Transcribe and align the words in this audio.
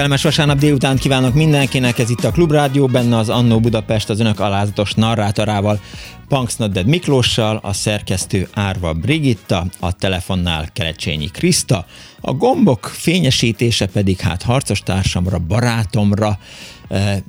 Kellemes 0.00 0.22
vasárnap 0.22 0.58
délután 0.58 0.96
kívánok 0.96 1.34
mindenkinek, 1.34 1.98
ez 1.98 2.10
itt 2.10 2.24
a 2.24 2.30
Klubrádió, 2.30 2.86
benne 2.86 3.16
az 3.16 3.28
Annó 3.28 3.60
Budapest 3.60 4.10
az 4.10 4.20
önök 4.20 4.40
alázatos 4.40 4.94
narrátorával, 4.94 5.80
Punks 6.28 6.56
Dead 6.56 6.86
Miklóssal, 6.86 7.60
a 7.62 7.72
szerkesztő 7.72 8.48
Árva 8.54 8.92
Brigitta, 8.92 9.66
a 9.80 9.92
telefonnál 9.92 10.68
Kelecsényi 10.72 11.26
Kriszta, 11.26 11.86
a 12.20 12.32
gombok 12.32 12.86
fényesítése 12.86 13.86
pedig 13.86 14.18
hát 14.18 14.42
harcos 14.42 14.82
társamra, 14.82 15.38
barátomra, 15.38 16.38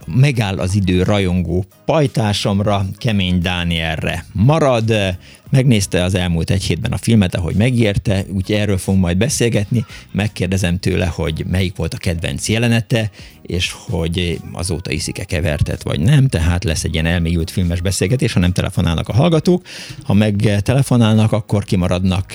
megáll 0.06 0.60
az 0.60 0.76
idő 0.76 1.04
rajongó 1.04 1.66
pajtásomra, 1.86 2.86
Kemény 2.98 3.42
Dánielre 3.42 4.26
marad, 4.32 4.94
megnézte 5.50 6.04
az 6.04 6.16
elmúlt 6.16 6.50
egy 6.50 6.64
hétben 6.64 6.92
a 6.92 6.98
filmet, 6.98 7.36
ahogy 7.36 7.56
megérte, 7.56 8.26
úgyhogy 8.30 8.56
erről 8.56 8.78
fogunk 8.78 9.04
majd 9.04 9.18
beszélgetni, 9.18 9.86
megkérdezem 10.12 10.80
tőle, 10.80 11.06
hogy 11.06 11.46
melyik 11.50 11.76
volt 11.76 11.94
a 11.94 11.98
kedvenc 11.98 12.50
jelenete, 12.50 13.12
és 13.42 13.76
hogy 13.90 14.40
azóta 14.52 14.92
iszik-e 14.92 15.24
kevertet, 15.24 15.84
vagy 15.84 16.00
nem, 16.00 16.28
tehát 16.28 16.64
lesz 16.64 16.84
egy 16.84 16.94
ilyen 16.94 17.06
elmélyült 17.06 17.52
filmes 17.52 17.82
beszélgetés, 17.82 18.34
ha 18.34 18.40
nem 18.40 18.52
telefonálnak 18.52 19.10
a 19.10 19.14
hallgatók, 19.14 19.66
ha 20.04 20.14
meg 20.14 20.62
telefonálnak, 20.64 21.32
akkor 21.32 21.64
kimaradnak 21.64 22.34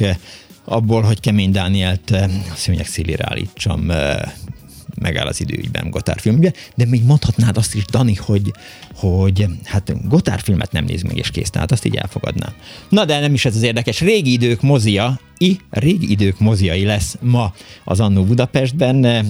abból, 0.66 1.02
hogy 1.02 1.20
Kemény 1.20 1.50
Dánielt 1.50 2.16
szőnyeg 2.54 2.86
szélére 2.86 3.24
állítsam 3.28 3.90
megáll 5.00 5.26
az 5.26 5.40
időügyben 5.40 5.90
Gotár 5.90 6.20
filmben, 6.20 6.54
de 6.74 6.84
még 6.84 7.04
mondhatnád 7.04 7.56
azt 7.56 7.74
is, 7.74 7.84
Dani, 7.84 8.14
hogy, 8.14 8.52
hogy 8.96 9.46
hát 9.64 10.08
Gotár 10.08 10.40
filmet 10.40 10.72
nem 10.72 10.84
néz 10.84 11.02
meg 11.02 11.16
és 11.16 11.30
kész, 11.30 11.50
tehát 11.50 11.72
azt 11.72 11.84
így 11.84 11.96
elfogadnám. 11.96 12.52
Na 12.88 13.04
de 13.04 13.20
nem 13.20 13.34
is 13.34 13.44
ez 13.44 13.56
az 13.56 13.62
érdekes. 13.62 14.00
Régi 14.00 14.32
idők 14.32 14.62
mozia, 14.62 15.20
i 15.38 15.60
régi 15.70 16.10
idők 16.10 16.38
moziai 16.38 16.84
lesz 16.84 17.16
ma 17.20 17.52
az 17.84 18.00
Annó 18.00 18.24
Budapestben. 18.24 19.26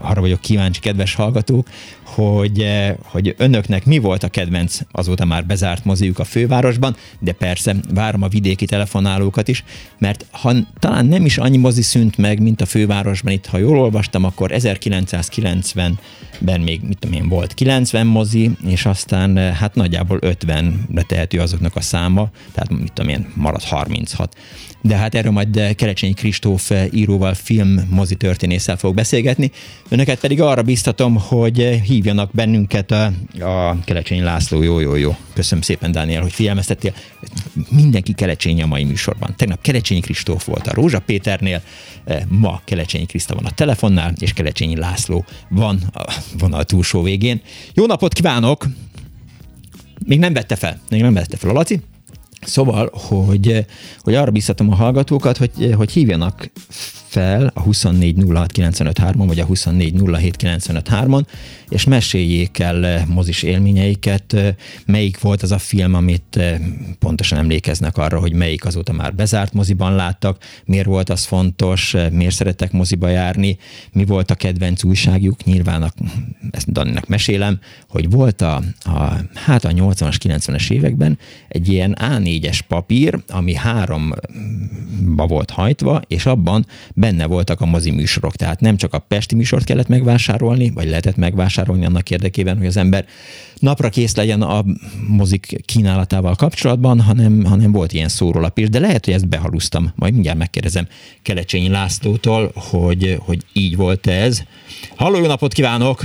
Arra 0.00 0.20
vagyok 0.20 0.40
kíváncsi, 0.40 0.80
kedves 0.80 1.14
hallgatók, 1.14 1.68
hogy, 2.04 2.66
hogy 3.02 3.34
önöknek 3.38 3.84
mi 3.84 3.98
volt 3.98 4.22
a 4.22 4.28
kedvenc 4.28 4.78
azóta 4.92 5.24
már 5.24 5.46
bezárt 5.46 5.84
moziuk 5.84 6.18
a 6.18 6.24
fővárosban, 6.24 6.96
de 7.18 7.32
persze 7.32 7.76
várom 7.94 8.22
a 8.22 8.28
vidéki 8.28 8.64
telefonálókat 8.64 9.48
is, 9.48 9.64
mert 9.98 10.26
ha 10.30 10.52
talán 10.78 11.06
nem 11.06 11.24
is 11.24 11.38
annyi 11.38 11.56
mozi 11.56 11.82
szűnt 11.82 12.16
meg, 12.16 12.40
mint 12.40 12.60
a 12.60 12.66
fővárosban 12.66 13.32
itt, 13.32 13.46
ha 13.46 13.58
jól 13.58 13.78
olvastam, 13.78 14.24
akkor 14.24 14.50
1990-ben 14.54 16.60
még, 16.60 16.80
mit 16.82 16.98
tudom 16.98 17.16
én, 17.16 17.28
volt 17.28 17.54
90 17.54 18.06
mozi, 18.06 18.50
és 18.66 18.84
aztán 18.90 19.54
hát 19.54 19.74
nagyjából 19.74 20.18
50-re 20.22 21.02
tehető 21.02 21.38
azoknak 21.38 21.76
a 21.76 21.80
száma, 21.80 22.30
tehát 22.52 22.70
mit 22.70 22.92
tudom 22.92 23.10
én, 23.10 23.32
marad 23.34 23.62
36 23.62 24.36
de 24.82 24.96
hát 24.96 25.14
erről 25.14 25.32
majd 25.32 25.74
Kerecsényi 25.74 26.12
Kristóf 26.12 26.70
íróval, 26.92 27.34
film 27.34 27.86
mozi 27.90 28.14
történésszel 28.14 28.76
fog 28.76 28.94
beszélgetni. 28.94 29.50
Önöket 29.88 30.20
pedig 30.20 30.40
arra 30.40 30.62
biztatom, 30.62 31.16
hogy 31.16 31.80
hívjanak 31.84 32.30
bennünket 32.32 32.90
a, 32.90 33.04
a 33.40 33.78
Kerecsényi 33.84 34.20
László, 34.20 34.62
jó, 34.62 34.78
jó, 34.78 34.94
jó. 34.94 35.16
Köszönöm 35.34 35.62
szépen, 35.62 35.92
Dániel, 35.92 36.22
hogy 36.22 36.32
figyelmeztettél. 36.32 36.92
Mindenki 37.70 38.12
Kelecsényi 38.12 38.62
a 38.62 38.66
mai 38.66 38.84
műsorban. 38.84 39.34
Tegnap 39.36 39.60
Kerecsényi 39.60 40.00
Kristóf 40.00 40.44
volt 40.44 40.66
a 40.66 40.74
Rózsa 40.74 41.00
Péternél, 41.00 41.62
ma 42.28 42.60
Kelecsényi 42.64 43.06
Kriszta 43.06 43.34
van 43.34 43.44
a 43.44 43.50
telefonnál, 43.50 44.12
és 44.18 44.32
Kelecsényi 44.32 44.76
László 44.76 45.24
van 45.48 45.80
a 45.92 46.04
vonal 46.38 46.64
túlsó 46.64 47.02
végén. 47.02 47.40
Jó 47.74 47.86
napot 47.86 48.12
kívánok! 48.12 48.66
Még 50.06 50.18
nem 50.18 50.32
vette 50.32 50.56
fel, 50.56 50.80
még 50.90 51.00
nem 51.00 51.14
vette 51.14 51.36
fel 51.36 51.50
a 51.50 51.52
Laci. 51.52 51.80
Szóval, 52.40 52.90
hogy, 52.92 53.66
hogy 53.98 54.14
arra 54.14 54.30
biztatom 54.30 54.70
a 54.70 54.74
hallgatókat, 54.74 55.36
hogy, 55.36 55.74
hogy 55.76 55.90
hívjanak 55.90 56.50
fel 57.10 57.52
a 57.54 57.62
2406953-on, 57.62 59.24
vagy 59.26 59.38
a 59.38 59.46
2407953-on, 59.46 61.22
és 61.68 61.84
meséljék 61.84 62.58
el 62.58 62.86
eh, 62.86 63.04
mozis 63.06 63.42
élményeiket, 63.42 64.32
eh, 64.32 64.54
melyik 64.86 65.20
volt 65.20 65.42
az 65.42 65.52
a 65.52 65.58
film, 65.58 65.94
amit 65.94 66.36
eh, 66.36 66.60
pontosan 66.98 67.38
emlékeznek 67.38 67.96
arra, 67.96 68.18
hogy 68.18 68.32
melyik 68.32 68.64
azóta 68.64 68.92
már 68.92 69.14
bezárt 69.14 69.52
moziban 69.52 69.94
láttak, 69.94 70.44
miért 70.64 70.86
volt 70.86 71.10
az 71.10 71.24
fontos, 71.24 71.96
miért 72.12 72.34
szeretek 72.34 72.72
moziba 72.72 73.08
járni, 73.08 73.58
mi 73.92 74.04
volt 74.04 74.30
a 74.30 74.34
kedvenc 74.34 74.84
újságjuk, 74.84 75.44
nyilván 75.44 75.92
ezt 76.50 76.72
Daninak 76.72 77.06
mesélem, 77.06 77.58
hogy 77.88 78.10
volt 78.10 78.40
a, 78.40 78.62
a 78.80 79.14
hát 79.34 79.64
a 79.64 79.70
80-as, 79.70 80.16
90-es 80.24 80.70
években 80.70 81.18
egy 81.48 81.68
ilyen 81.68 81.96
A4-es 82.00 82.60
papír, 82.68 83.18
ami 83.28 83.54
háromba 83.54 85.26
volt 85.26 85.50
hajtva, 85.50 86.02
és 86.06 86.26
abban 86.26 86.66
benne 87.00 87.26
voltak 87.26 87.60
a 87.60 87.66
mozi 87.66 87.90
műsorok. 87.90 88.36
Tehát 88.36 88.60
nem 88.60 88.76
csak 88.76 88.94
a 88.94 88.98
Pesti 88.98 89.34
műsort 89.34 89.64
kellett 89.64 89.88
megvásárolni, 89.88 90.70
vagy 90.74 90.88
lehetett 90.88 91.16
megvásárolni 91.16 91.84
annak 91.86 92.10
érdekében, 92.10 92.56
hogy 92.56 92.66
az 92.66 92.76
ember 92.76 93.04
napra 93.58 93.88
kész 93.88 94.16
legyen 94.16 94.42
a 94.42 94.64
mozik 95.08 95.56
kínálatával 95.64 96.34
kapcsolatban, 96.34 97.00
hanem, 97.00 97.44
hanem 97.44 97.72
volt 97.72 97.92
ilyen 97.92 98.08
szórólap 98.08 98.58
is, 98.58 98.68
de 98.68 98.78
lehet, 98.78 99.04
hogy 99.04 99.14
ezt 99.14 99.28
behalusztam. 99.28 99.92
Majd 99.96 100.12
mindjárt 100.12 100.38
megkérdezem 100.38 100.86
Kelecsényi 101.22 101.68
Lászlótól, 101.68 102.52
hogy, 102.70 103.16
hogy 103.26 103.38
így 103.52 103.76
volt 103.76 104.06
ez. 104.06 104.42
Halló, 104.96 105.18
jó 105.18 105.26
napot 105.26 105.52
kívánok! 105.52 106.00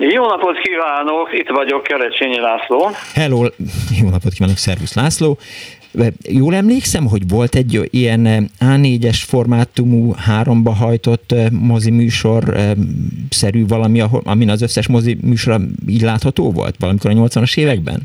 Jó 0.00 0.26
napot 0.26 0.58
kívánok, 0.58 1.28
itt 1.32 1.48
vagyok, 1.48 1.82
Kelecsényi 1.82 2.40
László. 2.40 2.90
Hello, 3.14 3.44
jó 4.00 4.08
napot 4.08 4.32
kívánok, 4.32 4.56
szervusz 4.56 4.94
László. 4.94 5.38
Jól 6.28 6.54
emlékszem, 6.54 7.06
hogy 7.06 7.28
volt 7.28 7.54
egy 7.54 7.80
ilyen 7.90 8.26
eh, 8.26 8.38
A4-es 8.60 9.22
formátumú, 9.28 10.12
háromba 10.26 10.72
hajtott 10.72 11.32
eh, 11.32 11.46
mozi 11.50 11.90
műsor 11.90 12.42
eh, 12.48 12.70
szerű 13.30 13.66
valami, 13.66 14.02
amin 14.24 14.50
az 14.50 14.62
összes 14.62 14.88
mozi 14.88 15.16
műsor 15.22 15.56
így 15.88 16.02
látható 16.02 16.52
volt 16.52 16.74
valamikor 16.78 17.10
a 17.10 17.14
80-as 17.14 17.58
években? 17.58 18.00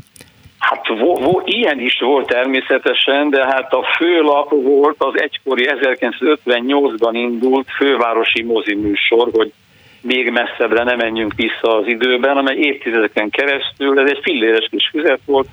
Hát 0.58 0.88
vo, 0.88 1.14
vo, 1.14 1.40
ilyen 1.44 1.80
is 1.80 1.98
volt 2.00 2.26
természetesen, 2.26 3.30
de 3.30 3.44
hát 3.44 3.72
a 3.72 3.84
főlap 3.96 4.50
volt 4.50 4.96
az 4.98 5.20
egykori 5.20 5.68
1958-ban 5.68 7.10
indult 7.12 7.66
fővárosi 7.76 8.42
mozi 8.42 8.74
műsor, 8.74 9.28
hogy 9.32 9.52
még 10.00 10.30
messzebbre 10.30 10.84
ne 10.84 10.94
menjünk 10.94 11.34
vissza 11.34 11.76
az 11.78 11.86
időben, 11.86 12.36
amely 12.36 12.56
évtizedeken 12.56 13.30
keresztül, 13.30 14.00
ez 14.00 14.10
egy 14.10 14.20
filléres 14.22 14.66
kis 14.70 14.88
füzet 14.92 15.20
volt, 15.26 15.48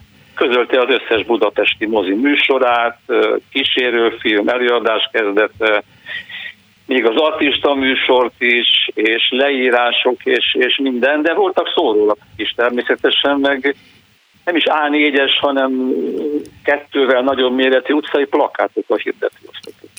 közölte 0.46 0.80
az 0.80 0.90
összes 0.90 1.26
budapesti 1.26 1.86
mozi 1.86 2.14
műsorát, 2.14 3.00
kísérőfilm, 3.52 4.48
előadás 4.48 5.10
kezdete, 5.12 5.84
még 6.86 7.06
az 7.06 7.16
artista 7.16 7.74
műsort 7.74 8.34
is, 8.38 8.90
és 8.94 9.30
leírások, 9.30 10.26
és, 10.26 10.56
és 10.60 10.78
minden, 10.84 11.22
de 11.22 11.34
voltak 11.34 11.72
szórólapok 11.76 12.28
is 12.36 12.54
természetesen, 12.56 13.40
meg 13.40 13.76
nem 14.46 14.56
is 14.56 14.64
A4-es, 14.66 15.32
hanem 15.40 15.92
kettővel 16.64 17.22
nagyobb 17.22 17.56
méretű 17.56 17.94
utcai 17.94 18.26
plakátok 18.26 18.84
a 18.88 18.96
hirdető 18.96 19.38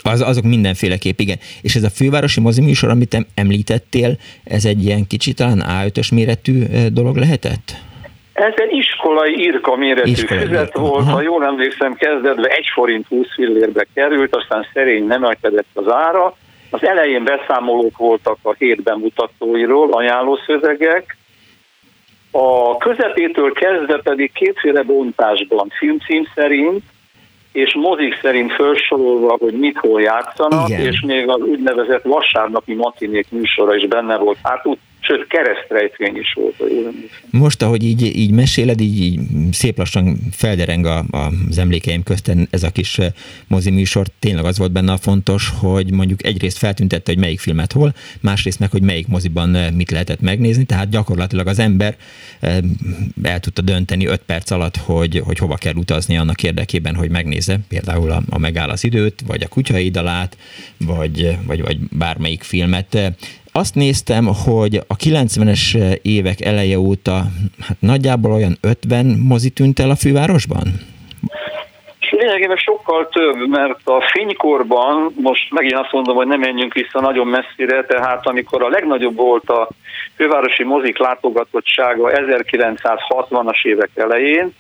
az, 0.03 0.21
azok 0.21 0.44
mindenféleképp, 0.44 1.19
igen. 1.19 1.39
És 1.62 1.75
ez 1.75 1.83
a 1.83 1.91
fővárosi 1.91 2.41
mozi 2.41 2.61
műsor, 2.61 2.89
amit 2.91 3.27
említettél, 3.35 4.17
ez 4.44 4.65
egy 4.65 4.85
ilyen 4.85 5.06
kicsit 5.06 5.37
talán 5.37 5.65
A5-ös 5.69 6.15
méretű 6.15 6.62
dolog 6.93 7.17
lehetett? 7.17 7.75
Ez 8.32 8.52
egy 8.56 8.73
iskolai 8.73 9.43
irka 9.44 9.76
méretű 9.76 10.11
iskolai 10.11 10.43
füzet 10.44 10.67
irka. 10.67 10.81
volt, 10.81 11.02
Aha. 11.02 11.12
ha 11.12 11.23
jól 11.23 11.44
emlékszem, 11.44 11.94
kezdetben 11.94 12.50
1 12.50 12.67
forint 12.75 13.06
20 13.06 13.26
fillérbe 13.34 13.87
került, 13.94 14.37
aztán 14.37 14.67
szerény 14.73 15.06
nem 15.06 15.23
emelkedett 15.23 15.67
az 15.73 15.93
ára. 15.93 16.37
Az 16.70 16.84
elején 16.84 17.25
beszámolók 17.25 17.96
voltak 17.96 18.37
a 18.43 18.55
hét 18.58 18.82
bemutatóiról, 18.82 19.93
ajánlószövegek, 19.93 21.17
A 22.34 22.76
közepétől 22.76 23.52
kezdve 23.52 24.00
pedig 24.02 24.32
kétféle 24.32 24.82
bontásban, 24.82 25.69
filmcím 25.79 26.26
szerint, 26.34 26.82
és 27.52 27.75
mozik 27.75 28.19
szerint 28.23 28.52
felsorolva, 28.52 29.37
hogy 29.40 29.52
mit 29.58 29.79
hol 29.79 30.00
játszanak, 30.00 30.69
Igen. 30.69 30.81
és 30.81 31.00
még 31.00 31.29
az 31.29 31.40
úgynevezett 31.40 32.02
vasárnapi 32.02 32.75
matinék 32.75 33.26
műsora 33.31 33.75
is 33.75 33.87
benne 33.87 34.17
volt. 34.17 34.38
Hát 34.43 34.67
sőt 35.03 35.27
keresztrejtvény 35.27 36.17
is 36.17 36.33
volt. 36.33 36.63
Most, 37.31 37.63
ahogy 37.63 37.85
így, 37.85 38.17
így 38.17 38.31
meséled, 38.31 38.81
így, 38.81 39.01
így 39.01 39.21
szép 39.53 39.79
lassan 39.79 40.19
feldereng 40.33 40.87
a, 40.87 40.99
a, 41.11 41.33
az 41.49 41.59
emlékeim 41.59 42.03
közten 42.03 42.49
ez 42.51 42.63
a 42.63 42.71
kis 42.71 42.99
eh, 42.99 43.13
mozi 43.47 43.71
műsor, 43.71 44.07
tényleg 44.19 44.45
az 44.45 44.59
volt 44.59 44.73
benne 44.73 44.93
a 44.93 44.97
fontos, 44.97 45.53
hogy 45.61 45.93
mondjuk 45.93 46.25
egyrészt 46.25 46.59
feltüntette, 46.59 47.13
hogy 47.13 47.21
melyik 47.21 47.41
filmet 47.41 47.73
hol, 47.73 47.95
másrészt 48.21 48.59
meg, 48.59 48.71
hogy 48.71 48.83
melyik 48.83 49.07
moziban 49.07 49.55
eh, 49.55 49.71
mit 49.71 49.91
lehetett 49.91 50.21
megnézni, 50.21 50.65
tehát 50.65 50.89
gyakorlatilag 50.89 51.47
az 51.47 51.59
ember 51.59 51.97
eh, 52.41 52.59
el 53.23 53.41
tudta 53.41 53.63
dönteni 53.63 54.07
öt 54.07 54.23
perc 54.27 54.51
alatt, 54.51 54.77
hogy, 54.77 55.23
hogy 55.25 55.39
hova 55.39 55.57
kell 55.57 55.75
utazni 55.75 56.17
annak 56.17 56.43
érdekében, 56.43 56.95
hogy 56.95 57.11
megnézze 57.11 57.59
például 57.69 58.11
a, 58.11 58.23
a 58.31 58.39
Megáll 58.39 58.69
az 58.69 58.85
időt, 58.85 59.21
vagy 59.27 59.43
a 59.43 59.49
Kutyaidalát, 59.49 60.37
vagy, 60.77 61.37
vagy, 61.47 61.61
vagy 61.63 61.79
bármelyik 61.79 62.43
filmet. 62.43 62.99
Azt 63.53 63.75
néztem, 63.75 64.25
hogy 64.45 64.75
a 64.75 64.97
90-es 64.97 65.77
évek 66.03 66.41
eleje 66.41 66.79
óta 66.79 67.13
hát 67.67 67.77
nagyjából 67.81 68.33
olyan 68.33 68.57
50 68.61 69.07
mozi 69.29 69.51
tűnt 69.51 69.79
el 69.79 69.91
a 69.91 69.97
fővárosban? 69.97 70.67
Lényegében 72.11 72.57
sokkal 72.57 73.09
több, 73.09 73.49
mert 73.49 73.81
a 73.85 74.11
fénykorban, 74.13 75.13
most 75.21 75.51
megint 75.51 75.75
azt 75.75 75.93
mondom, 75.93 76.17
hogy 76.17 76.27
nem 76.27 76.41
menjünk 76.41 76.75
vissza 76.75 77.01
nagyon 77.01 77.27
messzire, 77.27 77.85
tehát 77.85 78.27
amikor 78.27 78.63
a 78.63 78.69
legnagyobb 78.69 79.17
volt 79.17 79.49
a 79.49 79.69
fővárosi 80.17 80.65
mozik 80.65 80.99
látogatottsága 80.99 82.11
1960-as 82.15 83.65
évek 83.65 83.91
elején, 83.95 84.55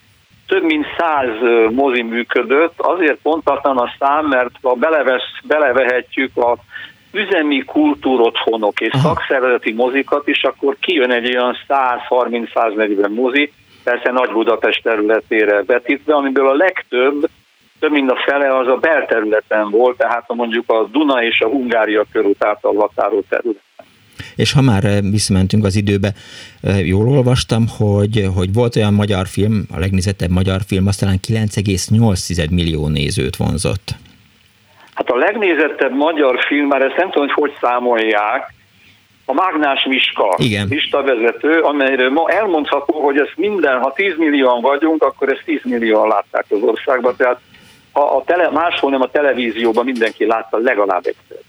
több 0.46 0.62
mint 0.62 0.86
száz 0.98 1.28
mozi 1.70 2.02
működött, 2.02 2.74
azért 2.76 3.18
pontatlan 3.22 3.78
a 3.78 3.92
szám, 3.98 4.26
mert 4.26 4.50
ha 4.62 4.74
belevesz, 4.74 5.30
belevehetjük 5.42 6.36
a 6.36 6.56
üzemi 7.12 7.64
kultúrotthonok 7.64 8.80
és 8.80 8.92
Aha. 8.92 9.08
szakszervezeti 9.08 9.72
mozikat 9.72 10.28
is, 10.28 10.42
akkor 10.42 10.76
kijön 10.80 11.10
egy 11.10 11.36
olyan 11.36 11.56
130-140 11.68 13.14
mozi, 13.14 13.52
persze 13.84 14.10
Nagy 14.10 14.30
Budapest 14.30 14.82
területére 14.82 15.62
vetítve, 15.66 16.14
amiből 16.14 16.48
a 16.48 16.54
legtöbb, 16.54 17.28
több 17.78 17.90
mint 17.90 18.10
a 18.10 18.16
fele 18.26 18.56
az 18.56 18.66
a 18.66 18.76
belterületen 18.76 19.70
volt, 19.70 19.96
tehát 19.96 20.34
mondjuk 20.34 20.70
a 20.70 20.88
Duna 20.92 21.22
és 21.24 21.40
a 21.40 21.48
Hungária 21.48 22.04
körút 22.12 22.44
által 22.44 22.74
határó 22.74 23.24
terület. 23.28 23.62
És 24.36 24.52
ha 24.52 24.62
már 24.62 24.84
eh, 24.84 25.00
visszamentünk 25.00 25.64
az 25.64 25.76
időbe, 25.76 26.12
eh, 26.60 26.86
jól 26.86 27.08
olvastam, 27.08 27.64
hogy, 27.78 28.28
hogy 28.34 28.52
volt 28.52 28.76
olyan 28.76 28.94
magyar 28.94 29.26
film, 29.26 29.66
a 29.74 29.78
legnézettebb 29.78 30.30
magyar 30.30 30.60
film, 30.66 30.86
aztán 30.86 31.20
9,8 31.28 32.50
millió 32.50 32.88
nézőt 32.88 33.36
vonzott. 33.36 33.94
Hát 34.94 35.10
a 35.10 35.16
legnézettebb 35.16 35.94
magyar 35.94 36.44
film, 36.46 36.66
már 36.66 36.82
ezt 36.82 36.96
nem 36.96 37.10
tudom, 37.10 37.28
hogy 37.28 37.50
hogy 37.50 37.58
számolják, 37.60 38.52
a 39.24 39.32
Mágnás 39.32 39.84
Miska 39.84 40.34
Igen. 40.36 40.68
vezető, 40.90 41.60
amelyről 41.60 42.10
ma 42.10 42.30
elmondható, 42.30 43.00
hogy 43.00 43.18
ez 43.18 43.28
minden, 43.36 43.80
ha 43.80 43.92
10 43.92 44.14
millióan 44.16 44.60
vagyunk, 44.60 45.02
akkor 45.02 45.32
ezt 45.32 45.42
10 45.44 45.60
millióan 45.64 46.08
látták 46.08 46.44
az 46.48 46.62
országban, 46.62 47.16
tehát 47.16 47.40
ha 47.92 48.16
a 48.16 48.22
tele, 48.24 48.50
máshol 48.50 48.90
nem 48.90 49.00
a 49.00 49.10
televízióban 49.10 49.84
mindenki 49.84 50.26
látta 50.26 50.58
legalább 50.58 51.06
egyszer. 51.06 51.41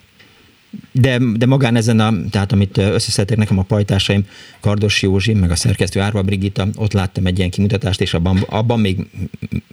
De, 0.95 1.17
de 1.37 1.45
magán 1.45 1.75
ezen, 1.75 1.99
a, 1.99 2.11
tehát 2.31 2.51
amit 2.51 2.77
összeszedtek 2.77 3.37
nekem 3.37 3.59
a 3.59 3.63
pajtásaim, 3.63 4.25
Kardos 4.61 5.01
Józsi, 5.01 5.33
meg 5.33 5.51
a 5.51 5.55
szerkesztő 5.55 5.99
Árva 5.99 6.21
Brigitta, 6.21 6.65
ott 6.77 6.93
láttam 6.93 7.25
egy 7.25 7.37
ilyen 7.37 7.49
kimutatást, 7.49 8.01
és 8.01 8.13
abban, 8.13 8.37
abban 8.49 8.79
még 8.79 8.97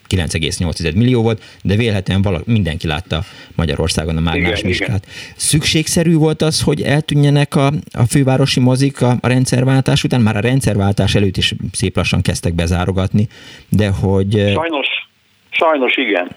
9,8 0.09 0.95
millió 0.95 1.23
volt, 1.23 1.43
de 1.63 1.77
vélhetően 1.77 2.23
vala, 2.23 2.41
mindenki 2.47 2.87
látta 2.87 3.21
Magyarországon 3.57 4.17
a 4.17 4.21
Mágnás 4.21 4.63
Miskát. 4.63 5.07
Szükségszerű 5.37 6.15
volt 6.15 6.43
az, 6.43 6.63
hogy 6.63 6.83
eltűnjenek 6.83 7.57
a, 7.57 7.67
a 7.93 8.05
fővárosi 8.09 8.61
mozik 8.61 9.03
a, 9.03 9.11
a 9.21 9.29
rendszerváltás 9.29 10.05
után, 10.05 10.21
már 10.21 10.37
a 10.37 10.41
rendszerváltás 10.41 11.15
előtt 11.15 11.37
is 11.37 11.55
szép 11.73 11.97
lassan 11.97 12.23
kezdtek 12.23 12.55
bezárogatni, 12.55 13.29
de 13.69 13.89
hogy... 13.89 14.31
Sajnos, 14.33 14.89
sajnos 15.51 15.97
igen. 15.97 16.31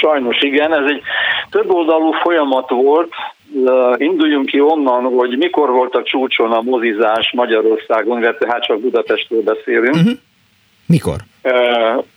Sajnos 0.00 0.40
igen, 0.40 0.72
ez 0.72 0.90
egy 0.90 1.02
több 1.50 1.70
oldalú 1.70 2.12
folyamat 2.12 2.70
volt, 2.70 3.12
induljunk 3.96 4.46
ki 4.46 4.60
onnan, 4.60 5.02
hogy 5.02 5.36
mikor 5.38 5.70
volt 5.70 5.94
a 5.94 6.02
csúcson 6.02 6.52
a 6.52 6.60
mozizás 6.60 7.32
Magyarországon, 7.34 8.18
illetve 8.18 8.46
hát 8.50 8.64
csak 8.64 8.80
Budapestről 8.80 9.42
beszélünk. 9.42 9.94
Uh-huh. 9.94 10.12
Mikor? 10.86 11.16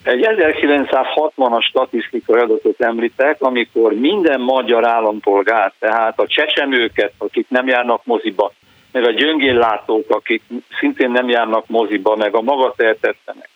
Egy 0.03 0.27
1960-as 0.29 1.61
statisztikai 1.61 2.39
adatot 2.39 2.81
említek, 2.81 3.41
amikor 3.41 3.93
minden 3.93 4.41
magyar 4.41 4.87
állampolgár, 4.87 5.73
tehát 5.79 6.19
a 6.19 6.27
csecsemőket, 6.27 7.13
akik 7.17 7.45
nem 7.49 7.67
járnak 7.67 8.05
moziba, 8.05 8.51
meg 8.91 9.03
a 9.03 9.11
gyöngéllátók, 9.11 10.05
akik 10.09 10.41
szintén 10.79 11.11
nem 11.11 11.29
járnak 11.29 11.67
moziba, 11.67 12.15
meg 12.15 12.35
a 12.35 12.41
magatehetetlenek, 12.41 13.49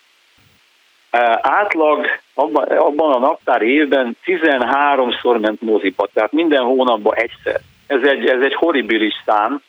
átlag 1.42 2.06
abban, 2.34 3.12
a 3.14 3.20
naptár 3.20 3.62
évben 3.62 4.18
13-szor 4.26 5.40
ment 5.40 5.62
moziba, 5.62 6.08
tehát 6.14 6.32
minden 6.32 6.64
hónapban 6.64 7.16
egyszer. 7.16 7.62
Ez 7.88 8.02
egy, 8.04 8.26
ez 8.26 8.42
egy 8.42 8.54
horribilis 8.54 9.14
szám, 9.26 9.62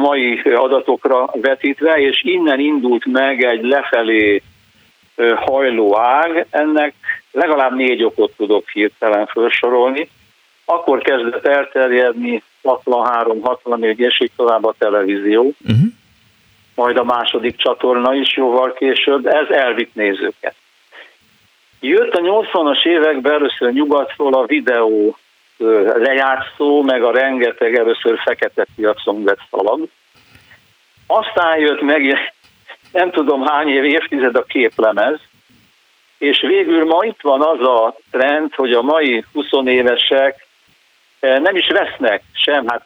mai 0.00 0.40
adatokra 0.40 1.30
vetítve, 1.32 2.00
és 2.00 2.22
innen 2.24 2.60
indult 2.60 3.04
meg 3.06 3.44
egy 3.44 3.62
lefelé 3.64 4.42
hajló 5.34 5.98
ág, 5.98 6.46
ennek 6.50 6.94
legalább 7.30 7.74
négy 7.74 8.04
okot 8.04 8.32
tudok 8.36 8.68
hirtelen 8.68 9.26
felsorolni. 9.26 10.08
Akkor 10.64 11.02
kezdett 11.02 11.46
elterjedni 11.46 12.42
63-64 12.64 13.96
és 13.96 14.20
így 14.20 14.30
tovább 14.36 14.64
a 14.64 14.74
televízió. 14.78 15.52
Uh-huh 15.60 15.92
majd 16.74 16.96
a 16.96 17.04
második 17.04 17.56
csatorna 17.56 18.14
is 18.14 18.36
jóval 18.36 18.72
később, 18.72 19.26
ez 19.26 19.48
elvitt 19.48 19.94
nézőket. 19.94 20.54
Jött 21.80 22.14
a 22.14 22.20
80-as 22.20 22.86
években 22.86 23.32
először 23.32 23.72
nyugatról 23.72 24.34
a 24.34 24.46
videó 24.46 25.16
lejátszó, 25.94 26.82
meg 26.82 27.02
a 27.02 27.12
rengeteg 27.12 27.74
először 27.74 28.18
fekete 28.24 28.66
piacon 28.76 29.24
vett 29.24 29.40
szalag. 29.50 29.88
Aztán 31.06 31.58
jött 31.58 31.80
meg, 31.80 32.32
nem 32.92 33.10
tudom 33.10 33.42
hány 33.42 33.68
év, 33.68 33.84
évtized 33.84 34.36
a 34.36 34.42
képlemez, 34.42 35.20
és 36.18 36.40
végül 36.40 36.84
ma 36.84 37.04
itt 37.04 37.20
van 37.20 37.40
az 37.40 37.60
a 37.60 37.96
trend, 38.10 38.54
hogy 38.54 38.72
a 38.72 38.82
mai 38.82 39.24
20 39.32 39.46
évesek 39.64 40.46
nem 41.20 41.56
is 41.56 41.68
vesznek 41.68 42.22
sem, 42.32 42.66
hát 42.66 42.82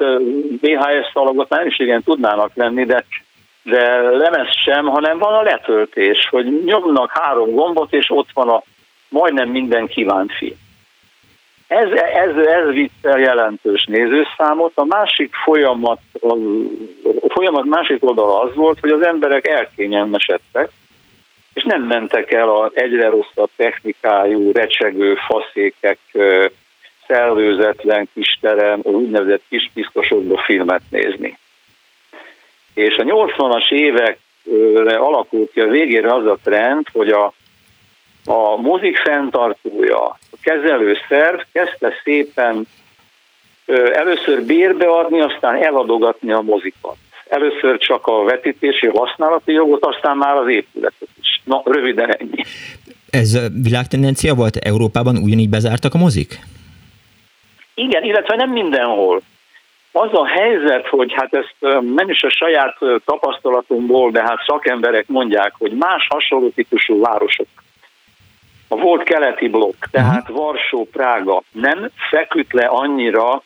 VHS 0.61 1.11
szalagot 1.12 1.49
nem 1.49 1.66
is 1.66 1.78
igen 1.78 2.02
tudnának 2.02 2.55
venni, 2.55 2.85
de 2.85 3.05
de 3.66 4.00
lemez 4.00 4.49
sem, 4.64 4.87
hanem 4.87 5.18
van 5.18 5.35
a 5.35 5.42
letöltés, 5.42 6.28
hogy 6.30 6.64
nyomnak 6.64 7.11
három 7.14 7.50
gombot, 7.50 7.92
és 7.92 8.11
ott 8.11 8.28
van 8.35 8.49
a 8.49 8.62
majdnem 9.08 9.49
minden 9.49 9.87
kívánt 9.87 10.32
film. 10.32 10.56
Ez, 11.66 11.90
ez, 11.90 12.37
ez 12.37 12.73
vitt 12.73 13.06
el 13.06 13.18
jelentős 13.18 13.85
nézőszámot. 13.85 14.73
A 14.75 14.85
másik 14.85 15.35
folyamat, 15.35 16.00
a 17.20 17.28
folyamat 17.28 17.64
másik 17.64 18.04
oldala 18.04 18.40
az 18.40 18.54
volt, 18.54 18.80
hogy 18.80 18.90
az 18.90 19.02
emberek 19.02 19.46
elkényelmesedtek, 19.49 20.70
és 21.54 21.62
nem 21.62 21.82
mentek 21.82 22.32
el 22.32 22.49
az 22.49 22.70
egyre 22.75 23.08
rosszabb 23.08 23.50
technikájú, 23.56 24.52
recsegő 24.52 25.14
faszékek, 25.14 25.99
szellőzetlen 27.06 28.08
kis 28.14 28.38
terem, 28.40 28.80
úgynevezett 28.82 29.42
kis 29.49 29.70
biztosokba 29.75 30.38
filmet 30.38 30.82
nézni. 30.90 31.38
És 32.76 32.97
a 32.97 33.02
80-as 33.02 33.71
évekre 33.71 34.97
alakult 34.97 35.52
ki 35.52 35.61
a 35.61 35.68
végére 35.68 36.14
az 36.14 36.26
a 36.26 36.38
trend, 36.45 36.87
hogy 36.92 37.09
a, 37.09 37.33
a 38.25 38.56
mozik 38.56 38.97
fenntartója, 38.97 40.04
a 40.04 40.37
kezelőszerv 40.42 41.40
kezdte 41.52 41.92
szépen 42.04 42.66
először 43.92 44.42
bérbe 44.42 44.87
adni, 44.87 45.21
aztán 45.21 45.62
eladogatni 45.62 46.33
a 46.33 46.40
mozikat. 46.40 46.97
Először 47.28 47.78
csak 47.78 48.06
a 48.06 48.25
vetítési 48.25 48.87
használati 48.87 49.52
jogot, 49.52 49.85
aztán 49.85 50.16
már 50.16 50.37
az 50.37 50.49
épületet 50.49 51.09
is. 51.21 51.40
Na, 51.45 51.62
röviden 51.64 52.16
ennyi. 52.16 52.45
Ez 53.11 53.38
világtendencia 53.62 54.35
volt? 54.35 54.56
Európában 54.56 55.16
ugyanígy 55.16 55.49
bezártak 55.49 55.95
a 55.95 55.99
mozik? 55.99 56.38
Igen, 57.75 58.04
illetve 58.04 58.37
nem 58.37 58.50
mindenhol. 58.50 59.23
Az 59.99 60.12
a 60.12 60.26
helyzet, 60.26 60.87
hogy 60.87 61.12
hát 61.12 61.35
ezt 61.35 61.55
nem 61.95 62.09
is 62.09 62.23
a 62.23 62.31
saját 62.31 62.79
tapasztalatunkból, 63.05 64.11
de 64.11 64.23
hát 64.23 64.45
szakemberek 64.47 65.09
mondják, 65.09 65.55
hogy 65.59 65.73
más 65.73 66.07
hasonló 66.09 66.49
típusú 66.49 67.00
városok, 67.00 67.47
a 68.69 68.76
volt 68.76 69.03
keleti 69.03 69.49
blokk, 69.49 69.85
tehát 69.91 70.29
uh-huh. 70.29 70.37
Varsó, 70.37 70.88
Prága 70.93 71.43
nem 71.53 71.91
feküdt 72.11 72.53
le 72.53 72.65
annyira 72.67 73.43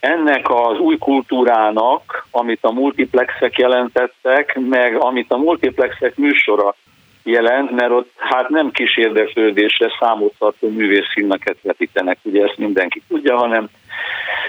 ennek 0.00 0.50
az 0.50 0.78
új 0.78 0.98
kultúrának, 0.98 2.26
amit 2.30 2.64
a 2.64 2.72
multiplexek 2.72 3.58
jelentettek, 3.58 4.58
meg 4.68 4.96
amit 4.96 5.32
a 5.32 5.36
multiplexek 5.36 6.16
műsora 6.16 6.74
jelent, 7.22 7.70
mert 7.70 7.90
ott 7.90 8.10
hát 8.16 8.48
nem 8.48 8.70
kis 8.70 8.96
érdeklődésre 8.96 9.88
számolható 10.00 10.68
művészfilmeket 10.68 11.56
vetítenek, 11.62 12.18
ugye 12.22 12.44
ezt 12.44 12.58
mindenki 12.58 13.02
tudja, 13.08 13.36
hanem 13.36 13.68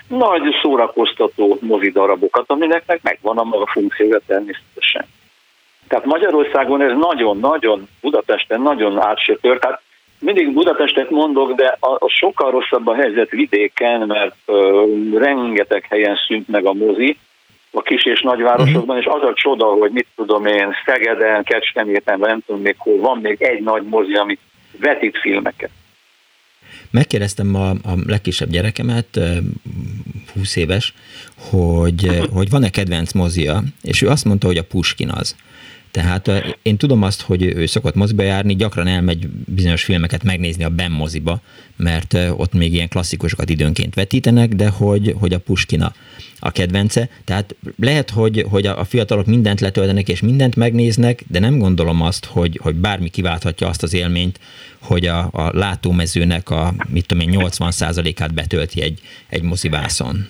nagy 0.07 0.41
szórakoztató 0.61 1.57
mozidarabokat, 1.61 2.43
aminek 2.47 2.83
meg 2.85 2.99
megvan 3.03 3.37
a 3.37 3.43
maga 3.43 3.65
funkciója 3.65 4.19
természetesen. 4.27 5.05
Tehát 5.87 6.05
Magyarországon 6.05 6.81
ez 6.81 6.97
nagyon-nagyon, 6.97 7.87
Budapesten 8.01 8.61
nagyon 8.61 8.99
átsötört. 8.99 9.59
Tehát 9.59 9.81
mindig 10.19 10.53
Budapestet 10.53 11.09
mondok, 11.09 11.53
de 11.53 11.77
a, 11.79 11.89
a 11.89 12.09
sokkal 12.09 12.51
rosszabb 12.51 12.87
a 12.87 12.95
helyzet 12.95 13.29
vidéken, 13.29 13.99
mert 14.07 14.35
uh, 14.45 15.17
rengeteg 15.17 15.85
helyen 15.89 16.15
szűnt 16.27 16.47
meg 16.47 16.65
a 16.65 16.73
mozi, 16.73 17.17
a 17.71 17.81
kis 17.81 18.05
és 18.05 18.21
nagyvárosokban, 18.21 18.97
és 18.97 19.05
az 19.05 19.21
a 19.21 19.33
csoda, 19.33 19.65
hogy 19.65 19.91
mit 19.91 20.07
tudom 20.15 20.45
én, 20.45 20.75
Szegeden, 20.85 21.43
Kecskeméten, 21.43 22.19
nem 22.19 22.39
tudom 22.45 22.61
még 22.61 22.75
hol, 22.77 22.97
van 22.97 23.17
még 23.17 23.41
egy 23.41 23.63
nagy 23.63 23.83
mozi, 23.83 24.13
ami 24.13 24.37
vetít 24.79 25.17
filmeket. 25.17 25.69
Megkérdeztem 26.93 27.55
a, 27.55 27.69
a 27.69 27.95
legkisebb 28.05 28.49
gyerekemet, 28.49 29.19
20 30.33 30.55
éves, 30.55 30.93
hogy, 31.35 32.27
hogy 32.31 32.49
van-e 32.49 32.69
kedvenc 32.69 33.11
mozia, 33.11 33.63
és 33.81 34.01
ő 34.01 34.07
azt 34.07 34.25
mondta, 34.25 34.47
hogy 34.47 34.57
a 34.57 34.63
Puskin 34.63 35.09
az. 35.09 35.35
Tehát 35.93 36.57
én 36.61 36.77
tudom 36.77 37.01
azt, 37.01 37.21
hogy 37.21 37.43
ő 37.43 37.65
szokott 37.65 37.95
moziba 37.95 38.23
járni, 38.23 38.55
gyakran 38.55 38.87
elmegy 38.87 39.27
bizonyos 39.27 39.83
filmeket 39.83 40.23
megnézni 40.23 40.63
a 40.63 40.69
Ben 40.69 40.91
moziba, 40.91 41.41
mert 41.75 42.13
ott 42.13 42.53
még 42.53 42.73
ilyen 42.73 42.87
klasszikusokat 42.87 43.49
időnként 43.49 43.93
vetítenek, 43.93 44.55
de 44.55 44.69
hogy, 44.69 45.15
hogy 45.19 45.33
a 45.33 45.39
Puskina 45.39 45.93
a 46.39 46.51
kedvence. 46.51 47.09
Tehát 47.23 47.55
lehet, 47.79 48.09
hogy, 48.09 48.45
hogy 48.49 48.65
a 48.65 48.83
fiatalok 48.83 49.25
mindent 49.25 49.61
letöltenek 49.61 50.09
és 50.09 50.21
mindent 50.21 50.55
megnéznek, 50.55 51.23
de 51.27 51.39
nem 51.39 51.57
gondolom 51.57 52.01
azt, 52.01 52.25
hogy, 52.25 52.59
hogy 52.61 52.75
bármi 52.75 53.09
kiválthatja 53.09 53.67
azt 53.67 53.83
az 53.83 53.93
élményt, 53.93 54.39
hogy 54.79 55.05
a, 55.05 55.29
a 55.31 55.57
látómezőnek 55.57 56.49
a 56.49 56.73
mit 56.87 57.05
tudom 57.05 57.29
én, 57.29 57.39
80%-át 57.39 58.33
betölti 58.33 58.81
egy, 58.81 58.99
egy 59.29 59.41
mozivászon. 59.41 60.27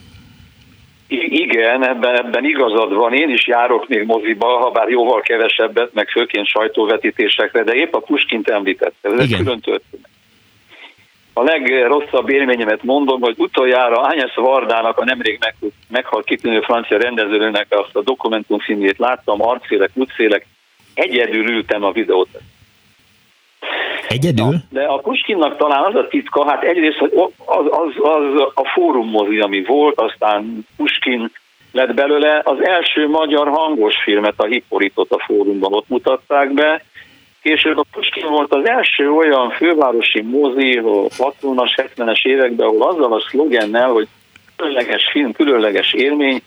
Igen, 1.22 1.88
ebben, 1.88 2.16
ebben 2.16 2.46
igazad 2.46 2.94
van. 2.94 3.14
Én 3.14 3.30
is 3.30 3.48
járok 3.48 3.88
még 3.88 4.06
moziba, 4.06 4.48
ha 4.48 4.72
bár 4.72 4.90
jóval 4.90 5.22
kevesebbet, 5.22 5.94
meg 5.94 6.10
főként 6.10 6.48
sajtóvetítésekre, 6.48 7.64
de 7.64 7.74
épp 7.74 7.94
a 7.94 8.00
Puskint 8.00 8.50
említette. 8.50 9.10
Ez 9.10 9.26
Igen. 9.26 9.38
külön 9.38 9.60
történet. 9.60 10.10
A 11.34 11.44
legrosszabb 11.44 12.30
élményemet 12.30 12.84
mondom, 12.84 13.22
hogy 13.22 13.36
utoljára 13.38 14.08
Ányesz 14.08 14.36
Vardának, 14.36 14.98
a 14.98 15.06
nemrég 15.06 15.38
meg, 15.40 15.56
meghalt 15.90 16.26
kitűnő 16.26 16.62
francia 16.62 16.98
rendezőnek 16.98 17.68
azt 17.70 17.96
a 17.96 18.02
dokumentumfilmjét 18.02 18.98
láttam, 18.98 19.42
arcélek, 19.42 19.90
útszélek, 19.94 20.46
egyedül 20.94 21.50
ültem 21.50 21.84
a 21.84 21.92
videót. 21.92 22.30
Egyedül? 24.08 24.46
Na, 24.46 24.62
de 24.70 24.84
a 24.84 24.98
Puskinnak 24.98 25.58
talán 25.58 25.84
az 25.84 25.96
a 25.96 26.08
titka, 26.08 26.50
hát 26.50 26.64
egyrészt 26.64 26.98
hogy 26.98 27.12
az, 27.46 27.66
az, 27.70 27.94
az 28.02 28.52
a 28.54 28.70
fórum 28.74 29.10
mozi, 29.10 29.40
ami 29.40 29.64
volt, 29.64 30.00
aztán 30.00 30.68
Puskin 30.78 31.32
lett 31.72 31.94
belőle. 31.94 32.42
Az 32.44 32.66
első 32.66 33.08
magyar 33.08 33.48
hangos 33.48 33.96
filmet, 34.04 34.34
a 34.38 34.46
Hippolytot 34.46 35.12
a 35.12 35.24
fórumban 35.26 35.74
ott 35.74 35.90
mutatták 35.90 36.54
be, 36.54 36.84
Később 37.44 37.78
a 37.78 37.86
Puskin 37.92 38.30
volt 38.30 38.54
az 38.54 38.68
első 38.68 39.12
olyan 39.12 39.50
fővárosi 39.50 40.22
mozi, 40.22 40.78
a 40.78 41.08
60-as, 41.18 41.88
70-es 41.96 42.26
években, 42.26 42.68
ahol 42.68 42.88
azzal 42.88 43.14
a 43.14 43.26
szlogennel, 43.30 43.90
hogy 43.90 44.08
különleges 44.56 45.10
film, 45.12 45.32
különleges 45.32 45.94
élmény, 45.94 46.42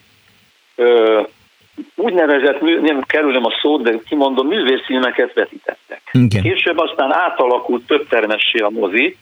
úgynevezett, 1.95 2.61
nem 2.61 3.01
kerülöm 3.01 3.45
a 3.45 3.53
szót, 3.63 3.83
de 3.83 3.99
kimondom, 4.09 4.47
művészfilmeket 4.47 5.35
vetítettek. 5.35 6.01
Igen. 6.13 6.43
Később 6.43 6.79
aztán 6.79 7.13
átalakult 7.13 7.87
több 7.87 8.09
termessé 8.09 8.59
a 8.59 8.71
mozi, 8.71 9.17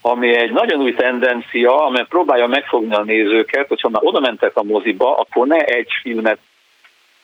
ami 0.00 0.36
egy 0.36 0.52
nagyon 0.52 0.80
új 0.80 0.94
tendencia, 0.94 1.86
amely 1.86 2.04
próbálja 2.08 2.46
megfogni 2.46 2.94
a 2.94 3.02
nézőket, 3.02 3.68
hogyha 3.68 3.88
már 3.88 4.02
oda 4.04 4.20
mentek 4.20 4.56
a 4.56 4.62
moziba, 4.62 5.14
akkor 5.14 5.46
ne 5.46 5.58
egy 5.58 5.88
filmet 6.02 6.38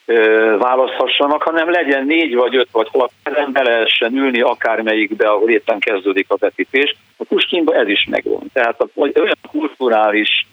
ö, 0.05 0.57
választhassanak, 0.59 1.43
hanem 1.43 1.71
legyen 1.71 2.07
négy 2.07 2.35
vagy 2.35 2.57
öt 2.57 2.69
vagy 2.73 2.89
hat, 2.93 3.11
nem 3.25 3.53
be 3.53 3.63
lehessen 3.63 4.17
ülni 4.17 4.41
akármelyikbe, 4.41 5.29
ahol 5.29 5.51
éppen 5.51 5.79
kezdődik 5.79 6.27
a 6.29 6.37
vetítés. 6.39 6.97
A 7.17 7.25
Puskinban 7.29 7.75
ez 7.75 7.89
is 7.89 8.07
megvan. 8.11 8.43
Tehát 8.53 8.85
olyan 8.95 9.39
kulturális 9.51 10.47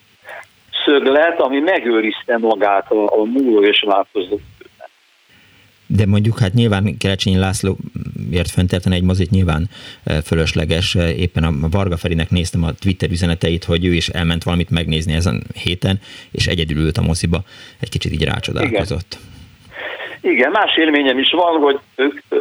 szöglet, 0.85 1.39
ami 1.39 1.59
megőrizte 1.59 2.37
magát 2.37 2.91
a, 2.91 3.21
a 3.21 3.23
múló 3.23 3.63
és 3.63 3.83
változó 3.87 4.39
de 5.97 6.05
mondjuk 6.05 6.39
hát 6.39 6.53
nyilván 6.53 6.97
Kelecsényi 6.99 7.37
László 7.37 7.77
ért 8.31 8.51
fenntartani 8.51 8.95
egy 8.95 9.03
mozit 9.03 9.29
nyilván 9.29 9.69
e, 10.03 10.21
fölösleges. 10.21 10.95
E, 10.95 11.13
éppen 11.15 11.43
a 11.43 11.51
Varga 11.71 11.97
Ferinek 11.97 12.29
néztem 12.29 12.63
a 12.63 12.73
Twitter 12.81 13.09
üzeneteit, 13.09 13.63
hogy 13.63 13.85
ő 13.85 13.93
is 13.93 14.07
elment 14.07 14.43
valamit 14.43 14.69
megnézni 14.69 15.13
ezen 15.13 15.43
héten, 15.63 15.99
és 16.31 16.47
egyedül 16.47 16.77
ült 16.77 16.97
a 16.97 17.01
moziba, 17.01 17.39
egy 17.81 17.89
kicsit 17.89 18.11
így 18.11 18.23
rácsodálkozott. 18.23 19.17
Igen. 19.19 19.31
Igen, 20.33 20.51
más 20.51 20.77
élményem 20.77 21.17
is 21.17 21.31
van, 21.31 21.61
hogy 21.61 21.79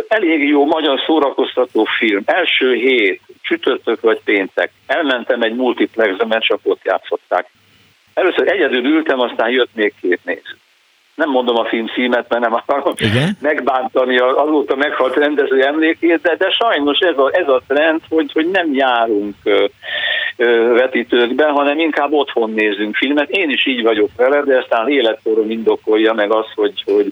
elég 0.09 0.49
jó 0.49 0.65
magyar 0.65 1.01
szórakoztató 1.07 1.87
film. 1.99 2.23
Első 2.25 2.75
hét, 2.75 3.21
csütörtök 3.43 4.01
vagy 4.01 4.21
péntek. 4.25 4.71
Elmentem 4.87 5.43
egy 5.43 5.55
multiplexbe, 5.55 6.27
mert 6.27 6.45
csak 6.45 6.61
ott 6.63 6.81
játszották. 6.85 7.51
Először 8.15 8.49
egyedül 8.49 8.85
ültem, 8.85 9.21
aztán 9.21 9.51
jött 9.51 9.75
még 9.75 9.95
két 10.01 10.21
néző. 10.25 10.57
Nem 11.15 11.31
mondom 11.31 11.57
a 11.57 11.65
film 11.65 11.87
címet, 11.87 12.29
mert 12.29 12.43
nem 12.43 12.55
akarom 12.55 12.93
Igen? 12.97 13.37
megbántani 13.41 14.19
azóta 14.19 14.77
meghalt 14.77 15.15
rendező 15.15 15.63
emlékét, 15.63 16.21
de, 16.21 16.37
de 16.37 16.51
sajnos 16.51 16.99
ez 16.99 17.19
a, 17.19 17.31
ez 17.33 17.49
a 17.49 17.63
trend, 17.67 18.01
hogy, 18.09 18.33
hogy 18.33 18.51
nem 18.51 18.75
járunk 18.75 19.35
ö, 19.43 19.65
ö, 20.37 20.73
vetítőkbe, 20.73 21.47
hanem 21.47 21.79
inkább 21.79 22.13
otthon 22.13 22.51
nézünk 22.51 22.97
filmet. 22.97 23.31
Én 23.31 23.51
is 23.51 23.67
így 23.67 23.83
vagyok 23.83 24.11
vele, 24.17 24.43
de 24.43 24.59
aztán 24.59 24.89
életkorom 24.89 25.51
indokolja 25.51 26.13
meg 26.13 26.33
az, 26.33 26.47
hogy, 26.55 26.83
hogy 26.85 27.09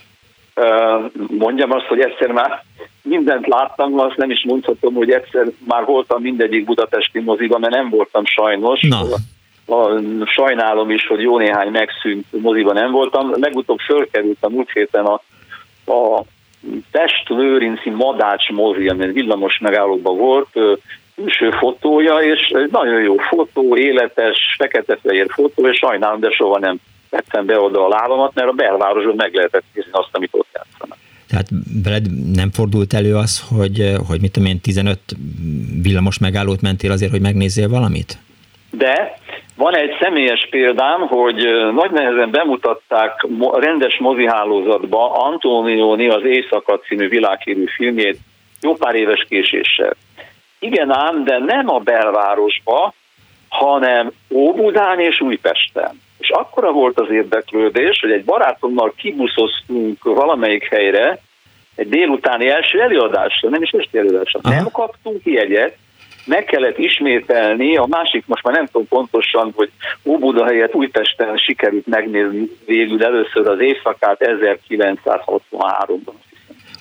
ö, 0.54 0.97
mondjam 1.38 1.73
azt, 1.73 1.87
hogy 1.87 2.00
egyszer 2.00 2.30
már 2.30 2.64
mindent 3.02 3.47
láttam, 3.47 3.99
azt 3.99 4.16
nem 4.16 4.30
is 4.30 4.45
mondhatom, 4.45 4.95
hogy 4.95 5.11
egyszer 5.11 5.47
már 5.69 5.85
voltam 5.85 6.23
mindegyik 6.23 6.64
budapesti 6.64 7.21
moziban, 7.21 7.61
mert 7.61 7.75
nem 7.75 7.88
voltam 7.88 8.25
sajnos. 8.25 8.80
Na 8.80 9.02
a, 9.70 10.00
sajnálom 10.24 10.90
is, 10.90 11.06
hogy 11.06 11.20
jó 11.20 11.38
néhány 11.38 11.70
megszűnt 11.70 12.26
moziban 12.30 12.74
nem 12.74 12.90
voltam. 12.90 13.32
Legutóbb 13.40 13.78
fölkerültem 13.78 14.52
múlt 14.52 14.70
héten 14.70 15.04
a, 15.04 15.22
a 15.92 16.22
Pest-Lőrinci 16.90 17.90
Madács 17.90 18.50
mozi, 18.50 18.88
ami 18.88 19.12
villamos 19.12 19.58
megállóban 19.58 20.16
volt, 20.16 20.48
külső 21.14 21.50
fotója, 21.50 22.18
és 22.18 22.52
nagyon 22.70 23.02
jó 23.02 23.16
fotó, 23.16 23.76
életes, 23.76 24.36
fekete-fehér 24.58 25.26
fotó, 25.28 25.68
és 25.68 25.76
sajnálom, 25.76 26.20
de 26.20 26.30
soha 26.30 26.58
nem 26.58 26.76
vettem 27.10 27.46
be 27.46 27.60
oda 27.60 27.84
a 27.84 27.88
lábamat, 27.88 28.34
mert 28.34 28.48
a 28.48 28.52
belvárosban 28.52 29.14
meg 29.16 29.34
lehetett 29.34 29.64
nézni 29.74 29.90
azt, 29.92 30.08
amit 30.12 30.30
ott 30.32 30.48
játszanak. 30.54 30.98
Tehát 31.28 31.48
veled 31.84 32.32
nem 32.34 32.50
fordult 32.50 32.92
elő 32.92 33.16
az, 33.16 33.44
hogy, 33.48 33.92
hogy 34.08 34.20
mit 34.20 34.32
tudom 34.32 34.48
én, 34.48 34.60
15 34.60 34.98
villamos 35.82 36.18
megállót 36.18 36.60
mentél 36.60 36.90
azért, 36.90 37.10
hogy 37.10 37.20
megnézzél 37.20 37.68
valamit? 37.68 38.18
De 38.70 39.18
van 39.60 39.76
egy 39.76 39.96
személyes 40.00 40.46
példám, 40.50 41.00
hogy 41.00 41.36
nagy 41.74 41.90
nehezen 41.90 42.30
bemutatták 42.30 43.26
rendes 43.52 43.98
mozihálózatba 43.98 45.12
Antonioni 45.12 46.08
az 46.08 46.24
Éjszaka 46.24 46.78
című 46.78 47.08
világhírű 47.08 47.64
filmjét 47.66 48.18
jó 48.60 48.74
pár 48.74 48.94
éves 48.94 49.26
késéssel. 49.28 49.96
Igen 50.58 50.90
ám, 50.90 51.24
de 51.24 51.38
nem 51.38 51.68
a 51.68 51.78
belvárosba, 51.78 52.94
hanem 53.48 54.10
Óbudán 54.30 55.00
és 55.00 55.20
Újpesten. 55.20 56.00
És 56.18 56.30
akkora 56.30 56.72
volt 56.72 57.00
az 57.00 57.10
érdeklődés, 57.10 57.98
hogy 58.00 58.12
egy 58.12 58.24
barátommal 58.24 58.92
kibuszoztunk 58.96 60.02
valamelyik 60.02 60.64
helyre, 60.64 61.18
egy 61.74 61.88
délutáni 61.88 62.48
első 62.48 62.80
előadásra, 62.80 63.48
nem 63.48 63.62
is 63.62 63.70
esti 63.70 63.98
előadásra. 63.98 64.40
Nem 64.42 64.68
kaptunk 64.72 65.20
jegyet, 65.24 65.76
meg 66.24 66.44
kellett 66.44 66.78
ismételni, 66.78 67.76
a 67.76 67.86
másik 67.86 68.24
most 68.26 68.44
már 68.44 68.54
nem 68.54 68.66
tudom 68.66 68.88
pontosan, 68.88 69.52
hogy 69.56 69.70
Óbuda 70.04 70.44
helyett 70.44 70.74
Újpesten 70.74 71.36
sikerült 71.36 71.86
megnézni 71.86 72.50
végül 72.66 73.04
először 73.04 73.48
az 73.48 73.60
éjszakát 73.60 74.18
1963-ban. 74.18 76.14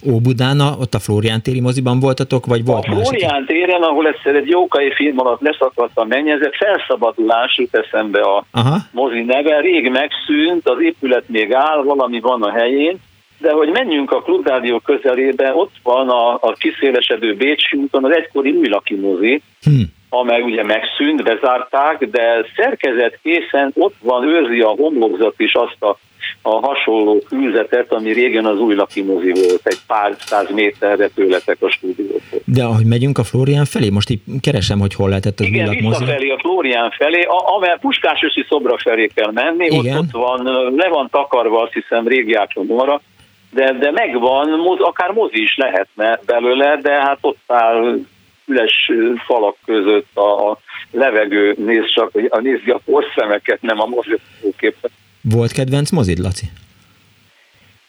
Óbudán, 0.08 0.60
ott 0.60 0.94
a 0.94 1.00
Flórián 1.00 1.42
téri 1.42 1.60
moziban 1.60 2.00
voltatok, 2.00 2.46
vagy 2.46 2.66
volt 2.66 2.86
A 2.88 2.92
Flórián 2.92 3.46
téren, 3.46 3.82
ahol 3.82 4.08
egyszer 4.08 4.36
egy 4.36 4.48
jókai 4.48 4.94
film 4.94 5.20
alatt 5.20 5.42
leszakadt 5.42 5.98
a 5.98 6.06
mennyezet, 6.06 6.56
felszabadulás 6.56 7.58
jut 7.58 7.76
eszembe 7.76 8.22
a 8.22 8.46
Aha. 8.52 8.78
mozi 8.92 9.22
neve, 9.22 9.60
rég 9.60 9.90
megszűnt, 9.90 10.70
az 10.70 10.82
épület 10.82 11.24
még 11.28 11.54
áll, 11.54 11.84
valami 11.84 12.20
van 12.20 12.44
a 12.44 12.52
helyén, 12.52 13.00
de 13.40 13.52
hogy 13.52 13.70
menjünk 13.70 14.12
a 14.12 14.22
klubrádió 14.22 14.80
közelébe, 14.80 15.54
ott 15.54 15.74
van 15.84 16.10
a, 16.10 16.34
a 16.34 16.56
kiszélesedő 16.58 17.36
Bécsi 17.36 17.78
úton 17.78 18.06
az 18.06 18.16
egykori 18.16 18.52
új 18.52 18.70
mozi, 19.02 19.42
hmm. 19.62 19.84
amely 20.10 20.42
ugye 20.42 20.64
megszűnt, 20.64 21.24
bezárták, 21.24 22.06
de 22.06 22.46
szerkezet 22.56 23.20
készen 23.24 23.72
ott 23.76 23.96
van, 24.02 24.28
őrzi 24.28 24.60
a 24.60 24.70
homlokzat 24.70 25.34
is 25.38 25.54
azt 25.54 25.84
a, 25.84 25.98
a 26.42 26.68
hasonló 26.68 27.24
fűzetet, 27.28 27.94
ami 27.94 28.12
régen 28.12 28.46
az 28.46 28.60
új 28.60 28.76
mozi 28.76 29.32
volt, 29.32 29.62
egy 29.64 29.80
pár 29.88 30.16
száz 30.20 30.50
méterre 30.54 31.08
tőletek 31.08 31.58
a 31.60 31.70
stúdiótól. 31.70 32.40
De 32.46 32.64
ahogy 32.64 32.86
megyünk 32.86 33.18
a 33.18 33.24
Florián 33.24 33.66
felé, 33.66 33.90
most 33.90 34.10
így 34.10 34.22
keresem, 34.42 34.80
hogy 34.80 34.94
hol 34.94 35.10
lehetett 35.10 35.40
az 35.40 35.46
Igen, 35.46 35.70
új 35.70 35.80
mozi. 35.82 36.06
felé, 36.06 36.30
a 36.30 36.38
Florián 36.40 36.92
felé, 36.98 37.28
amely 37.56 37.78
Puskás 37.82 38.20
szobra 38.50 38.78
felé 38.78 39.08
kell 39.08 39.32
menni, 39.32 39.78
ott, 39.78 39.98
ott 39.98 40.12
van, 40.12 40.44
le 40.76 40.90
van 40.90 41.08
takarva, 41.12 41.62
azt 41.62 41.74
hiszem, 41.74 42.08
régi 42.08 42.34
ácsomóra, 42.34 43.02
de, 43.50 43.74
de 43.74 43.92
megvan, 43.92 44.78
akár 44.80 45.12
mozi 45.12 45.42
is 45.42 45.56
lehetne 45.56 46.20
belőle, 46.26 46.78
de 46.82 46.92
hát 46.92 47.18
ott 47.22 47.44
áll 47.48 48.00
üles 48.46 48.92
falak 49.26 49.56
között 49.66 50.08
a, 50.14 50.50
a 50.50 50.58
levegő, 50.92 51.56
néz 51.58 51.94
csak, 51.94 52.12
a 52.30 52.40
nézzi 52.40 52.70
a 52.70 52.80
porszemeket, 52.86 53.62
nem 53.62 53.80
a 53.80 53.86
mozgóképet. 53.86 54.92
Volt 55.22 55.52
kedvenc 55.52 55.92
mozid, 55.92 56.18
Laci? 56.18 56.46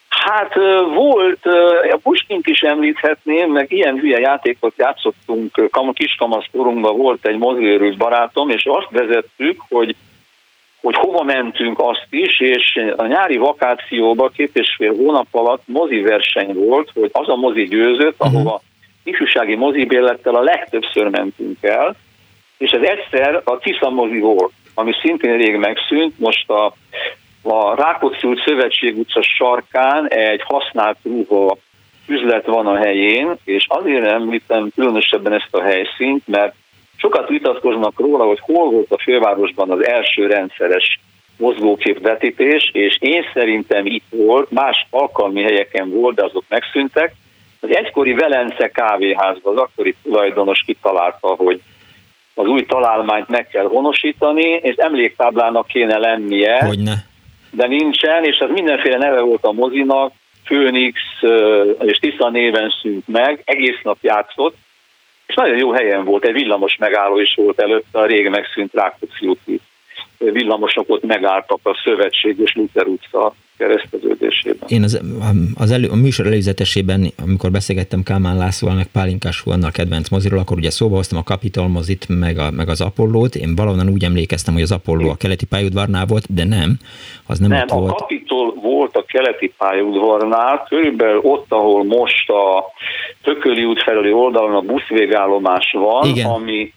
Hát 0.09 0.53
volt, 0.95 1.45
a 1.91 1.99
Puskint 2.03 2.47
is 2.47 2.59
említhetném, 2.59 3.51
meg 3.51 3.71
ilyen 3.71 3.99
hülye 3.99 4.19
játékot 4.19 4.73
játszottunk, 4.77 5.69
kiskamaszkorunkban 5.93 6.97
volt 6.97 7.25
egy 7.25 7.37
mozgőrült 7.37 7.97
barátom, 7.97 8.49
és 8.49 8.63
azt 8.65 8.89
vezettük, 8.89 9.61
hogy 9.69 9.95
hogy 10.81 10.95
hova 10.95 11.23
mentünk 11.23 11.79
azt 11.79 12.07
is, 12.09 12.39
és 12.39 12.79
a 12.95 13.05
nyári 13.05 13.37
vakációban 13.37 14.31
két 14.35 14.49
és 14.53 14.75
fél 14.77 14.95
hónap 14.95 15.27
alatt 15.31 15.61
mozi 15.65 15.99
verseny 16.01 16.53
volt, 16.53 16.91
hogy 16.93 17.09
az 17.13 17.29
a 17.29 17.35
mozi 17.35 17.63
győzött, 17.63 18.15
uh-huh. 18.19 18.35
ahova 18.35 18.61
ifjúsági 19.03 19.55
mozibérlettel 19.55 20.35
a 20.35 20.43
legtöbbször 20.43 21.07
mentünk 21.07 21.57
el, 21.61 21.95
és 22.57 22.71
ez 22.71 22.81
egyszer 22.81 23.41
a 23.43 23.57
Tisza 23.57 23.89
mozi 23.89 24.19
volt, 24.19 24.51
ami 24.73 24.91
szintén 25.01 25.37
rég 25.37 25.55
megszűnt, 25.55 26.19
most 26.19 26.49
a, 26.49 26.65
a 27.41 27.75
Rákóczi 27.75 28.27
út 28.27 28.43
Szövetség 28.45 28.97
utca 28.97 29.21
sarkán 29.21 30.07
egy 30.07 30.41
használt 30.43 30.97
ruha 31.03 31.57
üzlet 32.07 32.45
van 32.45 32.67
a 32.67 32.75
helyén, 32.75 33.35
és 33.43 33.65
azért 33.67 34.05
említem 34.05 34.71
különösebben 34.75 35.33
ezt 35.33 35.55
a 35.55 35.61
helyszínt, 35.61 36.27
mert 36.27 36.55
sokat 37.01 37.29
vitatkoznak 37.29 37.99
róla, 37.99 38.25
hogy 38.25 38.39
hol 38.41 38.69
volt 38.69 38.91
a 38.91 39.01
fővárosban 39.03 39.71
az 39.71 39.85
első 39.85 40.27
rendszeres 40.27 40.99
mozgókép 41.37 42.01
vetítés, 42.01 42.69
és 42.73 42.97
én 42.99 43.23
szerintem 43.33 43.85
itt 43.85 44.05
volt, 44.09 44.51
más 44.51 44.87
alkalmi 44.89 45.41
helyeken 45.41 45.89
volt, 45.89 46.15
de 46.15 46.23
azok 46.23 46.43
megszűntek, 46.47 47.13
az 47.59 47.75
egykori 47.75 48.13
Velence 48.13 48.67
kávéházban 48.67 49.57
az 49.57 49.61
akkori 49.61 49.95
tulajdonos 50.03 50.63
kitalálta, 50.65 51.27
hogy 51.27 51.61
az 52.33 52.47
új 52.47 52.65
találmányt 52.65 53.27
meg 53.27 53.47
kell 53.47 53.65
honosítani, 53.65 54.47
és 54.47 54.75
emléktáblának 54.75 55.67
kéne 55.67 55.97
lennie, 55.97 56.65
Hogyne. 56.65 57.05
de 57.51 57.67
nincsen, 57.67 58.23
és 58.23 58.39
az 58.39 58.49
mindenféle 58.49 58.97
neve 58.97 59.21
volt 59.21 59.45
a 59.45 59.51
mozinak, 59.51 60.13
Phoenix 60.43 60.99
és 61.79 61.97
Tisza 61.97 62.29
néven 62.29 62.73
szűnt 62.81 63.07
meg, 63.07 63.41
egész 63.45 63.79
nap 63.83 63.97
játszott, 64.01 64.55
és 65.31 65.37
nagyon 65.37 65.57
jó 65.57 65.71
helyen 65.71 66.05
volt, 66.05 66.25
egy 66.25 66.33
villamos 66.33 66.77
megálló 66.77 67.19
is 67.19 67.33
volt 67.35 67.61
előtte, 67.61 67.99
a 67.99 68.05
rég 68.05 68.29
megszűnt 68.29 68.73
Rákóczi 68.73 69.27
úti 69.27 69.59
villamosok 70.31 70.85
ott 70.87 71.03
megálltak 71.03 71.59
a 71.63 71.81
Szövetség 71.83 72.39
és 72.39 72.53
Luther 72.53 72.85
utca 72.85 73.33
kereszteződésében. 73.57 74.67
Én 74.67 74.83
az, 74.83 75.01
az 75.55 75.71
elő, 75.71 75.87
a 75.87 75.95
műsor 75.95 76.25
előzetesében, 76.25 77.07
amikor 77.23 77.51
beszélgettem 77.51 78.03
Kálmán 78.03 78.37
Lászlóval, 78.37 78.77
meg 78.77 78.87
Pálinkás 78.91 79.41
Huannal 79.41 79.71
kedvenc 79.71 80.09
moziról, 80.09 80.39
akkor 80.39 80.57
ugye 80.57 80.69
szóba 80.69 80.95
hoztam 80.95 81.17
a 81.17 81.23
Capitol 81.23 81.67
mozit, 81.67 82.05
meg, 82.09 82.37
a, 82.37 82.51
meg 82.51 82.69
az 82.69 82.81
Apollót. 82.81 83.35
Én 83.35 83.55
valahonnan 83.55 83.89
úgy 83.89 84.03
emlékeztem, 84.03 84.53
hogy 84.53 84.63
az 84.63 84.71
Apolló 84.71 85.09
a 85.09 85.15
keleti 85.15 85.45
pályaudvarnál 85.45 86.05
volt, 86.05 86.33
de 86.33 86.45
nem, 86.45 86.77
az 87.27 87.39
nem, 87.39 87.49
nem 87.49 87.61
ott 87.61 87.69
volt. 87.69 87.91
a 87.91 87.95
Capitol 87.95 88.53
volt 88.61 88.95
a 88.95 89.05
keleti 89.07 89.53
pályaudvarnál, 89.57 90.65
körülbelül 90.69 91.19
ott, 91.23 91.45
ahol 91.51 91.83
most 91.83 92.29
a 92.29 92.65
Tököli 93.23 93.63
út 93.63 93.83
felüli 93.83 94.11
oldalon 94.11 94.55
a 94.55 94.61
buszvégállomás 94.61 95.71
van, 95.71 96.07
Igen. 96.07 96.25
ami 96.25 96.73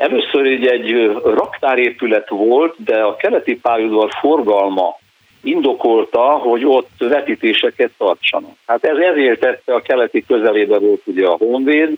Először 0.00 0.46
egy, 0.46 0.66
egy 0.66 1.10
raktárépület 1.24 2.28
volt, 2.28 2.74
de 2.84 3.02
a 3.02 3.16
keleti 3.16 3.56
pályaudvar 3.56 4.10
forgalma 4.20 4.98
indokolta, 5.42 6.20
hogy 6.20 6.64
ott 6.64 6.90
vetítéseket 6.98 7.90
tartsanak. 7.98 8.54
Hát 8.66 8.84
ez 8.84 8.96
ezért 8.96 9.40
tette 9.40 9.74
a 9.74 9.80
keleti 9.80 10.24
közelébe 10.26 10.78
volt 10.78 11.02
ugye 11.04 11.26
a 11.26 11.36
Honvéd, 11.36 11.94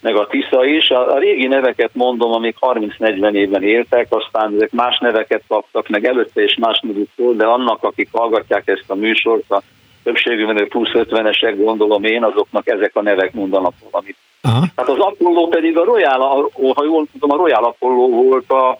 meg 0.00 0.16
a 0.16 0.26
Tisza 0.26 0.64
is. 0.64 0.90
A, 0.90 1.18
régi 1.18 1.46
neveket 1.46 1.90
mondom, 1.92 2.32
amik 2.32 2.56
30-40 2.60 3.32
évben 3.32 3.62
éltek, 3.62 4.06
aztán 4.10 4.54
ezek 4.54 4.72
más 4.72 4.98
neveket 4.98 5.42
kaptak, 5.48 5.88
meg 5.88 6.04
előtte 6.04 6.42
is 6.42 6.56
más 6.56 6.80
nevük 6.80 7.10
volt, 7.16 7.36
de 7.36 7.46
annak, 7.46 7.82
akik 7.82 8.08
hallgatják 8.12 8.68
ezt 8.68 8.90
a 8.90 8.94
műsort, 8.94 9.50
a 9.50 9.62
többségűen 10.08 10.68
plusz 10.68 10.90
50-esek 10.92 11.54
gondolom 11.56 12.04
én, 12.04 12.24
azoknak 12.24 12.68
ezek 12.68 12.96
a 12.96 13.02
nevek 13.02 13.32
mondanak 13.32 13.74
valamit. 13.90 14.16
Aha. 14.40 14.66
Hát 14.76 14.88
az 14.88 14.98
Apollo 14.98 15.46
pedig 15.46 15.78
a 15.78 15.84
Royal, 15.84 16.50
ha 16.74 16.84
jól 16.84 17.06
tudom, 17.12 17.30
a 17.30 17.36
Royal 17.36 17.64
Apollo 17.64 18.08
volt 18.08 18.50
a 18.50 18.78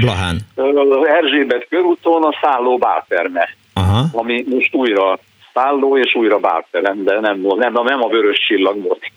Blahán. 0.00 0.40
Erzsébet 1.04 1.66
körúton 1.68 2.22
a 2.22 2.38
szálló 2.42 2.78
bálterme, 2.78 3.48
Aha. 3.72 4.06
ami 4.12 4.44
most 4.50 4.74
újra 4.74 5.18
szálló 5.54 5.98
és 5.98 6.14
újra 6.14 6.38
bálterem, 6.38 7.04
de 7.04 7.20
nem, 7.20 7.40
nem, 7.40 7.72
nem 7.72 8.02
a 8.02 8.08
vörös 8.08 8.38
csillag 8.46 8.82
volt. 8.82 9.10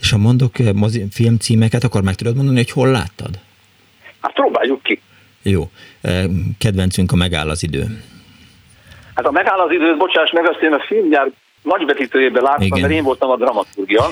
És 0.00 0.10
ha 0.10 0.18
mondok 0.18 0.52
mozi, 0.74 1.04
filmcímeket, 1.10 1.84
akkor 1.84 2.02
meg 2.02 2.14
tudod 2.14 2.36
mondani, 2.36 2.56
hogy 2.56 2.70
hol 2.70 2.88
láttad? 2.88 3.30
Hát 4.20 4.32
próbáljuk 4.32 4.82
ki. 4.82 5.00
Jó. 5.42 5.70
Kedvencünk 6.58 7.12
a 7.12 7.16
Megáll 7.16 7.48
az 7.48 7.62
idő. 7.62 8.02
Hát 9.14 9.26
a 9.26 9.30
Megáll 9.30 9.58
az 9.58 9.72
idő, 9.72 9.96
bocsáss 9.96 10.30
meg, 10.30 10.48
azt 10.48 10.62
én 10.62 10.72
a 10.72 10.80
filmgyár 10.86 11.30
nagybetítőjében 11.62 12.42
láttam, 12.42 12.62
Igen. 12.62 12.80
mert 12.80 12.92
én 12.92 13.02
voltam 13.02 13.30
a 13.30 13.36
dramaturgia. 13.36 14.04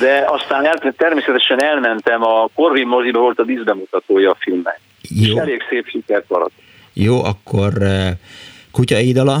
de 0.00 0.24
aztán 0.26 0.64
el, 0.66 0.92
természetesen 0.96 1.62
elmentem, 1.62 2.22
a 2.22 2.48
Corvin 2.54 2.86
moziba 2.86 3.20
volt 3.20 3.38
a 3.38 3.44
díszbemutatója 3.44 4.30
a 4.30 4.36
filmnek. 4.38 4.80
Jó. 5.02 5.32
És 5.32 5.38
elég 5.38 5.62
szép 5.68 5.86
sikert 5.88 6.28
maradt. 6.28 6.52
Jó, 6.92 7.24
akkor 7.24 7.72
uh, 7.78 8.08
Kutya 8.72 9.00
Édala? 9.00 9.38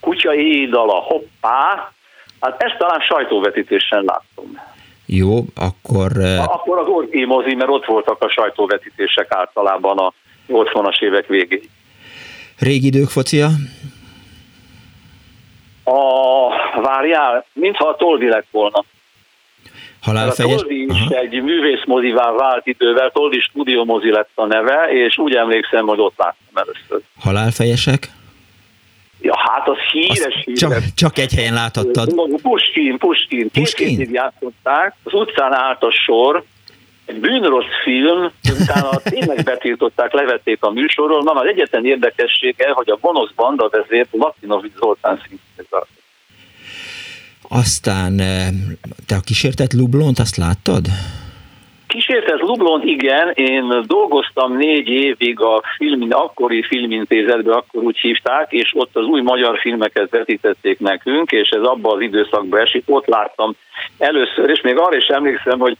Kutya 0.00 0.34
Édala, 0.34 0.94
hoppá! 0.94 1.92
Hát 2.40 2.62
ezt 2.62 2.78
talán 2.78 3.00
sajtóvetítésen 3.00 4.04
láttam. 4.04 4.60
Jó, 5.06 5.44
akkor... 5.54 6.10
Uh... 6.16 6.42
Akkor 6.42 6.78
az 6.78 6.86
Orki 6.86 7.24
mozi, 7.24 7.54
mert 7.54 7.70
ott 7.70 7.84
voltak 7.84 8.22
a 8.22 8.28
sajtóvetítések 8.28 9.26
általában 9.28 9.98
a 9.98 10.12
80-as 10.48 11.02
évek 11.02 11.26
végéig. 11.26 11.70
Régi 12.62 12.86
idők 12.86 13.08
focia? 13.08 13.48
A, 15.84 16.80
várjál, 16.80 17.46
mintha 17.52 17.88
a 17.88 17.96
Toldi 17.96 18.28
lett 18.28 18.46
volna. 18.50 18.84
Halálfejes? 20.00 20.54
A 20.54 20.56
Toldi 20.56 20.82
is 20.82 21.00
Aha. 21.00 21.14
egy 21.14 21.42
művészmozivá 21.42 22.30
vált 22.30 22.66
idővel, 22.66 23.10
Toldi 23.10 23.40
Studio 23.40 23.84
mozi 23.84 24.10
lett 24.10 24.30
a 24.34 24.46
neve, 24.46 24.88
és 24.90 25.18
úgy 25.18 25.34
emlékszem, 25.34 25.86
hogy 25.86 26.00
ott 26.00 26.14
láttam 26.16 26.54
először. 26.54 27.00
Halálfejesek? 27.18 28.10
Ja, 29.20 29.34
hát 29.36 29.68
az 29.68 29.76
híres, 29.92 30.42
híres. 30.44 30.60
Csak, 30.60 30.78
csak 30.94 31.18
egy 31.18 31.34
helyen 31.34 31.54
láthattad. 31.54 32.14
Puskin, 32.42 32.98
Puskin. 32.98 33.50
Puskin? 33.50 33.96
Két 33.96 34.10
játszották, 34.10 34.94
az 35.02 35.12
utcán 35.14 35.54
állt 35.54 35.82
a 35.82 35.90
sor, 35.90 36.44
egy 37.12 37.20
bűnrossz 37.20 37.74
film, 37.82 38.30
utána 38.60 38.90
tényleg 39.14 39.44
betiltották, 39.44 40.12
levették 40.12 40.62
a 40.62 40.70
műsorról. 40.70 41.22
Na, 41.22 41.32
az 41.32 41.46
egyetlen 41.46 41.86
érdekessége, 41.86 42.70
hogy 42.70 42.90
a 42.90 42.98
gonosz 43.00 43.30
banda 43.36 43.68
vezért 43.70 44.08
Latinovic 44.12 44.72
Zoltán 44.78 45.20
szintén 45.20 45.66
Aztán 47.48 48.18
eh, 48.18 48.48
te 49.06 49.14
a 49.14 49.20
kísértett 49.24 49.72
Lublont, 49.72 50.18
azt 50.18 50.36
láttad? 50.36 50.86
Kísértett 51.86 52.40
Lublont, 52.40 52.84
igen, 52.84 53.30
én 53.34 53.84
dolgoztam 53.86 54.56
négy 54.56 54.88
évig 54.88 55.40
a 55.40 55.62
film, 55.76 56.06
akkori 56.10 56.62
filmintézetben, 56.62 57.54
akkor 57.54 57.82
úgy 57.82 57.98
hívták, 57.98 58.52
és 58.52 58.72
ott 58.74 58.96
az 58.96 59.04
új 59.04 59.20
magyar 59.20 59.58
filmeket 59.58 60.10
vetítették 60.10 60.78
nekünk, 60.78 61.30
és 61.30 61.48
ez 61.48 61.62
abban 61.62 61.94
az 61.94 62.00
időszakban 62.00 62.60
esik, 62.60 62.82
ott 62.86 63.06
láttam 63.06 63.54
először, 63.98 64.50
és 64.50 64.60
még 64.60 64.76
arra 64.76 64.96
is 64.96 65.06
emlékszem, 65.06 65.58
hogy 65.58 65.76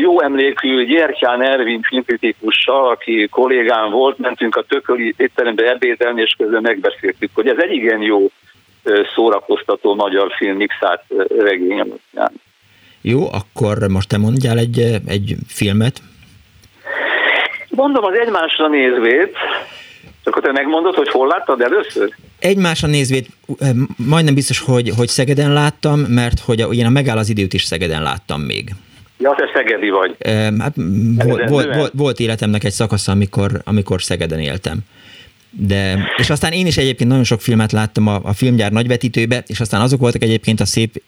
jó 0.00 0.20
emlékű 0.20 0.84
Gyertyán 0.84 1.42
Ervin 1.42 1.82
filmkritikussal, 1.82 2.88
aki 2.90 3.28
kollégám 3.30 3.90
volt, 3.90 4.18
mentünk 4.18 4.56
a 4.56 4.62
tököli 4.62 5.14
étterembe 5.16 5.70
ebédelni, 5.70 6.20
és 6.20 6.34
közben 6.38 6.62
megbeszéltük, 6.62 7.30
hogy 7.34 7.48
ez 7.48 7.56
egy 7.58 7.72
igen 7.72 8.02
jó 8.02 8.30
szórakoztató 9.14 9.94
magyar 9.94 10.32
film 10.36 10.56
mixált 10.56 11.02
regény 11.38 12.00
Jó, 13.00 13.32
akkor 13.32 13.78
most 13.88 14.08
te 14.08 14.18
mondjál 14.18 14.58
egy, 14.58 14.78
egy 15.06 15.34
filmet. 15.48 16.00
Mondom 17.68 18.04
az 18.04 18.18
egymásra 18.18 18.68
nézvét, 18.68 19.36
akkor 20.24 20.42
te 20.42 20.52
megmondod, 20.52 20.94
hogy 20.94 21.08
hol 21.08 21.26
láttad 21.26 21.60
először? 21.60 22.14
Egymásra 22.38 22.88
nézvét, 22.88 23.28
majdnem 23.96 24.34
biztos, 24.34 24.60
hogy, 24.60 24.92
hogy 24.96 25.08
Szegeden 25.08 25.52
láttam, 25.52 26.00
mert 26.00 26.40
hogy 26.40 26.60
a, 26.60 26.68
én 26.72 26.86
a 26.86 26.90
megáll 26.90 27.18
az 27.18 27.28
időt 27.28 27.52
is 27.52 27.62
Szegeden 27.62 28.02
láttam 28.02 28.40
még. 28.40 28.70
Ja, 29.18 29.34
te 29.36 29.50
Szegedi 29.54 29.90
vagy. 29.90 30.16
Hát, 30.58 30.74
volt, 31.24 31.48
volt, 31.48 31.74
volt, 31.74 31.92
volt 31.94 32.20
életemnek 32.20 32.64
egy 32.64 32.72
szakasza, 32.72 33.12
amikor, 33.12 33.60
amikor 33.64 34.02
Szegeden 34.02 34.38
éltem. 34.38 34.78
De, 35.50 35.98
és 36.16 36.30
aztán 36.30 36.52
én 36.52 36.66
is 36.66 36.76
egyébként 36.76 37.10
nagyon 37.10 37.24
sok 37.24 37.40
filmet 37.40 37.72
láttam 37.72 38.06
a, 38.06 38.20
a 38.22 38.32
filmgyár 38.32 38.72
nagyvetítőbe, 38.72 39.42
és 39.46 39.60
aztán 39.60 39.80
azok 39.80 40.00
voltak 40.00 40.22
egyébként 40.22 40.60
a 40.60 40.66
szép 40.66 41.02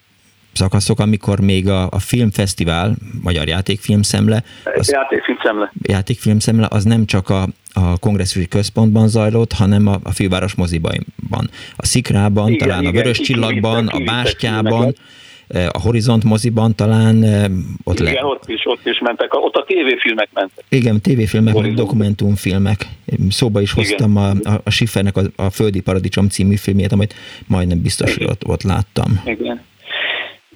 szakaszok, 0.52 1.00
amikor 1.00 1.40
még 1.40 1.68
a, 1.68 1.88
a 1.90 1.98
filmfesztivál, 1.98 2.94
Magyar 3.22 3.48
Játékfilmszemle, 3.48 4.42
az, 4.74 4.90
Játékfilmszemle. 4.90 5.72
Játékfilmszemle, 5.82 6.66
az 6.70 6.84
nem 6.84 7.06
csak 7.06 7.28
a, 7.28 7.42
a 7.72 7.98
kongresszusi 7.98 8.48
központban 8.48 9.08
zajlott, 9.08 9.52
hanem 9.52 9.86
a, 9.86 9.98
a 10.02 10.12
főváros 10.12 10.54
moziban. 10.54 11.06
A 11.76 11.86
Szikrában, 11.86 12.48
igen, 12.48 12.68
talán 12.68 12.82
igen, 12.82 12.94
a 12.94 12.96
Vörös 12.96 13.20
Csillagban, 13.20 13.86
a 13.86 13.98
Bástyában, 13.98 14.84
eh, 14.84 14.92
a 15.48 15.80
Horizont 15.80 16.24
moziban 16.24 16.74
talán 16.74 17.22
eh, 17.22 17.44
ott 17.84 18.00
Igen, 18.00 18.12
le... 18.12 18.24
ott 18.24 18.48
is, 18.48 18.60
ott 18.64 18.86
is 18.86 18.98
mentek, 18.98 19.34
ott 19.34 19.54
a 19.54 19.64
tévéfilmek 19.64 20.28
mentek. 20.34 20.64
Igen, 20.68 21.00
tévéfilmek, 21.00 21.54
meg 21.54 21.74
dokumentumfilmek. 21.74 22.86
Szóba 23.30 23.60
is 23.60 23.72
hoztam 23.72 24.16
a, 24.16 24.28
a, 24.28 24.60
a 24.64 24.70
Schiffernek 24.70 25.16
a, 25.16 25.20
a 25.36 25.50
Földi 25.50 25.80
Paradicsom 25.80 26.28
című 26.28 26.56
filmjét, 26.56 26.92
amit 26.92 27.14
majdnem 27.46 27.82
biztos, 27.82 28.16
hogy 28.16 28.26
ott, 28.26 28.46
ott 28.46 28.62
láttam. 28.62 29.22
Igen. 29.24 29.60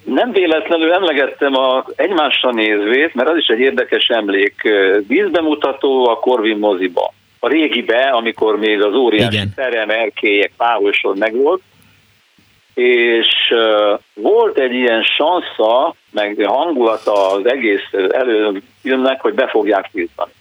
Nem 0.03 0.31
véletlenül 0.31 0.93
emlegettem 0.93 1.55
a 1.55 1.85
egymásra 1.95 2.51
nézvét, 2.51 3.13
mert 3.13 3.29
az 3.29 3.37
is 3.37 3.47
egy 3.47 3.59
érdekes 3.59 4.07
emlék. 4.07 4.55
Vízbemutató 5.07 6.09
a 6.09 6.19
Corvin 6.19 6.57
moziba. 6.57 7.13
A 7.39 7.47
régibe, 7.47 7.99
amikor 7.99 8.57
még 8.57 8.81
az 8.81 8.95
óriási 8.95 9.35
Igen. 9.35 9.53
terem, 9.55 9.89
erkélyek, 9.89 10.51
páholysor 10.57 11.15
megvolt, 11.15 11.61
és 12.73 13.53
volt 14.13 14.57
egy 14.57 14.73
ilyen 14.73 15.03
sansza, 15.03 15.95
meg 16.11 16.45
hangulata 16.45 17.31
az 17.31 17.47
egész 17.47 17.89
előfilmnek, 18.09 19.21
hogy 19.21 19.33
be 19.33 19.47
fogják 19.47 19.89
tiltani. 19.91 20.31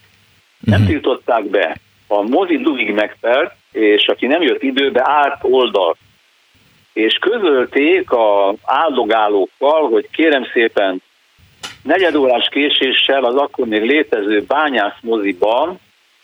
Nem 0.58 0.80
uh-huh. 0.80 0.92
tiltották 0.92 1.44
be. 1.44 1.76
A 2.06 2.22
mozi 2.22 2.56
dugig 2.56 2.90
megtelt, 2.90 3.52
és 3.72 4.06
aki 4.06 4.26
nem 4.26 4.42
jött 4.42 4.62
időbe, 4.62 5.02
árt 5.04 5.38
oldalt 5.40 5.96
és 6.92 7.14
közölték 7.14 8.10
a 8.10 8.54
áldogálókkal, 8.62 9.88
hogy 9.88 10.08
kérem 10.10 10.44
szépen 10.52 11.02
negyedórás 11.82 12.48
késéssel 12.48 13.24
az 13.24 13.34
akkor 13.34 13.66
még 13.66 13.82
létező 13.82 14.44
bányász 14.46 14.96
moziban, 15.00 15.80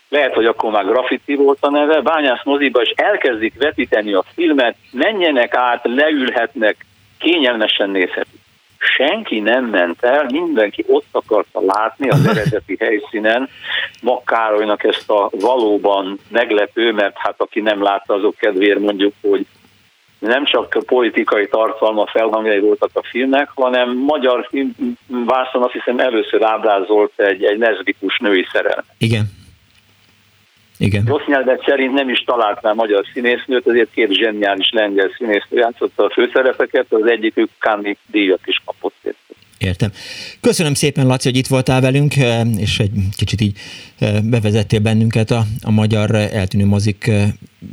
lehet, 0.09 0.33
hogy 0.33 0.45
akkor 0.45 0.71
már 0.71 0.85
graffiti 0.85 1.35
volt 1.35 1.57
a 1.61 1.69
neve, 1.69 2.01
bányász 2.01 2.43
moziba, 2.43 2.81
és 2.81 2.93
elkezdik 2.95 3.53
vetíteni 3.57 4.13
a 4.13 4.23
filmet, 4.33 4.75
menjenek 4.91 5.55
át, 5.55 5.81
leülhetnek, 5.83 6.85
kényelmesen 7.17 7.89
nézhetik. 7.89 8.39
Senki 8.77 9.39
nem 9.39 9.65
ment 9.65 10.03
el, 10.03 10.25
mindenki 10.29 10.85
ott 10.87 11.07
akarta 11.11 11.61
látni 11.65 12.09
az 12.09 12.25
eredeti 12.35 12.77
helyszínen 12.79 13.49
Makkárolynak 14.01 14.83
ezt 14.83 15.09
a 15.09 15.29
valóban 15.31 16.19
meglepő, 16.29 16.91
mert 16.91 17.17
hát 17.17 17.35
aki 17.37 17.59
nem 17.61 17.83
látta, 17.83 18.13
azok 18.13 18.35
kedvéért 18.35 18.79
mondjuk, 18.79 19.13
hogy 19.21 19.45
nem 20.19 20.45
csak 20.45 20.77
politikai 20.85 21.47
tartalma 21.47 22.07
felhangjai 22.07 22.59
voltak 22.59 22.89
a 22.93 23.03
filmnek, 23.03 23.49
hanem 23.55 23.97
magyar 23.97 24.49
filmvászon 24.49 25.63
azt 25.63 25.73
hiszem 25.73 25.99
először 25.99 26.43
ábrázolt 26.43 27.11
egy, 27.15 27.43
egy 27.43 27.57
leszbikus 27.57 28.17
női 28.17 28.47
szerelmet. 28.51 28.85
Igen. 28.97 29.38
Igen. 30.79 31.05
Rossz 31.05 31.25
nyelvet 31.25 31.63
szerint 31.65 31.93
nem 31.93 32.09
is 32.09 32.19
találtál 32.19 32.73
magyar 32.73 33.05
színésznőt, 33.13 33.67
azért 33.67 33.91
két 33.93 34.13
zseniális 34.13 34.69
lengyel 34.71 35.09
színésznő 35.17 35.57
játszotta 35.57 36.03
a 36.03 36.09
főszerepeket, 36.09 36.85
az 36.89 37.05
egyikük 37.05 37.49
Kámi 37.59 37.97
díjat 38.11 38.41
is 38.45 38.61
kapott. 38.65 38.93
Értem. 39.59 39.89
Köszönöm 40.41 40.73
szépen, 40.73 41.07
Laci, 41.07 41.29
hogy 41.29 41.37
itt 41.37 41.47
voltál 41.47 41.81
velünk, 41.81 42.15
eh, 42.15 42.41
és 42.57 42.79
egy 42.79 42.91
kicsit 43.17 43.41
így 43.41 43.57
eh, 43.99 44.21
bevezettél 44.23 44.79
bennünket 44.79 45.31
a, 45.31 45.41
a 45.63 45.71
magyar 45.71 46.15
eltűnő 46.15 46.65
mozik 46.65 47.07
eh, 47.07 47.23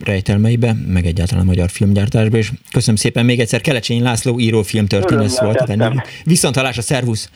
rejtelmeibe, 0.04 0.72
meg 0.86 1.04
egyáltalán 1.04 1.42
a 1.42 1.46
magyar 1.46 1.68
filmgyártásba, 1.68 2.36
és 2.36 2.50
köszönöm 2.72 2.96
szépen 2.96 3.24
még 3.24 3.40
egyszer 3.40 3.60
Kelecsényi 3.60 4.02
László 4.02 4.38
író 4.38 4.62
filmtörténész 4.62 5.38
volt. 5.38 5.64
Viszont 6.24 6.56
hallásra, 6.56 6.82
szervusz! 6.82 7.30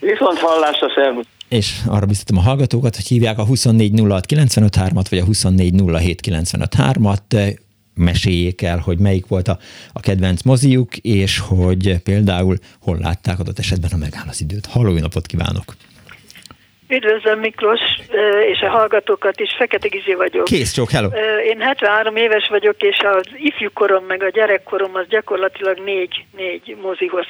Viszont 0.00 0.38
hallásra, 0.38 0.92
szervusz! 0.94 1.26
És 1.50 1.80
arra 1.86 2.06
biztatom 2.06 2.38
a 2.38 2.40
hallgatókat, 2.40 2.96
hogy 2.96 3.06
hívják 3.06 3.38
a 3.38 3.44
2406953-at, 3.44 5.04
vagy 5.10 5.18
a 5.18 5.24
2407953-at, 5.24 7.56
meséljék 7.94 8.62
el, 8.62 8.78
hogy 8.78 8.98
melyik 8.98 9.26
volt 9.26 9.48
a, 9.48 9.58
a 9.92 10.00
kedvenc 10.00 10.42
moziuk, 10.42 10.96
és 10.96 11.38
hogy 11.38 12.02
például 12.02 12.56
hol 12.80 12.98
látták 12.98 13.38
adott 13.38 13.58
esetben 13.58 13.90
a 13.92 13.96
megáll 13.96 14.28
az 14.28 14.40
időt. 14.40 14.66
Halló, 14.66 14.98
napot 14.98 15.26
kívánok! 15.26 15.64
Üdvözlöm 16.88 17.38
Miklós, 17.38 17.80
és 18.52 18.60
a 18.60 18.68
hallgatókat 18.68 19.40
is, 19.40 19.54
Fekete 19.58 19.88
Gizi 19.88 20.14
vagyok. 20.14 20.44
Kész 20.44 20.72
csók, 20.72 20.90
hello! 20.90 21.08
Én 21.50 21.60
73 21.60 22.16
éves 22.16 22.48
vagyok, 22.48 22.82
és 22.82 22.98
az 22.98 23.26
ifjúkorom 23.36 24.04
meg 24.04 24.22
a 24.22 24.30
gyerekkorom 24.30 24.94
az 24.94 25.06
gyakorlatilag 25.08 25.78
négy, 25.84 26.24
négy 26.36 26.76
mozihoz 26.82 27.26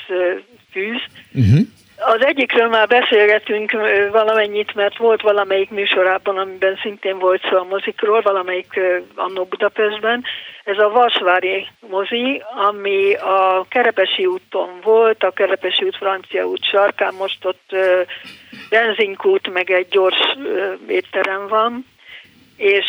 fűz. 0.73 1.01
Uh-huh. 1.35 1.67
Az 2.01 2.25
egyikről 2.25 2.69
már 2.69 2.87
beszélgetünk 2.87 3.71
valamennyit, 4.13 4.75
mert 4.75 4.97
volt 4.97 5.23
valamelyik 5.23 5.71
műsorában, 5.71 6.39
amiben 6.39 6.79
szintén 6.83 7.19
volt 7.19 7.43
szó 7.51 7.57
a 7.57 7.65
mozikról, 7.65 8.21
valamelyik 8.21 8.81
annó 9.15 9.45
Budapestben. 9.45 10.25
Ez 10.65 10.79
a 10.79 10.89
Vasvári 10.89 11.67
mozi, 11.89 12.43
ami 12.69 13.15
a 13.15 13.67
Kerepesi 13.69 14.27
úton 14.27 14.81
volt, 14.83 15.23
a 15.23 15.31
Kerepesi 15.31 15.85
út 15.85 15.97
Francia 15.97 16.45
út 16.45 16.65
sarkán, 16.65 17.15
most 17.15 17.45
ott 17.45 17.77
benzinkút, 18.71 19.53
meg 19.53 19.71
egy 19.71 19.89
gyors 19.89 20.37
étterem 20.89 21.49
van, 21.49 21.87
és 22.61 22.87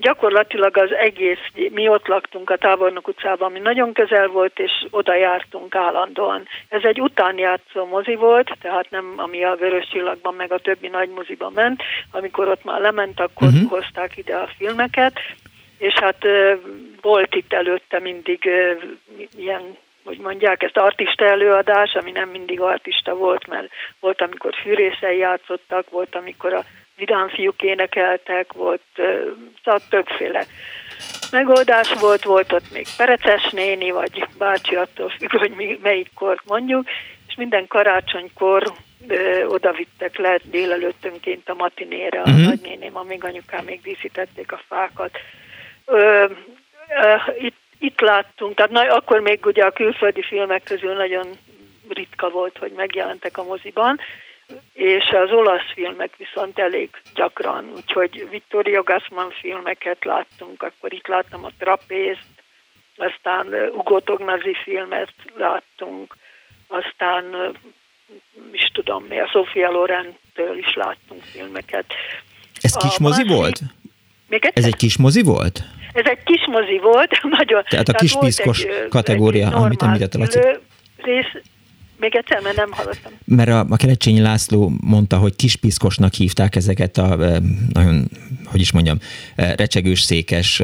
gyakorlatilag 0.00 0.76
az 0.76 0.92
egész, 0.92 1.38
mi 1.70 1.88
ott 1.88 2.06
laktunk 2.06 2.50
a 2.50 2.56
Tábornok 2.56 3.08
utcában, 3.08 3.48
ami 3.48 3.58
nagyon 3.58 3.92
közel 3.92 4.28
volt, 4.28 4.58
és 4.58 4.70
oda 4.90 5.14
jártunk 5.14 5.74
állandóan. 5.74 6.46
Ez 6.68 6.82
egy 6.84 7.00
utánjátszó 7.00 7.86
mozi 7.86 8.14
volt, 8.14 8.56
tehát 8.60 8.90
nem 8.90 9.14
ami 9.16 9.44
a 9.44 9.54
Vörös 9.54 9.88
Csillagban, 9.88 10.34
meg 10.34 10.52
a 10.52 10.58
többi 10.58 10.88
nagy 10.88 11.08
moziban 11.08 11.52
ment, 11.54 11.82
amikor 12.10 12.48
ott 12.48 12.64
már 12.64 12.80
lement, 12.80 13.20
akkor 13.20 13.48
uh-huh. 13.48 13.70
hozták 13.70 14.16
ide 14.16 14.36
a 14.36 14.48
filmeket, 14.56 15.18
és 15.78 15.94
hát 15.94 16.26
volt 17.00 17.34
itt 17.34 17.52
előtte 17.52 18.00
mindig 18.00 18.50
ilyen 19.36 19.76
hogy 20.04 20.18
mondják, 20.18 20.62
ezt 20.62 20.76
artista 20.76 21.24
előadás, 21.24 21.94
ami 21.94 22.10
nem 22.10 22.28
mindig 22.28 22.60
artista 22.60 23.14
volt, 23.14 23.46
mert 23.46 23.68
volt, 24.00 24.20
amikor 24.20 24.54
fűrészen 24.62 25.12
játszottak, 25.12 25.90
volt, 25.90 26.14
amikor 26.14 26.52
a 26.52 26.64
vidám 26.96 27.28
fiúk 27.28 27.62
énekeltek, 27.62 28.52
volt 28.52 28.82
szóval 29.62 29.80
többféle 29.88 30.46
megoldás 31.34 31.92
volt, 31.92 32.24
volt 32.24 32.52
ott 32.52 32.72
még 32.72 32.86
Pereces 32.96 33.50
néni, 33.50 33.90
vagy 33.90 34.26
bácsi, 34.38 34.74
attól 34.74 35.08
függ, 35.08 35.30
hogy 35.30 35.50
mi, 35.50 35.78
melyikkor 35.82 36.40
mondjuk, 36.44 36.88
és 37.28 37.34
minden 37.34 37.66
karácsonykor 37.66 38.72
ö, 39.08 39.44
oda 39.44 39.72
vittek 39.72 40.18
le 40.18 40.38
délelőttönként 40.44 41.48
a 41.48 41.54
matinére 41.54 42.20
a 42.20 42.28
uh-huh. 42.28 42.44
nagynéném, 42.44 42.96
amíg 42.96 43.24
anyukám 43.24 43.64
még 43.64 43.80
díszítették 43.82 44.52
a 44.52 44.60
fákat. 44.68 45.18
Ö, 45.84 46.26
ö, 47.02 47.14
itt, 47.38 47.60
itt 47.78 48.00
láttunk, 48.00 48.54
tehát 48.54 48.70
na, 48.70 48.80
akkor 48.80 49.20
még 49.20 49.46
ugye 49.46 49.64
a 49.64 49.70
külföldi 49.70 50.22
filmek 50.22 50.62
közül 50.62 50.92
nagyon 50.92 51.26
ritka 51.88 52.28
volt, 52.28 52.58
hogy 52.58 52.72
megjelentek 52.76 53.38
a 53.38 53.44
moziban, 53.44 54.00
és 54.72 55.04
az 55.24 55.30
olasz 55.30 55.72
filmek 55.74 56.16
viszont 56.16 56.58
elég 56.58 56.90
gyakran, 57.14 57.72
úgyhogy 57.76 58.28
Vittorio 58.30 58.82
Gassman 58.82 59.30
filmeket 59.30 60.04
láttunk, 60.04 60.62
akkor 60.62 60.92
itt 60.92 61.06
láttam 61.06 61.44
a 61.44 61.50
Trapézt, 61.58 62.26
aztán 62.96 63.46
Ugo 63.72 64.00
Tognazi 64.00 64.54
filmet 64.64 65.12
láttunk, 65.36 66.16
aztán 66.66 67.24
is 68.52 68.70
tudom 68.72 69.04
mi, 69.04 69.20
a 69.20 69.28
Sofia 69.28 69.70
Loren-től 69.70 70.58
is 70.58 70.74
láttunk 70.74 71.22
filmeket. 71.22 71.86
Ez 72.60 72.76
kis 72.76 72.98
mozi 72.98 73.24
volt? 73.26 73.60
Még 74.28 74.50
Ez 74.54 74.64
egy 74.64 74.76
kis 74.76 74.96
mozi 74.96 75.22
volt? 75.22 75.60
Ez 75.92 76.06
egy 76.06 76.22
kis 76.24 76.46
mozi 76.46 76.78
volt, 76.78 77.22
nagyon. 77.38 77.64
Tehát 77.64 77.88
a 77.88 77.92
kis 77.92 78.16
piszkos 78.18 78.66
kategória, 78.88 79.46
egy 79.46 79.52
amit 79.52 79.82
említett 79.82 80.14
Laci. 80.14 80.38
Rész, 80.96 81.32
még 82.04 82.16
egyszer, 82.16 82.40
mert 82.40 82.56
nem 82.56 82.72
hallottam. 82.72 83.12
Mert 83.24 83.48
a, 83.48 83.58
a 83.70 83.76
Kerecsényi 83.76 84.20
László 84.20 84.70
mondta, 84.80 85.16
hogy 85.16 85.36
kispiszkosnak 85.36 86.12
hívták 86.12 86.56
ezeket 86.56 86.96
a 86.96 87.16
nagyon, 87.72 88.04
hogy 88.50 88.60
is 88.60 88.72
mondjam, 88.72 88.98
recsegős, 89.36 90.00
székes, 90.00 90.62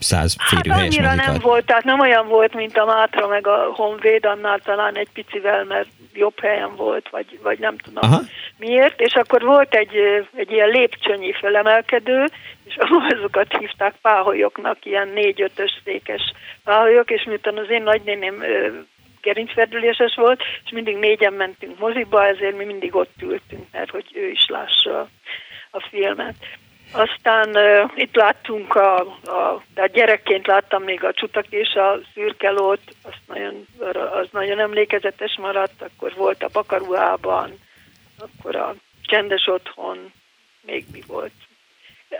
száz 0.00 0.36
férőhelyes 0.48 0.96
hát 0.96 1.06
annyira 1.06 1.30
nem 1.30 1.40
volt, 1.40 1.64
tehát 1.64 1.84
nem 1.84 2.00
olyan 2.00 2.28
volt, 2.28 2.54
mint 2.54 2.76
a 2.76 2.84
Mátra 2.84 3.26
meg 3.26 3.46
a 3.46 3.72
Honvéd, 3.74 4.24
annál 4.24 4.58
talán 4.58 4.96
egy 4.96 5.08
picivel, 5.12 5.64
mert 5.64 5.88
jobb 6.14 6.40
helyen 6.40 6.76
volt, 6.76 7.08
vagy, 7.10 7.38
vagy 7.42 7.58
nem 7.58 7.76
tudom 7.76 8.10
Aha. 8.10 8.20
miért, 8.58 9.00
és 9.00 9.14
akkor 9.14 9.42
volt 9.42 9.74
egy, 9.74 9.96
egy 10.36 10.50
ilyen 10.50 10.68
lépcsönyi 10.68 11.32
felemelkedő, 11.32 12.24
és 12.64 12.76
azokat 13.10 13.56
hívták 13.58 13.94
páholyoknak, 14.02 14.84
ilyen 14.84 15.08
négy-ötös 15.08 15.80
székes 15.84 16.32
páholyok, 16.64 17.10
és 17.10 17.24
miután 17.24 17.58
az 17.58 17.70
én 17.70 17.82
nagynéném 17.82 18.42
gerincferdüléses 19.22 20.14
volt, 20.14 20.42
és 20.64 20.70
mindig 20.70 20.96
négyen 20.96 21.32
mentünk 21.32 21.78
moziba, 21.78 22.26
ezért 22.26 22.56
mi 22.56 22.64
mindig 22.64 22.94
ott 22.94 23.22
ültünk, 23.22 23.66
mert 23.72 23.90
hogy 23.90 24.06
ő 24.14 24.30
is 24.30 24.46
lássa 24.48 25.08
a 25.70 25.80
filmet. 25.90 26.34
Aztán 26.92 27.48
uh, 27.48 27.90
itt 27.94 28.14
láttunk, 28.14 28.74
a, 28.74 29.00
a, 29.24 29.62
de 29.74 29.82
a 29.82 29.86
gyerekként 29.86 30.46
láttam 30.46 30.82
még 30.82 31.04
a 31.04 31.12
csutak 31.12 31.46
és 31.48 31.74
a 31.74 32.00
szürkelót, 32.14 32.80
az 33.02 33.12
nagyon, 33.26 33.66
az 34.20 34.28
nagyon 34.30 34.58
emlékezetes 34.58 35.38
maradt, 35.38 35.82
akkor 35.82 36.12
volt 36.16 36.42
a 36.42 36.48
Bakaruhában, 36.52 37.58
akkor 38.18 38.56
a 38.56 38.74
Csendes 39.02 39.46
Otthon, 39.46 40.12
még 40.66 40.84
mi 40.92 41.02
volt. 41.06 41.32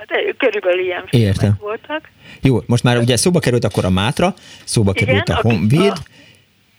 De 0.06 0.32
körülbelül 0.38 0.80
ilyen 0.80 1.06
filmek 1.06 1.28
Értem. 1.28 1.56
voltak. 1.60 2.08
Jó, 2.42 2.58
most 2.66 2.82
már 2.82 2.96
ugye 2.96 3.16
szóba 3.16 3.38
került 3.38 3.64
akkor 3.64 3.84
a 3.84 3.90
Mátra, 3.90 4.34
szóba 4.64 4.92
igen, 4.94 5.06
került 5.06 5.28
a 5.28 5.48
Honvéd. 5.48 5.90
A, 5.90 6.20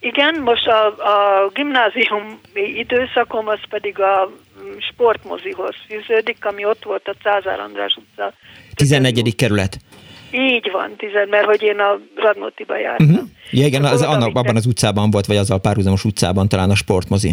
igen, 0.04 0.42
most 0.42 0.68
a, 0.68 0.86
a 0.86 1.50
gimnázium 1.54 2.40
időszakom 2.54 3.48
az 3.48 3.60
pedig 3.70 4.00
a 4.00 4.32
sportmozihoz 4.92 5.76
fűződik, 5.88 6.46
ami 6.46 6.66
ott 6.66 6.84
volt 6.84 7.08
a 7.08 7.16
Cázár 7.24 7.60
András 7.60 7.96
utca. 7.96 8.34
14. 8.76 9.36
kerület. 9.36 9.78
Így 10.32 10.72
van, 10.72 10.96
tizen, 10.98 11.28
mert 11.30 11.46
hogy 11.46 11.62
én 11.62 11.80
a 11.80 12.00
Radnótiba 12.16 12.78
jártam. 12.78 13.10
Uh-huh. 13.10 13.28
Ja, 13.52 13.66
igen, 13.66 13.84
az, 13.84 14.02
annak, 14.02 14.36
abban 14.36 14.56
az 14.56 14.66
utcában 14.66 15.12
volt, 15.12 15.26
vagy 15.26 15.38
azzal 15.38 15.60
párhuzamos 15.60 16.04
utcában 16.04 16.48
talán 16.48 16.70
a 16.70 16.76
sportmozi. 16.76 17.32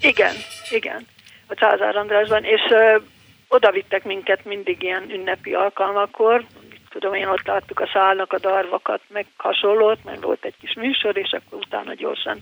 Igen, 0.00 0.34
igen, 0.70 1.06
a 1.46 1.54
Cázár 1.54 1.96
Andrásban, 1.96 2.44
és 2.44 2.60
ö, 2.70 2.96
oda 3.48 3.70
vittek 3.70 4.04
minket 4.04 4.44
mindig 4.44 4.82
ilyen 4.82 5.04
ünnepi 5.10 5.52
alkalmakor, 5.52 6.44
tudom 6.92 7.14
én, 7.14 7.28
ott 7.28 7.46
láttuk 7.46 7.80
a 7.80 7.90
szálnak 7.92 8.32
a 8.32 8.38
darvakat, 8.38 9.00
meg 9.08 9.26
hasonlót, 9.36 10.04
mert 10.04 10.22
volt 10.22 10.44
egy 10.44 10.54
kis 10.60 10.74
műsor, 10.74 11.16
és 11.16 11.30
akkor 11.30 11.58
utána 11.58 11.94
gyorsan 11.94 12.38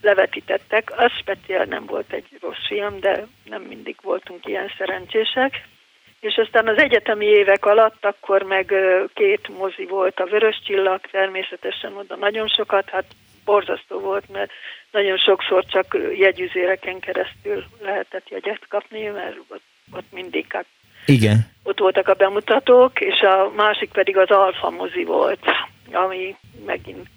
levetítettek. 0.00 0.92
Az 0.96 1.12
speciál 1.20 1.64
nem 1.64 1.86
volt 1.86 2.12
egy 2.12 2.26
rossz 2.40 2.66
film, 2.66 3.00
de 3.00 3.26
nem 3.44 3.62
mindig 3.62 3.96
voltunk 4.02 4.46
ilyen 4.46 4.72
szerencsések. 4.78 5.68
És 6.20 6.36
aztán 6.36 6.68
az 6.68 6.78
egyetemi 6.78 7.26
évek 7.26 7.64
alatt 7.66 8.04
akkor 8.04 8.42
meg 8.42 8.74
két 9.14 9.48
mozi 9.48 9.86
volt, 9.86 10.20
a 10.20 10.24
Vörös 10.24 10.60
Csillag, 10.64 11.00
természetesen 11.00 11.96
oda 11.96 12.16
nagyon 12.16 12.48
sokat, 12.48 12.90
hát 12.90 13.04
borzasztó 13.44 13.98
volt, 13.98 14.28
mert 14.28 14.50
nagyon 14.90 15.16
sokszor 15.16 15.64
csak 15.64 15.96
jegyüzéreken 16.16 17.00
keresztül 17.00 17.64
lehetett 17.80 18.28
jegyet 18.28 18.68
kapni, 18.68 19.06
mert 19.06 19.36
ott, 19.48 19.62
ott 19.92 20.12
mindig 20.12 20.46
hát 20.48 20.66
Igen. 21.06 21.46
ott 21.62 21.78
voltak 21.78 22.08
a 22.08 22.14
bemutatók, 22.14 23.00
és 23.00 23.20
a 23.20 23.52
másik 23.56 23.90
pedig 23.90 24.16
az 24.16 24.30
Alfa 24.30 24.70
mozi 24.70 25.04
volt, 25.04 25.40
ami 25.92 26.36
megint 26.66 27.08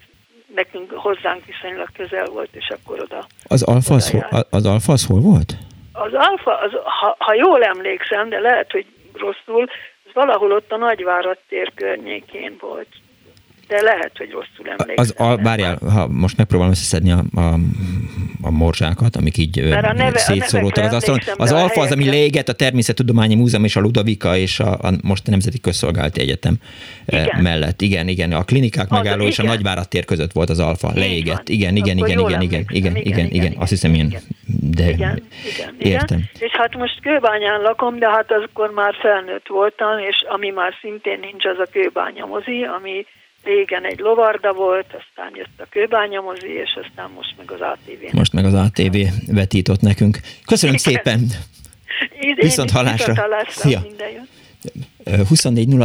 nekünk 0.55 0.91
hozzánk 0.91 1.45
viszonylag 1.45 1.87
közel 1.93 2.25
volt, 2.25 2.49
és 2.51 2.69
akkor 2.69 2.99
oda 2.99 3.25
Az 3.43 3.63
alfa 3.63 3.93
az, 3.93 4.11
hol, 4.11 4.45
az, 4.49 4.65
alfa 4.65 4.91
az 4.91 5.05
hol 5.05 5.19
volt? 5.19 5.53
Az 5.91 6.13
alfa, 6.13 6.57
az, 6.57 6.71
ha, 6.83 7.15
ha 7.19 7.33
jól 7.33 7.63
emlékszem, 7.63 8.29
de 8.29 8.39
lehet, 8.39 8.71
hogy 8.71 8.85
rosszul, 9.13 9.63
az 10.05 10.13
valahol 10.13 10.51
ott 10.51 10.71
a 10.71 10.77
Nagyvárad 10.77 11.37
tér 11.49 11.71
környékén 11.75 12.55
volt 12.59 12.87
de 13.67 13.81
lehet, 13.81 14.11
hogy 14.17 14.31
rosszul 14.31 14.75
emlékszem. 14.77 14.95
Az, 14.95 15.13
a, 15.17 15.37
várjál, 15.37 15.77
ha 15.77 16.07
most 16.07 16.37
megpróbálom 16.37 16.73
összeszedni 16.73 17.11
a, 17.11 17.23
a, 17.35 17.53
a 18.41 18.51
morzsákat, 18.51 19.15
amik 19.15 19.37
így 19.37 19.75
szétszorultak 20.13 20.83
az 20.83 20.93
asztalon. 20.93 21.19
Az 21.35 21.51
Alfa 21.51 21.81
az, 21.81 21.91
ami 21.91 22.05
leégett 22.05 22.49
a 22.49 22.53
Természettudományi 22.53 23.35
Múzeum 23.35 23.63
és 23.63 23.75
a 23.75 23.79
Ludovika 23.79 24.37
és 24.37 24.59
a, 24.59 24.71
a 24.71 24.91
most 25.03 25.27
a 25.27 25.29
Nemzeti 25.31 25.59
Közszolgálati 25.59 26.21
Egyetem 26.21 26.55
igen. 27.05 27.41
mellett. 27.41 27.81
Igen, 27.81 28.07
igen. 28.07 28.31
A 28.31 28.43
klinikák 28.43 28.91
az, 28.91 28.97
megálló 28.97 29.25
és 29.25 29.39
a 29.39 29.43
Nagyvárad 29.43 29.87
tér 29.87 30.05
között 30.05 30.31
volt 30.31 30.49
az 30.49 30.59
Alfa. 30.59 30.91
Leégett. 30.95 31.49
Igen, 31.49 31.75
igen, 31.75 31.97
igen, 31.97 32.19
igen, 32.19 32.41
igen, 32.41 32.65
igen, 32.69 32.95
igen, 32.95 33.25
igen, 33.25 33.53
Azt 33.57 33.69
hiszem 33.69 33.93
én, 33.93 34.17
de 34.61 34.89
igen, 34.89 35.23
igen, 35.55 35.75
értem. 35.77 36.23
És 36.39 36.51
hát 36.51 36.75
most 36.75 37.01
Kőbányán 37.01 37.61
lakom, 37.61 37.99
de 37.99 38.09
hát 38.09 38.31
akkor 38.31 38.71
már 38.71 38.95
felnőtt 39.01 39.47
voltam, 39.47 39.99
és 39.99 40.25
ami 40.27 40.49
már 40.49 40.73
szintén 40.81 41.19
nincs, 41.19 41.45
az 41.45 41.59
a 41.59 41.67
Kőbánya 41.71 42.25
mozi, 42.25 42.63
ami 42.77 43.05
régen 43.45 43.85
egy 43.85 43.99
lovarda 43.99 44.53
volt, 44.53 44.85
aztán 44.85 45.31
jött 45.35 45.57
a 45.57 45.65
kőbányamozi, 45.69 46.47
és 46.47 46.79
aztán 46.83 47.09
most 47.15 47.33
meg 47.37 47.51
az 47.51 47.61
ATV. 47.61 48.15
Most 48.15 48.33
meg 48.33 48.45
az 48.45 48.53
ATV 48.53 48.97
vetított 49.27 49.81
nekünk. 49.81 50.19
Köszönöm 50.45 50.75
Igen. 50.75 50.93
szépen! 50.93 51.19
Viszont 52.35 52.71
hallásra! 52.71 53.13
Viszont 53.13 53.19
hallásra 53.19 53.61
Szia. 53.61 53.81
24 55.27 55.77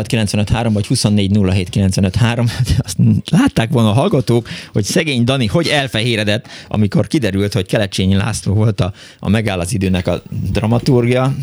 vagy 0.73 0.87
24 0.87 1.39
Azt 2.79 2.97
látták 3.31 3.71
volna 3.71 3.89
a 3.89 3.93
hallgatók, 3.93 4.49
hogy 4.73 4.85
szegény 4.85 5.25
Dani 5.25 5.47
hogy 5.47 5.67
elfehéredett, 5.67 6.49
amikor 6.69 7.07
kiderült, 7.07 7.53
hogy 7.53 7.67
Kelecsényi 7.67 8.15
László 8.15 8.55
volt 8.55 8.81
a, 8.81 8.93
a 9.19 9.29
megáll 9.29 9.61
az 9.61 9.73
időnek 9.73 10.07
a 10.07 10.23
dramaturgia. 10.53 11.35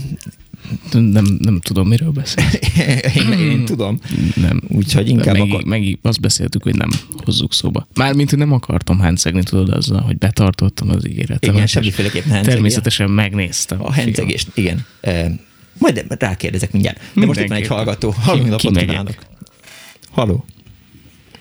Nem, 0.92 1.26
nem 1.40 1.60
tudom, 1.60 1.88
miről 1.88 2.12
beszél. 2.12 2.46
én, 3.16 3.32
én, 3.32 3.66
tudom. 3.66 4.00
Nem. 4.36 4.62
Úgyhogy 4.68 5.10
inkább... 5.10 5.38
Meg, 5.38 5.50
akar... 5.50 5.64
meg 5.64 5.98
azt 6.02 6.22
beszéltük, 6.22 6.64
hogy 6.64 6.76
nem 6.76 6.90
hozzuk 7.26 7.54
szóba. 7.54 7.88
Mármint, 7.96 8.30
hogy 8.30 8.40
nem 8.40 8.52
akartam 8.52 9.00
hencegni, 9.00 9.44
tudod, 9.44 9.70
azzal, 9.70 10.02
hogy 10.02 10.18
betartottam 10.18 10.90
az 10.90 11.08
ígéretet. 11.08 11.54
Igen, 11.54 11.68
semmiféleképp 11.68 12.26
nem 12.26 12.44
Természetesen 12.44 13.10
megnéztem. 13.10 13.86
A 13.86 13.92
hencegést, 13.92 14.48
igen. 14.54 14.86
E, 15.02 15.32
majd 15.80 16.06
rákérdezek 16.20 16.72
mindjárt. 16.72 17.00
De 17.14 17.26
most 17.26 17.40
itt 17.40 17.48
van 17.48 17.58
egy 17.58 17.68
hallgató. 17.68 18.14
Halló, 18.22 18.44
ki, 18.44 18.50
napot 18.50 18.78
kívánok. 18.78 19.16
Halló. 20.12 20.46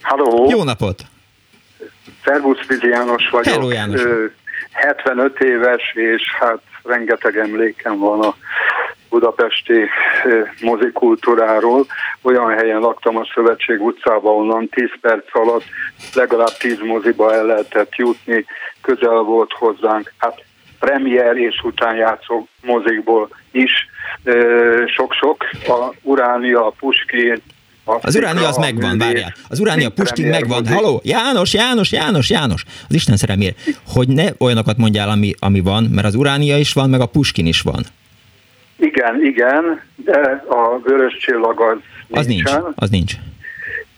Halló. 0.00 0.50
Jó 0.50 0.62
napot. 0.62 1.06
Szervusz, 2.24 2.66
Vizi 2.66 2.88
János 2.88 3.28
vagyok. 3.30 3.54
Hello, 3.54 3.70
János. 3.70 4.00
75 4.70 5.40
éves, 5.40 5.82
és 5.94 6.22
hát 6.38 6.60
rengeteg 6.82 7.36
emlékem 7.36 7.98
van 7.98 8.20
a 8.20 8.34
budapesti 9.18 9.78
mozikultúráról. 10.60 11.86
Olyan 12.22 12.50
helyen 12.58 12.80
laktam 12.80 13.16
a 13.16 13.28
Szövetség 13.34 13.80
utcában, 13.80 14.34
onnan 14.34 14.68
10 14.68 14.84
perc 15.00 15.24
alatt 15.32 15.64
legalább 16.14 16.56
10 16.58 16.78
moziba 16.84 17.34
el 17.34 17.46
lehetett 17.46 17.94
jutni, 17.94 18.44
közel 18.80 19.20
volt 19.22 19.52
hozzánk. 19.52 20.12
Hát 20.18 20.44
premier 20.78 21.36
és 21.36 21.60
utánjátszó 21.62 22.46
mozikból 22.62 23.28
is 23.50 23.72
sok-sok. 24.86 25.44
A 25.66 25.94
Uránia, 26.02 26.66
a 26.66 26.74
Puskin, 26.78 27.42
az 28.02 28.16
Uránia 28.16 28.48
az 28.48 28.56
megvan, 28.56 28.98
várjál. 28.98 29.34
Az 29.48 29.60
Uránia 29.60 29.90
Puskin 29.90 30.26
megvan. 30.26 30.66
Haló, 30.66 31.00
János, 31.04 31.52
János, 31.52 31.92
János, 31.92 32.30
János. 32.30 32.64
Az 32.88 32.94
Isten 32.94 33.16
szeremért, 33.16 33.58
hogy 33.86 34.08
ne 34.08 34.24
olyanokat 34.38 34.76
mondjál, 34.76 35.08
ami, 35.08 35.34
ami 35.38 35.60
van, 35.60 35.84
mert 35.84 36.06
az 36.06 36.14
Uránia 36.14 36.58
is 36.58 36.72
van, 36.72 36.90
meg 36.90 37.00
a 37.00 37.06
Puskin 37.06 37.46
is 37.46 37.60
van. 37.60 37.84
Igen, 38.76 39.24
igen, 39.24 39.80
de 39.96 40.44
a 40.48 40.78
vörös 40.78 41.16
csillag 41.16 41.60
az 41.60 41.78
Az 42.10 42.26
nincs, 42.26 42.50
az 42.74 42.90
nincs. 42.90 43.12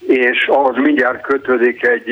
És 0.07 0.47
ahhoz 0.47 0.75
mindjárt 0.75 1.21
kötődik 1.21 1.85
egy, 1.85 2.11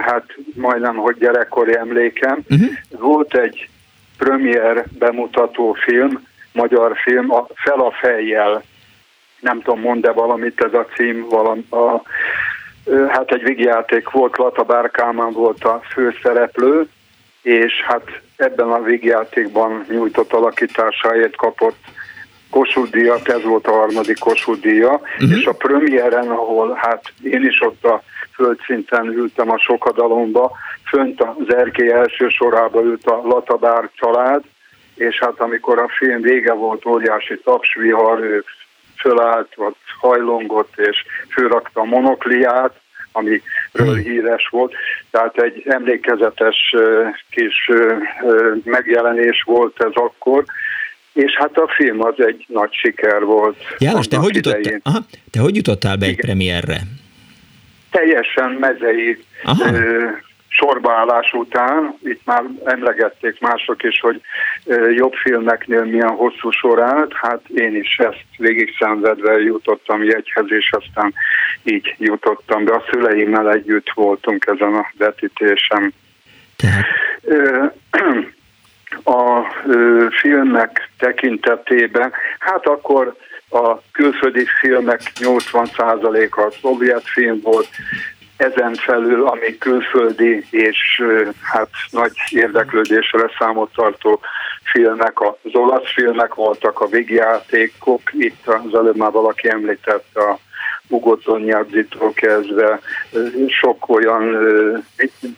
hát 0.00 0.24
majdnem, 0.54 0.96
hogy 0.96 1.16
gyerekkori 1.18 1.76
emlékem. 1.76 2.38
Uh-huh. 2.50 2.68
Volt 2.98 3.34
egy 3.36 3.68
premier 4.18 4.84
bemutató 4.98 5.72
film, 5.72 6.26
magyar 6.52 6.96
film, 6.96 7.32
a 7.32 7.46
Fel 7.54 7.80
a 7.80 7.90
fejjel 8.00 8.62
nem 9.42 9.60
tudom, 9.62 9.80
mond-e 9.80 10.12
valamit 10.12 10.60
ez 10.60 10.74
a 10.74 10.86
cím, 10.94 11.26
valami, 11.28 11.66
a, 11.70 12.02
hát 13.08 13.30
egy 13.30 13.42
vigjáték 13.42 14.10
volt, 14.10 14.36
Lata 14.36 14.62
Bárkámán 14.62 15.32
volt 15.32 15.64
a 15.64 15.80
főszereplő, 15.92 16.88
és 17.42 17.72
hát 17.86 18.20
ebben 18.36 18.70
a 18.70 18.82
vigjátékban 18.82 19.84
nyújtott 19.88 20.32
alakításáért 20.32 21.36
kapott 21.36 21.78
Kossuth 22.50 22.96
ez 23.24 23.42
volt 23.42 23.66
a 23.66 23.72
harmadik 23.72 24.18
Kossuth 24.18 24.66
uh-huh. 24.66 25.38
és 25.38 25.44
a 25.44 25.52
premiéren, 25.52 26.28
ahol 26.28 26.74
hát 26.74 27.02
én 27.22 27.44
is 27.44 27.60
ott 27.60 27.84
a 27.84 28.02
földszinten 28.34 29.06
ültem 29.06 29.50
a 29.50 29.58
sokadalomba, 29.58 30.52
fönt 30.88 31.20
az 31.20 31.54
erkély 31.54 31.90
első 31.90 32.28
sorába 32.28 32.82
ült 32.82 33.06
a 33.06 33.20
Latabár 33.24 33.90
család, 33.94 34.42
és 34.94 35.18
hát 35.18 35.40
amikor 35.40 35.78
a 35.78 35.88
film 35.98 36.20
vége 36.20 36.52
volt, 36.52 36.86
óriási 36.86 37.40
tapsvihar, 37.44 38.20
ő 38.20 38.44
fölállt, 38.96 39.54
vagy 39.54 39.74
hajlongott, 40.00 40.72
és 40.76 41.04
fölrakta 41.28 41.80
a 41.80 41.84
monokliát, 41.84 42.80
amiről 43.12 43.42
hmm. 43.72 44.02
híres 44.02 44.48
volt. 44.50 44.74
Tehát 45.10 45.38
egy 45.38 45.62
emlékezetes 45.66 46.74
kis 47.30 47.70
megjelenés 48.64 49.42
volt 49.46 49.82
ez 49.82 49.92
akkor, 49.94 50.44
és 51.12 51.32
hát 51.32 51.56
a 51.56 51.72
film 51.76 52.02
az 52.02 52.14
egy 52.16 52.44
nagy 52.48 52.72
siker 52.72 53.24
volt. 53.24 53.56
János, 53.78 54.08
te 54.08 54.16
hogy, 54.16 54.34
jutottál, 54.34 54.80
aha, 54.82 54.98
te 55.30 55.40
hogy 55.40 55.56
jutottál 55.56 55.96
be 55.96 56.06
egy 56.06 56.16
premierre? 56.16 56.80
Teljesen 57.90 58.50
mezei 58.50 59.18
ö, 59.72 60.08
sorbaállás 60.52 61.32
után, 61.32 61.94
itt 62.02 62.20
már 62.24 62.42
emlegették 62.64 63.40
mások 63.40 63.82
is, 63.82 64.00
hogy 64.00 64.20
jobb 64.94 65.12
filmeknél 65.12 65.84
milyen 65.84 66.10
hosszú 66.10 66.50
sor 66.50 66.82
állt, 66.82 67.12
hát 67.14 67.40
én 67.48 67.76
is 67.76 67.96
ezt 67.96 68.24
végig 68.36 68.74
szenvedve 68.78 69.32
jutottam 69.40 70.04
jegyhez, 70.04 70.44
és 70.46 70.70
aztán 70.70 71.14
így 71.62 71.94
jutottam, 71.98 72.64
de 72.64 72.72
a 72.72 72.84
szüleimmel 72.90 73.52
együtt 73.52 73.90
voltunk 73.94 74.46
ezen 74.46 74.74
a 74.74 74.86
vetítésen. 74.98 75.94
Tehát? 76.56 76.84
A 79.04 79.42
filmek 80.20 80.88
tekintetében, 80.98 82.12
hát 82.38 82.66
akkor 82.66 83.16
a 83.50 83.80
külföldi 83.92 84.46
filmek 84.60 85.00
80%-a 85.14 86.56
szovjet 86.60 87.02
film 87.04 87.40
volt, 87.42 87.68
ezen 88.42 88.74
felül, 88.74 89.26
ami 89.26 89.58
külföldi 89.58 90.44
és 90.50 91.02
hát 91.42 91.68
nagy 91.90 92.12
érdeklődésre 92.30 93.30
számot 93.38 93.72
tartó 93.74 94.20
filmek, 94.72 95.20
az 95.20 95.30
olasz 95.52 95.92
filmek 95.94 96.34
voltak, 96.34 96.80
a 96.80 96.86
végjátékok, 96.86 98.00
itt 98.12 98.46
az 98.46 98.74
előbb 98.74 98.96
már 98.96 99.10
valaki 99.10 99.48
említette 99.48 100.20
a 100.20 100.38
Ugo 100.88 101.16
Tognazzi-tól 101.16 102.12
kezdve, 102.12 102.80
sok 103.48 103.88
olyan 103.88 104.36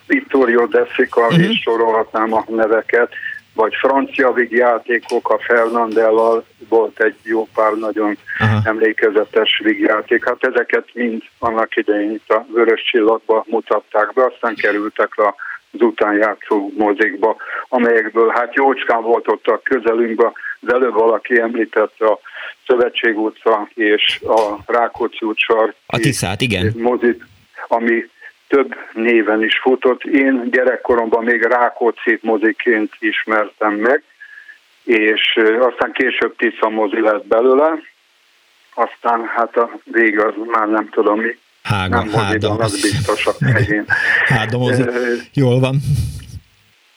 Vittorio 0.07 0.67
De 0.67 0.87
Sica, 0.93 1.21
uh-huh. 1.21 1.43
és 1.43 1.61
sorolhatnám 1.63 2.33
a 2.33 2.45
neveket, 2.49 3.13
vagy 3.55 3.75
francia 3.75 4.33
vígjátékok, 4.33 5.31
a 5.31 5.39
Fernandellal 5.39 6.45
volt 6.69 7.01
egy 7.01 7.17
jó 7.23 7.49
pár 7.55 7.73
nagyon 7.73 8.19
Aha. 8.39 8.61
emlékezetes 8.65 9.61
vígjáték. 9.65 10.25
Hát 10.25 10.45
ezeket 10.45 10.89
mind 10.93 11.23
annak 11.39 11.77
idején 11.77 12.11
itt 12.11 12.31
a 12.31 12.47
Vörös 12.53 12.83
Csillagba 12.83 13.45
mutatták 13.49 14.13
be, 14.13 14.25
aztán 14.25 14.55
kerültek 14.55 15.17
le 15.17 15.35
az 15.71 15.81
utánjátszó 15.81 16.71
mozikba, 16.77 17.37
amelyekből 17.69 18.29
hát 18.29 18.55
jócskán 18.55 19.03
volt 19.03 19.29
ott 19.29 19.47
a 19.47 19.61
közelünkben, 19.63 20.33
az 20.61 20.73
előbb 20.73 20.95
valaki 20.95 21.41
említette 21.41 22.07
a 22.07 22.21
Szövetség 22.67 23.19
utca 23.19 23.69
és 23.75 24.21
a 24.27 24.57
Rákóczi 24.67 25.27
utca. 25.27 25.75
A 25.87 25.99
Tiszát, 25.99 26.41
igen. 26.41 26.73
Mozit, 26.77 27.25
ami 27.69 28.05
több 28.55 28.75
néven 28.93 29.43
is 29.43 29.59
futott. 29.59 30.05
Én 30.05 30.51
gyerekkoromban 30.51 31.25
még 31.25 31.43
Rákóczi 31.43 32.19
moziként 32.23 32.93
ismertem 32.99 33.73
meg, 33.75 34.03
és 34.85 35.39
aztán 35.61 35.93
később 35.93 36.37
Tisza 36.37 36.69
mozi 36.69 37.01
lett 37.01 37.27
belőle, 37.27 37.79
aztán 38.75 39.25
hát 39.27 39.57
a 39.57 39.71
vége 39.85 40.27
az 40.27 40.35
már 40.47 40.69
nem 40.69 40.89
tudom 40.89 41.21
mi. 41.21 41.39
Hága, 41.63 41.97
nem 41.97 42.09
moziban, 42.09 42.61
az 42.61 42.81
biztos 42.81 43.27
a 43.27 43.33
helyén. 43.45 43.85
Hága 44.35 44.59
mozi. 44.59 44.83
Jól 45.33 45.61
van. 45.61 45.77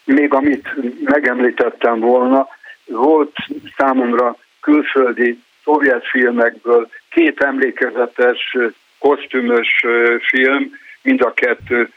Még 0.03 0.33
amit 0.33 0.67
megemlítettem 1.03 1.99
volna, 1.99 2.47
volt 2.85 3.35
számomra 3.77 4.37
külföldi 4.61 5.43
szovjet 5.63 6.07
filmekből 6.07 6.89
két 7.09 7.41
emlékezetes 7.41 8.57
kosztümös 8.99 9.85
film, 10.29 10.71
mind 11.07 11.21
a 11.21 11.33
kettő 11.33 11.89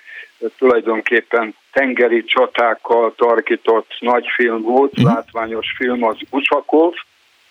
tulajdonképpen 0.59 1.55
tengeri 1.73 2.25
csatákkal 2.25 3.15
tarkított 3.17 3.97
nagy 4.01 4.27
film 4.35 4.63
volt, 4.63 4.91
uh-huh. 4.91 5.15
látványos 5.15 5.75
film 5.77 6.05
az 6.05 6.17
Usakov, 6.31 6.93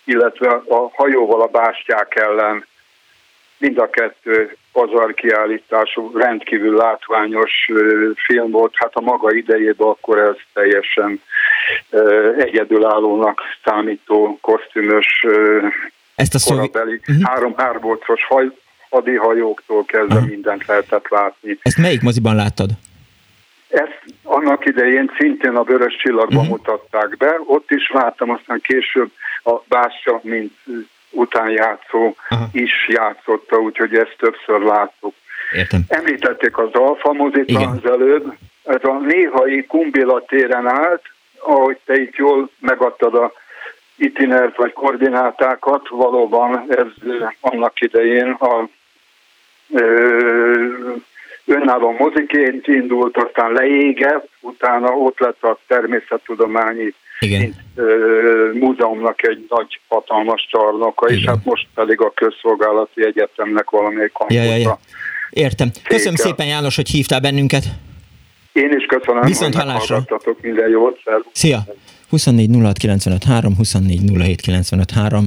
illetve 0.04 0.50
a 0.50 0.90
hajóval 0.94 1.42
a 1.42 1.48
bástyák 1.48 2.16
ellen 2.16 2.66
mind 3.58 3.78
a 3.78 3.90
kettő 3.90 4.58
pazarkiállítású, 4.72 6.18
rendkívül 6.18 6.76
látványos 6.76 7.70
film 8.26 8.52
volt. 8.52 8.74
Hát 8.76 8.96
a 8.96 9.02
maga 9.02 9.34
idejében 9.34 9.88
akkor 9.88 10.18
ez 10.18 10.36
teljesen 10.54 11.22
egyedülállónak 12.38 13.42
számító 13.64 14.38
kosztümös 14.42 15.26
ezt 16.16 16.36
a 16.36 16.40
korabeli 16.54 17.00
uh-huh. 17.08 17.24
három 17.24 17.54
árbolcos 17.56 18.26
hadihajóktól 18.90 19.86
kezdve 19.86 20.16
uh-huh. 20.16 20.30
mindent 20.30 20.66
lehetett 20.66 21.08
látni. 21.08 21.58
Ezt 21.62 21.78
melyik 21.78 22.02
moziban 22.02 22.36
láttad? 22.36 22.70
Ezt 23.68 24.04
annak 24.24 24.66
idején 24.66 25.12
szintén 25.18 25.56
a 25.56 25.64
Vörös 25.64 25.96
Csillagban 25.96 26.38
uh-huh. 26.38 26.50
mutatták 26.50 27.18
be, 27.18 27.40
ott 27.46 27.72
is 27.72 27.92
láttam, 27.94 28.30
aztán 28.30 28.60
később 28.62 29.12
a 29.44 29.54
Bássa, 29.68 30.20
mint 30.24 30.54
utánjátszó 31.12 32.16
uh-huh. 32.30 32.48
is 32.52 32.88
játszotta, 32.88 33.58
úgyhogy 33.58 33.96
ezt 33.96 34.16
többször 34.18 34.62
láttuk. 34.62 35.14
Értem. 35.52 35.82
Említették 35.88 36.58
az 36.58 36.70
Alfa 36.72 37.14
mozit 37.14 37.52
az 37.52 37.90
előbb, 37.92 38.34
ez 38.64 38.84
a 38.84 39.00
néhai 39.00 39.66
Kumbila 39.66 40.26
téren 40.26 40.68
állt, 40.68 41.02
ahogy 41.40 41.78
te 41.86 42.02
itt 42.02 42.16
jól 42.16 42.50
megadtad 42.60 43.16
a 43.16 43.32
itinert 43.96 44.58
vagy 44.58 44.74
koordinátákat, 44.74 45.88
valóban 45.90 46.66
ez 46.70 46.88
annak 47.40 47.82
idején 47.82 48.32
a 48.32 48.68
önálló 51.46 51.96
moziként 51.98 52.68
indult, 52.68 53.18
aztán 53.18 53.52
leégett, 53.52 54.30
utána 54.40 54.90
ott 54.90 55.20
lett 55.20 55.44
a 55.44 55.60
természettudományi 55.68 56.94
Igen. 57.20 57.56
múzeumnak 58.54 59.28
egy 59.28 59.46
nagy, 59.50 59.80
hatalmas 59.88 60.48
csarnoka, 60.52 61.08
Igen. 61.08 61.20
és 61.20 61.26
hát 61.26 61.46
most 61.46 61.68
pedig 61.74 62.02
a 62.02 62.12
közszolgálati 62.16 63.06
egyetemnek 63.06 63.70
valamelyik 63.70 64.12
ja, 64.28 64.44
ja, 64.44 64.56
ja. 64.56 64.80
Értem. 65.30 65.70
Köszönöm 65.84 66.16
Szépen. 66.16 66.32
szépen 66.32 66.48
János, 66.48 66.76
hogy 66.76 66.90
hívtál 66.90 67.20
bennünket. 67.20 67.64
Én 68.54 68.72
is 68.78 68.86
köszönöm, 68.86 69.22
Viszont 69.22 69.56
hogy 69.56 69.64
hallásra. 69.64 70.04
minden 70.42 70.70
jót. 70.70 71.00
Szia! 71.32 71.58
24 72.10 72.50
06 73.20 73.44
24 73.58 74.02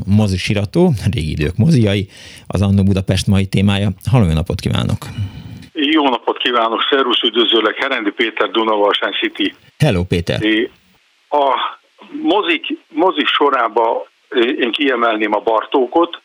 mozi 0.07 0.37
sirató, 0.37 0.93
régi 1.13 1.31
idők 1.31 1.57
moziai, 1.57 2.09
az 2.47 2.63
Annó 2.63 2.83
Budapest 2.83 3.27
mai 3.27 3.47
témája. 3.47 3.89
Halló, 4.11 4.33
napot 4.33 4.61
kívánok! 4.61 5.07
Jó 5.73 6.09
napot 6.09 6.39
kívánok, 6.39 6.87
szervusz, 6.91 7.23
üdvözöllek, 7.23 7.77
Herendi 7.77 8.11
Péter, 8.11 8.51
Dunavalsán 8.51 9.13
City. 9.13 9.55
Hello, 9.79 10.05
Péter! 10.05 10.41
A 11.29 11.79
mozik, 12.23 12.79
mozik 12.89 13.27
sorába 13.27 14.07
én 14.59 14.73
kiemelném 14.73 15.35
a 15.35 15.41
Bartókot, 15.41 16.21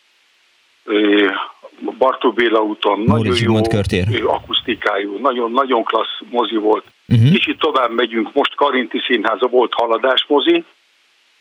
Bartó 1.97 2.31
Béla 2.31 2.59
úton, 2.59 2.99
nagyon 2.99 3.35
jó 3.39 3.61
körtér. 3.61 4.23
akusztikájú, 4.25 5.17
nagyon, 5.17 5.51
nagyon 5.51 5.83
klassz 5.83 6.19
mozi 6.29 6.55
volt. 6.55 6.85
Uh-huh. 7.07 7.31
Kicsit 7.31 7.59
tovább 7.59 7.91
megyünk, 7.91 8.33
most 8.33 8.55
Karinti 8.55 8.99
Színháza 8.99 9.47
volt 9.47 9.73
haladás 9.73 10.25
mozi, 10.27 10.63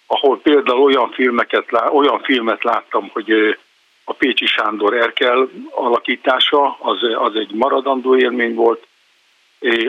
ahol 0.06 0.40
például 0.40 0.82
olyan, 0.82 1.10
filmeket, 1.10 1.68
olyan 1.92 2.20
filmet 2.20 2.64
láttam, 2.64 3.10
hogy 3.12 3.58
a 4.04 4.12
Pécsi 4.12 4.46
Sándor 4.46 4.94
Erkel 4.94 5.48
alakítása, 5.70 6.76
az, 6.80 6.98
az 7.14 7.34
egy 7.34 7.50
maradandó 7.52 8.16
élmény 8.16 8.54
volt. 8.54 8.86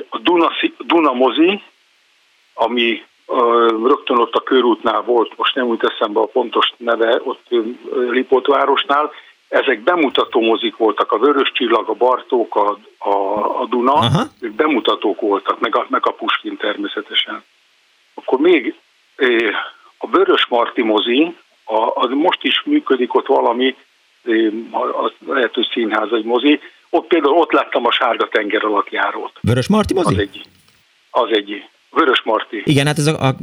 A 0.10 0.18
Duna, 0.18 0.52
Duna 0.78 1.14
mozi, 1.14 1.62
ami 2.54 3.04
rögtön 3.84 4.18
ott 4.18 4.34
a 4.34 4.44
körútnál 4.44 5.02
volt, 5.02 5.38
most 5.38 5.56
nem 5.56 5.66
úgy 5.66 5.80
eszembe 5.86 6.20
a 6.20 6.26
pontos 6.26 6.74
neve, 6.78 7.22
ott 7.24 7.46
Lipótvárosnál, 8.10 9.12
ezek 9.48 9.80
bemutató 9.80 10.42
mozik 10.42 10.78
voltak, 10.78 11.12
a 11.12 11.18
Vörös 11.18 11.52
Csillag, 11.52 11.90
a 11.90 11.94
Bartók, 11.94 12.56
a, 12.56 12.80
a, 12.98 13.16
a 13.62 13.66
Duna, 13.66 13.94
Aha. 13.94 14.24
ők 14.40 14.54
bemutatók 14.54 15.22
voltak, 15.22 15.60
meg 15.60 15.76
a, 15.76 15.86
meg 15.90 16.08
a 16.08 16.12
Puskin 16.12 16.58
természetesen. 16.58 17.44
Akkor 18.14 18.40
még 18.40 18.76
a 19.98 20.08
Vörös 20.08 20.46
Marti 20.46 20.82
mozi, 20.82 21.36
a, 21.64 21.92
az 21.94 22.10
most 22.10 22.44
is 22.44 22.62
működik 22.66 23.14
ott 23.14 23.28
valami, 23.28 23.76
az 24.72 25.12
lehet, 25.28 25.54
hogy 25.54 25.68
színház 25.72 26.12
egy 26.12 26.24
mozi, 26.24 26.60
ott 26.90 27.08
például 27.08 27.38
ott 27.38 27.52
láttam 27.52 27.86
a 27.86 27.92
Sárga 27.92 28.28
tenger 28.28 28.66
alatt 28.66 28.90
járót. 28.90 29.40
Vörös 29.42 29.68
Marti 29.68 29.94
mozi? 29.94 30.14
Az 30.14 30.20
egy, 30.20 30.42
az 31.10 31.30
egy 31.32 31.68
Vörös 31.98 32.22
Marti. 32.24 32.62
Igen, 32.66 32.86
hát 32.86 32.98
ez 32.98 33.08
a, 33.08 33.28
a 33.28 33.36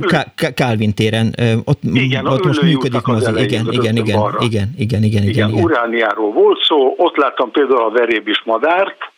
Calvin 0.55 0.95
téren, 0.95 1.35
ott, 1.64 1.79
igen, 1.93 2.27
ott 2.27 2.45
most 2.45 2.62
működik 2.62 3.05
mozi. 3.05 3.43
Igen, 3.43 3.67
igen, 3.71 3.97
igen, 3.97 4.19
balra. 4.19 4.38
igen, 4.40 4.75
igen, 4.79 5.03
igen, 5.03 5.23
igen, 5.23 5.49
igen. 5.49 5.62
Urániáról 5.62 6.33
volt 6.33 6.64
szó, 6.64 6.95
ott 6.97 7.17
láttam 7.17 7.51
például 7.51 7.83
a 7.83 7.90
Verébis 7.90 8.43
Madárt, 8.45 9.12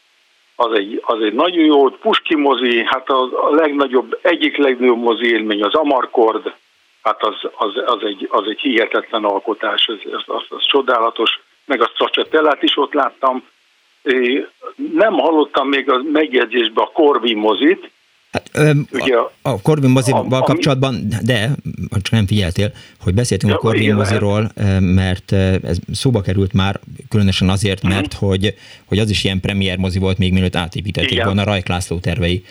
az 0.56 0.72
egy, 0.72 1.02
az 1.06 1.22
egy 1.22 1.32
nagyon 1.32 1.64
jó, 1.64 1.88
Puski 1.88 2.36
mozi, 2.36 2.84
hát 2.84 3.08
a, 3.08 3.48
a 3.48 3.54
legnagyobb, 3.54 4.18
egyik 4.22 4.56
legnagyobb 4.56 5.02
mozi 5.02 5.30
élmény 5.30 5.62
az 5.62 5.74
Amarkord, 5.74 6.52
hát 7.02 7.22
az, 7.22 7.50
az, 7.56 7.70
az, 7.86 8.02
egy, 8.02 8.28
az 8.30 8.44
egy 8.48 8.60
hihetetlen 8.60 9.24
alkotás, 9.24 9.88
az 9.88 10.12
ez, 10.12 10.22
az, 10.26 10.42
az 10.48 10.66
csodálatos, 10.66 11.40
meg 11.64 11.82
a 11.82 11.90
Stracciatellát 11.94 12.62
is 12.62 12.76
ott 12.76 12.92
láttam. 12.92 13.44
É, 14.02 14.46
nem 14.92 15.12
hallottam 15.12 15.68
még 15.68 15.90
a 15.90 16.02
megjegyzésbe 16.12 16.82
a 16.82 16.90
Corvi 16.92 17.34
mozit, 17.34 17.90
Hát, 18.32 18.50
öm, 18.54 18.86
Ugye 18.92 19.16
a, 19.16 19.32
a 19.42 19.62
Corbin 19.62 19.90
mozival 19.90 20.26
a, 20.30 20.40
kapcsolatban, 20.40 21.08
de 21.24 21.48
csak 21.90 22.10
nem 22.10 22.26
figyeltél, 22.26 22.72
hogy 23.00 23.14
beszéltünk 23.14 23.52
a 23.52 23.56
Corbin 23.56 23.94
moziról, 23.94 24.50
mert 24.80 25.32
ez 25.32 25.78
szóba 25.92 26.20
került 26.20 26.52
már, 26.52 26.80
különösen 27.08 27.48
azért, 27.48 27.84
uh-huh. 27.84 27.94
mert 27.94 28.12
hogy, 28.14 28.54
hogy 28.88 28.98
az 28.98 29.10
is 29.10 29.24
ilyen 29.24 29.40
premier 29.40 29.78
mozi 29.78 29.98
volt, 29.98 30.18
még 30.18 30.32
mielőtt 30.32 30.56
átépítették 30.56 31.24
volna 31.24 31.44
Rajk 31.44 31.68
László 31.68 31.98
tervei 31.98 32.44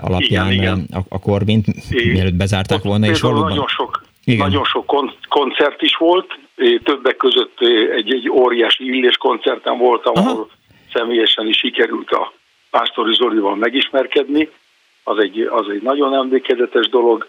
alapján 0.00 0.52
igen, 0.52 0.62
igen. 0.62 0.86
A, 0.92 1.00
a 1.08 1.18
Corbint, 1.18 1.66
mielőtt 1.90 2.34
bezárták 2.34 2.82
volna, 2.82 3.06
és 3.06 3.20
valóban... 3.20 3.48
Nagyon 3.48 3.68
sok, 3.68 4.04
igen. 4.24 4.46
nagyon 4.46 4.64
sok 4.64 4.86
kon- 4.86 5.18
koncert 5.28 5.82
is 5.82 5.96
volt, 5.96 6.38
többek 6.82 7.16
között 7.16 7.58
egy, 7.96 8.12
egy 8.12 8.30
óriási 8.30 8.84
illés 8.84 9.16
koncerten 9.16 9.78
voltam, 9.78 10.12
Aha. 10.16 10.30
ahol 10.30 10.50
személyesen 10.92 11.46
is 11.48 11.56
sikerült 11.56 12.10
a 12.10 12.32
Pásztori 12.70 13.14
Zolival 13.14 13.56
megismerkedni, 13.56 14.48
az 15.04 15.18
egy, 15.18 15.40
az 15.40 15.68
egy 15.68 15.82
nagyon 15.82 16.14
emlékezetes 16.14 16.88
dolog. 16.88 17.28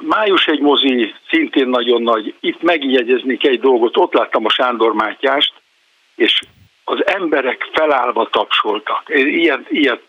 Május 0.00 0.46
egy 0.46 0.60
mozi, 0.60 1.14
szintén 1.30 1.68
nagyon 1.68 2.02
nagy. 2.02 2.34
Itt 2.40 2.62
megjegyeznék 2.62 3.46
egy 3.46 3.60
dolgot, 3.60 3.96
ott 3.96 4.12
láttam 4.12 4.44
a 4.44 4.50
Sándor 4.50 4.92
Mátyást, 4.92 5.52
és 6.14 6.40
az 6.84 7.06
emberek 7.06 7.68
felállva 7.72 8.28
tapsoltak. 8.30 9.02
Ilyet, 9.08 9.70
ilyet 9.70 10.02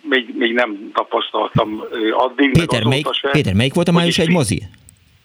még, 0.00 0.34
még 0.36 0.52
nem 0.52 0.90
tapasztaltam 0.94 1.84
addig. 2.12 2.52
Péter, 2.52 2.84
melyik, 2.84 3.12
se. 3.12 3.30
Péter, 3.30 3.54
melyik 3.54 3.74
volt 3.74 3.88
a 3.88 3.92
május 3.92 4.18
egy 4.18 4.30
mozi? 4.30 4.62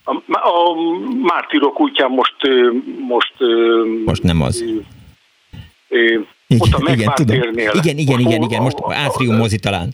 A, 0.03 0.15
a 0.32 0.76
Mártirok 1.22 1.80
útján 1.80 2.11
most... 2.11 2.36
Most, 3.07 3.34
most 4.05 4.24
nem 4.24 4.41
az. 4.41 4.65
igen, 5.89 6.28
ott 6.57 6.74
a 6.74 6.91
igen, 6.91 7.11
tudom. 7.15 7.38
Igen, 7.57 7.97
igen, 7.97 8.20
igen, 8.20 8.41
igen, 8.41 8.61
most 8.61 8.78
Átrium 8.88 9.36
mozi 9.36 9.59
talán. 9.59 9.89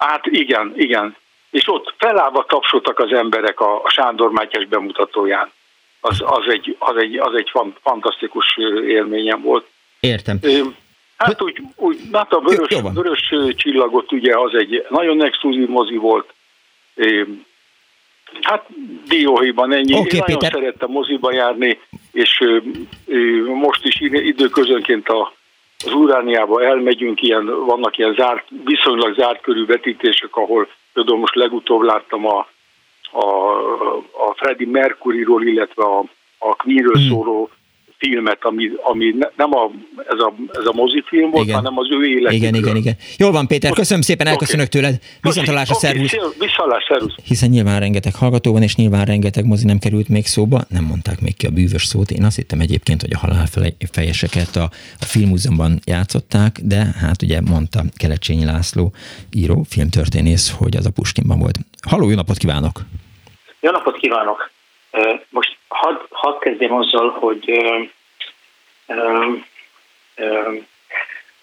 Hát 0.00 0.26
igen, 0.26 0.72
igen. 0.76 1.16
És 1.50 1.68
ott 1.68 1.94
felállva 1.98 2.44
tapsoltak 2.48 2.98
az 2.98 3.12
emberek 3.12 3.60
a, 3.60 3.82
a 3.82 3.88
Sándor 3.88 4.30
Mátyás 4.30 4.66
bemutatóján. 4.66 5.50
Az, 6.00 6.22
az, 6.24 6.44
egy, 6.48 6.76
az, 6.78 6.96
egy, 6.96 7.16
az 7.18 7.34
egy 7.34 7.52
fantasztikus 7.82 8.58
élményem 8.86 9.42
volt. 9.42 9.66
Értem. 10.00 10.38
Hát 11.16 11.42
úgy, 11.42 11.62
úgy 11.76 11.98
hát 12.12 12.32
a 12.32 12.40
vörös, 12.40 12.80
vörös 12.94 13.34
csillagot 13.56 14.12
ugye 14.12 14.38
az 14.38 14.54
egy 14.54 14.86
nagyon 14.88 15.24
exkluzív 15.24 15.68
mozi 15.68 15.96
volt. 15.96 16.32
Hát 18.40 18.66
dióhéjban 19.08 19.72
ennyi. 19.72 19.94
Okay, 19.94 20.18
Én 20.18 20.22
nagyon 20.26 20.50
szerettem 20.50 20.90
moziba 20.90 21.32
járni, 21.32 21.80
és 22.12 22.44
most 23.46 23.84
is 23.84 24.00
időközönként 24.00 25.08
a, 25.08 25.32
az 25.84 25.92
Urániába 25.92 26.62
elmegyünk, 26.62 27.22
ilyen, 27.22 27.64
vannak 27.66 27.98
ilyen 27.98 28.14
zárt, 28.14 28.46
viszonylag 28.64 29.14
zárt 29.14 29.40
körű 29.40 29.66
vetítések, 29.66 30.36
ahol 30.36 30.68
például 30.92 31.18
most 31.18 31.34
legutóbb 31.34 31.82
láttam 31.82 32.26
a, 32.26 32.46
a, 33.12 33.26
a 33.96 34.34
Freddie 34.36 34.70
Mercury-ról, 34.70 35.46
illetve 35.46 35.82
a, 35.84 36.04
a 36.38 36.56
Queen-ről 36.56 36.94
hmm. 36.94 37.08
szóló 37.08 37.50
filmet, 38.00 38.38
ami, 38.40 38.70
ami 38.82 39.14
nem 39.36 39.50
a, 39.54 39.70
ez, 40.08 40.18
a, 40.18 40.32
ez 40.52 40.66
a 40.66 40.72
mozifilm 40.72 41.30
volt, 41.30 41.44
igen. 41.44 41.56
hanem 41.56 41.78
az 41.78 41.88
ő 41.90 42.04
életükről. 42.04 42.32
Igen, 42.32 42.54
igen, 42.54 42.76
igen. 42.76 42.96
Jól 43.18 43.32
van, 43.32 43.46
Péter, 43.46 43.72
köszönöm 43.72 44.02
szépen, 44.02 44.26
elköszönök 44.26 44.66
okay. 44.66 44.80
tőled. 44.80 45.00
Viszontalásra, 45.22 45.74
okay. 45.74 45.88
szervusz. 45.88 46.36
Viszontalás, 46.38 46.84
szervusz. 46.88 47.14
Hiszen 47.24 47.48
nyilván 47.48 47.80
rengeteg 47.80 48.14
hallgató 48.14 48.52
van, 48.52 48.62
és 48.62 48.76
nyilván 48.76 49.04
rengeteg 49.04 49.44
mozi 49.44 49.66
nem 49.66 49.78
került 49.78 50.08
még 50.08 50.26
szóba, 50.26 50.60
nem 50.68 50.84
mondták 50.84 51.20
még 51.20 51.36
ki 51.36 51.46
a 51.46 51.50
bűvös 51.50 51.84
szót. 51.84 52.10
Én 52.10 52.24
azt 52.24 52.36
hittem 52.36 52.60
egyébként, 52.60 53.00
hogy 53.00 53.12
a 53.12 53.18
halálfejeseket 53.18 54.56
a, 54.56 54.70
a 55.00 55.04
filmmúzeumban 55.04 55.78
játszották, 55.84 56.60
de 56.62 56.94
hát 57.00 57.22
ugye 57.22 57.40
mondta 57.40 57.80
Kelecsényi 57.96 58.44
László, 58.44 58.92
író, 59.32 59.64
filmtörténész, 59.68 60.54
hogy 60.58 60.76
az 60.76 60.86
a 60.86 60.90
Puskinban 60.90 61.38
volt. 61.38 61.56
Halló, 61.88 62.08
jó 62.08 62.16
napot 62.16 62.36
kívánok! 62.36 62.80
Jó 63.60 63.70
napot 63.70 63.96
kívánok! 63.96 64.50
Most 65.28 65.56
hadd 65.68 66.00
had 66.10 66.38
kezdjem 66.38 66.72
azzal, 66.72 67.10
hogy 67.10 67.50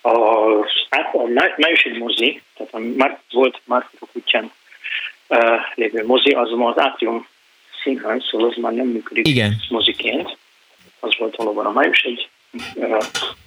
a, 0.02 0.10
a 0.10 1.28
május 1.56 1.84
egy 1.84 1.98
mozi, 1.98 2.42
tehát 2.58 2.74
a 2.74 2.80
már, 2.80 3.20
volt 3.32 3.60
Márkok 3.64 4.10
útján 4.14 4.52
lévő 5.76 6.06
mozi, 6.06 6.32
az 6.32 6.50
ma 6.50 6.70
az 6.70 6.80
Átrium 6.80 7.28
színház, 7.84 8.24
szóval 8.30 8.50
az 8.50 8.56
már 8.56 8.74
nem 8.74 8.88
működik 8.88 9.28
Igen. 9.28 9.56
moziként. 9.70 10.38
Az 11.00 11.16
volt 11.18 11.36
valóban 11.36 11.66
a 11.66 11.72
május 11.72 12.02
egy, 12.04 12.30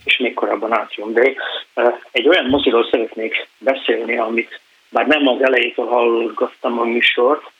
és 0.05 0.17
még 0.17 0.35
korábban 0.35 0.73
Átrium. 0.73 1.13
De 1.13 1.35
egy 2.11 2.29
olyan 2.29 2.45
moziról 2.45 2.89
szeretnék 2.91 3.49
beszélni, 3.59 4.17
amit 4.17 4.61
bár 4.89 5.07
nem 5.07 5.27
az 5.27 5.43
elejétől 5.43 5.87
hallgattam 5.87 6.79
a 6.79 6.85
műsort, 6.85 7.51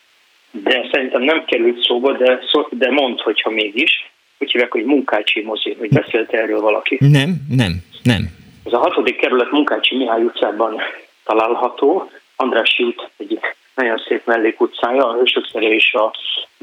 de 0.51 0.89
szerintem 0.93 1.23
nem 1.23 1.45
került 1.45 1.83
szóba, 1.83 2.13
de, 2.13 2.41
szó, 2.53 2.67
de 2.71 2.91
mondd, 2.91 3.21
hogyha 3.23 3.51
mégis. 3.51 4.11
Úgy 4.39 4.51
hívják, 4.51 4.73
hogy 4.73 4.85
Munkácsi 4.85 5.43
mozi, 5.43 5.77
hogy 5.79 5.89
beszélt 5.89 6.33
erről 6.33 6.61
valaki. 6.61 6.97
Nem, 7.01 7.35
nem, 7.49 7.73
nem. 8.03 8.29
Ez 8.65 8.73
a 8.73 8.79
hatodik 8.79 9.17
kerület 9.17 9.51
Munkácsi 9.51 9.97
Mihály 9.97 10.23
utcában 10.23 10.81
található, 11.25 12.11
András 12.37 12.79
út 12.79 13.11
egyik 13.17 13.57
nagyon 13.75 14.03
szép 14.09 14.27
mellékutcája, 14.27 15.09
a 15.09 15.15
Hősök 15.15 15.47
és 15.53 15.95
a 15.95 16.15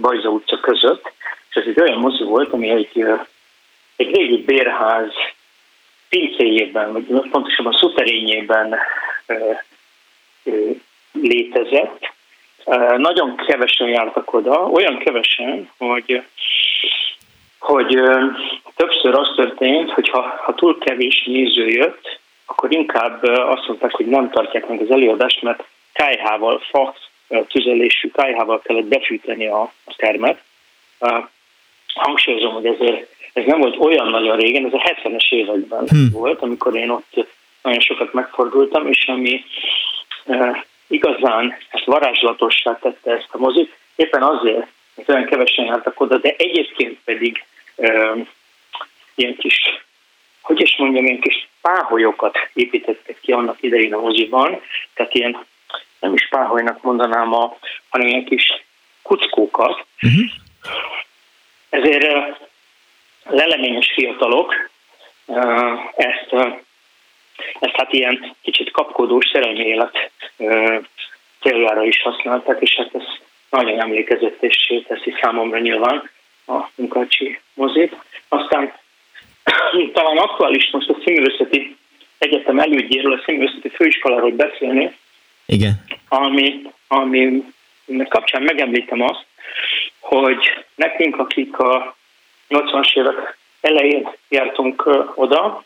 Bajza 0.01 0.29
utca 0.29 0.59
között. 0.59 1.11
És 1.49 1.55
ez 1.55 1.63
egy 1.67 1.79
olyan 1.79 1.99
mozi 1.99 2.23
volt, 2.23 2.53
ami 2.53 2.69
egy, 2.69 3.05
egy 3.95 4.15
régi 4.15 4.43
bérház 4.43 5.11
pincéjében, 6.09 6.91
vagy 6.91 7.29
pontosabban 7.29 7.73
szuterényében 7.73 8.75
létezett, 11.11 12.15
nagyon 12.97 13.35
kevesen 13.35 13.87
jártak 13.87 14.33
oda, 14.33 14.65
olyan 14.65 14.97
kevesen, 14.97 15.69
hogy, 15.77 16.23
hogy 17.59 17.99
többször 18.75 19.13
az 19.13 19.33
történt, 19.35 19.91
hogy 19.91 20.09
ha, 20.09 20.21
ha 20.21 20.53
túl 20.53 20.77
kevés 20.77 21.23
néző 21.25 21.67
jött, 21.67 22.19
akkor 22.45 22.73
inkább 22.73 23.23
azt 23.23 23.67
mondták, 23.67 23.91
hogy 23.91 24.05
nem 24.05 24.29
tartják 24.29 24.67
meg 24.67 24.81
az 24.81 24.91
előadást, 24.91 25.41
mert 25.41 25.63
kájhával, 25.93 26.59
fa 26.59 26.95
tüzelésű 27.47 28.11
kájhával 28.11 28.61
kellett 28.61 28.85
befűteni 28.85 29.47
a, 29.47 29.61
a 29.61 29.93
termet. 29.95 30.41
Hangsúlyozom, 31.93 32.53
hogy 32.53 32.65
ezért 32.65 33.15
ez 33.33 33.45
nem 33.45 33.59
volt 33.59 33.77
olyan 33.79 34.07
nagyon 34.07 34.37
régen, 34.37 34.65
ez 34.65 34.73
a 34.73 34.93
70-es 34.95 35.31
években 35.33 35.87
hmm. 35.87 36.09
volt, 36.11 36.41
amikor 36.41 36.75
én 36.75 36.89
ott 36.89 37.27
nagyon 37.61 37.79
sokat 37.79 38.13
megfordultam, 38.13 38.87
és 38.87 39.07
ami 39.07 39.43
igazán 40.87 41.57
ezt 41.71 41.85
varázslatossá 41.85 42.77
tette 42.81 43.11
ezt 43.11 43.29
a 43.31 43.37
mozit, 43.37 43.77
éppen 43.95 44.23
azért, 44.23 44.67
mert 44.95 45.09
olyan 45.09 45.25
kevesen 45.25 45.65
jártak 45.65 45.99
oda, 45.99 46.17
de 46.17 46.35
egyébként 46.37 46.99
pedig 47.03 47.45
e, 47.75 48.13
ilyen 49.15 49.35
kis, 49.35 49.85
hogy 50.41 50.61
is 50.61 50.77
mondjam, 50.77 51.05
ilyen 51.05 51.19
kis 51.19 51.47
páholyokat 51.61 52.37
építettek 52.53 53.19
ki 53.19 53.31
annak 53.31 53.57
idején 53.61 53.93
a 53.93 53.99
moziban, 53.99 54.61
tehát 54.93 55.13
ilyen 55.13 55.45
nem 55.99 56.13
is 56.13 56.27
páholynak 56.29 56.81
mondanám, 56.81 57.33
a, 57.33 57.57
hanem 57.89 58.07
ilyen 58.07 58.25
kis 58.25 58.65
kuckókat. 59.01 59.85
Uh-huh. 60.01 60.25
Ezért 61.69 62.37
leleményes 63.23 63.91
fiatalok 63.93 64.69
ezt 65.95 66.57
ezt 67.59 67.75
hát 67.75 67.93
ilyen 67.93 68.35
kicsit 68.41 68.71
kapkodós 68.71 69.29
szerelmi 69.31 69.65
élet 69.65 70.11
céljára 71.41 71.83
is 71.83 72.01
használták, 72.01 72.61
és 72.61 72.75
hát 72.75 72.95
ez 72.95 73.03
nagyon 73.49 73.79
emlékezetessé 73.79 74.79
teszi 74.79 75.13
számomra 75.21 75.59
nyilván 75.59 76.09
a 76.47 76.69
Munkácsi 76.75 77.39
mozit. 77.53 77.95
Aztán 78.27 78.73
talán 79.93 80.17
aktuális 80.17 80.69
most 80.71 80.89
a 80.89 80.97
Színművészeti 81.03 81.77
Egyetem 82.17 82.59
elődjéről, 82.59 83.13
a 83.13 83.21
Színművészeti 83.25 83.69
Főiskoláról 83.69 84.31
beszélni, 84.31 84.97
Igen. 85.45 85.83
ami, 86.07 86.61
ami 86.87 87.43
kapcsán 88.09 88.41
megemlítem 88.41 89.01
azt, 89.01 89.25
hogy 89.99 90.65
nekünk, 90.75 91.17
akik 91.19 91.57
a 91.57 91.95
80-as 92.49 92.97
évek 92.97 93.37
elején 93.61 94.09
jártunk 94.29 94.89
oda, 95.15 95.63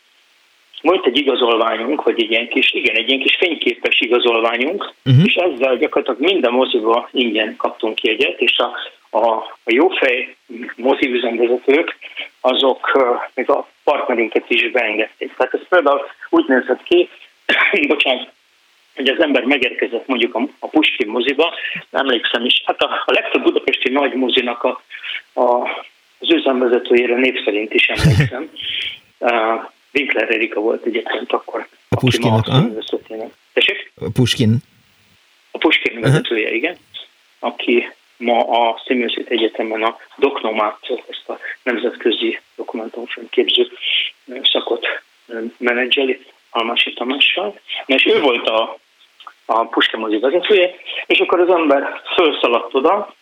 volt 0.82 1.06
egy 1.06 1.16
igazolványunk, 1.16 2.02
vagy 2.02 2.22
egy 2.22 2.30
ilyen 2.30 2.48
kis, 2.48 2.72
igen, 2.72 2.96
egy 2.96 3.08
ilyen 3.08 3.20
kis 3.20 3.36
fényképes 3.36 4.00
igazolványunk, 4.00 4.92
uh-huh. 5.04 5.24
és 5.24 5.34
ezzel 5.34 5.76
gyakorlatilag 5.76 6.30
minden 6.32 6.52
moziba 6.52 7.08
ingyen 7.12 7.56
kaptunk 7.56 8.02
jegyet, 8.02 8.40
és 8.40 8.58
a, 8.58 8.70
a, 9.18 9.26
a 9.64 9.72
jófej 9.72 10.36
mozi 10.76 11.12
üzemvezetők, 11.12 11.96
azok 12.40 12.90
uh, 12.94 13.04
még 13.34 13.50
a 13.50 13.68
partnerünket 13.84 14.44
is 14.48 14.70
beengedték. 14.70 15.34
Tehát 15.36 15.54
ez 15.54 15.68
például 15.68 16.00
úgy 16.30 16.44
nézett 16.48 16.82
ki, 16.82 17.08
bocsánat, 17.88 18.28
hogy 18.94 19.08
az 19.08 19.20
ember 19.20 19.44
megérkezett 19.44 20.06
mondjuk 20.06 20.34
a, 20.34 20.42
a 20.58 20.66
Puskin 20.68 21.08
moziba, 21.08 21.54
emlékszem 21.90 22.44
is, 22.44 22.62
hát 22.66 22.82
a, 22.82 23.02
a 23.06 23.12
legtöbb 23.12 23.42
budapesti 23.42 23.90
nagy 23.90 24.12
mozinak 24.14 24.62
a, 24.62 24.82
a, 25.32 25.68
az 26.18 26.30
üzemvezetőjére 26.30 27.14
név 27.14 27.44
szerint 27.44 27.74
is 27.74 27.88
emlékszem. 27.94 28.50
Winkler 29.92 30.30
Erika 30.30 30.60
volt 30.60 30.84
egyébként 30.84 31.32
akkor. 31.32 31.66
A 31.88 31.96
Puskinnak, 31.96 32.46
a 32.46 32.68
A 33.96 34.10
Puskin. 34.12 34.56
A 35.50 35.58
Puskin 35.58 36.00
vezetője, 36.00 36.42
uh-huh. 36.42 36.56
igen. 36.56 36.76
Aki 37.38 37.92
ma 38.16 38.38
a 38.38 38.82
Szemőszét 38.86 39.28
Egyetemen 39.28 39.82
a 39.82 39.96
Doknomát, 40.16 40.78
ezt 41.08 41.28
a 41.28 41.38
nemzetközi 41.62 42.40
dokumentumfilmképző 42.56 43.68
szakot 44.42 44.86
menedzseli 45.56 46.26
Almási 46.50 46.92
Tamással. 46.92 47.60
És 47.86 48.06
ő 48.06 48.20
volt 48.20 48.48
a, 48.48 48.78
a 49.44 49.64
Puskin 49.64 50.00
mozi 50.00 50.18
vezetője, 50.18 50.74
és 51.06 51.18
akkor 51.18 51.40
az 51.40 51.48
ember 51.48 52.00
felszaladt 52.14 52.74
oda, 52.74 53.14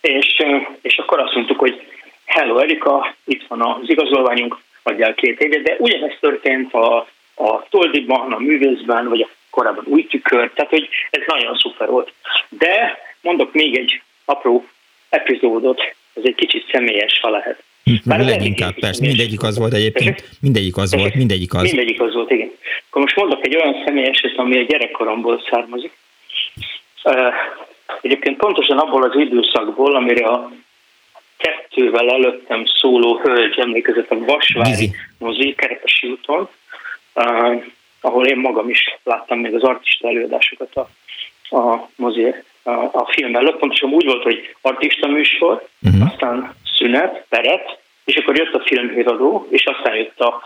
és, 0.00 0.42
és 0.82 0.98
akkor 0.98 1.20
azt 1.20 1.34
mondtuk, 1.34 1.58
hogy 1.58 1.86
Hello 2.24 2.58
Erika, 2.58 3.14
itt 3.24 3.46
van 3.46 3.62
az 3.62 3.88
igazolványunk, 3.90 4.58
adjál 4.82 5.14
két 5.14 5.40
évet, 5.40 5.62
de 5.62 5.76
ugyanezt 5.78 6.20
történt 6.20 6.74
a, 6.74 6.96
a 7.34 7.66
Toldiban, 7.70 8.32
a 8.32 8.38
művészben, 8.38 9.08
vagy 9.08 9.20
a 9.20 9.28
korábban 9.50 9.84
új 9.86 10.06
tükör, 10.06 10.50
tehát 10.54 10.70
hogy 10.70 10.88
ez 11.10 11.22
nagyon 11.26 11.54
szuper 11.54 11.88
volt. 11.88 12.12
De 12.48 12.98
mondok 13.20 13.52
még 13.52 13.76
egy 13.76 14.02
apró 14.24 14.66
epizódot, 15.08 15.80
ez 16.14 16.22
egy 16.24 16.34
kicsit 16.34 16.68
személyes, 16.72 17.20
ha 17.20 17.30
lehet. 17.30 17.62
Bár 18.04 18.24
leginkább, 18.24 18.74
persze, 18.74 19.06
mindegyik 19.06 19.42
az 19.42 19.58
volt 19.58 19.72
egyébként, 19.72 20.28
mindegyik 20.40 20.76
az 20.76 20.94
volt, 20.94 21.14
mindegyik 21.14 21.54
az. 21.54 21.62
Mindegyik 21.62 22.00
az 22.00 22.14
volt, 22.14 22.30
igen. 22.30 22.50
Akkor 22.88 23.02
most 23.02 23.16
mondok 23.16 23.46
egy 23.46 23.56
olyan 23.56 23.82
személyeset, 23.84 24.36
ami 24.36 24.58
a 24.58 24.62
gyerekkoromból 24.62 25.42
származik. 25.50 25.92
Egyébként 28.00 28.36
pontosan 28.36 28.78
abból 28.78 29.02
az 29.02 29.16
időszakból, 29.16 29.94
amire 29.94 30.26
a 30.26 30.52
kettővel 31.40 32.10
előttem 32.10 32.64
szóló 32.66 33.20
hölgy 33.22 33.58
emlékezett 33.58 34.10
a 34.10 34.18
Vasvári 34.18 34.90
mozi 35.18 35.54
Kerepesi 35.54 36.08
úton, 36.08 36.48
uh, 37.14 37.64
ahol 38.00 38.26
én 38.26 38.36
magam 38.36 38.68
is 38.68 38.98
láttam 39.04 39.38
még 39.38 39.54
az 39.54 39.62
artista 39.62 40.08
előadásokat 40.08 40.76
a, 40.76 40.88
a 41.56 41.88
mozi 41.96 42.34
a, 42.62 42.70
a 42.70 43.10
film 43.12 43.36
előtt. 43.36 43.58
Pontosan 43.58 43.90
úgy 43.90 44.04
volt, 44.04 44.22
hogy 44.22 44.54
artista 44.60 45.06
műsor, 45.06 45.68
uh-huh. 45.82 46.10
aztán 46.12 46.54
szünet, 46.76 47.24
peret, 47.28 47.78
és 48.04 48.16
akkor 48.16 48.36
jött 48.36 48.54
a 48.54 48.62
filmhíradó, 48.64 49.46
és 49.50 49.64
aztán 49.64 49.96
jött 49.96 50.20
a 50.20 50.42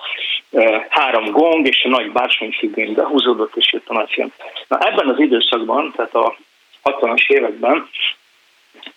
e, 0.52 0.86
három 0.90 1.30
gong, 1.30 1.66
és 1.66 1.84
a 1.84 1.88
nagy 1.88 2.12
bársonyfüggöny 2.12 2.92
behúzódott, 2.92 3.56
és 3.56 3.72
jött 3.72 3.88
a 3.88 3.92
nagy 3.92 4.10
film. 4.10 4.32
Na 4.68 4.78
ebben 4.78 5.08
az 5.08 5.20
időszakban, 5.20 5.92
tehát 5.96 6.14
a 6.14 6.36
60-as 6.84 7.28
években 7.28 7.88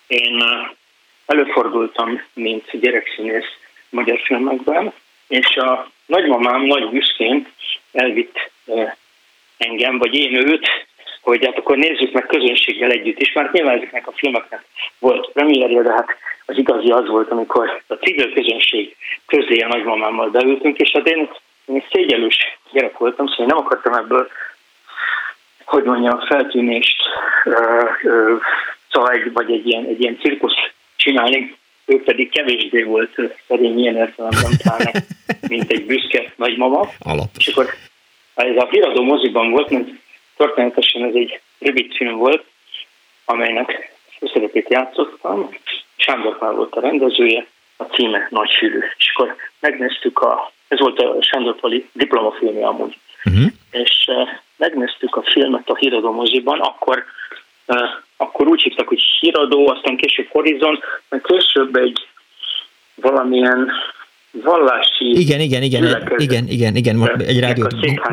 én 0.08 0.44
előfordultam, 1.28 2.22
mint 2.34 2.80
gyerekszínész 2.80 3.58
magyar 3.90 4.20
filmekben, 4.20 4.94
és 5.28 5.56
a 5.56 5.90
nagymamám 6.06 6.62
nagy 6.62 6.90
büszkén 6.90 7.48
elvitt 7.92 8.52
engem, 9.58 9.98
vagy 9.98 10.16
én 10.16 10.36
őt, 10.36 10.68
hogy 11.22 11.46
hát 11.46 11.58
akkor 11.58 11.78
nézzük 11.78 12.12
meg 12.12 12.26
közönséggel 12.26 12.92
együtt 12.92 13.20
is, 13.20 13.34
mert 13.34 13.52
nyilván 13.52 13.78
ezeknek 13.78 14.08
a 14.08 14.12
filmeknek 14.12 14.66
volt 15.00 15.32
premierje, 15.32 15.82
de 15.82 15.92
hát 15.92 16.18
az 16.46 16.58
igazi 16.58 16.92
az 16.92 17.08
volt, 17.08 17.32
amikor 17.32 17.82
a 17.88 17.94
civil 17.94 18.34
közönség 18.34 18.96
közé 19.26 19.60
a 19.60 19.68
nagymamámmal 19.68 20.30
beültünk, 20.30 20.78
és 20.78 20.92
hát 20.94 21.08
én, 21.08 21.30
én 21.66 21.84
szégyelős 21.92 22.38
gyerek 22.72 22.98
voltam, 22.98 23.28
szóval 23.28 23.46
nem 23.46 23.58
akartam 23.58 23.94
ebből, 23.94 24.30
hogy 25.66 25.84
mondjam, 25.84 26.20
feltűnést, 26.20 26.98
szóval 28.92 29.12
egy, 29.12 29.34
vagy 29.34 29.52
egy 29.52 29.68
ilyen, 29.68 29.86
egy 29.86 30.02
ilyen 30.02 30.20
cirkusz 30.20 30.56
csinálni, 31.08 31.56
ő 31.86 32.04
pedig 32.04 32.30
kevésbé 32.30 32.84
volt 32.84 33.20
szerény 33.48 33.80
ilyen 33.80 33.96
értelemben 33.96 34.58
pláne, 34.64 34.92
mint 35.54 35.72
egy 35.72 35.86
büszke 35.86 36.34
nagymama. 36.36 36.90
Alap. 37.00 37.30
És 37.38 37.48
akkor 37.48 37.74
ez 38.34 38.56
a 38.58 38.68
híradó 38.70 39.04
moziban 39.04 39.52
volt, 39.52 39.70
mert 39.70 39.88
történetesen 40.38 41.04
ez 41.04 41.14
egy 41.14 41.40
rövid 41.60 41.96
film 41.96 42.18
volt, 42.18 42.44
amelynek 43.26 43.98
főszerepét 44.18 44.70
játszottam. 44.70 45.50
Sándor 45.96 46.38
Pál 46.38 46.52
volt 46.52 46.76
a 46.76 46.82
rendezője, 46.82 47.48
a 47.78 47.84
címe 47.84 48.28
Nagysűrű. 48.30 48.80
És 48.98 49.12
akkor 49.14 49.36
megnéztük 49.60 50.20
a, 50.20 50.52
ez 50.68 50.80
volt 50.80 51.00
a 51.00 51.18
Sándor 51.22 51.56
Pali 51.56 51.90
diplomafilmje 51.94 52.66
amúgy. 52.66 52.98
Uh-huh. 53.26 53.52
És 53.72 54.06
uh, 54.08 54.30
megnéztük 54.56 55.16
a 55.16 55.24
filmet 55.24 55.70
a 55.70 55.76
híradó 55.76 56.12
moziban, 56.12 56.60
akkor 56.60 57.04
uh, 57.66 57.78
akkor 58.18 58.48
úgy 58.48 58.62
hívtak, 58.62 58.88
hogy 58.88 59.02
híradó, 59.20 59.68
aztán 59.68 59.98
később 59.98 60.28
Horizon, 60.30 60.80
meg 61.10 61.22
később 61.22 61.76
egy 61.76 62.08
valamilyen 62.96 63.72
vallási... 64.32 65.20
Igen, 65.20 65.40
igen, 65.40 65.62
igen, 65.62 65.84
egy, 65.84 66.22
igen, 66.22 66.48
igen, 66.48 66.76
igen, 66.76 67.22
egy 67.28 67.40
rádió, 67.40 67.68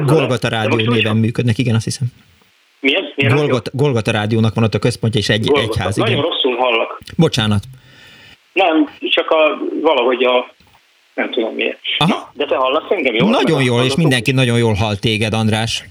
Golgata 0.07 0.49
Rádió 0.49 0.93
néven 0.93 1.17
működnek, 1.17 1.59
igen, 1.59 1.75
azt 1.75 1.85
hiszem. 1.85 2.09
Milyen? 2.81 3.13
Milyen 3.17 3.37
Golgata, 3.37 3.71
Golgata 3.75 4.11
Rádiónak 4.11 4.55
van 4.55 4.65
ott 4.65 4.75
a 4.75 4.79
központja, 4.79 5.21
és 5.21 5.29
egy 5.29 5.45
Golgata. 5.45 5.73
egyház, 5.73 5.97
igen. 5.97 6.11
Nagyon 6.11 6.31
rosszul 6.31 6.57
hallak. 6.57 7.01
Bocsánat. 7.17 7.63
Nem, 8.53 8.89
csak 9.01 9.31
a, 9.31 9.59
valahogy 9.81 10.25
a 10.25 10.53
nem 11.15 11.31
tudom 11.31 11.55
miért. 11.55 11.79
Aha. 11.99 12.31
De 12.35 12.45
te 12.45 12.57
hallasz 12.57 12.91
engem 12.91 13.15
jól? 13.15 13.31
Nagyon 13.31 13.63
jól, 13.63 13.83
és 13.83 13.95
mindenki 13.95 14.33
nagyon 14.33 14.59
jól 14.59 14.75
hall 14.75 14.97
téged, 14.97 15.35
András. 15.35 15.85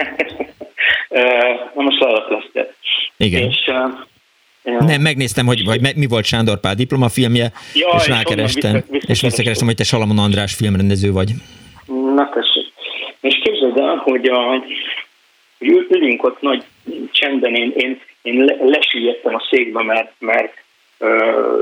Na 1.76 1.82
most 1.82 2.00
leadott 2.00 2.54
lesz. 2.54 2.73
Igen. 3.18 3.50
És, 3.50 3.68
uh, 3.68 4.86
nem, 4.86 5.02
megnéztem, 5.02 5.46
hogy 5.46 5.66
vagy 5.66 5.96
mi 5.96 6.06
volt 6.08 6.26
Sándor 6.26 6.60
Pál 6.60 6.76
diplomafilmje, 6.76 7.52
ja, 7.74 7.90
és 7.98 8.08
rákerestem, 8.08 8.74
vissza, 8.74 8.86
vissza 8.90 9.12
és 9.12 9.22
visszakerestem, 9.22 9.68
hogy 9.68 9.76
te 9.76 9.84
Salamon 9.84 10.18
András 10.18 10.54
filmrendező 10.56 11.12
vagy. 11.12 11.30
Na 12.16 12.30
tessék. 12.30 12.72
És 13.20 13.40
képzeld 13.44 13.78
el, 13.78 13.96
hogy, 13.96 14.28
a, 14.28 14.44
hogy 15.58 15.88
ülünk 15.90 16.24
ott 16.24 16.42
nagy 16.42 16.64
csendben, 17.12 17.56
én, 17.56 17.74
én, 17.76 18.02
én 18.22 18.58
lesüllyedtem 18.62 19.36
a 19.36 19.48
székbe, 19.50 19.84
mert, 19.84 20.12
mert 20.20 20.54
uh, 21.00 21.10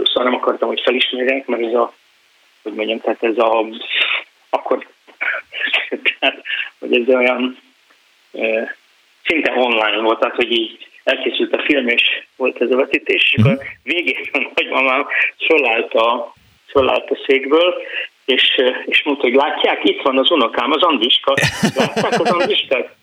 szóval 0.03 0.23
nem 0.23 0.33
akartam, 0.33 0.67
hogy 0.67 0.81
felismerjenek, 0.83 1.45
mert 1.45 1.63
ez 1.63 1.73
a, 1.73 1.93
hogy 2.63 2.73
mondjam, 2.73 2.99
tehát 2.99 3.23
ez 3.23 3.37
a, 3.37 3.65
akkor, 4.49 4.87
tehát, 6.19 6.41
hogy 6.79 6.95
ez 6.95 7.15
olyan, 7.15 7.57
uh, 8.31 8.69
szinte 9.23 9.53
online 9.55 10.01
volt, 10.01 10.19
tehát 10.19 10.35
hogy 10.35 10.51
így 10.51 10.90
elkészült 11.03 11.55
a 11.55 11.61
film, 11.61 11.87
és 11.87 12.03
volt 12.35 12.61
ez 12.61 12.71
a 12.71 12.75
vetítés, 12.75 13.33
és 13.33 13.39
akkor 13.39 13.53
mhm. 13.53 13.61
végén 13.83 14.29
a 14.31 14.51
nagymamám 14.55 15.07
fölállt 15.45 15.93
a, 15.93 16.33
fölállt 16.67 17.09
a 17.09 17.17
székből, 17.25 17.73
és, 18.25 18.61
és 18.85 19.03
mondta, 19.03 19.23
hogy 19.23 19.35
látják, 19.35 19.83
itt 19.83 20.01
van 20.01 20.17
az 20.17 20.31
unokám, 20.31 20.71
az 20.71 20.81
Andiska. 20.81 21.33
Látták 21.75 22.19
az 22.19 22.31
Andiskát? 22.31 22.95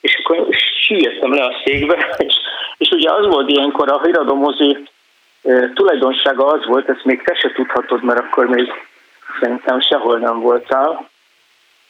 És 0.00 0.20
akkor 0.22 0.46
süllyedtem 0.86 1.32
le 1.34 1.44
a 1.44 1.62
székbe, 1.64 2.14
és, 2.18 2.34
és 2.78 2.88
ugye 2.88 3.12
az 3.12 3.26
volt 3.26 3.50
ilyenkor 3.50 3.90
a 3.90 4.00
híradomozi 4.04 4.76
tulajdonsága 5.74 6.46
az 6.46 6.66
volt, 6.66 6.88
ezt 6.88 7.04
még 7.04 7.22
te 7.22 7.34
se 7.34 7.52
tudhatod, 7.52 8.02
mert 8.02 8.18
akkor 8.18 8.46
még 8.46 8.72
szerintem 9.40 9.80
sehol 9.80 10.18
nem 10.18 10.40
voltál, 10.40 11.10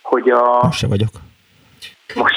hogy 0.03 0.31
a... 0.31 0.59
Most 0.63 0.79
se 0.79 0.87
vagyok. 0.87 1.09
Most. 2.15 2.35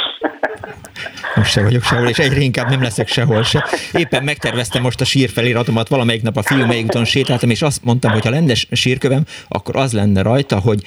most 1.36 1.52
se 1.52 1.64
vagyok 1.64 1.84
sehol, 1.84 2.08
és 2.08 2.18
egyre 2.18 2.40
inkább 2.40 2.70
nem 2.70 2.82
leszek 2.82 3.08
sehol 3.08 3.44
se. 3.44 3.66
Éppen 3.94 4.24
megterveztem 4.24 4.82
most 4.82 5.02
a 5.02 5.06
sírfeliratomat, 5.06 5.88
valamelyik 5.88 6.22
nap 6.22 6.38
a 6.38 6.42
fiú 6.42 6.84
úton 6.84 7.06
sétáltam, 7.06 7.50
és 7.50 7.62
azt 7.62 7.84
mondtam, 7.84 8.12
hogy 8.12 8.24
ha 8.24 8.30
lenne 8.30 8.54
sírkövem, 8.72 9.24
akkor 9.48 9.76
az 9.76 9.94
lenne 9.94 10.22
rajta, 10.22 10.60
hogy 10.60 10.80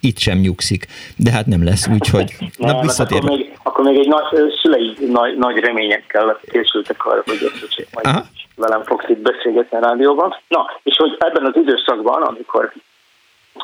itt 0.00 0.18
sem 0.18 0.38
nyugszik. 0.38 0.86
De 1.16 1.30
hát 1.30 1.46
nem 1.46 1.64
lesz, 1.64 1.88
úgyhogy 1.88 2.36
nem, 2.56 2.74
na 2.74 2.80
visszatér. 2.80 3.18
Akkor 3.18 3.30
még, 3.36 3.58
akkor 3.62 3.84
még 3.84 3.98
egy 3.98 4.08
nagy, 4.08 4.52
szülei 4.62 4.96
nagy, 5.12 5.36
nagy 5.36 5.56
reményekkel 5.58 6.40
készültek 6.50 7.06
arra, 7.06 7.22
hogy 7.26 7.52
ezt 7.52 7.86
majd 7.92 8.06
Aha. 8.06 8.24
velem 8.56 8.82
fogsz 8.84 9.08
itt 9.08 9.18
beszélgetni 9.18 9.76
a 9.76 9.80
rádióban. 9.80 10.36
Na, 10.48 10.80
és 10.82 10.96
hogy 10.96 11.16
ebben 11.18 11.44
az 11.44 11.56
időszakban, 11.56 12.22
amikor, 12.22 12.72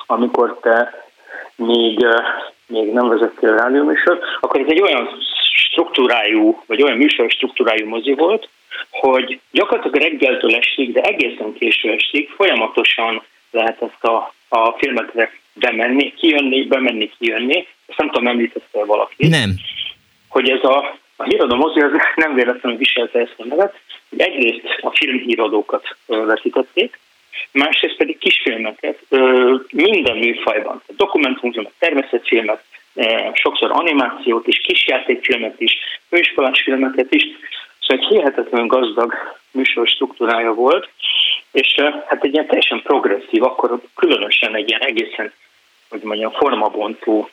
amikor 0.06 0.58
te 0.62 1.04
még 1.56 2.06
még 2.66 2.92
nem 2.92 3.08
vezettél 3.08 3.56
rádióműsort, 3.56 4.22
akkor 4.40 4.60
ez 4.60 4.66
egy 4.68 4.80
olyan 4.80 5.08
struktúrájú, 5.54 6.62
vagy 6.66 6.82
olyan 6.82 6.96
műsor 6.96 7.30
struktúrájú 7.30 7.88
mozi 7.88 8.12
volt, 8.12 8.48
hogy 8.90 9.40
gyakorlatilag 9.50 10.10
reggeltől 10.10 10.54
estig, 10.54 10.92
de 10.92 11.00
egészen 11.00 11.52
késő 11.52 11.90
estig 11.90 12.28
folyamatosan 12.28 13.22
lehet 13.50 13.82
ezt 13.82 14.04
a, 14.04 14.34
a 14.48 14.72
filmet 14.78 15.30
bemenni, 15.52 16.14
kijönni, 16.14 16.66
bemenni, 16.66 17.10
kijönni. 17.18 17.66
Ezt 17.86 17.98
nem 17.98 18.10
tudom, 18.10 18.26
említette 18.26 18.84
valaki. 18.84 19.28
Nem. 19.28 19.50
Hogy 20.28 20.50
ez 20.50 20.64
a, 20.64 20.96
a 21.16 21.22
híradó 21.22 21.54
mozi 21.54 21.80
az 21.80 21.90
nem 22.24 22.34
véletlenül 22.34 22.78
viselte 22.78 23.18
ezt 23.18 23.34
a 23.36 23.44
nevet, 23.44 23.74
hogy 24.08 24.20
egyrészt 24.20 24.78
a 24.80 24.90
filmhíradókat 24.90 25.96
vetítették, 26.06 26.98
másrészt 27.50 27.96
pedig 27.96 28.18
kisfilmeket. 28.18 28.98
Minden 29.70 30.16
műfajban, 30.16 30.82
dokumentumfilmet, 30.96 31.72
természetfilmet, 31.78 32.62
sokszor 33.32 33.70
animációt 33.70 34.46
is, 34.46 34.60
kisjátékfilmet 34.60 35.60
is, 35.60 35.78
főiskolás 36.08 36.62
filmeket 36.62 37.12
is, 37.12 37.24
szóval 37.80 38.04
egy 38.04 38.08
hihetetlenül 38.10 38.66
gazdag 38.66 39.14
műsor 39.50 39.86
struktúrája 39.86 40.54
volt, 40.54 40.88
és 41.52 41.74
hát 42.06 42.24
egy 42.24 42.32
ilyen 42.32 42.46
teljesen 42.46 42.82
progresszív, 42.82 43.42
akkor 43.42 43.80
különösen 43.94 44.54
egy 44.54 44.68
ilyen 44.68 44.80
egészen, 44.80 45.32
hogy 45.88 46.00
mondjam, 46.02 46.32
formabontó 46.32 47.30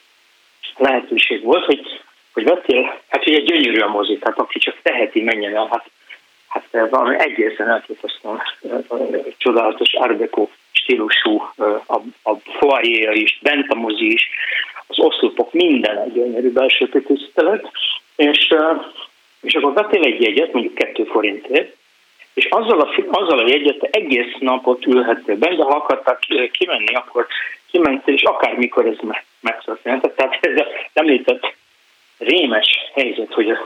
lehetőség 0.78 1.43
volt, 1.43 1.66
hogy, 1.66 2.01
hogy 2.34 2.43
vettél, 2.43 3.01
hát 3.08 3.28
ugye 3.28 3.39
gyönyörű 3.39 3.80
a 3.80 3.88
mozi, 3.88 4.18
tehát 4.18 4.39
aki 4.39 4.60
csak 4.60 4.76
teheti, 4.82 5.22
menjen 5.22 5.56
el, 5.56 5.68
hát 5.72 5.89
valami 6.89 7.15
egészen 7.19 7.69
elképesztően 7.69 8.41
csodálatos 9.38 9.93
Arbeco 9.93 10.47
stílusú, 10.71 11.51
a, 11.86 12.01
a 12.24 12.36
foajéja 12.59 13.11
is, 13.11 13.39
bent 13.41 13.69
a 13.69 13.76
mozi 13.76 14.11
is, 14.13 14.30
az 14.88 14.99
oszlopok, 14.99 15.53
minden 15.53 15.97
egy 15.97 16.13
gyönyörű 16.13 16.51
belső 16.51 16.89
tisztelet, 16.89 17.71
és, 18.15 18.53
és 19.41 19.53
akkor 19.53 19.74
vettél 19.74 20.03
egy 20.03 20.21
jegyet, 20.21 20.53
mondjuk 20.53 20.76
kettő 20.76 21.03
forintért, 21.03 21.76
és 22.34 22.45
azzal 22.45 22.80
a, 22.80 22.89
azzal 23.11 23.39
a 23.39 23.47
jegyet 23.47 23.84
egész 23.84 24.36
napot 24.39 24.86
ülhettél 24.86 25.36
benne, 25.36 25.55
de 25.55 25.63
ha 25.63 25.76
akartak 25.76 26.19
kimenni, 26.51 26.93
akkor 26.93 27.28
kimentél, 27.71 28.13
és 28.13 28.24
akármikor 28.24 28.86
ez 28.86 28.97
megtörtént. 29.39 30.13
Tehát 30.15 30.38
ez 30.41 30.57
a 30.57 30.65
említett 30.93 31.53
rémes 32.17 32.78
helyzet, 32.93 33.34
hogy 33.34 33.57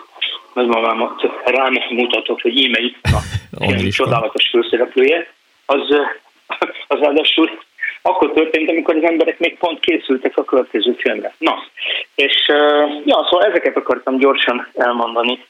nagymamámat 0.57 1.21
rám 1.45 1.73
mutatott, 1.89 2.41
hogy 2.41 2.57
íme 2.57 2.79
itt 2.79 2.97
a 3.51 3.89
csodálatos 3.89 4.49
főszereplője, 4.49 5.33
az, 5.65 5.81
az 6.93 6.99
ráadásul 6.99 7.49
akkor 8.01 8.31
történt, 8.31 8.69
amikor 8.69 8.95
az 8.95 9.03
emberek 9.03 9.39
még 9.39 9.57
pont 9.57 9.79
készültek 9.79 10.37
a 10.37 10.43
következő 10.43 10.95
filmre. 10.97 11.33
Na, 11.37 11.55
és 12.15 12.45
ja, 13.05 13.27
szóval 13.29 13.43
ezeket 13.43 13.77
akartam 13.77 14.17
gyorsan 14.17 14.67
elmondani. 14.75 15.45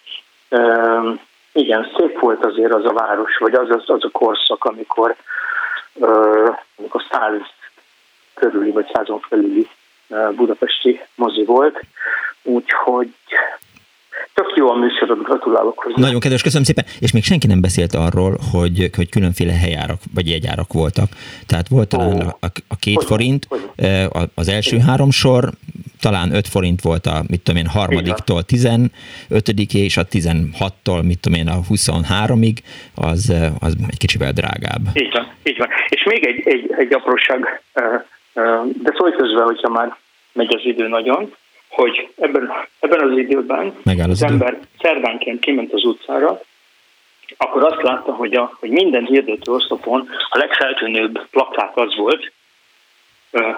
Igen, 1.51 1.91
szép 1.97 2.19
volt 2.19 2.45
azért 2.45 2.73
az 2.73 2.85
a 2.85 2.93
város, 2.93 3.37
vagy 3.37 3.53
az 3.53 3.69
az, 3.69 3.83
az 3.85 4.03
a 4.03 4.09
korszak, 4.11 4.65
amikor, 4.65 5.15
amikor 6.75 7.03
száz 7.11 7.41
körüli, 8.33 8.71
vagy 8.71 8.89
százon 8.93 9.19
felüli 9.19 9.67
budapesti 10.35 11.01
mozi 11.15 11.43
volt, 11.43 11.79
úgyhogy 12.43 13.09
Tök 14.33 14.53
jó 14.55 14.69
a 14.69 14.75
műsorod, 14.75 15.23
gratulálok 15.23 15.79
hozzá. 15.79 15.95
Nagyon 15.97 16.19
kedves, 16.19 16.41
köszönöm 16.41 16.63
szépen. 16.63 16.85
És 16.99 17.11
még 17.11 17.23
senki 17.23 17.47
nem 17.47 17.61
beszélt 17.61 17.93
arról, 17.93 18.37
hogy, 18.51 18.89
hogy 18.95 19.09
különféle 19.09 19.53
helyárak 19.53 19.99
vagy 20.13 20.29
jegyárak 20.29 20.73
voltak. 20.73 21.09
Tehát 21.47 21.67
volt 21.67 21.87
talán 21.87 22.19
a, 22.39 22.47
a 22.67 22.75
két 22.79 22.95
hogy 22.95 23.05
forint, 23.05 23.45
hogy? 23.49 23.61
az 24.35 24.47
első 24.47 24.77
három 24.77 25.11
sor, 25.11 25.49
talán 26.01 26.35
5 26.35 26.47
forint 26.47 26.81
volt 26.81 27.05
a, 27.05 27.23
mit 27.29 27.41
tudom 27.41 27.61
én, 27.61 27.67
harmadiktól 27.67 28.43
15 28.43 28.89
és 29.73 29.97
a 29.97 30.05
16-tól, 30.05 31.03
mit 31.03 31.19
tudom 31.19 31.39
én, 31.39 31.47
a 31.47 31.59
23-ig, 31.69 32.57
az, 32.95 33.33
az 33.59 33.75
egy 33.89 33.97
kicsivel 33.97 34.31
drágább. 34.31 34.83
Így 34.93 35.11
van, 35.11 35.27
így 35.43 35.57
van. 35.57 35.67
És 35.89 36.03
még 36.03 36.25
egy, 36.25 36.41
egy, 36.45 36.73
egy 36.77 36.93
apróság, 36.93 37.61
de 38.83 38.93
szólj 38.97 39.11
közben, 39.17 39.45
hogyha 39.45 39.69
már 39.69 39.97
megy 40.33 40.55
az 40.55 40.61
idő 40.63 40.87
nagyon, 40.87 41.33
hogy 41.77 42.09
ebben, 42.15 42.51
ebben 42.79 43.09
az 43.09 43.17
időben 43.17 43.75
Megáll 43.83 44.09
az, 44.09 44.23
az 44.23 44.31
ember 44.31 44.59
szerdánként 44.79 45.39
kiment 45.39 45.73
az 45.73 45.85
utcára, 45.85 46.41
akkor 47.37 47.63
azt 47.63 47.81
látta, 47.81 48.13
hogy, 48.13 48.33
a, 48.35 48.57
hogy 48.59 48.69
minden 48.69 49.05
hirdető 49.05 49.51
oszlopon 49.51 50.09
a 50.29 50.37
legfeltűnőbb 50.37 51.27
plakát 51.29 51.77
az 51.77 51.95
volt, 51.95 52.31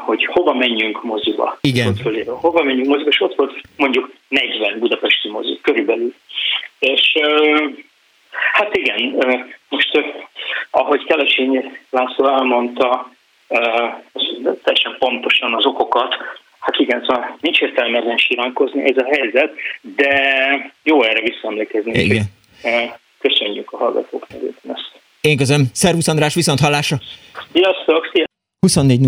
hogy 0.06 0.26
hova 0.26 0.54
menjünk 0.54 1.04
moziba. 1.04 1.58
Igen. 1.62 1.96
Hova 2.26 2.64
menjünk 2.64 2.88
moziba, 2.88 3.10
és 3.10 3.22
ott 3.22 3.36
volt 3.36 3.62
mondjuk 3.78 4.12
40 4.28 4.80
budapesti 4.80 5.30
mozi 5.30 5.60
körülbelül. 5.62 6.14
És 6.80 7.18
hát 8.54 8.76
igen, 8.76 9.26
most 9.70 10.02
ahogy 10.70 11.04
Kelesényi 11.04 11.80
László 11.90 12.28
elmondta, 12.28 13.12
teljesen 14.64 14.96
pontosan 15.00 15.54
az 15.54 15.66
okokat, 15.66 16.18
Hát 16.60 16.76
igen, 16.78 17.02
szóval 17.08 17.38
nincs 17.42 17.60
értelme 17.60 17.98
ezen 17.98 18.18
siránkozni, 18.18 18.84
ez 18.84 18.98
a 18.98 19.06
helyzet, 19.06 19.54
de 19.96 20.12
jó 20.84 21.04
erre 21.04 21.22
visszaemlékezni. 21.22 22.00
Igen. 22.00 22.26
Köszönjük 23.20 23.72
a 23.72 23.78
hallgatók 23.78 24.28
nevében 24.30 24.76
ezt. 24.76 24.92
Én 25.22 25.38
közöm. 25.38 25.66
Szervusz 25.74 26.08
András, 26.08 26.34
viszont 26.34 26.60
hallásra! 26.60 26.98
Sziasztok! 27.52 28.10
Szia. 28.14 28.28
24 28.60 29.00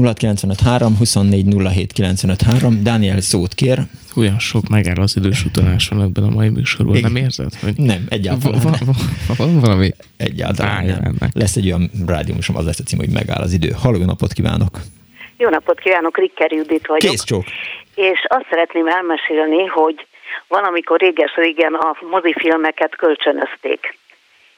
06 0.63 0.97
24 0.97 1.45
Dániel 2.81 3.21
szót 3.21 3.53
kér. 3.53 3.79
Olyan 4.15 4.39
sok 4.39 4.67
megáll 4.67 4.95
az 4.95 5.15
idős 5.17 5.45
utalás 5.45 5.87
van 5.87 6.01
ebben 6.01 6.23
a 6.23 6.29
mai 6.29 6.49
műsorban, 6.49 6.99
nem 6.99 7.15
érzed? 7.15 7.55
Hogy 7.61 7.73
nem, 7.77 8.05
egyáltalán 8.09 8.59
van, 8.61 8.75
van, 8.85 8.95
van 9.37 9.59
valami 9.59 9.91
Egyáltalán 10.17 10.85
nem. 10.85 11.15
Lesz 11.33 11.55
egy 11.55 11.65
olyan 11.65 11.91
rádiómusom, 12.07 12.55
az 12.55 12.65
lesz 12.65 12.79
a 12.79 12.83
cím, 12.83 12.99
hogy 12.99 13.09
megáll 13.09 13.41
az 13.41 13.53
idő. 13.53 13.69
Halló, 13.81 14.05
napot 14.05 14.33
kívánok! 14.33 14.79
Jó 15.41 15.49
napot 15.49 15.79
kívánok, 15.79 16.17
Rikker 16.17 16.51
Judit 16.51 16.87
vagyok. 16.87 17.11
Kész 17.11 17.23
csók. 17.23 17.43
És 17.95 18.25
azt 18.27 18.45
szeretném 18.49 18.87
elmesélni, 18.87 19.65
hogy 19.65 20.07
van, 20.47 20.63
amikor 20.63 20.99
réges-régen 20.99 21.73
a 21.73 21.97
mozifilmeket 22.09 22.95
kölcsönözték. 22.95 23.97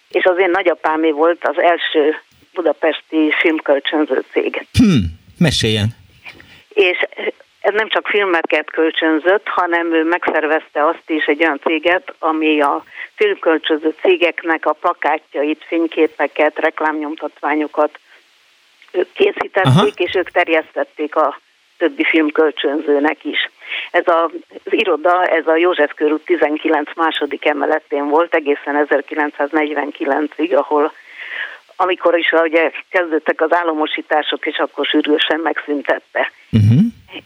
És 0.09 0.23
az 0.23 0.37
én 0.37 0.49
nagyapámé 0.49 1.11
volt 1.11 1.47
az 1.47 1.61
első 1.61 2.15
budapesti 2.53 3.33
filmkölcsönző 3.39 4.23
cég. 4.31 4.65
Hmm, 4.73 5.03
meséljen. 5.37 5.87
És 6.69 6.97
ez 7.59 7.73
nem 7.73 7.89
csak 7.89 8.07
filmeket 8.07 8.71
kölcsönzött, 8.71 9.47
hanem 9.47 9.93
ő 9.93 10.03
megszervezte 10.03 10.85
azt 10.85 11.09
is 11.09 11.25
egy 11.25 11.43
olyan 11.43 11.59
céget, 11.63 12.13
ami 12.19 12.61
a 12.61 12.83
filmkölcsönző 13.15 13.95
cégeknek 14.01 14.65
a 14.65 14.73
plakátjait, 14.73 15.63
fényképeket, 15.67 16.59
reklámnyomtatványokat 16.59 17.99
ők 18.93 19.11
készítették, 19.13 19.65
Aha. 19.65 19.87
és 19.95 20.15
ők 20.15 20.31
terjesztették 20.31 21.15
a 21.15 21.39
többi 21.77 22.03
filmkölcsönzőnek 22.03 23.23
is. 23.23 23.49
Ez 23.91 24.07
a, 24.07 24.23
az 24.65 24.73
iroda, 24.73 25.25
ez 25.25 25.47
a 25.47 25.55
József 25.55 25.93
körút 25.93 26.25
19 26.25 26.95
második 26.95 27.45
emeletén 27.45 28.07
volt 28.09 28.35
egészen 28.35 28.87
1949-ig, 28.89 30.55
ahol 30.55 30.93
amikor 31.75 32.17
is 32.17 32.31
ugye 32.31 32.71
kezdődtek 32.89 33.41
az 33.41 33.53
államosítások, 33.53 34.45
és 34.45 34.57
akkor 34.57 34.85
sürgősen 34.85 35.39
megszüntette. 35.39 36.31
Uh-huh. 36.51 36.79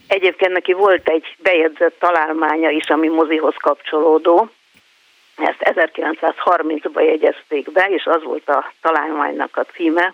Egyébként 0.08 0.52
neki 0.52 0.74
volt 0.74 1.10
egy 1.10 1.36
bejegyzett 1.38 2.00
találmánya 2.00 2.70
is, 2.70 2.90
ami 2.90 3.08
mozihoz 3.08 3.56
kapcsolódó. 3.58 4.50
Ezt 5.38 5.76
1930-ban 5.76 7.04
jegyezték 7.04 7.72
be, 7.72 7.88
és 7.90 8.06
az 8.06 8.24
volt 8.24 8.50
a 8.50 8.72
találmánynak 8.82 9.58
a 9.58 9.66
címe, 9.74 10.14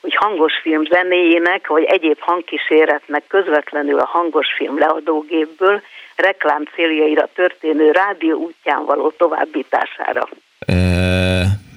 hogy 0.00 0.14
hangos 0.14 0.52
film 0.62 0.84
zenéjének, 0.84 1.66
vagy 1.66 1.84
egyéb 1.84 2.18
hangkíséretnek 2.20 3.22
közvetlenül 3.26 3.98
a 3.98 4.06
hangos 4.06 4.46
film 4.56 4.78
leadógépből 4.78 5.82
reklám 6.16 6.64
céljaira 6.74 7.28
történő 7.34 7.90
rádió 7.90 8.38
útján 8.38 8.84
való 8.84 9.10
továbbítására. 9.10 10.28
E, 10.58 10.74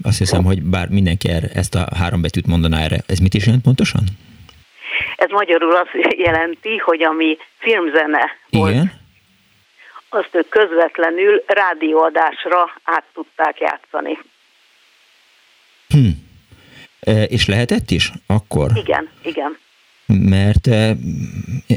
azt 0.03 0.17
hiszem, 0.17 0.43
hogy 0.43 0.61
bár 0.61 0.87
mindenki 0.89 1.29
erre, 1.29 1.47
ezt 1.53 1.75
a 1.75 1.87
három 1.95 2.21
betűt 2.21 2.47
mondaná 2.47 2.79
erre, 2.83 2.97
ez 3.07 3.19
mit 3.19 3.33
is 3.33 3.45
jelent 3.45 3.63
pontosan? 3.63 4.03
Ez 5.15 5.29
magyarul 5.29 5.75
azt 5.75 6.17
jelenti, 6.17 6.77
hogy 6.77 7.03
ami 7.03 7.37
filmzene 7.57 8.31
volt, 8.49 8.71
Igen. 8.71 8.91
azt 10.09 10.29
ők 10.31 10.49
közvetlenül 10.49 11.43
rádióadásra 11.47 12.73
át 12.83 13.03
tudták 13.13 13.59
játszani. 13.59 14.17
Hm. 15.87 16.27
És 17.27 17.47
lehetett 17.47 17.91
is 17.91 18.11
akkor? 18.27 18.71
Igen, 18.75 19.09
igen. 19.23 19.57
Mert 20.29 20.67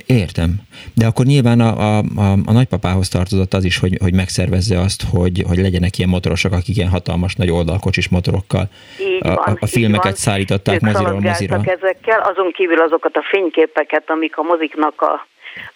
értem. 0.07 0.55
De 0.95 1.07
akkor 1.07 1.25
nyilván 1.25 1.61
a, 1.61 1.79
a, 1.79 1.99
a, 1.99 2.33
a 2.47 2.53
nagypapához 2.53 3.09
tartozott 3.09 3.55
az 3.55 3.65
is, 3.65 3.79
hogy, 3.79 3.99
hogy 4.03 4.15
megszervezze 4.15 4.79
azt, 4.79 5.03
hogy, 5.11 5.45
hogy 5.49 5.59
legyenek 5.59 5.99
ilyen 5.99 6.11
motorosok, 6.11 6.53
akik 6.53 6.77
ilyen 6.77 6.89
hatalmas 6.89 7.35
nagy 7.35 7.51
oldalkocsis 7.51 8.09
motorokkal 8.09 8.69
így 9.01 9.23
van, 9.23 9.37
a, 9.37 9.57
a 9.61 9.67
filmeket 9.67 10.05
van. 10.05 10.15
szállították 10.15 10.75
ők 10.75 10.81
moziról 10.81 11.21
mozira. 11.21 11.61
ezekkel, 11.65 12.21
azon 12.21 12.53
kívül 12.53 12.81
azokat 12.81 13.17
a 13.17 13.23
fényképeket, 13.31 14.11
amik 14.11 14.37
a 14.37 14.43
moziknak 14.43 15.03
a 15.03 15.27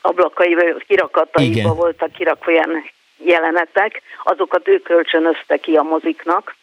ablakai 0.00 0.54
vagy 0.54 0.84
kirakataiba 0.86 1.58
Igen. 1.58 1.74
voltak 1.74 2.12
kirakva 2.12 2.50
ilyen 2.50 2.70
jelenetek, 3.24 4.02
azokat 4.24 4.68
ők 4.68 4.82
kölcsönöztek 4.82 5.60
ki 5.60 5.74
a 5.74 5.82
moziknak 5.82 6.54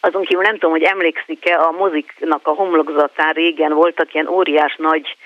azon 0.00 0.22
kívül 0.24 0.42
nem 0.42 0.52
tudom, 0.52 0.70
hogy 0.70 0.82
emlékszik-e, 0.82 1.60
a 1.60 1.70
moziknak 1.70 2.46
a 2.46 2.50
homlokzatán 2.50 3.32
régen 3.32 3.72
voltak 3.72 4.14
ilyen 4.14 4.28
óriás 4.28 4.76
nagy 4.78 5.16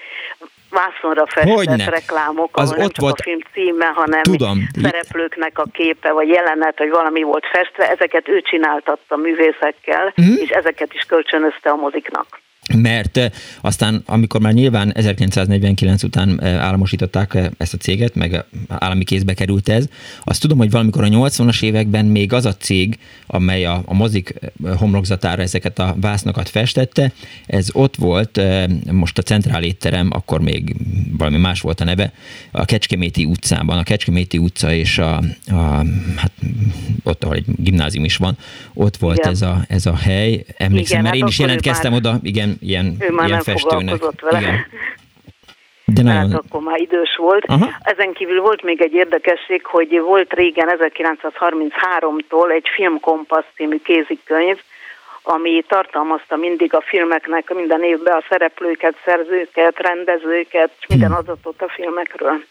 vászonra 0.71 1.27
festett 1.27 1.89
reklámok, 1.89 2.57
az 2.57 2.71
ahol 2.71 2.77
nem 2.77 2.87
ott 2.87 2.93
csak 2.93 3.05
volt... 3.05 3.21
a 3.21 3.23
film 3.23 3.39
címe, 3.53 3.87
hanem 3.87 4.23
Tudom. 4.23 4.69
szereplőknek 4.83 5.59
a 5.59 5.65
képe, 5.73 6.13
vagy 6.13 6.29
jelenet, 6.29 6.79
vagy 6.79 6.91
valami 6.91 7.23
volt 7.23 7.47
festve, 7.47 7.91
ezeket 7.91 8.29
ő 8.29 8.41
csináltatta 8.41 9.17
művészekkel, 9.17 10.15
mm. 10.23 10.35
és 10.37 10.49
ezeket 10.49 10.95
is 10.95 11.03
kölcsönözte 11.03 11.71
a 11.71 11.77
moziknak 11.77 12.43
mert 12.73 13.17
eh, 13.17 13.31
aztán, 13.61 14.03
amikor 14.07 14.41
már 14.41 14.53
nyilván 14.53 14.93
1949 14.93 16.03
után 16.03 16.41
eh, 16.43 16.63
államosították 16.63 17.35
eh, 17.35 17.47
ezt 17.57 17.75
a 17.75 17.77
céget, 17.77 18.15
meg 18.15 18.45
állami 18.69 19.05
kézbe 19.05 19.35
került 19.35 19.69
ez, 19.69 19.89
azt 20.25 20.41
tudom, 20.41 20.59
hogy 20.59 20.71
valamikor 20.71 21.05
a 21.05 21.09
80-as 21.09 21.63
években 21.63 22.05
még 22.05 22.33
az 22.33 22.45
a 22.45 22.55
cég, 22.55 22.99
amely 23.27 23.65
a, 23.65 23.83
a 23.85 23.95
mozik 23.95 24.35
homlokzatára 24.77 25.43
ezeket 25.43 25.79
a 25.79 25.97
vásznakat 26.01 26.49
festette, 26.49 27.13
ez 27.47 27.69
ott 27.73 27.97
volt, 27.97 28.41
most 28.91 29.19
a 29.19 29.23
centrál 29.23 29.63
étterem, 29.63 30.09
akkor 30.13 30.41
még 30.41 30.77
valami 31.19 31.37
más 31.37 31.61
volt 31.61 31.81
a 31.81 31.85
neve, 31.85 32.13
a 32.51 32.65
Kecskeméti 32.65 33.25
utcában, 33.25 33.79
a 33.79 33.83
Kecskeméti 33.83 34.39
utca 34.39 34.73
és 34.73 34.99
a, 34.99 35.17
a 35.47 35.85
hát 36.17 36.33
ott, 37.03 37.25
ahol 37.25 37.37
egy 37.37 37.45
gimnázium 37.57 38.05
is 38.05 38.17
van, 38.17 38.37
ott 38.75 38.97
volt 38.97 39.27
ez 39.27 39.43
a, 39.43 39.65
ez 39.69 39.87
a 39.87 39.97
hely, 39.97 40.45
emlékszem, 40.57 40.99
igen, 40.99 41.03
mert 41.03 41.15
hát 41.15 41.23
én 41.23 41.27
is 41.27 41.39
jelentkeztem 41.39 41.91
már... 41.91 42.01
oda, 42.01 42.21
igen, 42.23 42.54
ilyen, 42.61 42.97
ő 43.01 43.11
már 43.11 43.27
ilyen 43.27 43.43
nem 43.45 43.55
festőnek. 43.55 44.21
vele. 44.21 44.41
Igen. 44.41 44.67
De 45.85 46.03
nagyon... 46.03 46.31
Hát 46.31 46.41
akkor 46.41 46.63
már 46.63 46.81
idős 46.81 47.17
volt. 47.17 47.45
Aha. 47.47 47.69
Ezen 47.81 48.13
kívül 48.13 48.41
volt 48.41 48.63
még 48.63 48.81
egy 48.81 48.93
érdekesség, 48.93 49.65
hogy 49.65 50.01
volt 50.01 50.33
régen 50.33 50.69
1933-tól 50.79 52.51
egy 52.55 52.69
filmkompassz 52.75 53.53
című 53.57 53.81
kézikönyv, 53.85 54.59
ami 55.23 55.65
tartalmazta 55.69 56.37
mindig 56.37 56.75
a 56.75 56.81
filmeknek 56.87 57.55
minden 57.55 57.83
évben 57.83 58.17
a 58.17 58.25
szereplőket, 58.29 58.95
szerzőket, 59.05 59.79
rendezőket, 59.79 60.71
és 60.81 60.87
minden 60.87 61.09
hmm. 61.09 61.19
adatot 61.19 61.63
a 61.63 61.69
filmekről. 61.69 62.45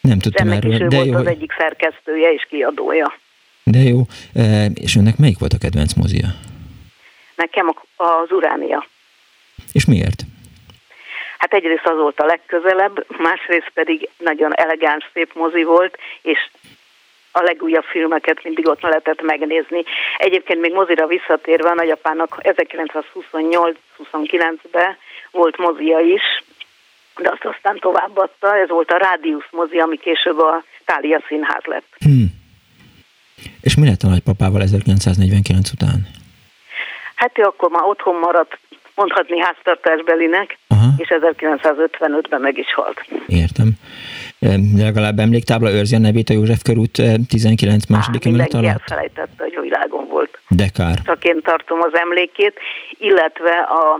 Nem 0.00 0.18
tudtam 0.18 0.48
ennek 0.48 0.64
erről. 0.64 0.72
Is 0.72 0.80
ő 0.80 0.86
de 0.86 0.96
volt 0.96 1.08
jó. 1.08 1.14
az 1.14 1.26
egyik 1.26 1.52
szerkesztője 1.58 2.32
és 2.32 2.46
kiadója. 2.48 3.18
De 3.64 3.78
jó. 3.78 4.00
És 4.74 4.96
önnek 4.96 5.16
melyik 5.16 5.38
volt 5.38 5.52
a 5.52 5.58
kedvenc 5.58 5.92
mozia? 5.94 6.26
Nekem 7.34 7.74
az 7.96 8.30
Uránia. 8.30 8.86
És 9.72 9.84
miért? 9.84 10.22
Hát 11.38 11.52
egyrészt 11.52 11.86
az 11.86 11.96
volt 11.96 12.20
a 12.20 12.26
legközelebb, 12.26 13.06
másrészt 13.18 13.70
pedig 13.74 14.08
nagyon 14.18 14.54
elegáns, 14.54 15.10
szép 15.12 15.34
mozi 15.34 15.62
volt, 15.62 15.98
és 16.22 16.38
a 17.32 17.42
legújabb 17.42 17.84
filmeket 17.84 18.44
mindig 18.44 18.68
ott 18.68 18.80
lehetett 18.80 19.22
megnézni. 19.22 19.82
Egyébként 20.18 20.60
még 20.60 20.72
mozira 20.72 21.06
visszatérve 21.06 21.68
a 21.68 21.74
nagyapának 21.74 22.38
1928-29-ben 22.42 24.96
volt 25.30 25.56
mozia 25.56 25.98
is, 25.98 26.22
de 27.16 27.30
azt 27.30 27.44
aztán 27.44 27.78
továbbadta, 27.78 28.56
ez 28.56 28.68
volt 28.68 28.90
a 28.90 28.96
Rádiusz 28.96 29.50
mozi, 29.50 29.78
ami 29.78 29.96
később 29.96 30.38
a 30.38 30.64
Tália 30.84 31.22
Színház 31.28 31.64
lett. 31.64 31.86
Hmm. 31.98 32.40
És 33.60 33.76
mi 33.76 33.86
lett 33.86 34.02
a 34.02 34.08
nagypapával 34.08 34.62
1949 34.62 35.72
után? 35.72 36.06
Hát 37.22 37.38
ő 37.38 37.42
akkor 37.42 37.70
már 37.70 37.82
otthon 37.82 38.16
maradt, 38.16 38.58
mondhatni 38.94 39.38
háztartásbelinek, 39.38 40.58
Aha. 40.68 40.88
és 40.96 41.08
1955-ben 41.10 42.40
meg 42.40 42.58
is 42.58 42.74
halt. 42.74 43.04
Értem. 43.26 43.70
De 44.38 44.56
legalább 44.76 45.18
emléktábla 45.18 45.70
őrzi 45.70 45.94
a 45.94 45.98
nevét 45.98 46.28
a 46.28 46.32
József 46.32 46.62
körút 46.62 47.02
19 47.28 47.86
második 47.86 48.24
emelet 48.24 48.54
alatt? 48.54 48.70
elfelejtette, 48.70 49.42
hogy 49.42 49.58
világon 49.60 50.06
volt. 50.08 50.38
De 50.48 50.68
kár. 50.74 50.98
Csak 51.04 51.24
én 51.24 51.40
tartom 51.42 51.80
az 51.80 51.94
emlékét, 51.94 52.58
illetve 52.98 53.52
a, 53.60 53.94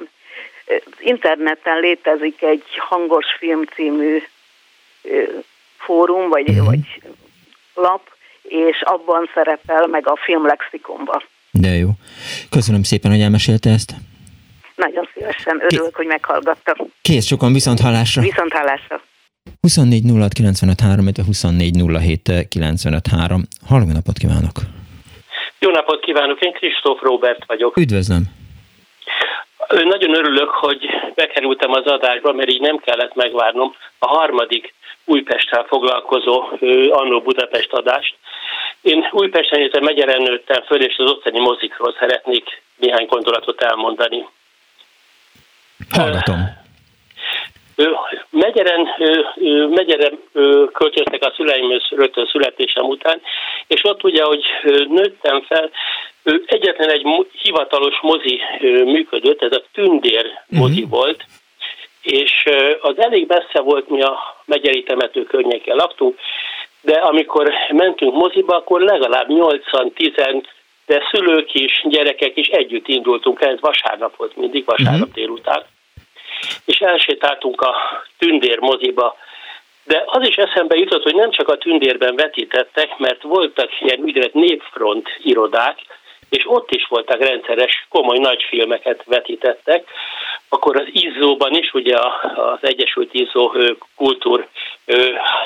az 0.66 0.80
interneten 0.98 1.80
létezik 1.80 2.42
egy 2.42 2.64
hangos 2.76 3.26
film 3.38 3.64
című 3.64 4.22
fórum, 5.76 6.28
vagy, 6.28 6.48
uh-huh. 6.48 6.64
vagy 6.66 7.02
lap, 7.74 8.02
és 8.42 8.82
abban 8.82 9.30
szerepel 9.34 9.86
meg 9.86 10.08
a 10.08 10.16
filmlexikonban. 10.16 11.22
De 11.52 11.68
jó. 11.68 11.88
Köszönöm 12.50 12.82
szépen, 12.82 13.10
hogy 13.10 13.20
elmesélte 13.20 13.70
ezt. 13.70 13.94
Nagyon 14.76 15.08
szívesen 15.14 15.62
örülök, 15.70 15.90
K- 15.90 15.96
hogy 15.96 16.06
meghallgattam. 16.06 16.76
Kész 17.02 17.26
sokan, 17.26 17.52
viszont 17.52 17.80
hallásra. 17.80 18.22
Viszont 18.22 18.52
hallásra. 18.52 19.02
24 19.60 20.02
06 20.18 20.32
953, 20.32 21.06
24 21.26 21.74
Halló, 23.68 23.84
napot 23.92 24.18
kívánok! 24.18 24.56
Jó 25.58 25.70
napot 25.70 26.00
kívánok, 26.00 26.40
én 26.40 26.52
Kristóf 26.52 27.00
Robert 27.00 27.44
vagyok. 27.46 27.76
Üdvözlöm! 27.76 28.22
Nagyon 29.68 30.14
örülök, 30.14 30.48
hogy 30.48 30.86
bekerültem 31.14 31.70
az 31.72 31.84
adásba, 31.84 32.32
mert 32.32 32.50
így 32.50 32.60
nem 32.60 32.76
kellett 32.76 33.14
megvárnom 33.14 33.74
a 33.98 34.06
harmadik 34.06 34.74
Újpesttel 35.04 35.64
foglalkozó 35.68 36.42
Annó 36.90 37.20
Budapest 37.20 37.72
adást. 37.72 38.14
Én 38.82 39.08
Újpesten, 39.10 39.60
illetve 39.60 39.80
Megyeren 39.80 40.22
nőttem 40.22 40.62
föl, 40.62 40.82
és 40.82 40.96
az 40.98 41.10
ottani 41.10 41.38
mozikról 41.38 41.96
szeretnék 41.98 42.62
néhány 42.76 43.06
gondolatot 43.06 43.62
elmondani. 43.62 44.28
Hallgatom. 45.90 46.60
Megyeren, 48.30 48.88
Megyeren 49.68 50.18
költöztek 50.72 51.22
a 51.22 51.32
szüleim 51.36 51.80
rögtön 51.90 52.26
születésem 52.26 52.84
után, 52.84 53.20
és 53.66 53.84
ott 53.84 54.04
ugye, 54.04 54.22
hogy 54.22 54.44
nőttem 54.88 55.42
fel, 55.42 55.70
egyetlen 56.46 56.90
egy 56.90 57.06
hivatalos 57.32 58.00
mozi 58.00 58.40
működött, 58.84 59.42
ez 59.42 59.52
a 59.52 59.62
Tündér 59.72 60.26
mozi 60.48 60.82
uh-huh. 60.82 60.90
volt, 60.90 61.24
és 62.02 62.44
az 62.80 62.98
elég 62.98 63.26
messze 63.28 63.60
volt, 63.60 63.88
mi 63.88 64.02
a 64.02 64.42
megyeri 64.44 64.82
temető 64.82 65.22
környéken 65.22 65.76
laktunk, 65.76 66.18
de 66.82 66.94
amikor 66.94 67.52
mentünk 67.68 68.14
moziba, 68.14 68.56
akkor 68.56 68.80
legalább 68.80 69.26
80-10 69.28 70.44
de 70.86 71.02
szülők 71.10 71.54
is, 71.54 71.84
gyerekek 71.88 72.36
is 72.36 72.46
együtt 72.46 72.88
indultunk 72.88 73.40
el, 73.40 73.50
ez 73.50 73.60
vasárnap 73.60 74.16
volt 74.16 74.36
mindig, 74.36 74.64
vasárnap 74.64 75.08
uh-huh. 75.08 75.14
délután 75.14 75.64
és 76.64 76.78
elsétáltunk 76.78 77.60
a 77.60 77.74
Tündér 78.18 78.58
moziba. 78.58 79.16
De 79.84 80.02
az 80.06 80.28
is 80.28 80.34
eszembe 80.34 80.76
jutott, 80.76 81.02
hogy 81.02 81.14
nem 81.14 81.30
csak 81.30 81.48
a 81.48 81.58
Tündérben 81.58 82.14
vetítettek, 82.14 82.98
mert 82.98 83.22
voltak 83.22 83.80
ilyen 83.80 84.00
úgynevezett 84.00 84.34
népfront 84.34 85.08
irodák, 85.22 85.78
és 86.32 86.44
ott 86.46 86.70
is 86.70 86.86
voltak 86.88 87.24
rendszeres, 87.24 87.86
komoly 87.88 88.18
nagy 88.18 88.42
filmeket 88.48 89.02
vetítettek. 89.04 89.88
Akkor 90.48 90.76
az 90.76 90.86
Izzóban 90.92 91.54
is, 91.54 91.72
ugye 91.72 91.96
az 92.34 92.58
Egyesült 92.60 93.14
Izzó 93.14 93.52
kultúr 93.96 94.48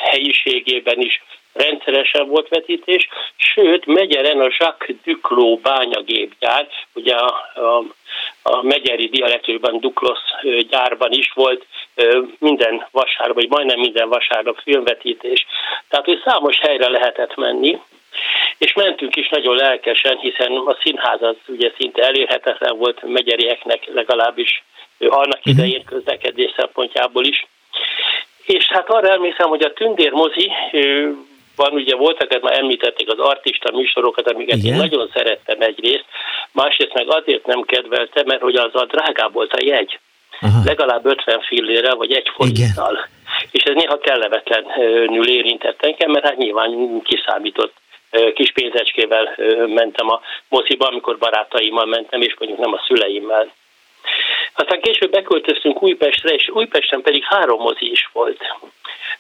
helyiségében 0.03 1.01
is 1.01 1.23
rendszeresen 1.53 2.29
volt 2.29 2.49
vetítés, 2.49 3.09
sőt, 3.37 3.87
Megyeren 3.87 4.41
a 4.41 4.49
Jacques 4.59 4.97
Duclos 5.05 5.61
bányagépgyár, 5.61 6.69
ugye 6.93 7.15
a, 7.15 7.35
a, 7.55 7.83
a 8.43 8.63
megyeri 8.63 9.09
dialektusban 9.09 9.81
Duklos 9.81 10.19
gyárban 10.71 11.13
is 11.13 11.33
volt 11.35 11.67
minden 12.39 12.87
vasárnap, 12.91 13.37
vagy 13.37 13.49
majdnem 13.49 13.79
minden 13.79 14.09
vasárnap 14.09 14.59
filmvetítés. 14.63 15.47
Tehát, 15.89 16.05
hogy 16.05 16.23
számos 16.25 16.59
helyre 16.61 16.89
lehetett 16.89 17.37
menni, 17.37 17.81
és 18.59 18.73
mentünk 18.73 19.17
is 19.17 19.29
nagyon 19.29 19.57
lelkesen, 19.57 20.19
hiszen 20.19 20.53
a 20.53 20.77
színház 20.83 21.23
az 21.23 21.37
ugye 21.47 21.73
szinte 21.79 22.03
elérhetetlen 22.03 22.77
volt 22.79 23.03
megyerieknek 23.03 23.89
legalábbis 23.95 24.65
annak 24.99 25.45
mhm. 25.45 25.51
idején 25.51 25.85
közlekedés 25.85 26.53
szempontjából 26.57 27.25
is. 27.25 27.47
És 28.47 28.67
hát 28.67 28.89
arra 28.89 29.13
emlékszem, 29.13 29.49
hogy 29.49 29.63
a 29.63 29.73
Tündér 29.73 30.13
mozi 30.13 30.51
van, 31.57 31.73
ugye 31.73 31.97
voltak, 31.97 32.35
ez 32.35 32.43
már 32.43 32.59
említették 32.59 33.11
az 33.11 33.19
artista 33.19 33.73
műsorokat, 33.73 34.31
amiket 34.33 34.57
Igen? 34.57 34.73
én 34.73 34.79
nagyon 34.79 35.11
szerettem 35.15 35.61
egyrészt, 35.61 36.05
másrészt 36.53 36.95
meg 36.95 37.07
azért 37.09 37.47
nem 37.47 37.63
kedveltem, 37.63 38.25
mert 38.27 38.41
hogy 38.41 38.57
az 38.57 38.75
a 38.75 38.85
drágább 38.85 39.33
volt 39.33 39.53
a 39.53 39.65
jegy. 39.65 39.99
Aha. 40.41 40.61
Legalább 40.65 41.07
50 41.07 41.41
fillére, 41.41 41.95
vagy 41.95 42.13
egy 42.13 42.31
forinttal. 42.35 43.09
És 43.51 43.63
ez 43.63 43.75
néha 43.75 43.99
kellemetlenül 43.99 45.29
érintett 45.29 45.83
engem, 45.83 46.11
mert 46.11 46.25
hát 46.25 46.37
nyilván 46.37 47.03
kiszámított 47.03 47.75
kis 48.35 48.53
pénzecskével 48.53 49.35
mentem 49.67 50.11
a 50.11 50.21
moziba, 50.49 50.87
amikor 50.87 51.19
barátaimmal 51.19 51.87
mentem, 51.87 52.21
és 52.21 52.35
mondjuk 52.39 52.61
nem 52.61 52.73
a 52.73 52.83
szüleimmel. 52.87 53.53
Aztán 54.55 54.81
később 54.81 55.11
beköltöztünk 55.11 55.83
Újpestre, 55.83 56.35
és 56.35 56.49
Újpesten 56.49 57.03
pedig 57.03 57.25
három 57.25 57.61
mozi 57.61 57.91
is 57.91 58.09
volt. 58.13 58.41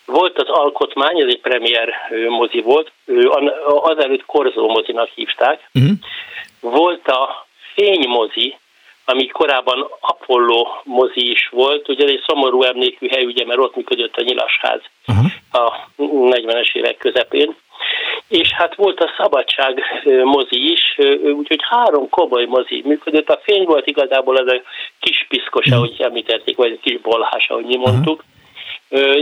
Volt 0.05 0.39
az 0.39 0.49
Alkotmány, 0.49 1.20
ez 1.20 1.26
egy 1.28 1.41
premier 1.41 1.95
mozi 2.28 2.61
volt, 2.61 2.93
azelőtt 3.66 4.26
Korzó 4.26 4.68
mozinak 4.68 5.09
hívták. 5.14 5.68
Uh-huh. 5.74 5.93
Volt 6.61 7.09
a 7.09 7.47
Fénymozi, 7.74 8.57
ami 9.05 9.26
korábban 9.26 9.91
Apollo 10.01 10.66
mozi 10.84 11.30
is 11.30 11.49
volt, 11.49 11.89
ugye 11.89 12.07
egy 12.07 12.22
szomorú 12.26 12.62
emlékű 12.62 13.09
hely, 13.09 13.24
ugye, 13.24 13.45
mert 13.45 13.59
ott 13.59 13.76
működött 13.76 14.16
a 14.16 14.22
nyilasház 14.22 14.80
uh-huh. 15.07 15.26
a 15.51 15.89
40-es 15.99 16.74
évek 16.74 16.97
közepén. 16.97 17.57
És 18.28 18.52
hát 18.52 18.74
volt 18.74 19.00
a 19.00 19.14
Szabadság 19.18 19.82
mozi 20.24 20.70
is, 20.70 20.98
úgyhogy 21.22 21.60
három 21.68 22.08
komoly 22.08 22.44
mozi 22.44 22.82
működött. 22.84 23.28
A 23.28 23.40
fény 23.42 23.64
volt 23.64 23.86
igazából 23.86 24.36
az 24.36 24.52
a 24.52 24.62
kis 25.00 25.26
piszkos, 25.28 25.66
ahogy 25.70 25.94
említették, 25.98 26.56
vagy 26.56 26.72
a 26.72 26.80
kis 26.82 27.00
bolhás, 27.00 27.48
ahogy 27.48 27.64
mi 27.64 27.76
mondtuk. 27.76 28.18
Uh-huh 28.18 28.34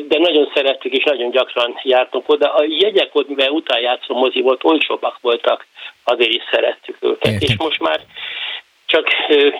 de 0.08 0.18
nagyon 0.18 0.50
szerettük 0.54 0.92
és 0.92 1.04
nagyon 1.04 1.30
gyakran 1.30 1.80
jártunk 1.82 2.28
oda. 2.28 2.54
A 2.54 2.64
jegyek 2.68 3.08
ott, 3.12 3.28
mivel 3.28 3.50
utájátszó 3.50 4.14
mozi 4.14 4.40
volt, 4.40 4.64
olcsóbbak 4.64 5.18
voltak, 5.20 5.66
azért 6.04 6.32
is 6.32 6.42
szerettük 6.50 6.96
őket. 7.00 7.32
Értem. 7.32 7.48
És 7.48 7.56
most 7.56 7.80
már 7.80 8.00
csak 8.86 9.06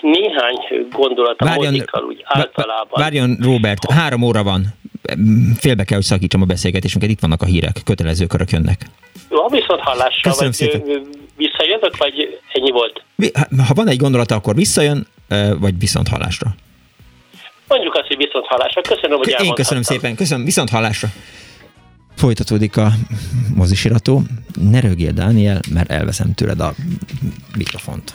néhány 0.00 0.88
gondolat 0.90 1.40
a 1.40 1.44
várjon, 1.44 1.72
mozikkal 1.72 2.04
úgy 2.04 2.22
általában. 2.24 3.02
Várjon, 3.02 3.36
Robert, 3.42 3.90
három 3.92 4.22
óra 4.22 4.42
van. 4.42 4.62
Félbe 5.56 5.84
kell, 5.84 5.96
hogy 5.96 6.06
szakítsam 6.06 6.42
a 6.42 6.44
beszélgetésünket, 6.44 7.10
itt 7.10 7.20
vannak 7.20 7.42
a 7.42 7.44
hírek, 7.44 7.80
kötelező 7.84 8.26
körök 8.26 8.50
jönnek. 8.50 8.86
Jó, 9.30 9.48
viszont 9.48 9.80
hallásra, 9.80 10.30
Köszönöm 10.30 10.52
vagy 10.58 10.70
szépen. 10.70 11.06
visszajönök, 11.36 11.96
vagy 11.96 12.40
ennyi 12.52 12.70
volt? 12.70 13.02
Ha 13.66 13.74
van 13.74 13.88
egy 13.88 13.96
gondolata, 13.96 14.34
akkor 14.34 14.54
visszajön, 14.54 15.06
vagy 15.58 15.78
viszont 15.78 16.08
hallásra. 16.08 16.54
Mondjuk 17.68 17.94
azt, 17.94 18.06
hogy 18.06 18.16
viszont 18.16 18.46
hallásra. 18.46 18.80
Köszönöm, 18.80 19.18
hogy 19.18 19.34
Én 19.42 19.54
köszönöm 19.54 19.82
szépen, 19.82 20.14
köszönöm, 20.14 20.44
viszont 20.44 20.70
hallásra. 20.70 21.08
Folytatódik 22.16 22.76
a 22.76 22.92
mozisirató. 23.54 24.22
Ne 24.60 24.80
rögjél, 24.80 25.12
Dániel, 25.12 25.60
mert 25.70 25.90
elveszem 25.90 26.34
tőled 26.34 26.60
a 26.60 26.74
mikrofont. 27.56 28.14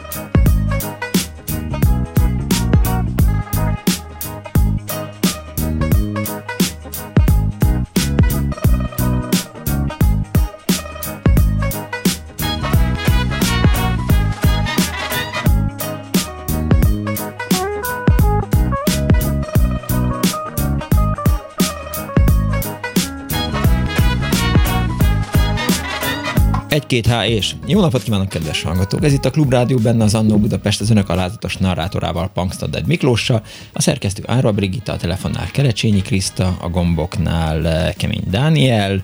Egy-két 26.91 27.13
H 27.13 27.29
és. 27.29 27.55
Jó 27.65 27.79
napot 27.79 28.03
kívánok, 28.03 28.29
kedves 28.29 28.61
hallgatók! 28.61 29.03
Ez 29.03 29.13
itt 29.13 29.25
a 29.25 29.29
Klubrádió 29.29 29.77
benne 29.77 30.03
az 30.03 30.15
Annó 30.15 30.37
Budapest 30.37 30.81
az 30.81 30.89
önök 30.89 31.09
alázatos 31.09 31.57
narrátorával, 31.57 32.29
Punksnodded 32.33 32.87
Miklóssal, 32.87 33.43
a 33.73 33.81
szerkesztő 33.81 34.23
Ára 34.25 34.51
Brigitta, 34.51 34.91
a 34.91 34.97
telefonnál 34.97 35.51
Kerecsényi 35.51 36.01
Kriszta, 36.01 36.57
a 36.61 36.69
gomboknál 36.69 37.67
eh, 37.67 37.93
Kemény 37.97 38.23
Dániel, 38.29 39.03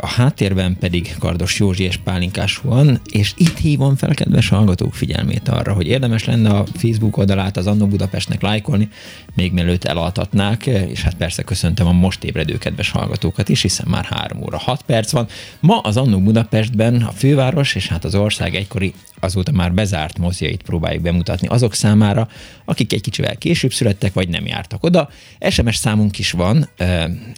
a 0.00 0.06
háttérben 0.06 0.76
pedig 0.78 1.14
Kardos 1.18 1.58
Józsi 1.58 1.82
és 1.82 1.96
Pálinkás 1.96 2.56
van, 2.56 3.00
és 3.12 3.32
itt 3.36 3.58
hívom 3.58 3.96
fel 3.96 4.14
kedves 4.14 4.48
hallgatók 4.48 4.94
figyelmét 4.94 5.48
arra, 5.48 5.72
hogy 5.72 5.86
érdemes 5.86 6.24
lenne 6.24 6.50
a 6.50 6.64
Facebook 6.74 7.16
oldalát 7.16 7.56
az 7.56 7.66
Annó 7.66 7.86
Budapestnek 7.86 8.42
lájkolni, 8.42 8.88
még 9.34 9.52
mielőtt 9.52 9.84
elaltatnák, 9.84 10.66
és 10.66 11.02
hát 11.02 11.14
persze 11.14 11.42
köszöntöm 11.42 11.86
a 11.86 11.92
most 11.92 12.24
ébredő 12.24 12.58
kedves 12.58 12.90
hallgatókat 12.90 13.48
is, 13.48 13.62
hiszen 13.62 13.86
már 13.88 14.04
3 14.04 14.42
óra 14.42 14.58
6 14.58 14.82
perc 14.82 15.10
van. 15.10 15.26
Ma 15.60 15.78
az 15.78 15.96
Annó 15.96 16.20
Budapestben 16.20 17.02
a 17.02 17.12
főváros 17.12 17.74
és 17.74 17.88
hát 17.88 18.04
az 18.04 18.14
ország 18.14 18.54
egykori 18.54 18.94
azóta 19.20 19.52
már 19.52 19.72
bezárt 19.72 20.18
moziait 20.18 20.62
próbáljuk 20.62 21.02
bemutatni 21.02 21.46
azok 21.46 21.74
számára, 21.74 22.28
akik 22.64 22.92
egy 22.92 23.00
kicsivel 23.00 23.36
később 23.36 23.72
születtek, 23.72 24.12
vagy 24.12 24.28
nem 24.28 24.46
jártak 24.46 24.84
oda. 24.84 25.08
SMS 25.50 25.76
számunk 25.76 26.18
is 26.18 26.30
van, 26.30 26.68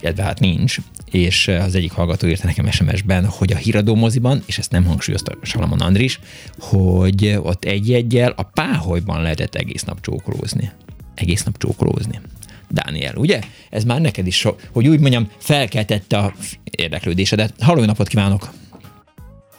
illetve 0.01 0.23
hát 0.23 0.41
nincs, 0.41 0.77
és 1.11 1.49
az 1.49 1.75
egyik 1.75 1.93
hallgató 1.93 2.22
írta 2.29 2.47
nekem 2.47 2.71
SMS-ben, 2.71 3.27
hogy 3.27 3.53
a 3.53 3.57
híradó 3.57 3.95
moziban, 3.95 4.43
és 4.47 4.59
ezt 4.59 4.71
nem 4.71 4.85
hangsúlyozta 4.85 5.33
Salamon 5.43 5.81
Andris, 5.81 6.21
hogy 6.61 7.39
ott 7.43 7.65
egy-egyel 7.65 8.33
a 8.37 8.43
páholyban 8.43 9.23
lehetett 9.23 9.55
egész 9.55 9.83
nap 9.83 10.01
csókolózni. 10.01 10.71
Egész 11.15 11.45
nap 11.45 11.59
csókolózni. 11.59 12.21
Dániel, 12.69 13.15
ugye? 13.17 13.39
Ez 13.71 13.85
már 13.85 14.01
neked 14.01 14.27
is, 14.27 14.37
so, 14.37 14.51
hogy 14.73 14.89
úgy 14.89 15.01
mondjam, 15.01 15.29
felkeltette 15.39 16.17
a 16.17 16.33
érdeklődésedet. 16.71 17.53
Halló, 17.61 17.85
napot 17.85 18.09
kívánok! 18.09 18.43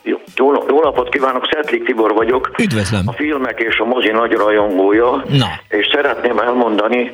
Jó, 0.03 0.17
jó, 0.35 0.51
jó 0.67 0.81
napot 0.81 1.09
kívánok, 1.09 1.47
Szetlik 1.51 1.85
Tibor 1.85 2.13
vagyok. 2.13 2.51
Üdvözlöm. 2.59 3.07
A 3.07 3.11
filmek 3.11 3.59
és 3.59 3.77
a 3.77 3.85
mozi 3.85 4.11
nagy 4.11 4.31
rajongója. 4.31 5.25
Na. 5.29 5.47
És 5.69 5.89
szeretném 5.93 6.37
elmondani, 6.37 7.11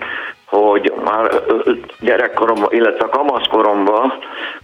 hogy 0.50 0.94
már 1.04 1.44
gyerekkoromban, 2.00 2.74
illetve 2.74 3.08
kamaszkoromban, 3.10 4.14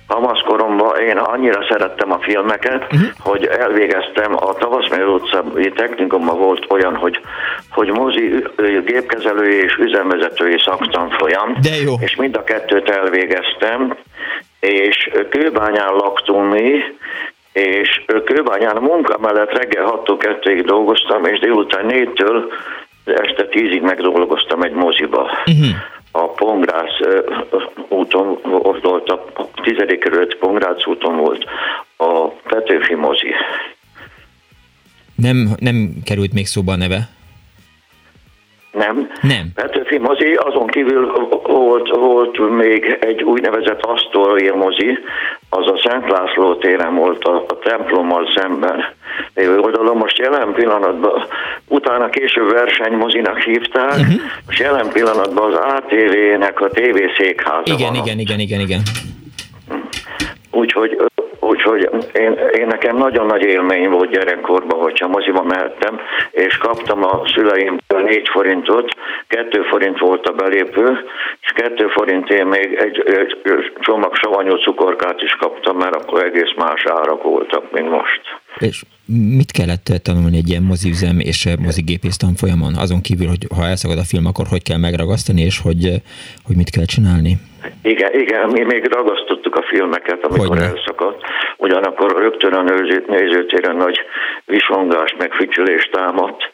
kamaszkoromban 0.08 1.00
én 1.00 1.18
annyira 1.18 1.66
szerettem 1.70 2.12
a 2.12 2.20
filmeket, 2.20 2.84
uh-huh. 2.84 3.08
hogy 3.20 3.46
elvégeztem 3.46 4.36
a 4.36 4.54
Tavaszmér 4.54 5.06
utcai 5.06 5.72
technikumban 5.72 6.38
volt 6.38 6.66
olyan, 6.70 6.96
hogy, 6.96 7.20
hogy 7.70 7.92
mozi, 7.92 8.44
gépkezelői 8.86 9.64
és 9.64 9.76
üzemvezetői 9.76 10.60
szaktanfolyam, 10.60 11.56
De 11.62 11.76
jó. 11.84 11.94
és 12.00 12.16
mind 12.16 12.36
a 12.36 12.44
kettőt 12.44 12.90
elvégeztem, 12.90 13.98
és 14.60 15.10
kőbányán 15.30 15.94
laktunk 15.94 16.54
mi, 16.54 16.80
és 17.54 18.06
kőbányán 18.26 18.76
a 18.76 18.80
munka 18.80 19.18
mellett 19.18 19.58
reggel 19.58 20.02
6-tól 20.06 20.40
2-ig 20.44 20.64
dolgoztam, 20.66 21.26
és 21.26 21.40
délután 21.40 21.86
4-től 21.88 22.44
este 23.06 23.48
10-ig 23.52 23.82
megdolgoztam 23.82 24.62
egy 24.62 24.74
moziba. 24.74 25.22
Uh-huh. 25.22 25.76
A 26.12 26.30
Pongrász 26.30 27.00
úton 27.88 28.40
volt, 28.44 29.10
a 29.10 29.50
tizedik 29.64 30.00
kerület 30.00 30.36
Pongrász 30.36 30.86
úton 30.86 31.16
volt 31.18 31.46
a 31.98 32.28
Petőfi 32.28 32.96
mozi. 32.96 33.34
Nem, 35.16 35.50
nem 35.60 35.94
került 36.06 36.34
még 36.34 36.46
szóba 36.46 36.72
a 36.72 36.76
neve? 36.76 37.10
Nem. 38.72 39.10
Nem. 39.22 39.52
Petőfi 39.54 39.98
mozi, 39.98 40.34
azon 40.34 40.68
kívül 40.68 41.12
volt, 41.44 41.90
volt 41.90 42.50
még 42.50 42.98
egy 43.02 43.24
úgynevezett 43.24 43.82
Astoria 43.82 44.56
mozi, 44.56 45.00
az 45.56 45.68
a 45.68 45.82
Szent 45.84 46.10
László 46.10 46.56
téren 46.56 46.96
volt 46.96 47.24
a, 47.24 47.46
a 47.48 47.60
templommal 47.60 48.28
szemben 48.36 48.86
lévő 49.36 49.60
oldalon. 49.60 49.98
Most 49.98 50.18
jelen 50.18 50.54
pillanatban, 50.54 51.26
utána 51.68 52.10
később 52.10 52.52
versenymozinak 52.52 53.40
hívták, 53.40 54.00
uh-huh. 54.00 54.22
most 54.46 54.60
jelen 54.60 54.90
pillanatban 54.90 55.54
az 55.54 55.60
ATV-nek 55.60 56.62
a 56.62 56.68
TV 56.68 56.98
székháza 57.18 57.62
Igen, 57.64 57.94
van 57.94 57.96
igen, 57.96 58.20
igen, 58.20 58.40
igen, 58.40 58.60
igen. 58.60 58.82
Úgyhogy 60.52 60.98
Úgyhogy 61.52 61.90
én, 62.14 62.32
én 62.60 62.68
nekem 62.68 62.98
nagyon 62.98 63.26
nagy 63.26 63.44
élmény 63.44 63.90
volt 63.90 64.12
gyerekkorban, 64.12 64.80
hogyha 64.80 65.08
moziba 65.08 65.44
mehettem, 65.44 66.00
és 66.32 66.58
kaptam 66.58 67.04
a 67.04 67.22
szüleimtől 67.34 68.02
négy 68.02 68.30
forintot, 68.30 68.90
kettő 69.28 69.62
forint 69.62 70.00
volt 70.00 70.26
a 70.26 70.32
belépő, 70.32 71.06
és 71.42 71.52
kettő 71.56 71.88
forintért 71.88 72.50
még 72.50 72.74
egy, 72.74 73.04
egy 73.06 73.38
csomag 73.80 74.16
savanyú 74.16 74.56
cukorkát 74.56 75.22
is 75.22 75.32
kaptam, 75.32 75.78
mert 75.78 75.96
akkor 75.96 76.24
egész 76.24 76.54
más 76.56 76.86
árak 76.86 77.24
voltak, 77.24 77.72
mint 77.72 77.90
most. 77.90 78.22
És 78.60 78.84
mit 79.38 79.52
kellett 79.52 80.02
tanulni 80.04 80.38
egy 80.38 80.50
ilyen 80.50 80.64
moziüzem 80.64 81.20
és 81.20 81.50
mozigépész 81.60 82.18
tanfolyamon? 82.18 82.74
Azon 82.76 83.02
kívül, 83.02 83.28
hogy 83.28 83.48
ha 83.56 83.66
elszakad 83.66 83.98
a 83.98 84.10
film, 84.12 84.26
akkor 84.26 84.46
hogy 84.50 84.64
kell 84.64 84.78
megragasztani, 84.78 85.42
és 85.42 85.60
hogy, 85.60 86.02
hogy 86.46 86.56
mit 86.56 86.70
kell 86.70 86.86
csinálni? 86.86 87.38
Igen, 87.82 88.12
igen, 88.20 88.50
mi 88.50 88.64
még 88.64 88.86
ragasztottuk 88.94 89.45
a 89.56 89.66
filmeket, 89.70 90.26
amikor 90.26 90.48
Hogyne. 90.48 90.64
elszakadt. 90.64 91.22
Ugyanakkor 91.58 92.18
rögtön 92.18 92.54
a 92.54 92.64
nézőtéren 93.08 93.76
nagy 93.76 94.00
visongás, 94.46 95.16
meg 95.18 95.34
fütyülés 95.34 95.90
támadt, 95.92 96.50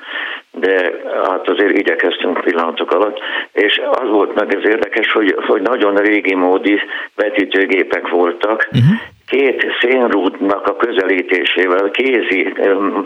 de 0.52 0.92
hát 1.28 1.50
azért 1.50 1.78
igyekeztünk 1.78 2.42
pillanatok 2.42 2.92
alatt, 2.92 3.20
és 3.52 3.82
az 3.92 4.10
volt 4.10 4.36
meg 4.36 4.56
ez 4.56 4.70
érdekes, 4.70 5.12
hogy, 5.12 5.36
hogy 5.48 5.62
nagyon 5.62 5.96
régi 5.96 6.36
módi 6.36 6.80
vetítőgépek 7.16 8.08
voltak, 8.08 8.68
uh-huh 8.72 9.00
két 9.32 9.66
szénrúdnak 9.82 10.68
a 10.68 10.76
közelítésével, 10.76 11.90
kézi 11.92 12.54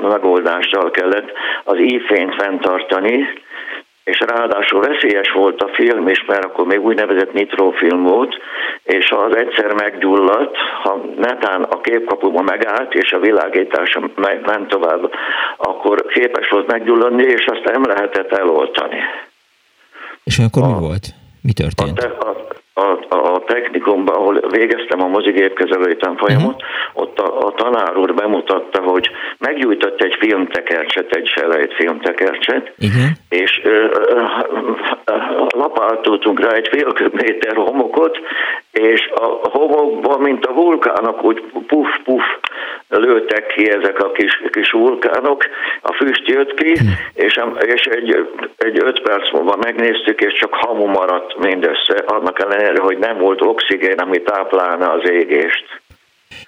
megoldással 0.02 0.92
kellett 0.92 1.32
az 1.64 1.80
ífényt 1.80 2.36
fenntartani, 2.36 3.28
és 4.06 4.20
ráadásul 4.20 4.80
veszélyes 4.80 5.32
volt 5.32 5.62
a 5.62 5.74
film 5.74 6.08
is, 6.08 6.26
mert 6.28 6.46
akkor 6.46 6.66
még 6.66 6.80
úgynevezett 6.80 7.34
nitrofilm 7.34 8.04
volt, 8.04 8.36
és 8.84 9.10
az 9.10 9.36
egyszer 9.36 9.74
meggyulladt, 9.74 10.56
ha 10.84 11.06
netán 11.18 11.64
a 11.64 11.82
képkapuba 11.82 12.42
megállt, 12.42 12.94
és 12.94 13.12
a 13.12 13.20
világítása 13.20 14.10
ment 14.16 14.68
tovább, 14.68 15.12
akkor 15.58 16.06
képes 16.06 16.50
volt 16.50 16.68
meggyulladni, 16.68 17.24
és 17.24 17.46
azt 17.46 17.64
nem 17.64 17.84
lehetett 17.86 18.32
eloltani. 18.32 19.00
És 20.24 20.40
akkor 20.40 20.64
a, 20.64 20.68
mi 20.68 20.80
volt? 20.80 21.08
Mi 21.42 21.54
történt? 21.54 22.00
A, 22.00 22.30
a, 22.30 22.46
a, 22.78 23.16
a 23.16 23.44
technikumban, 23.46 24.16
ahol 24.16 24.40
végeztem 24.50 25.02
a 25.02 25.08
mozigépkezelői 25.08 25.96
tanfolyamot, 25.96 26.62
uh-huh. 26.62 27.04
ott 27.04 27.20
a, 27.20 27.48
a 27.48 27.52
tanár 27.52 27.98
úr 27.98 28.14
bemutatta, 28.14 28.82
hogy 28.82 29.10
meggyújtott 29.38 30.02
egy 30.02 30.16
filmtekercset, 30.20 31.12
egy 31.12 31.28
selejt 31.28 31.74
filmtekercset, 31.74 32.74
uh-huh. 32.80 33.04
és 33.30 33.62
ö, 33.64 33.86
ö, 34.10 34.24
lapáltottunk 35.58 36.40
rá 36.40 36.52
egy 36.52 36.68
fél 36.72 37.10
méter 37.12 37.56
homokot, 37.56 38.18
és 38.76 39.10
a 39.16 39.50
homokban, 39.50 40.22
mint 40.22 40.46
a 40.46 40.54
vulkánok, 40.54 41.24
úgy 41.24 41.44
puf-puf 41.68 42.24
lőttek 42.88 43.48
ki 43.48 43.70
ezek 43.70 44.00
a 44.00 44.12
kis, 44.12 44.42
kis 44.52 44.72
vulkánok, 44.72 45.44
a 45.82 45.94
füst 45.94 46.28
jött 46.28 46.54
ki, 46.54 46.72
és, 47.14 47.40
és 47.66 47.86
egy, 47.86 48.28
egy 48.58 48.80
öt 48.84 49.02
perc 49.02 49.32
múlva 49.32 49.56
megnéztük, 49.56 50.22
és 50.22 50.34
csak 50.40 50.54
hamu 50.54 50.86
maradt 50.86 51.38
mindössze, 51.38 52.04
annak 52.06 52.42
ellenére, 52.42 52.82
hogy 52.82 52.98
nem 52.98 53.18
volt 53.18 53.42
oxigén, 53.42 53.98
ami 53.98 54.22
táplálna 54.22 54.92
az 54.92 55.10
égést. 55.10 55.66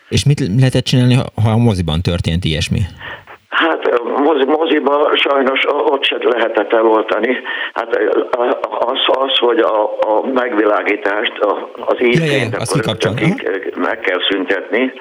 És 0.09 0.25
mit 0.25 0.39
lehetett 0.57 0.84
csinálni, 0.84 1.15
ha 1.43 1.49
a 1.49 1.57
moziban 1.57 2.01
történt 2.01 2.45
ilyesmi? 2.45 2.80
Hát 3.58 4.01
mozi, 4.01 4.45
moziba 4.45 5.12
sajnos 5.16 5.66
ott 5.68 6.03
se 6.03 6.18
lehetett 6.20 6.74
eloltani. 6.74 7.38
Hát 7.74 7.99
az, 8.80 8.99
az 9.05 9.38
hogy 9.38 9.60
a, 9.60 9.84
a 9.84 10.26
megvilágítást, 10.34 11.39
a, 11.39 11.70
az 11.86 11.99
akkor 12.51 12.82
meg 13.76 13.99
kell 13.99 14.20
szüntetni, 14.30 14.93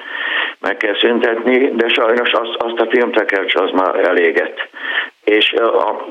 meg 0.59 0.77
kell 0.77 0.95
szüntetni, 0.99 1.71
de 1.75 1.87
sajnos 1.87 2.31
azt, 2.31 2.55
azt 2.57 2.79
a 2.79 2.87
filmtekercs 2.89 3.55
az 3.55 3.69
már 3.73 3.95
elégett 3.95 4.69
és 5.27 5.55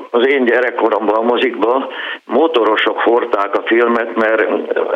az 0.09 0.27
én 0.27 0.45
gyerekkoromban 0.45 1.15
a 1.15 1.21
mozikban 1.21 1.87
motorosok 2.25 2.99
hordták 2.99 3.55
a 3.55 3.63
filmet, 3.65 4.15
mert 4.15 4.41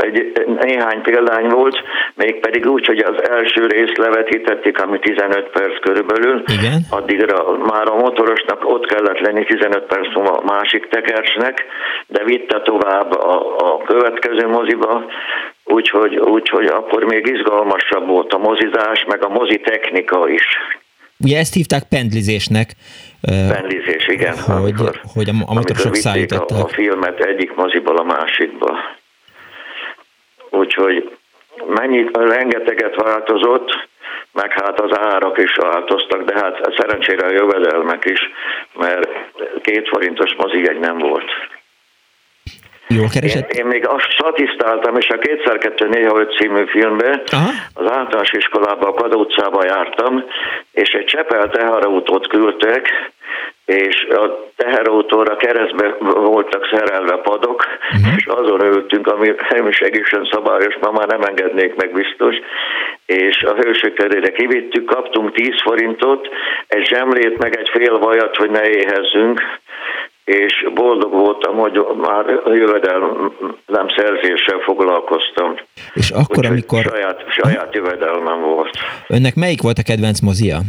egy, 0.03 0.31
néhány 0.63 1.01
példány 1.01 1.49
volt, 1.49 1.77
mégpedig 2.13 2.65
úgy, 2.65 2.85
hogy 2.85 2.99
az 2.99 3.29
első 3.29 3.67
részt 3.67 3.97
levetítették, 3.97 4.81
ami 4.81 4.99
15 4.99 5.49
perc 5.49 5.79
körülbelül, 5.79 6.43
Igen. 6.59 6.79
addigra 6.89 7.57
már 7.57 7.87
a 7.87 7.95
motorosnak 7.95 8.69
ott 8.69 8.85
kellett 8.85 9.19
lenni 9.19 9.43
15 9.45 9.83
perc 9.83 10.15
a 10.15 10.41
másik 10.45 10.87
tekercsnek, 10.87 11.65
de 12.07 12.23
vitte 12.23 12.61
tovább 12.61 13.11
a, 13.11 13.57
a 13.57 13.77
következő 13.85 14.47
moziba, 14.47 15.05
úgyhogy, 15.63 16.17
úgyhogy 16.17 16.65
akkor 16.65 17.03
még 17.03 17.27
izgalmasabb 17.27 18.07
volt 18.07 18.33
a 18.33 18.37
mozizás, 18.37 19.05
meg 19.07 19.23
a 19.23 19.29
mozi 19.29 19.59
technika 19.59 20.29
is. 20.29 20.45
Ugye 21.23 21.37
ezt 21.37 21.53
hívták 21.53 21.83
pendlizésnek. 21.89 22.69
Pendlizés, 23.21 24.07
igen. 24.07 24.37
Hogy, 24.37 24.55
amikor, 24.55 25.01
hogy 25.13 25.29
a, 25.29 25.33
a 25.45 25.53
motorosok 25.53 25.95
szállították. 25.95 26.57
A, 26.57 26.63
a 26.63 26.67
filmet 26.67 27.19
egyik 27.19 27.55
moziból 27.55 27.97
a 27.97 28.03
másikba. 28.03 28.79
Úgyhogy 30.49 31.17
mennyit, 31.67 32.17
rengeteget 32.17 32.95
változott, 32.95 33.89
meg 34.31 34.51
hát 34.51 34.79
az 34.79 34.97
árak 34.97 35.37
is 35.37 35.55
változtak, 35.55 36.23
de 36.23 36.33
hát 36.33 36.73
szerencsére 36.77 37.25
a 37.25 37.31
jövedelmek 37.31 38.05
is, 38.05 38.19
mert 38.73 39.09
két 39.61 39.87
forintos 39.87 40.35
mozigegy 40.37 40.79
nem 40.79 40.97
volt. 40.97 41.31
Jól 42.87 43.07
keresett? 43.13 43.53
Én, 43.53 43.59
én 43.59 43.65
még 43.65 43.87
azt 43.87 44.09
statisztáltam, 44.09 44.97
és 44.97 45.09
a 45.09 45.17
2x2 45.17 46.39
című 46.39 46.65
filmbe 46.65 47.21
Aha. 47.31 47.49
Az 47.73 47.91
általános 47.91 48.31
iskolában, 48.31 48.89
a 48.89 48.93
Kada 48.93 49.15
utcába 49.15 49.65
jártam, 49.65 50.23
és 50.71 50.89
egy 50.89 51.05
Csepel 51.05 51.49
teherautót 51.49 52.27
küldtek, 52.27 53.11
és 53.65 54.07
a 54.09 54.49
teherautóra 54.55 55.35
keresztbe 55.35 55.95
voltak 55.99 56.67
szerelve 56.71 57.15
padok, 57.17 57.65
uh-huh. 57.91 58.15
és 58.17 58.25
azon 58.25 58.65
ültünk, 58.65 59.07
ami 59.07 59.33
nem 59.49 59.67
is 59.67 59.79
egészen 59.79 60.27
szabályos, 60.31 60.75
ma 60.81 60.91
már 60.91 61.07
nem 61.07 61.21
engednék 61.21 61.75
meg 61.75 61.93
biztos, 61.93 62.35
és 63.05 63.43
a 63.43 63.53
hősök 63.53 63.93
terére 63.93 64.31
kivittük, 64.31 64.85
kaptunk 64.85 65.31
10 65.31 65.61
forintot, 65.61 66.29
egy 66.67 66.85
zsemlét, 66.85 67.37
meg 67.37 67.57
egy 67.57 67.69
fél 67.69 67.97
vajat, 67.97 68.35
hogy 68.35 68.49
ne 68.49 68.69
éhezzünk, 68.69 69.41
és 70.31 70.67
boldog 70.73 71.11
voltam, 71.11 71.55
hogy 71.55 71.85
már 71.97 72.25
jövedelem 72.45 73.87
szerzéssel 73.95 74.59
foglalkoztam. 74.59 75.55
És 75.93 76.09
akkor, 76.09 76.37
Úgyhogy 76.37 76.45
amikor... 76.45 76.83
Saját, 76.83 77.23
saját 77.29 77.75
jövedelmem 77.75 78.41
volt. 78.41 78.77
Önnek 79.07 79.35
melyik 79.35 79.61
volt 79.61 79.77
a 79.77 79.83
kedvenc 79.83 80.19
mozia? 80.19 80.59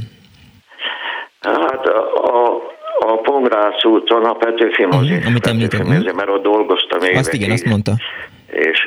Hát 1.40 1.86
a, 1.86 2.00
a, 2.14 2.62
a 2.98 3.16
Pongrácz 3.16 3.84
úton 3.84 4.24
a 4.24 4.32
Petőfi 4.32 4.84
mozi. 4.84 5.12
Uh-huh, 5.12 5.26
amit 5.26 5.46
említettem. 5.46 6.16
Mert 6.16 6.28
ott 6.28 6.42
dolgoztam 6.42 6.98
évekig. 6.98 7.18
Azt 7.18 7.32
igen, 7.32 7.50
azt 7.50 7.64
mondta. 7.64 7.92
És 8.50 8.78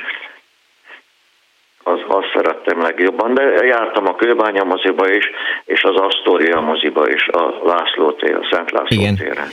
az, 1.83 1.99
azt 2.07 2.31
szerettem 2.35 2.81
legjobban, 2.81 3.33
de 3.33 3.65
jártam 3.65 4.07
a 4.07 4.15
Kőbánya 4.15 4.63
moziba 4.63 5.11
is, 5.11 5.29
és 5.65 5.83
az 5.83 5.95
Astoria 5.95 6.59
moziba 6.59 7.09
is, 7.09 7.27
a 7.27 7.53
László 7.63 8.11
tér, 8.11 8.35
a 8.35 8.47
Szent 8.51 8.71
László 8.71 9.01
Igen. 9.01 9.15
téren. 9.15 9.47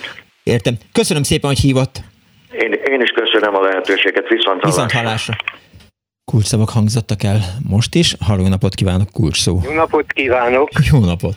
Értem. 0.44 0.74
Köszönöm 0.92 1.22
szépen, 1.22 1.50
hogy 1.50 1.58
hívott. 1.58 1.96
Én, 2.52 2.72
én 2.72 3.00
is 3.00 3.10
köszönöm 3.10 3.54
a 3.54 3.60
lehetőséget. 3.60 4.28
Viszont 4.28 4.60
hallásra. 4.60 4.68
Viszont 4.68 4.92
hallásra. 4.92 5.34
Kulcsszavak 6.24 6.70
hangzottak 6.70 7.22
el 7.22 7.38
most 7.68 7.94
is. 7.94 8.14
Halló 8.26 8.48
napot 8.48 8.74
kívánok, 8.74 9.10
kulcs 9.12 9.40
szó. 9.40 9.58
Jó 9.64 9.72
napot 9.72 10.12
kívánok. 10.12 10.68
Jó 10.92 10.98
napot. 10.98 11.34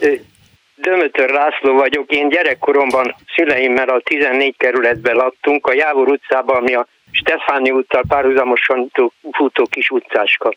Dömötör 0.76 1.30
László 1.30 1.74
vagyok. 1.74 2.12
Én 2.12 2.30
gyerekkoromban 2.30 3.16
szüleimmel 3.36 3.90
a 3.90 4.02
14 4.04 4.56
kerületben 4.58 5.16
laktunk, 5.16 5.68
a 5.68 5.74
Jávor 5.74 6.08
utcában, 6.08 6.56
ami 6.56 6.74
a 6.74 6.88
Stefáni 7.12 7.72
úttal 7.72 8.04
párhuzamosan 8.08 8.92
futó 9.32 9.66
kis 9.70 9.90
utcáska. 9.90 10.54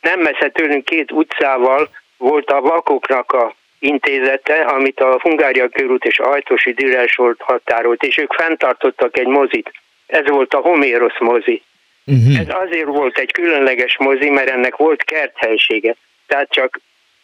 Nem 0.00 0.20
messze 0.20 0.48
tőlünk 0.48 0.84
két 0.84 1.12
utcával 1.12 1.88
volt 2.16 2.50
a 2.50 2.60
vakoknak 2.60 3.32
a 3.32 3.54
intézete, 3.82 4.54
amit 4.60 5.00
a 5.00 5.18
Hungária 5.20 5.68
körút 5.68 6.04
és 6.04 6.18
a 6.18 6.28
Hajtósi 6.28 6.72
Dürer 6.72 7.10
határolt, 7.38 8.02
és 8.02 8.18
ők 8.18 8.32
fenntartottak 8.32 9.18
egy 9.18 9.26
mozit. 9.26 9.72
Ez 10.06 10.28
volt 10.28 10.54
a 10.54 10.58
Homérosz 10.58 11.18
mozi. 11.18 11.62
Uh-huh. 12.06 12.38
Ez 12.38 12.46
azért 12.64 12.86
volt 12.86 13.18
egy 13.18 13.32
különleges 13.32 13.96
mozi, 13.98 14.30
mert 14.30 14.48
ennek 14.48 14.76
volt 14.76 15.04
kerthelysége. 15.04 15.94
Tehát 16.26 16.50
csak 16.50 16.80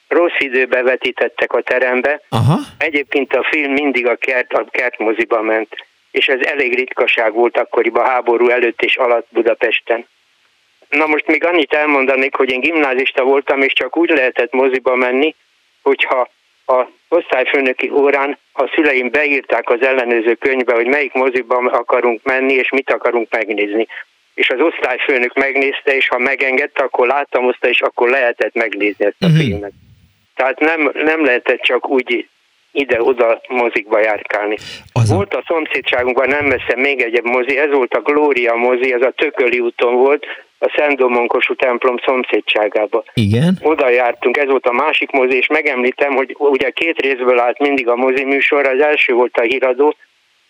rossz 0.08 0.38
időbe 0.38 0.82
vetítettek 0.82 1.52
a 1.52 1.60
terembe. 1.60 2.20
Aha. 2.28 2.58
Egyébként 2.78 3.34
a 3.34 3.46
film 3.50 3.72
mindig 3.72 4.06
a 4.06 4.16
kert, 4.16 4.52
a 4.52 4.64
kertmoziba 4.70 5.42
ment, 5.42 5.68
és 6.10 6.28
ez 6.28 6.40
elég 6.40 6.74
ritkaság 6.74 7.32
volt 7.32 7.56
akkoriban 7.56 8.04
háború 8.04 8.48
előtt 8.48 8.82
és 8.82 8.96
alatt 8.96 9.26
Budapesten. 9.30 10.06
Na 10.88 11.06
most 11.06 11.26
még 11.26 11.44
annyit 11.44 11.72
elmondanék, 11.72 12.34
hogy 12.34 12.50
én 12.50 12.60
gimnázista 12.60 13.22
voltam, 13.24 13.62
és 13.62 13.72
csak 13.72 13.96
úgy 13.96 14.10
lehetett 14.10 14.52
moziba 14.52 14.94
menni, 14.94 15.34
hogyha 15.82 16.28
a 16.68 16.90
osztályfőnöki 17.08 17.90
órán 17.90 18.38
a 18.52 18.70
szüleim 18.74 19.10
beírták 19.10 19.70
az 19.70 19.82
ellenőző 19.82 20.34
könyvbe, 20.34 20.74
hogy 20.74 20.86
melyik 20.86 21.12
moziban 21.12 21.66
akarunk 21.66 22.20
menni, 22.22 22.52
és 22.52 22.70
mit 22.70 22.90
akarunk 22.90 23.30
megnézni. 23.30 23.86
És 24.34 24.50
az 24.50 24.60
osztályfőnök 24.60 25.34
megnézte, 25.34 25.96
és 25.96 26.08
ha 26.08 26.18
megengedte, 26.18 26.82
akkor 26.82 27.06
láttam 27.06 27.46
azt, 27.46 27.64
és 27.64 27.80
akkor 27.80 28.08
lehetett 28.08 28.54
megnézni 28.54 29.04
ezt 29.04 29.16
a 29.18 29.26
uh-huh. 29.26 29.40
filmet. 29.40 29.72
Tehát 30.34 30.58
nem, 30.58 30.90
nem 30.94 31.24
lehetett 31.24 31.60
csak 31.60 31.88
úgy 31.88 32.28
ide-oda 32.72 33.40
mozikba 33.48 33.98
járkálni. 33.98 34.56
Az 34.92 35.12
volt 35.12 35.34
a 35.34 35.44
szomszédságunkban 35.46 36.28
nem 36.28 36.44
messze 36.44 36.74
még 36.76 37.00
egy 37.00 37.22
mozi, 37.22 37.58
ez 37.58 37.70
volt 37.70 37.94
a 37.94 38.00
Glória 38.00 38.54
mozi, 38.54 38.92
ez 38.92 39.02
a 39.02 39.10
Tököli 39.16 39.60
úton 39.60 39.94
volt, 39.94 40.26
a 40.58 40.74
Szent 40.76 40.96
Domonkosú 40.96 41.54
templom 41.54 41.96
szomszédságába. 42.04 43.04
Igen. 43.14 43.58
Oda 43.62 43.88
jártunk, 43.88 44.36
ez 44.36 44.48
volt 44.48 44.66
a 44.66 44.72
másik 44.72 45.10
mozi, 45.10 45.36
és 45.36 45.46
megemlítem, 45.46 46.14
hogy 46.14 46.34
ugye 46.38 46.70
két 46.70 47.00
részből 47.00 47.38
állt 47.38 47.58
mindig 47.58 47.88
a 47.88 47.96
mozi 47.96 48.24
műsor, 48.24 48.66
az 48.66 48.80
első 48.80 49.12
volt 49.12 49.36
a 49.36 49.42
híradó, 49.42 49.94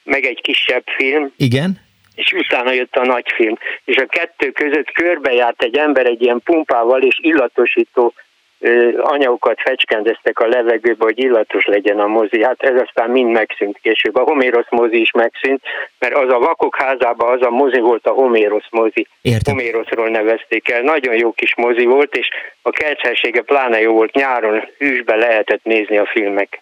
meg 0.05 0.25
egy 0.25 0.41
kisebb 0.41 0.85
film. 0.97 1.33
Igen. 1.37 1.81
És 2.15 2.33
utána 2.33 2.73
jött 2.73 2.97
a 2.97 3.05
nagy 3.05 3.33
film. 3.35 3.55
És 3.85 3.97
a 3.97 4.07
kettő 4.07 4.51
között 4.51 4.91
körbejárt 4.91 5.63
egy 5.63 5.77
ember 5.77 6.07
egy 6.07 6.23
ilyen 6.23 6.41
pumpával 6.45 7.03
és 7.03 7.19
illatosító 7.23 8.15
anyagokat 9.01 9.61
fecskendeztek 9.61 10.39
a 10.39 10.47
levegőbe, 10.47 11.05
hogy 11.05 11.19
illatos 11.19 11.65
legyen 11.65 11.99
a 11.99 12.07
mozi. 12.07 12.43
Hát 12.43 12.63
ez 12.63 12.81
aztán 12.87 13.11
mind 13.11 13.31
megszűnt 13.31 13.79
később. 13.83 14.17
A 14.17 14.23
Homérosz 14.23 14.71
mozi 14.71 15.01
is 15.01 15.11
megszűnt, 15.11 15.63
mert 15.99 16.15
az 16.15 16.33
a 16.33 16.39
vakok 16.39 16.77
házában 16.77 17.33
az 17.33 17.47
a 17.47 17.51
mozi 17.51 17.81
volt 17.81 18.07
a 18.07 18.11
Homérosz 18.11 18.71
mozi. 18.71 19.07
Értem. 19.23 19.55
Homéroszról 19.55 20.09
nevezték 20.09 20.71
el. 20.71 20.83
Nagyon 20.83 21.15
jó 21.15 21.33
kis 21.33 21.55
mozi 21.57 21.85
volt, 21.85 22.17
és 22.17 22.29
a 22.63 22.71
kertszersége 22.71 23.43
pláne 23.43 23.81
jó 23.81 23.93
volt. 23.93 24.13
Nyáron 24.13 24.69
hűsbe 24.79 25.17
lehetett 25.17 25.65
nézni 25.65 25.99
a 25.99 26.07
filmek. 26.07 26.61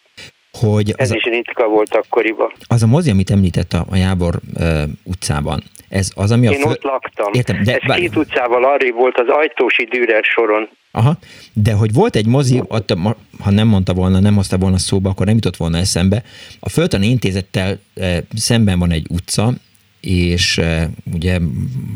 Hogy 0.60 0.92
Ez 0.96 1.14
is 1.14 1.22
ritka 1.22 1.68
volt 1.68 1.94
akkoriban. 1.94 2.52
Az 2.68 2.82
a 2.82 2.86
mozi, 2.86 3.10
amit 3.10 3.30
említett 3.30 3.72
a, 3.72 3.84
a 3.90 3.96
Jábor 3.96 4.34
uh, 4.58 4.82
utcában, 5.04 5.62
ez 5.88 6.10
az, 6.14 6.30
ami 6.30 6.46
a 6.46 6.50
Én 6.50 6.60
fő... 6.60 6.68
ott 6.68 6.82
laktam. 6.82 7.32
Értem, 7.32 7.62
de... 7.64 7.78
Ez 7.82 7.96
két 7.96 8.16
utcával 8.16 8.64
arrébb 8.64 8.94
volt 8.94 9.18
az 9.18 9.28
Ajtósi 9.28 9.84
Dürer 9.84 10.24
soron. 10.24 10.68
Aha, 10.96 11.18
de 11.52 11.72
hogy 11.72 11.92
volt 11.92 12.16
egy 12.16 12.26
mozi, 12.26 12.62
ott, 12.68 12.94
ha 13.40 13.50
nem 13.50 13.68
mondta 13.68 13.94
volna, 13.94 14.20
nem 14.20 14.34
hozta 14.34 14.58
volna 14.58 14.78
szóba, 14.78 15.10
akkor 15.10 15.26
nem 15.26 15.34
jutott 15.34 15.56
volna 15.56 15.78
eszembe. 15.78 16.22
A 16.60 16.68
Föltani 16.68 17.06
Intézettel 17.06 17.78
e, 17.94 18.22
szemben 18.34 18.78
van 18.78 18.90
egy 18.90 19.06
utca, 19.10 19.52
és 20.00 20.58
e, 20.58 20.88
ugye 21.14 21.38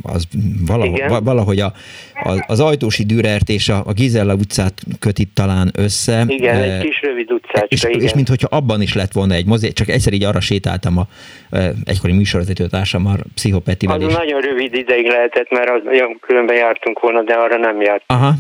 az 0.03 0.25
valahogy, 0.67 1.03
valahogy 1.23 1.61
a, 1.61 1.73
a, 2.15 2.45
az 2.47 2.61
Ajtósi 2.61 3.05
Dürert 3.05 3.49
és 3.49 3.69
a, 3.69 3.83
a 3.87 3.93
Gizella 3.93 4.35
utcát 4.35 4.75
köti 4.99 5.25
talán 5.35 5.71
össze. 5.75 6.25
Igen, 6.27 6.57
e, 6.57 6.75
egy 6.75 6.83
kis 6.83 7.01
rövid 7.03 7.33
utcát. 7.33 7.67
És, 7.69 7.85
igen. 7.85 8.01
és 8.01 8.15
mintha 8.15 8.57
abban 8.57 8.83
is 8.83 8.95
lett 8.95 9.13
volna 9.13 9.35
egy 9.35 9.47
mozi, 9.47 9.73
csak 9.73 9.89
egyszer 9.89 10.13
így 10.13 10.25
arra 10.25 10.41
sétáltam 10.41 10.99
a 10.99 11.07
e, 11.51 11.73
egykori 11.85 12.13
műsorvezető 12.13 12.67
társammal, 12.67 13.19
Pszichopetivel. 13.35 13.97
Az 13.97 14.09
és... 14.09 14.15
nagyon 14.15 14.41
rövid 14.41 14.75
ideig 14.75 15.07
lehetett, 15.07 15.51
mert 15.51 15.69
az, 15.69 15.83
különben 16.21 16.57
jártunk 16.57 17.01
volna, 17.01 17.23
de 17.23 17.35
arra 17.35 17.57
nem 17.57 17.81
jártunk. 17.81 18.21
Aha, 18.21 18.35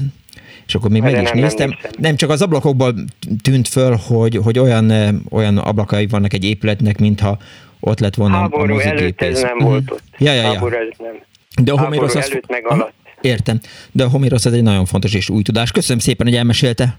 és 0.70 0.76
akkor 0.76 0.90
még 0.90 1.02
meg 1.02 1.22
is 1.22 1.30
nem 1.30 1.38
néztem. 1.38 1.76
Nem, 1.98 2.16
csak 2.16 2.30
az 2.30 2.42
ablakokból 2.42 2.94
tűnt 3.42 3.68
föl, 3.68 3.96
hogy, 4.06 4.36
hogy 4.44 4.58
olyan, 4.58 4.92
olyan 5.30 5.58
ablakai 5.58 6.06
vannak 6.06 6.32
egy 6.32 6.44
épületnek, 6.44 6.98
mintha 6.98 7.38
ott 7.80 8.00
lett 8.00 8.14
volna 8.14 8.36
Háború 8.36 8.74
a 8.74 8.82
előtt 8.82 9.20
ez 9.20 9.42
nem 9.42 9.56
mm. 9.62 9.66
volt 9.66 9.90
ott. 9.90 10.02
Ja, 10.18 10.32
ja, 10.32 10.42
ja. 10.42 10.52
Háború 10.52 10.74
előtt 10.74 10.98
nem. 10.98 11.22
De 11.62 11.72
a 11.72 11.78
Homérosz 11.78 12.14
az... 12.14 12.30
előtt 12.30 12.48
meg 12.48 12.66
alatt. 12.66 12.92
Értem. 13.20 13.60
De 13.92 14.04
a 14.04 14.08
Homérosz 14.08 14.44
az 14.44 14.52
egy 14.52 14.62
nagyon 14.62 14.84
fontos 14.84 15.14
és 15.14 15.28
új 15.28 15.42
tudás. 15.42 15.72
Köszönöm 15.72 15.98
szépen, 15.98 16.26
hogy 16.26 16.36
elmesélte. 16.36 16.98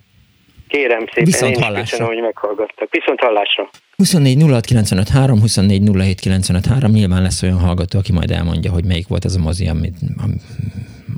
Kérem 0.68 1.06
szépen, 1.06 1.24
Viszont 1.24 1.56
én 1.56 1.64
hallásra. 1.64 1.98
köszönöm, 1.98 2.08
hogy 2.08 2.22
meghallgattak. 2.22 2.88
Viszont 2.92 3.20
hallásra. 3.20 3.70
24 3.96 4.42
06 4.42 4.66
95 4.66 5.10
3, 5.10 5.40
24 5.40 5.90
07 5.94 6.20
95 6.20 6.66
3, 6.66 6.92
nyilván 6.92 7.22
lesz 7.22 7.44
olyan 7.44 7.60
hallgató, 7.60 8.00
aki 8.00 8.12
majd 8.12 8.32
elmondja, 8.32 8.72
hogy 8.72 8.86
melyik 8.86 9.08
volt 9.08 9.26
az 9.26 9.36
a 9.36 9.40
mozi, 9.40 9.68
amit, 9.68 9.96
am- 10.18 10.42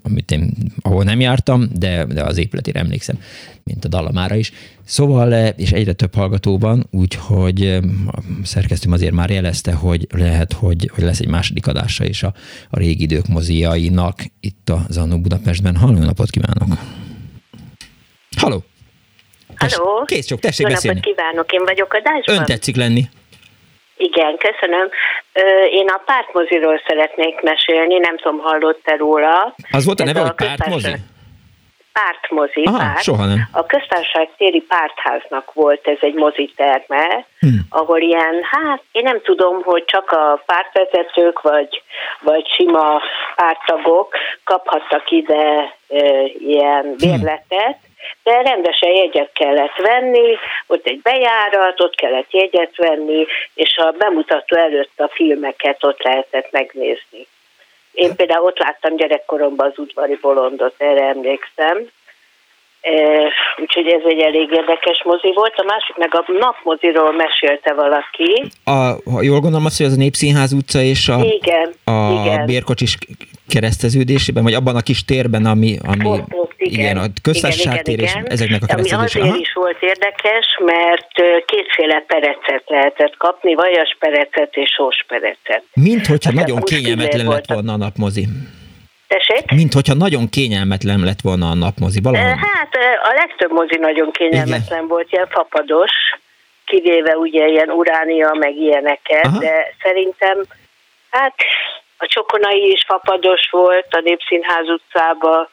amit 0.04 0.32
én, 0.32 0.54
ahol 0.82 1.04
nem 1.04 1.20
jártam, 1.20 1.68
de, 1.74 2.06
de 2.06 2.24
az 2.24 2.38
épületére 2.38 2.80
emlékszem, 2.80 3.20
mint 3.64 3.86
a 3.86 3.88
dallamára 3.88 4.36
is. 4.36 4.51
Szóval, 4.84 5.34
eh, 5.34 5.49
és 5.56 5.72
egyre 5.72 5.93
több 5.93 6.16
hallgató 6.16 6.58
van, 6.58 6.88
úgyhogy 6.91 7.66
eh, 7.66 7.78
a 8.08 8.22
szerkesztőm 8.43 8.91
azért 8.91 9.14
már 9.14 9.30
jelezte, 9.30 9.74
hogy 9.74 10.08
lehet, 10.10 10.54
hogy, 10.54 10.91
hogy 10.93 11.04
lesz 11.04 11.20
egy 11.20 11.28
második 11.28 11.68
adása 11.68 12.06
is 12.06 12.24
a, 12.24 12.34
a 12.70 12.80
régi 12.80 13.04
idők 13.04 13.28
moziainak 13.28 14.20
itt 14.39 14.70
a 14.70 14.86
Zannó 14.89 15.20
Budapestben. 15.20 15.76
Halló, 15.76 15.99
napot 15.99 16.30
kívánok! 16.30 16.78
Halló! 18.38 18.64
Halló! 19.56 20.04
Kész 20.06 20.26
csak, 20.26 20.39
tessék 20.39 20.68
Jó 20.68 20.74
beszélni. 20.74 20.99
napot 20.99 21.14
kívánok, 21.14 21.51
én 21.51 21.64
vagyok 21.66 21.93
adásban. 21.93 22.36
Ön 22.36 22.45
tetszik 22.45 22.76
lenni. 22.76 23.10
Igen, 24.08 24.38
köszönöm. 24.38 24.89
Én 25.72 25.88
a 25.88 26.01
pártmoziról 26.06 26.82
szeretnék 26.88 27.41
mesélni, 27.41 27.97
nem 27.97 28.18
tudom, 28.18 28.39
hallott-e 28.39 28.95
róla. 28.95 29.56
Az 29.72 29.86
volt 29.86 29.99
a 29.99 30.04
Ez 30.04 30.08
neve, 30.14 30.20
hogy 30.20 30.36
köztársaság- 30.36 30.68
pártmozi? 30.68 31.12
Pártmozi, 31.93 32.64
Aha, 32.66 32.78
párt. 32.78 33.04
soha 33.04 33.26
nem. 33.26 33.47
A 33.51 33.66
köztársaság 33.66 34.30
téri 34.38 34.62
pártháznak 34.62 35.54
volt 35.54 35.88
ez 35.88 35.97
egy 36.01 36.14
moziterme, 36.14 37.26
Hm. 37.39 37.47
ahol 37.70 37.99
ilyen, 38.01 38.36
hát 38.51 38.82
én 38.91 39.04
nem 39.04 39.22
tudom, 39.22 39.62
hogy 39.64 39.84
csak 39.86 40.12
a 40.12 40.43
pártvezetők 40.45 41.41
vagy, 41.41 41.82
vagy 42.22 42.47
sima 42.47 43.01
párttagok 43.36 44.16
kaphattak 44.43 45.12
ide 45.12 45.76
e, 45.89 46.06
ilyen 46.39 46.95
bérletet, 46.97 47.78
de 48.24 48.41
rendesen 48.41 48.91
jegyet 48.91 49.30
kellett 49.34 49.76
venni, 49.78 50.38
ott 50.68 50.88
egy 50.88 51.01
bejárat, 51.01 51.82
ott 51.82 51.95
kellett 51.95 52.32
jegyet 52.32 52.76
venni, 52.76 53.26
és 53.54 53.78
a 53.78 53.95
bemutató 53.97 54.58
előtt 54.58 54.99
a 54.99 55.10
filmeket 55.14 55.84
ott 55.84 56.04
lehetett 56.04 56.51
megnézni. 56.51 57.28
Én 57.93 58.16
például 58.16 58.45
ott 58.45 58.60
láttam 58.60 58.95
gyerekkoromban 58.95 59.68
az 59.68 59.78
udvari 59.80 60.18
bolondot, 60.22 60.74
erre 60.78 61.06
emlékszem. 61.06 61.88
E, 62.82 62.91
úgyhogy 63.58 63.88
ez 63.88 64.01
egy 64.06 64.20
elég 64.20 64.51
érdekes 64.51 65.04
mozi 65.04 65.32
volt. 65.34 65.54
A 65.56 65.64
másik 65.64 65.95
meg 65.95 66.16
a 66.16 66.24
napmoziról 66.28 67.12
mesélte 67.12 67.74
valaki. 67.74 68.43
A, 68.64 68.72
ha 69.12 69.22
jól 69.22 69.39
gondolom 69.39 69.66
azt, 69.66 69.78
hogy 69.78 69.86
az 69.86 69.93
a 69.93 69.97
Népszínház 69.97 70.54
utca 70.54 70.80
és 70.80 71.08
a, 71.08 71.18
Igen, 71.24 71.74
a 71.84 72.22
igen. 72.22 72.45
Bérkocsis 72.45 72.97
kereszteződésében, 73.48 74.44
vagy 74.44 74.54
abban 74.54 74.76
a 74.76 74.82
kis 74.82 75.06
térben, 75.06 75.46
ami, 75.46 75.78
ami 75.88 76.06
Ott, 76.06 76.34
ott, 76.34 76.54
igen, 76.58 76.98
a 76.98 77.06
köztársaság 77.22 77.82
tér 77.82 78.00
és 78.00 78.14
ezeknek 78.26 78.62
a 78.62 78.74
Ami 78.74 78.84
kereszteződése. 78.84 79.20
azért 79.20 79.26
Aha. 79.26 79.38
is 79.38 79.54
volt 79.54 79.82
érdekes, 79.82 80.46
mert 80.66 81.12
kétféle 81.46 82.04
perecet 82.08 82.64
lehetett 82.66 83.18
kapni, 83.18 83.54
vajas 83.56 83.96
perecet 84.00 84.56
és 84.56 84.70
sós 84.70 85.06
perecet. 85.08 85.64
Mint 85.74 86.06
hogyha 86.06 86.30
Aztán 86.30 86.34
nagyon 86.34 86.62
kényelmetlen 86.62 87.28
lett 87.28 87.48
volna 87.48 87.74
a 87.74 87.78
napmozi. 87.78 88.28
Tessék? 89.08 89.52
Mint 89.52 89.74
hogyha 89.74 89.94
nagyon 89.94 90.30
kényelmetlen 90.30 91.00
lett 91.00 91.22
volna 91.22 91.50
a 91.50 91.54
napmozi. 91.54 92.00
Valahol. 92.02 92.36
Hát 92.36 92.74
a 93.04 93.14
legtöbb 93.16 93.52
mozi 93.52 93.78
nagyon 93.80 94.12
kényelmetlen 94.12 94.88
volt, 94.88 95.08
ilyen 95.12 95.28
fapados, 95.30 95.91
kivéve 96.66 97.16
ugye 97.16 97.48
ilyen 97.48 97.70
uránia, 97.70 98.34
meg 98.39 98.56
ilyeneket, 98.56 99.26
Aha. 99.26 99.39
de 99.39 99.74
szerintem 99.82 100.38
hát 101.10 101.36
a 102.04 102.08
Csokonai 102.08 102.72
is 102.72 102.84
fapados 102.88 103.49
volt 103.51 103.88
a 103.89 103.99
Népszínház 103.99 104.68
utcába, 104.68 105.49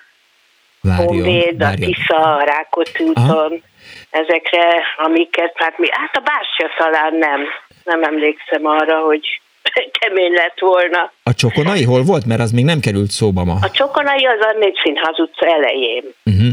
Honvéd, 0.96 1.62
a. 1.62 1.74
Tisza, 1.74 2.36
a 2.36 2.42
Rákóczi 2.42 3.04
úton, 3.04 3.62
ezekre, 4.10 4.82
amiket, 4.96 5.52
hát 5.54 5.78
mi, 5.78 5.86
hát 5.90 6.16
a 6.16 6.20
Bástya 6.20 6.66
talán 6.76 7.14
nem, 7.14 7.40
nem 7.84 8.02
emlékszem 8.02 8.66
arra, 8.66 8.98
hogy 9.00 9.40
kemény 10.00 10.32
lett 10.32 10.58
volna. 10.60 11.12
A 11.22 11.34
csokonai 11.34 11.84
hol 11.84 12.02
volt? 12.02 12.26
Mert 12.26 12.40
az 12.40 12.50
még 12.50 12.64
nem 12.64 12.80
került 12.80 13.10
szóba 13.10 13.44
ma. 13.44 13.56
A 13.62 13.70
Csokonai 13.70 14.26
az 14.26 14.40
a 14.40 14.56
Népszínház 14.58 15.18
utca 15.18 15.46
elején. 15.46 16.04
Uh-huh. 16.24 16.52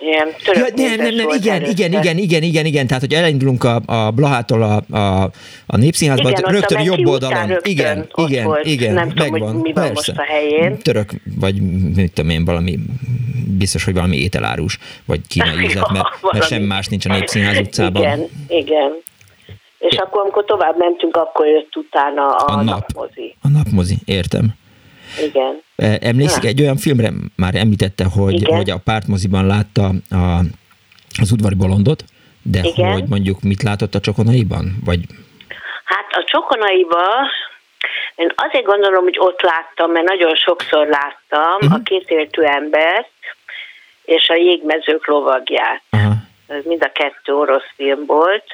Ilyen 0.00 0.28
Ja, 0.54 0.66
nem, 0.74 0.94
nem, 0.96 1.14
nem, 1.14 1.28
igen, 1.28 1.54
előtte. 1.54 1.70
igen, 1.70 1.92
igen, 1.92 2.18
igen, 2.18 2.42
igen, 2.42 2.64
igen, 2.66 2.86
tehát 2.86 3.02
hogy 3.02 3.12
elindulunk 3.14 3.64
a, 3.64 3.80
a 3.86 4.10
Blahától 4.10 4.62
a, 4.62 4.96
a, 4.96 5.30
a 5.66 5.76
Népszínházba, 5.76 6.30
Igen, 6.30 6.52
rögtön 6.52 6.80
jobb 6.82 7.06
oldalon. 7.06 7.46
rögtön 7.46 7.72
igen, 7.72 8.06
igen, 8.14 8.44
volt. 8.44 8.66
igen, 8.66 8.94
Nem 8.94 9.08
tudom, 9.08 9.28
hogy 9.28 9.40
megvan, 9.40 9.54
mi 9.60 9.72
van 9.72 9.84
persze. 9.84 9.92
most 9.92 10.08
a 10.18 10.22
helyén. 10.32 10.78
Török, 10.78 11.10
vagy 11.40 11.60
mit 11.94 12.12
tudom 12.12 12.30
én, 12.30 12.44
valami, 12.44 12.78
biztos, 13.58 13.84
hogy 13.84 13.94
valami 13.94 14.16
ételárus, 14.16 14.78
vagy 15.06 15.20
kínai 15.28 15.64
üzlet, 15.66 15.90
mert, 15.90 15.92
mert 16.04 16.20
valami. 16.20 16.40
sem 16.40 16.62
más 16.62 16.86
nincs 16.86 17.06
a 17.06 17.12
Népszínház 17.12 17.58
utcában. 17.58 18.02
Igen, 18.02 18.26
igen. 18.48 18.92
És 19.78 19.96
akkor, 19.96 20.20
amikor 20.22 20.44
tovább 20.44 20.74
mentünk, 20.78 21.16
akkor 21.16 21.46
jött 21.46 21.76
utána 21.76 22.26
a, 22.36 22.52
A 22.54 22.58
a 22.58 22.62
nap. 22.62 22.66
napmozi. 22.66 23.34
A 23.42 23.48
napmozi, 23.48 23.94
értem. 24.04 24.54
Igen. 25.18 25.62
E, 25.76 25.98
Emlékszik 26.00 26.44
egy 26.44 26.60
olyan 26.60 26.76
filmre, 26.76 27.10
már 27.36 27.54
említette, 27.54 28.04
hogy, 28.04 28.40
Igen. 28.40 28.56
hogy 28.56 28.70
a 28.70 28.78
pártmoziban 28.84 29.46
látta 29.46 29.84
a, 30.10 30.38
az 31.20 31.32
udvari 31.32 31.54
bolondot, 31.54 32.04
de 32.42 32.60
Igen. 32.62 32.92
hogy 32.92 33.04
mondjuk 33.08 33.42
mit 33.42 33.62
látott 33.62 33.94
a 33.94 34.00
csokonaiban? 34.00 34.76
Vagy 34.84 35.00
Hát 35.84 36.06
a 36.10 36.24
Csokonaiba 36.26 37.04
én 38.14 38.32
azért 38.36 38.64
gondolom, 38.64 39.02
hogy 39.02 39.16
ott 39.18 39.40
láttam, 39.42 39.90
mert 39.90 40.06
nagyon 40.06 40.34
sokszor 40.34 40.86
láttam 40.86 41.56
Mhm. 41.60 41.72
a 41.72 41.80
kétéltű 41.84 42.42
embert 42.42 43.10
és 44.04 44.28
a 44.28 44.34
jégmezők 44.34 45.06
lovagját. 45.06 45.82
Aha. 45.90 46.12
Ez 46.46 46.64
mind 46.64 46.82
a 46.84 46.92
kettő 46.92 47.34
orosz 47.34 47.70
film 47.76 48.06
volt. 48.06 48.44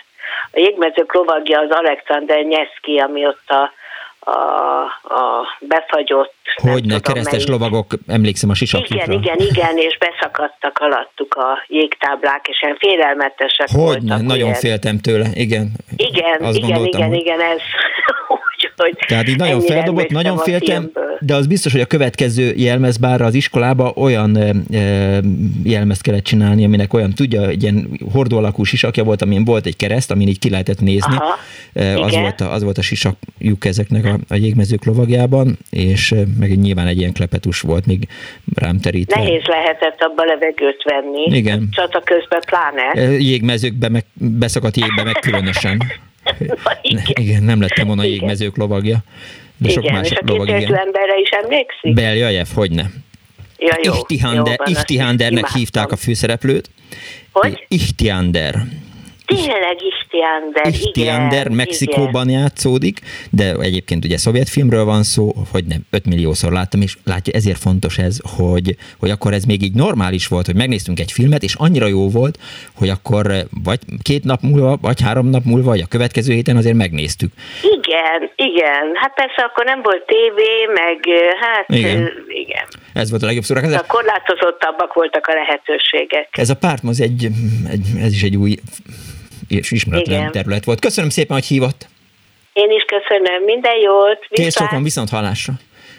A 0.53 0.59
jégmezők 0.59 1.15
lovagja 1.15 1.61
az 1.61 1.71
Alexander 1.71 2.43
Nyeszki, 2.45 2.99
ami 2.99 3.27
ott 3.27 3.49
a, 3.51 3.73
a, 4.27 4.85
a 5.15 5.47
befagyott 5.61 6.35
hogy 6.57 6.85
ne 6.85 6.99
keresztes 7.01 7.33
melyik. 7.33 7.49
lovagok, 7.49 7.95
emlékszem 8.07 8.51
a 8.51 8.55
sisakjukra. 8.55 9.13
Igen, 9.13 9.23
igen, 9.23 9.39
igen, 9.39 9.77
és 9.79 9.99
beszakadtak 9.99 10.79
alattuk 10.79 11.35
a 11.35 11.65
jégtáblák, 11.67 12.47
és 12.49 12.63
ilyen 12.63 12.77
félelmetesek 12.79 13.69
Hogy 13.69 13.79
voltak. 13.81 14.03
ne, 14.03 14.17
nagyon 14.17 14.53
féltem 14.55 14.99
tőle, 14.99 15.29
igen. 15.35 15.73
Igen, 15.97 16.41
Azt 16.43 16.57
igen, 16.57 16.85
igen, 16.85 17.09
hogy- 17.09 17.21
igen, 17.21 17.41
ez 17.41 17.59
úgyhogy 18.57 19.07
Tehát 19.07 19.29
így 19.29 19.37
nagyon 19.37 19.61
feldobott, 19.61 20.09
nagyon 20.09 20.37
féltem, 20.39 20.91
de 21.21 21.35
az 21.35 21.47
biztos, 21.47 21.73
hogy 21.73 21.81
a 21.81 21.87
következő 21.87 22.53
jelmezbárra 22.57 23.25
az 23.25 23.35
iskolába 23.35 23.93
olyan 23.97 24.37
e, 24.37 24.51
jelmezt 25.65 26.03
kellett 26.03 26.25
csinálni, 26.25 26.65
aminek 26.65 26.95
olyan, 26.95 27.13
tudja, 27.15 27.47
egy 27.47 27.63
ilyen 27.63 28.01
hordó 28.13 28.37
alakú 28.37 28.65
sisakja 28.65 29.05
volt, 29.05 29.23
amin 29.23 29.45
volt 29.45 29.67
egy 29.67 29.77
kereszt, 29.77 30.11
amin 30.11 30.29
így 30.29 30.39
ki 30.39 30.51
lehetett 30.51 30.81
nézni. 30.81 31.17
Aha, 31.17 31.39
az, 32.03 32.11
igen. 32.11 32.21
volt 32.21 32.41
a, 32.41 32.53
az 32.53 32.63
volt 32.63 32.79
a 32.79 32.83
sisakjuk 32.83 33.65
ezeknek 33.65 34.05
a, 34.05 34.16
a 34.29 34.35
jégmezők 34.35 34.85
lovagjában, 34.85 35.59
és 35.71 36.15
meg 36.39 36.59
nyilván 36.59 36.87
egy 36.87 36.99
ilyen 36.99 37.13
klepetus 37.13 37.61
volt 37.61 37.87
még 37.87 38.09
rám 38.55 38.81
terítve. 38.81 39.21
Nehéz 39.21 39.45
lehetett 39.45 40.01
abba 40.01 40.25
levegőt 40.25 40.83
venni. 40.83 41.37
Igen. 41.37 41.69
Csata 41.71 42.01
közben 42.01 42.43
pláne. 42.47 43.11
Jégmezőkbe, 43.19 43.89
meg 43.89 44.05
beszakadt 44.15 44.77
jégbe 44.77 45.03
meg 45.03 45.15
különösen. 45.15 45.79
Ne, 46.83 47.03
igen, 47.13 47.43
nem 47.43 47.61
lettem 47.61 47.87
volna 47.87 48.05
jégmezők 48.05 48.57
lovagja. 48.57 48.99
De 49.57 49.69
sok 49.69 49.83
igen, 49.83 49.95
más 49.95 50.11
és 50.11 50.17
a 50.17 50.23
lovag, 50.27 50.49
igen. 50.49 50.61
emberre 50.63 51.19
is 51.23 51.29
emlékszik? 51.29 51.95
Beljajev, 51.95 52.47
hogyne. 52.55 52.91
Ja, 53.59 53.79
jó, 53.83 53.93
Ihtihander, 53.93 54.61
jó 54.67 54.73
Ihtihandernek 54.73 55.49
hívták 55.49 55.93
a 55.93 55.97
főszereplőt. 55.97 56.71
Hogy? 57.33 57.65
Ihtiander. 57.69 58.55
Tényleg 59.27 59.77
Istiander, 59.83 60.67
Ihtiander 60.67 61.45
igen. 61.45 61.53
Mexikóban 61.53 62.31
játszódik, 62.31 63.01
de 63.31 63.53
egyébként 63.61 64.05
ugye 64.05 64.17
szovjet 64.17 64.49
filmről 64.49 64.85
van 64.85 65.03
szó, 65.03 65.33
hogy 65.53 65.65
nem, 65.65 65.81
5 65.91 66.07
milliószor 66.07 66.53
láttam, 66.53 66.81
és 66.81 66.95
látja, 67.05 67.33
ezért 67.33 67.59
fontos 67.59 67.99
ez, 67.99 68.19
hogy, 68.37 68.77
hogy 69.01 69.11
akkor 69.11 69.33
ez 69.33 69.45
még 69.45 69.63
így 69.63 69.75
normális 69.75 70.27
volt, 70.27 70.47
hogy 70.47 70.55
megnéztünk 70.55 71.01
egy 71.01 71.13
filmet, 71.13 71.43
és 71.43 71.55
annyira 71.59 71.87
jó 71.87 72.09
volt, 72.09 72.39
hogy 72.79 72.89
akkor 72.89 73.27
eh, 73.31 73.43
vagy 73.65 73.79
két 74.03 74.25
nap 74.25 74.41
múlva, 74.41 74.77
vagy 74.81 75.01
három 75.01 75.27
nap 75.31 75.45
múlva, 75.45 75.71
vagy 75.71 75.81
a 75.81 75.87
következő 75.89 76.33
héten 76.33 76.57
azért 76.57 76.77
megnéztük. 76.77 77.33
Igen. 77.63 77.97
Igen, 77.97 78.31
igen. 78.37 78.95
Hát 78.95 79.15
persze 79.15 79.43
akkor 79.43 79.65
nem 79.65 79.83
volt 79.83 80.07
tévé, 80.07 80.67
meg 80.75 80.99
hát 81.41 81.65
Igen. 81.69 81.91
igen. 81.91 82.11
igen. 82.29 82.67
Ez 82.95 83.11
volt 83.11 83.23
a 83.23 83.27
legjobb 83.27 83.45
szórakozás. 83.45 83.81
A 83.81 83.87
korlátozottabbak 83.87 84.95
voltak 84.95 85.27
a 85.27 85.33
lehetőségek. 85.35 86.29
Ez 86.31 86.51
a 86.51 86.57
pártmoz 86.57 87.01
egy, 87.01 87.29
egy, 87.71 87.87
ez 88.01 88.13
is 88.13 88.23
egy 88.23 88.37
új 88.37 88.55
és 89.49 89.71
ismeretlen 89.71 90.19
Igen. 90.21 90.33
terület 90.33 90.65
volt. 90.65 90.81
Köszönöm 90.81 91.11
szépen, 91.11 91.37
hogy 91.37 91.47
hívott. 91.47 91.87
Én 92.53 92.71
is 92.71 92.85
köszönöm, 92.85 93.43
minden 93.45 93.77
jót. 93.79 94.19
Kész 94.29 94.45
viszlát. 94.45 94.69
sokan 94.69 94.83
viszont 94.83 95.09
hallásra. 95.09 95.53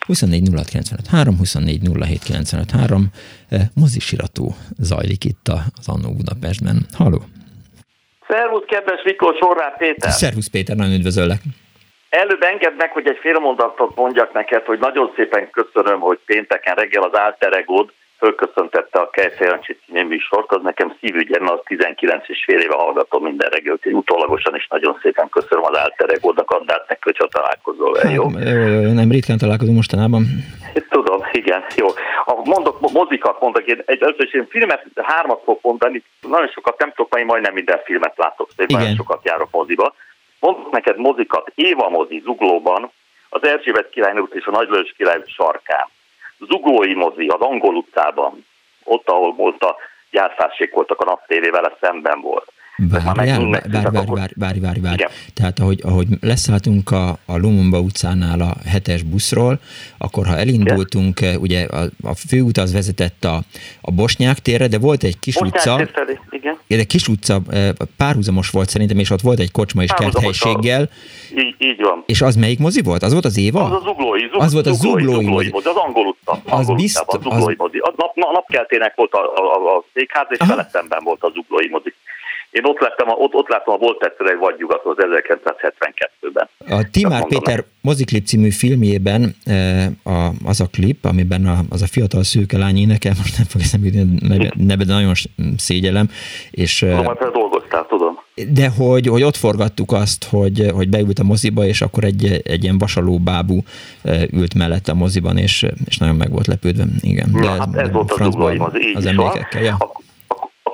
24 0.05 0.49
06 0.55 0.67
95 0.69 1.07
3, 1.07 1.37
24 1.37 1.79
07 1.99 2.23
95 2.23 2.71
3. 2.71 3.05
Eh, 3.49 3.59
Mozisirató 3.75 4.55
zajlik 4.77 5.23
itt 5.25 5.47
a- 5.47 5.63
az 5.79 5.87
Annó 5.87 6.13
Budapestben. 6.13 6.85
Halló! 6.93 7.21
Szervusz, 8.27 8.63
kedves 8.67 9.01
Miklós 9.03 9.37
Horváth 9.39 9.77
Péter! 9.77 10.11
Szervusz 10.11 10.49
Péter, 10.49 10.75
nagyon 10.75 10.93
üdvözöllek. 10.93 11.41
Előbb 12.09 12.41
engedd 12.41 12.73
meg, 12.77 12.91
hogy 12.91 13.07
egy 13.07 13.17
fél 13.21 13.39
mondatot 13.39 13.95
mondjak 13.95 14.33
neked, 14.33 14.65
hogy 14.65 14.79
nagyon 14.79 15.11
szépen 15.15 15.49
köszönöm, 15.51 15.99
hogy 15.99 16.19
pénteken 16.25 16.75
reggel 16.75 17.03
az 17.03 17.13
Alter 17.13 17.53
Egód 17.53 17.91
fölköszöntette 18.17 18.99
a 18.99 19.09
Kejfej 19.09 19.47
Jancsi 19.47 19.77
című 19.85 20.03
műsort, 20.03 20.51
az 20.51 20.61
nekem 20.63 20.95
szívügyem, 20.99 21.47
az 21.47 21.59
19 21.63 22.29
és 22.29 22.43
fél 22.45 22.59
éve 22.59 22.75
hallgatom 22.75 23.23
minden 23.23 23.49
reggel, 23.49 23.73
úgyhogy 23.73 23.93
utólagosan 23.93 24.55
is 24.55 24.67
nagyon 24.67 24.99
szépen 25.01 25.29
köszönöm 25.29 25.63
az 25.63 25.77
álteregónak, 25.77 26.51
adnát 26.51 26.85
neki, 26.87 27.01
hogyha 27.03 27.27
találkozol 27.27 27.91
vele, 27.91 28.13
jó? 28.13 28.29
Hát, 28.29 28.49
jó, 28.49 28.81
jó, 28.81 28.91
nem 28.93 29.11
ritkán 29.11 29.37
találkozunk 29.37 29.75
mostanában. 29.75 30.25
Tudom, 30.89 31.21
igen, 31.31 31.63
jó. 31.75 31.87
A 32.25 32.33
mondok, 32.43 32.91
mozikat 32.91 33.41
mondok, 33.41 33.65
én, 33.65 33.81
egy, 33.85 34.01
először 34.01 34.35
én 34.35 34.47
filmet 34.49 34.85
hármat 34.95 35.41
fogok 35.43 35.61
mondani, 35.61 36.03
nagyon 36.21 36.47
sokat 36.47 36.79
nem 36.79 36.91
tudok, 36.95 37.13
mert 37.13 37.25
majdnem 37.25 37.53
minden 37.53 37.79
filmet 37.85 38.13
látok, 38.15 38.49
szóval 38.55 38.79
nagyon 38.79 38.95
sokat 38.95 39.25
járok 39.25 39.51
moziba. 39.51 39.93
Mondok 40.39 40.71
neked 40.71 40.97
mozikat, 40.97 41.51
Éva 41.55 41.89
mozi 41.89 42.21
Zuglóban, 42.25 42.91
az 43.29 43.43
Erzsébet 43.43 43.89
királynőt 43.89 44.33
és 44.33 44.45
a 44.45 44.51
Nagylős 44.51 44.93
király 44.97 45.21
sarkán. 45.25 45.87
Zuglói 46.39 46.93
mozi 46.93 47.27
az 47.27 47.41
Angol 47.41 47.75
utcában, 47.75 48.45
ott, 48.83 49.09
ahol 49.09 49.33
volt 49.33 49.63
a 49.63 49.75
gyártássék 50.11 50.73
voltak 50.73 51.01
a 51.01 51.05
naptévé 51.05 51.49
vele 51.49 51.77
szemben 51.81 52.21
volt. 52.21 52.51
Várjál, 52.77 53.49
várj, 53.49 53.69
várj, 53.71 54.05
várj, 54.07 54.33
várj, 54.35 54.59
várj, 54.59 54.79
várj. 54.79 55.03
Tehát 55.33 55.59
ahogy, 55.59 55.79
ahogy 55.83 56.07
leszálltunk 56.21 56.91
a, 56.91 57.09
a 57.25 57.37
Lumumba 57.37 57.79
utcánál 57.79 58.41
a 58.41 58.53
hetes 58.65 59.03
buszról, 59.03 59.59
akkor 59.97 60.25
ha 60.25 60.37
elindultunk, 60.37 61.21
Igen. 61.21 61.35
ugye 61.35 61.65
a, 61.65 61.85
a 62.03 62.15
főút 62.15 62.57
az 62.57 62.73
vezetett 62.73 63.23
a, 63.23 63.41
a 63.81 63.91
Bosnyák 63.91 64.39
térre, 64.39 64.67
de 64.67 64.79
volt 64.79 65.03
egy 65.03 65.19
kis 65.19 65.33
Bosnyák 65.33 65.55
utca, 65.55 65.89
felé, 65.93 66.19
igen. 66.29 66.57
de 66.67 66.83
kis 66.83 67.07
utca 67.07 67.41
párhuzamos 67.97 68.49
volt 68.49 68.69
szerintem, 68.69 68.99
és 68.99 69.09
ott 69.09 69.21
volt 69.21 69.39
egy 69.39 69.51
kocsma 69.51 69.83
és 69.83 69.91
kerthelységgel. 69.97 70.89
Így, 71.35 71.55
így 71.57 71.81
van. 71.81 72.03
És 72.05 72.21
az 72.21 72.35
melyik 72.35 72.59
mozi 72.59 72.81
volt? 72.81 73.03
Az 73.03 73.11
volt 73.11 73.25
az 73.25 73.37
Éva? 73.37 73.63
Az 73.63 73.71
a 73.71 73.81
zuglói. 73.83 74.21
Zug, 74.31 74.41
az 74.41 74.53
volt 74.53 74.65
a 74.65 74.73
zuglói, 74.73 75.01
zuglói, 75.01 75.23
zuglói 75.23 75.49
mozi. 75.49 75.67
Az 75.67 75.75
angol 75.75 76.05
utca. 76.05 76.31
Az, 76.31 76.41
angol 76.45 76.75
bizt, 76.75 77.03
az 77.05 77.21
zuglói 77.21 77.55
mozi. 77.57 77.77
A 77.77 77.93
nap, 77.95 78.15
napkeltének 78.15 78.95
volt 78.95 79.13
a, 79.13 79.19
a, 79.19 79.75
a 79.77 79.83
székház, 79.93 80.27
és 80.29 80.37
vele 80.47 80.69
szemben 80.71 80.99
volt 81.03 81.23
a 81.23 81.31
zuglói 81.33 81.67
mozi. 81.69 81.93
Én 82.51 82.65
ott 82.65 82.79
láttam, 82.79 83.07
ott, 83.09 83.33
ott 83.33 83.47
láttam 83.49 83.73
a 83.73 83.77
Volt 83.77 84.03
egyszer 84.03 84.25
egy 84.25 84.37
vadnyugat 84.37 84.85
az 84.85 84.95
1972-ben. 84.97 86.49
A 86.79 86.89
Timár 86.91 87.27
Péter 87.27 87.63
moziklip 87.81 88.25
című 88.25 88.49
filmjében 88.49 89.35
eh, 89.45 89.85
a, 90.03 90.31
az 90.45 90.61
a 90.61 90.65
klip, 90.71 91.05
amiben 91.05 91.45
a, 91.45 91.57
az 91.69 91.81
a 91.81 91.87
fiatal 91.87 92.23
szőke 92.23 92.57
lány 92.57 92.77
énekel, 92.77 93.13
most 93.17 93.37
nem 93.37 93.47
fog 93.47 93.61
eszembe 93.61 93.89
neve, 94.19 94.51
neve, 94.55 94.83
nagyon 94.85 95.13
szégyelem. 95.57 96.09
És, 96.51 96.79
tudom, 96.79 97.05
mert 97.05 97.19
hát 97.19 97.31
dolgoztál, 97.31 97.85
tudom. 97.89 98.19
De 98.53 98.69
hogy, 98.69 99.07
hogy 99.07 99.23
ott 99.23 99.35
forgattuk 99.35 99.91
azt, 99.91 100.29
hogy, 100.29 100.71
hogy 100.73 100.89
beült 100.89 101.19
a 101.19 101.23
moziba, 101.23 101.65
és 101.65 101.81
akkor 101.81 102.03
egy, 102.03 102.41
egy 102.43 102.63
ilyen 102.63 102.77
vasaló 102.77 103.19
bábú 103.19 103.59
eh, 104.03 104.21
ült 104.33 104.53
mellett 104.53 104.87
a 104.87 104.93
moziban, 104.93 105.37
és, 105.37 105.65
és 105.85 105.97
nagyon 105.97 106.15
meg 106.15 106.31
volt 106.31 106.47
lepődve. 106.47 106.83
Igen, 107.01 107.31
de, 107.41 107.47
hát 107.47 107.75
ez 107.75 107.87
de 107.87 107.93
volt 107.93 108.11
az 108.11 108.33
mozi, 108.33 108.87
így 108.87 108.95
az 108.95 109.05
emlékekkel. 109.05 109.63
Ja. 109.63 109.77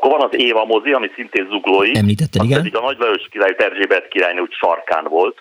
Akkor 0.03 0.19
van 0.19 0.29
az 0.29 0.39
Éva 0.39 0.65
mozi, 0.65 0.91
ami 0.91 1.09
szintén 1.15 1.47
zuglói. 1.49 1.97
Említetted, 1.97 2.43
igen. 2.43 2.57
pedig 2.57 2.75
a 2.75 2.81
Nagy 2.81 2.97
Lajos 2.99 3.27
király 3.31 3.55
Erzsébet 3.57 4.07
királynő 4.07 4.41
úgy 4.41 4.51
sarkán 4.51 5.05
volt. 5.09 5.37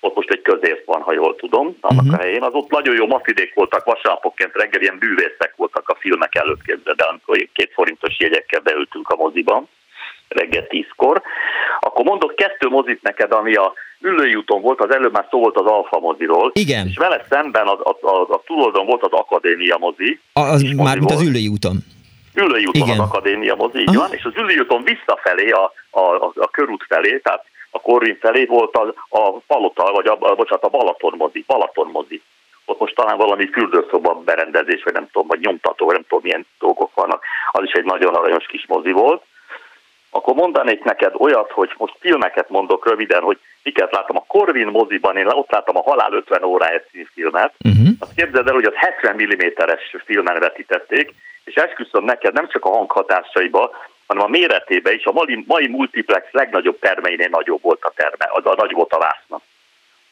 Ott 0.00 0.14
most 0.14 0.30
egy 0.30 0.42
közép 0.42 0.84
van, 0.84 1.00
ha 1.00 1.12
jól 1.12 1.36
tudom, 1.36 1.76
annak 1.80 2.04
uh-huh. 2.04 2.18
a 2.18 2.22
helyén. 2.22 2.42
Az 2.42 2.52
ott 2.52 2.70
nagyon 2.70 2.94
jó 2.94 3.06
maszidék 3.06 3.54
voltak, 3.54 3.84
vasárnapokként 3.84 4.50
reggel 4.54 4.80
ilyen 4.80 4.98
bűvészek 4.98 5.52
voltak 5.56 5.88
a 5.88 5.96
filmek 6.00 6.34
előtt 6.34 6.62
képzeld 6.62 7.00
el, 7.00 7.08
amikor 7.08 7.48
két 7.52 7.70
forintos 7.74 8.18
jegyekkel 8.18 8.60
beültünk 8.60 9.08
a 9.08 9.16
moziban 9.16 9.68
reggel 10.28 10.66
tízkor. 10.66 11.22
Akkor 11.80 12.04
mondok 12.04 12.34
kettő 12.34 12.68
mozit 12.68 13.02
neked, 13.02 13.32
ami 13.32 13.54
a 13.54 13.72
Ülői 14.00 14.34
úton 14.34 14.60
volt, 14.60 14.80
az 14.80 14.94
előbb 14.94 15.12
már 15.12 15.26
szó 15.30 15.38
volt 15.38 15.56
az 15.56 15.66
Alfa 15.66 15.98
moziról. 15.98 16.50
Igen. 16.54 16.86
És 16.86 16.96
vele 16.96 17.26
szemben 17.30 17.66
a, 17.66 17.72
a, 17.72 17.96
a, 18.00 18.20
a 18.20 18.42
túloldon 18.46 18.86
volt 18.86 19.02
az 19.02 19.12
Akadémia 19.12 19.76
mozi. 19.78 20.20
A, 20.32 20.40
az 20.40 20.62
már 20.62 20.98
mint 20.98 21.10
az 21.10 21.22
Ülői 21.22 21.48
úton. 21.48 21.76
Ülői 22.34 22.66
úton 22.66 22.82
Igen. 22.82 22.98
az 22.98 23.08
akadémia 23.08 23.54
mozi, 23.54 23.78
így 23.78 23.94
van, 23.94 24.12
és 24.12 24.24
az 24.24 24.32
Ülői 24.36 24.58
úton 24.58 24.82
visszafelé, 24.82 25.50
a, 25.50 25.72
a, 25.90 26.00
a, 26.00 26.32
a 26.34 26.50
körút 26.50 26.84
felé, 26.88 27.18
tehát 27.18 27.44
a 27.70 27.80
Korvin 27.80 28.18
felé 28.20 28.44
volt 28.44 28.76
a, 28.76 28.94
a 29.08 29.30
Palota, 29.46 29.92
vagy 29.92 30.06
a, 30.06 30.16
a, 30.20 30.34
bocsánat, 30.34 30.64
a 30.64 30.68
Balaton 30.68 31.14
mozi, 31.16 31.44
Balaton 31.46 31.88
mozi. 31.92 32.22
Ott 32.64 32.78
most 32.78 32.94
talán 32.94 33.16
valami 33.16 33.48
fürdőszoba 33.48 34.14
berendezés, 34.14 34.82
vagy 34.82 34.92
nem 34.92 35.08
tudom, 35.12 35.28
vagy 35.28 35.40
nyomtató, 35.40 35.84
vagy 35.84 35.94
nem 35.94 36.04
tudom, 36.08 36.24
milyen 36.24 36.46
dolgok 36.58 36.94
vannak. 36.94 37.24
Az 37.52 37.62
is 37.64 37.72
egy 37.72 37.84
nagyon 37.84 38.14
aranyos 38.14 38.46
kis 38.46 38.66
mozi 38.66 38.92
volt. 38.92 39.22
Akkor 40.10 40.34
mondanék 40.34 40.84
neked 40.84 41.12
olyat, 41.18 41.50
hogy 41.50 41.74
most 41.76 41.96
filmeket 42.00 42.48
mondok 42.48 42.88
röviden, 42.88 43.22
hogy 43.22 43.38
miket 43.62 43.92
láttam. 43.92 44.16
A 44.16 44.24
Corvin 44.26 44.66
moziban, 44.66 45.16
én 45.16 45.26
ott 45.26 45.50
láttam 45.50 45.76
a 45.76 45.82
Halál 45.82 46.12
50 46.12 46.44
órája 46.44 46.80
című 46.90 47.06
filmet. 47.14 47.54
Uh-huh. 47.64 47.88
Azt 47.98 48.14
képzeld 48.14 48.46
el, 48.46 48.54
hogy 48.54 48.64
az 48.64 48.74
70 48.74 49.14
mm-es 49.14 49.96
filmen 50.04 50.38
vetítették, 50.38 51.14
és 51.44 51.54
esküszöm 51.54 52.04
neked 52.04 52.32
nem 52.32 52.48
csak 52.48 52.64
a 52.64 52.70
hanghatásaiba, 52.70 53.70
hanem 54.06 54.24
a 54.24 54.28
méretébe 54.28 54.92
is. 54.92 55.04
A 55.04 55.12
mai, 55.12 55.44
mai 55.46 55.68
multiplex 55.68 56.26
legnagyobb 56.30 56.78
termeinél 56.78 57.28
nagyobb 57.30 57.62
volt 57.62 57.84
a 57.84 57.92
terme, 57.96 58.30
az 58.32 58.46
a 58.46 58.54
nagy 58.56 58.72
volt 58.72 58.92
a 58.92 58.98
vászna. 58.98 59.40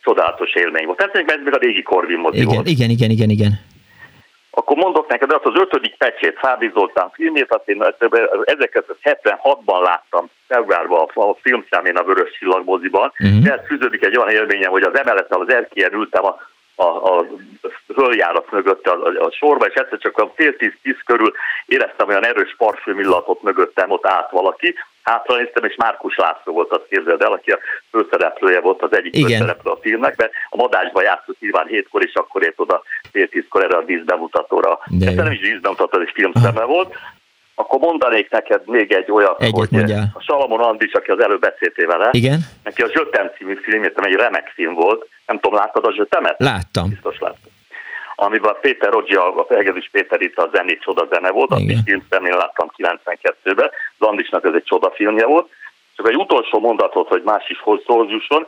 Csodálatos 0.02 0.54
élmény 0.54 0.86
volt. 0.86 1.00
Ez 1.00 1.10
még 1.44 1.54
a 1.54 1.58
régi 1.58 1.82
Corvin 1.82 2.18
mozi 2.18 2.36
igen, 2.36 2.54
volt. 2.54 2.68
Igen, 2.68 2.90
igen, 2.90 3.10
igen, 3.10 3.30
igen. 3.30 3.68
Akkor 4.50 4.76
mondok 4.76 5.08
neked 5.08 5.32
azt 5.32 5.44
az 5.44 5.60
ötödik 5.60 5.96
pecsét, 5.96 6.38
Fábi 6.38 6.70
Zoltán 6.74 7.10
filmét, 7.12 7.54
azt 7.54 7.68
én 7.68 7.84
1976-ban 7.98 9.82
láttam 9.82 10.30
februárban 10.48 11.08
a 11.14 11.34
filmszámén 11.42 11.96
a 11.96 12.02
Vörös 12.02 12.30
Csillag 12.38 12.64
moziban. 12.64 13.12
Uh-huh. 13.18 13.46
Ehhez 13.46 13.66
fűződik 13.66 14.04
egy 14.04 14.16
olyan 14.16 14.30
élményem, 14.30 14.70
hogy 14.70 14.82
az 14.82 14.98
emelettel 14.98 15.40
az 15.40 15.52
erkélyen 15.52 15.92
ültem 15.92 16.24
a 16.24 16.38
a, 16.80 17.18
a 17.18 17.26
höljárat 17.94 18.50
mögött 18.50 18.86
a, 18.86 19.06
a, 19.06 19.24
a 19.24 19.30
sorba, 19.30 19.66
és 19.66 19.74
egyszer 19.74 19.98
csak 19.98 20.18
a 20.18 20.32
fél 20.34 20.56
tíz-tíz 20.56 20.96
körül 21.04 21.32
éreztem 21.66 22.08
olyan 22.08 22.26
erős 22.26 22.54
parfüm 22.58 23.00
illatot 23.00 23.42
mögöttem, 23.42 23.90
ott 23.90 24.06
át 24.06 24.30
valaki, 24.30 24.74
hátra 25.02 25.36
néztem, 25.36 25.64
és 25.64 25.76
Márkus 25.76 26.16
László 26.16 26.52
volt, 26.52 26.70
azt 26.70 26.86
képzeld 26.88 27.22
el, 27.22 27.32
aki 27.32 27.50
a 27.50 27.58
főszereplője 27.90 28.60
volt 28.60 28.82
az 28.82 28.96
egyik 28.96 29.26
főszereplő 29.26 29.70
a 29.70 29.78
filmnek, 29.80 30.16
mert 30.16 30.32
a 30.48 30.56
madásba 30.56 31.02
játszott 31.02 31.40
nyilván 31.40 31.66
hétkor, 31.66 32.04
és 32.04 32.14
akkor 32.14 32.42
ért 32.42 32.60
oda 32.60 32.82
fél 33.12 33.28
tízkor 33.28 33.62
erre 33.62 33.76
a 33.76 33.82
díszbemutatóra. 33.82 34.78
Ez 35.00 35.14
nem 35.14 35.32
is 35.32 35.40
díszbemutató, 35.40 35.98
ez 35.98 36.06
egy 36.06 36.14
filmszeme 36.14 36.64
volt, 36.64 36.94
akkor 37.60 37.78
mondanék 37.78 38.30
neked 38.30 38.62
még 38.66 38.92
egy 38.92 39.10
olyat, 39.10 39.40
Egyet 39.40 39.54
hogy 39.54 39.68
mondjál. 39.70 40.10
a 40.14 40.20
Salamon 40.20 40.60
Andis, 40.60 40.92
aki 40.92 41.10
az 41.10 41.22
előbb 41.22 41.40
beszéltél 41.40 41.86
vele, 41.86 42.08
Igen? 42.12 42.38
neki 42.64 42.82
a 42.82 42.88
Zsötem 42.88 43.30
című 43.36 43.54
filmje, 43.54 43.92
egy 43.94 44.14
remek 44.14 44.48
film 44.54 44.74
volt, 44.74 45.08
nem 45.26 45.38
tudom, 45.40 45.58
láttad 45.58 45.84
a 45.84 45.92
Zsötemet? 45.92 46.34
Láttam. 46.38 46.88
Biztos 46.88 47.18
láttam. 47.18 47.50
Amiben 48.14 48.56
Péter 48.60 48.90
Rogyi, 48.92 49.14
a 49.14 49.46
Hegedűs 49.48 49.88
Péter 49.92 50.20
itt 50.20 50.36
a 50.36 50.50
zenét 50.52 50.82
csoda 50.82 51.06
zene 51.10 51.30
volt, 51.30 51.50
azt 51.50 51.62
is 51.62 51.78
én 51.86 52.04
láttam 52.10 52.70
92-ben, 52.76 53.70
az 53.98 54.06
Andisnak 54.06 54.44
ez 54.44 54.54
egy 54.54 54.64
csoda 54.64 54.90
filmje 54.90 55.26
volt. 55.26 55.48
Csak 55.96 56.08
egy 56.08 56.16
utolsó 56.16 56.58
mondatot, 56.58 57.08
hogy 57.08 57.22
más 57.22 57.48
is 57.48 57.60
hozzá 57.60 57.94
jusson. 58.08 58.46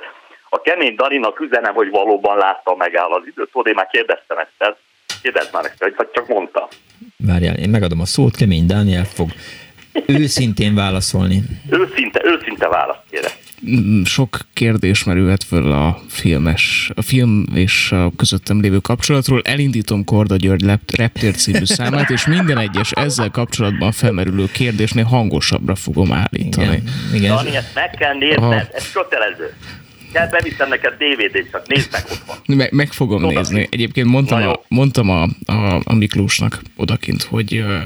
A 0.49 0.61
kemény 0.61 0.95
Daninak 0.95 1.41
üzenem, 1.41 1.75
hogy 1.75 1.91
valóban 1.91 2.37
látta 2.37 2.75
megáll 2.77 3.13
az 3.13 3.23
időt. 3.27 3.51
Tudod, 3.53 3.67
én 3.67 3.75
már 3.75 3.87
kérdeztem 3.87 4.39
ezt, 4.39 4.77
kérdezd 5.23 5.53
már 5.53 5.65
ezt, 5.65 5.95
vagy 5.97 6.11
csak 6.13 6.27
mondta. 6.27 6.69
Várjál, 7.27 7.55
én 7.57 7.71
megadom 7.71 8.01
a 8.01 8.07
szót, 8.07 8.37
kemény 8.37 8.67
Dániel 8.67 9.05
fog 9.05 9.31
őszintén 10.07 10.75
válaszolni. 10.75 11.43
Őszinte, 11.71 12.21
őszinte 12.25 12.69
válasz, 12.69 12.97
kérem. 13.11 13.31
Mm, 13.71 14.03
sok 14.03 14.39
kérdés 14.53 15.05
merülhet 15.05 15.45
föl 15.45 15.73
a 15.73 16.01
filmes, 16.09 16.91
a 16.95 17.03
film 17.03 17.45
és 17.55 17.93
a 17.93 18.13
közöttem 18.17 18.61
lévő 18.61 18.79
kapcsolatról. 18.79 19.43
Elindítom 19.45 20.05
Korda 20.05 20.37
György 20.37 20.65
Reptér 20.97 21.35
című 21.35 21.65
számát, 21.65 22.11
és 22.11 22.27
minden 22.27 22.59
egyes 22.59 22.91
ezzel 22.93 23.31
kapcsolatban 23.31 23.93
felmerülő 23.93 24.47
kérdésnél 24.53 25.05
hangosabbra 25.05 25.75
fogom 25.75 26.13
állítani. 26.13 26.67
Igen, 26.67 26.83
igen. 27.15 27.35
Dani, 27.35 27.57
ezt 27.57 27.75
meg 27.75 27.91
kell 27.91 28.15
nézned, 28.15 28.69
ez 28.73 28.93
kötelező 28.93 29.55
kell 30.13 30.29
beviszem 30.29 30.69
neked 30.69 30.93
DVD-t, 30.93 31.51
csak 31.51 31.67
nézd 31.67 31.93
meg 31.93 32.05
otthon. 32.11 32.37
Meg, 32.57 32.73
meg 32.73 32.93
fogom 32.93 33.21
Tudom. 33.21 33.35
nézni. 33.35 33.69
Egyébként 33.71 34.07
mondtam, 34.07 34.49
a, 34.49 34.61
mondtam 34.69 35.11
a, 35.11 35.23
a, 35.53 35.81
a 35.85 35.95
Miklósnak 35.95 36.63
odakint, 36.77 37.23
hogy 37.23 37.59
uh, 37.59 37.83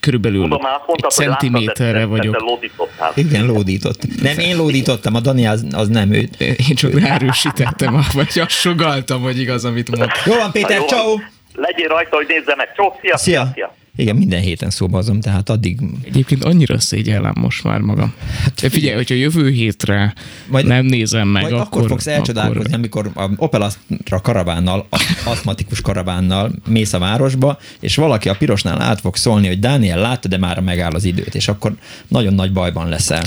körülbelül 0.00 0.42
Tudom, 0.42 0.62
már 0.62 0.80
mondtad, 0.86 1.10
egy 1.10 1.26
centiméterre 1.26 2.04
vagyok. 2.04 2.40
Lódítottál. 2.40 3.12
Igen, 3.14 3.46
lódított. 3.46 4.22
Nem, 4.22 4.38
én 4.38 4.56
lódítottam, 4.56 5.14
a 5.14 5.20
Dani 5.20 5.46
az, 5.46 5.66
az 5.72 5.88
nem 5.88 6.12
ő. 6.12 6.28
Én 6.38 6.74
csak 6.74 7.00
erősítettem, 7.02 8.02
vagy 8.14 8.38
azt 8.38 8.50
sugaltam, 8.50 9.22
hogy 9.22 9.38
igaz, 9.38 9.64
amit 9.64 9.96
mond. 9.96 10.10
Jó 10.24 10.34
van, 10.34 10.52
Péter, 10.52 10.84
ciao. 10.84 11.18
Legyél 11.54 11.88
rajta, 11.88 12.16
hogy 12.16 12.26
nézze 12.28 12.54
meg. 12.56 12.72
Csó, 12.76 12.98
szia, 13.00 13.16
szia. 13.16 13.50
szia. 13.54 13.74
Igen, 13.96 14.16
minden 14.16 14.40
héten 14.40 14.70
szóbazom, 14.70 15.20
tehát 15.20 15.48
addig... 15.48 15.80
Egyébként 16.04 16.44
annyira 16.44 16.80
szégyellem 16.80 17.34
most 17.40 17.64
már 17.64 17.80
magam. 17.80 18.12
Hát, 18.42 18.60
De 18.60 18.68
figyelj, 18.68 18.94
hogyha 18.94 19.14
jövő 19.14 19.50
hétre 19.50 20.14
majd, 20.48 20.66
nem 20.66 20.84
nézem 20.84 21.28
meg, 21.28 21.42
majd 21.42 21.54
akkor... 21.54 21.66
akkor 21.66 21.88
fogsz 21.88 22.06
elcsodálkozni, 22.06 22.60
akkor... 22.60 22.74
amikor 22.74 23.10
a 23.14 23.30
Opel 23.36 23.62
Astra 23.62 24.20
karavánnal, 24.20 24.86
aszmatikus 25.24 25.80
karavánnal 25.80 26.52
mész 26.68 26.92
a 26.92 26.98
városba, 26.98 27.58
és 27.80 27.96
valaki 27.96 28.28
a 28.28 28.34
pirosnál 28.34 28.80
át 28.80 29.00
fog 29.00 29.16
szólni, 29.16 29.46
hogy 29.46 29.58
Dániel 29.58 29.98
látta, 29.98 30.28
de 30.28 30.38
már 30.38 30.60
megáll 30.60 30.92
az 30.92 31.04
időt, 31.04 31.34
és 31.34 31.48
akkor 31.48 31.74
nagyon 32.08 32.34
nagy 32.34 32.52
bajban 32.52 32.88
leszel. 32.88 33.22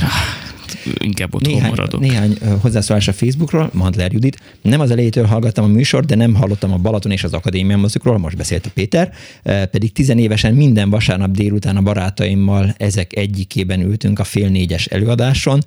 Inkább 0.97 1.35
otthon 1.35 1.53
néhány, 1.53 1.69
maradok. 1.69 1.99
Néhány 1.99 2.37
hozzászólás 2.61 3.07
a 3.07 3.13
Facebookról, 3.13 3.69
Mandler 3.73 4.11
Judit. 4.11 4.39
Nem 4.61 4.79
az 4.79 4.91
elejétől 4.91 5.25
hallgattam 5.25 5.63
a 5.63 5.67
műsor, 5.67 6.05
de 6.05 6.15
nem 6.15 6.35
hallottam 6.35 6.71
a 6.71 6.77
Balaton 6.77 7.11
és 7.11 7.23
az 7.23 7.33
Akadémia 7.33 7.77
mozikról, 7.77 8.17
most 8.17 8.37
beszélt 8.37 8.65
a 8.65 8.69
Péter, 8.73 9.13
pedig 9.43 9.91
tizenévesen 9.91 10.53
minden 10.53 10.89
vasárnap 10.89 11.31
délután 11.31 11.77
a 11.77 11.81
barátaimmal 11.81 12.75
ezek 12.77 13.15
egyikében 13.15 13.81
ültünk 13.81 14.19
a 14.19 14.23
fél 14.23 14.49
négyes 14.49 14.85
előadáson, 14.85 15.61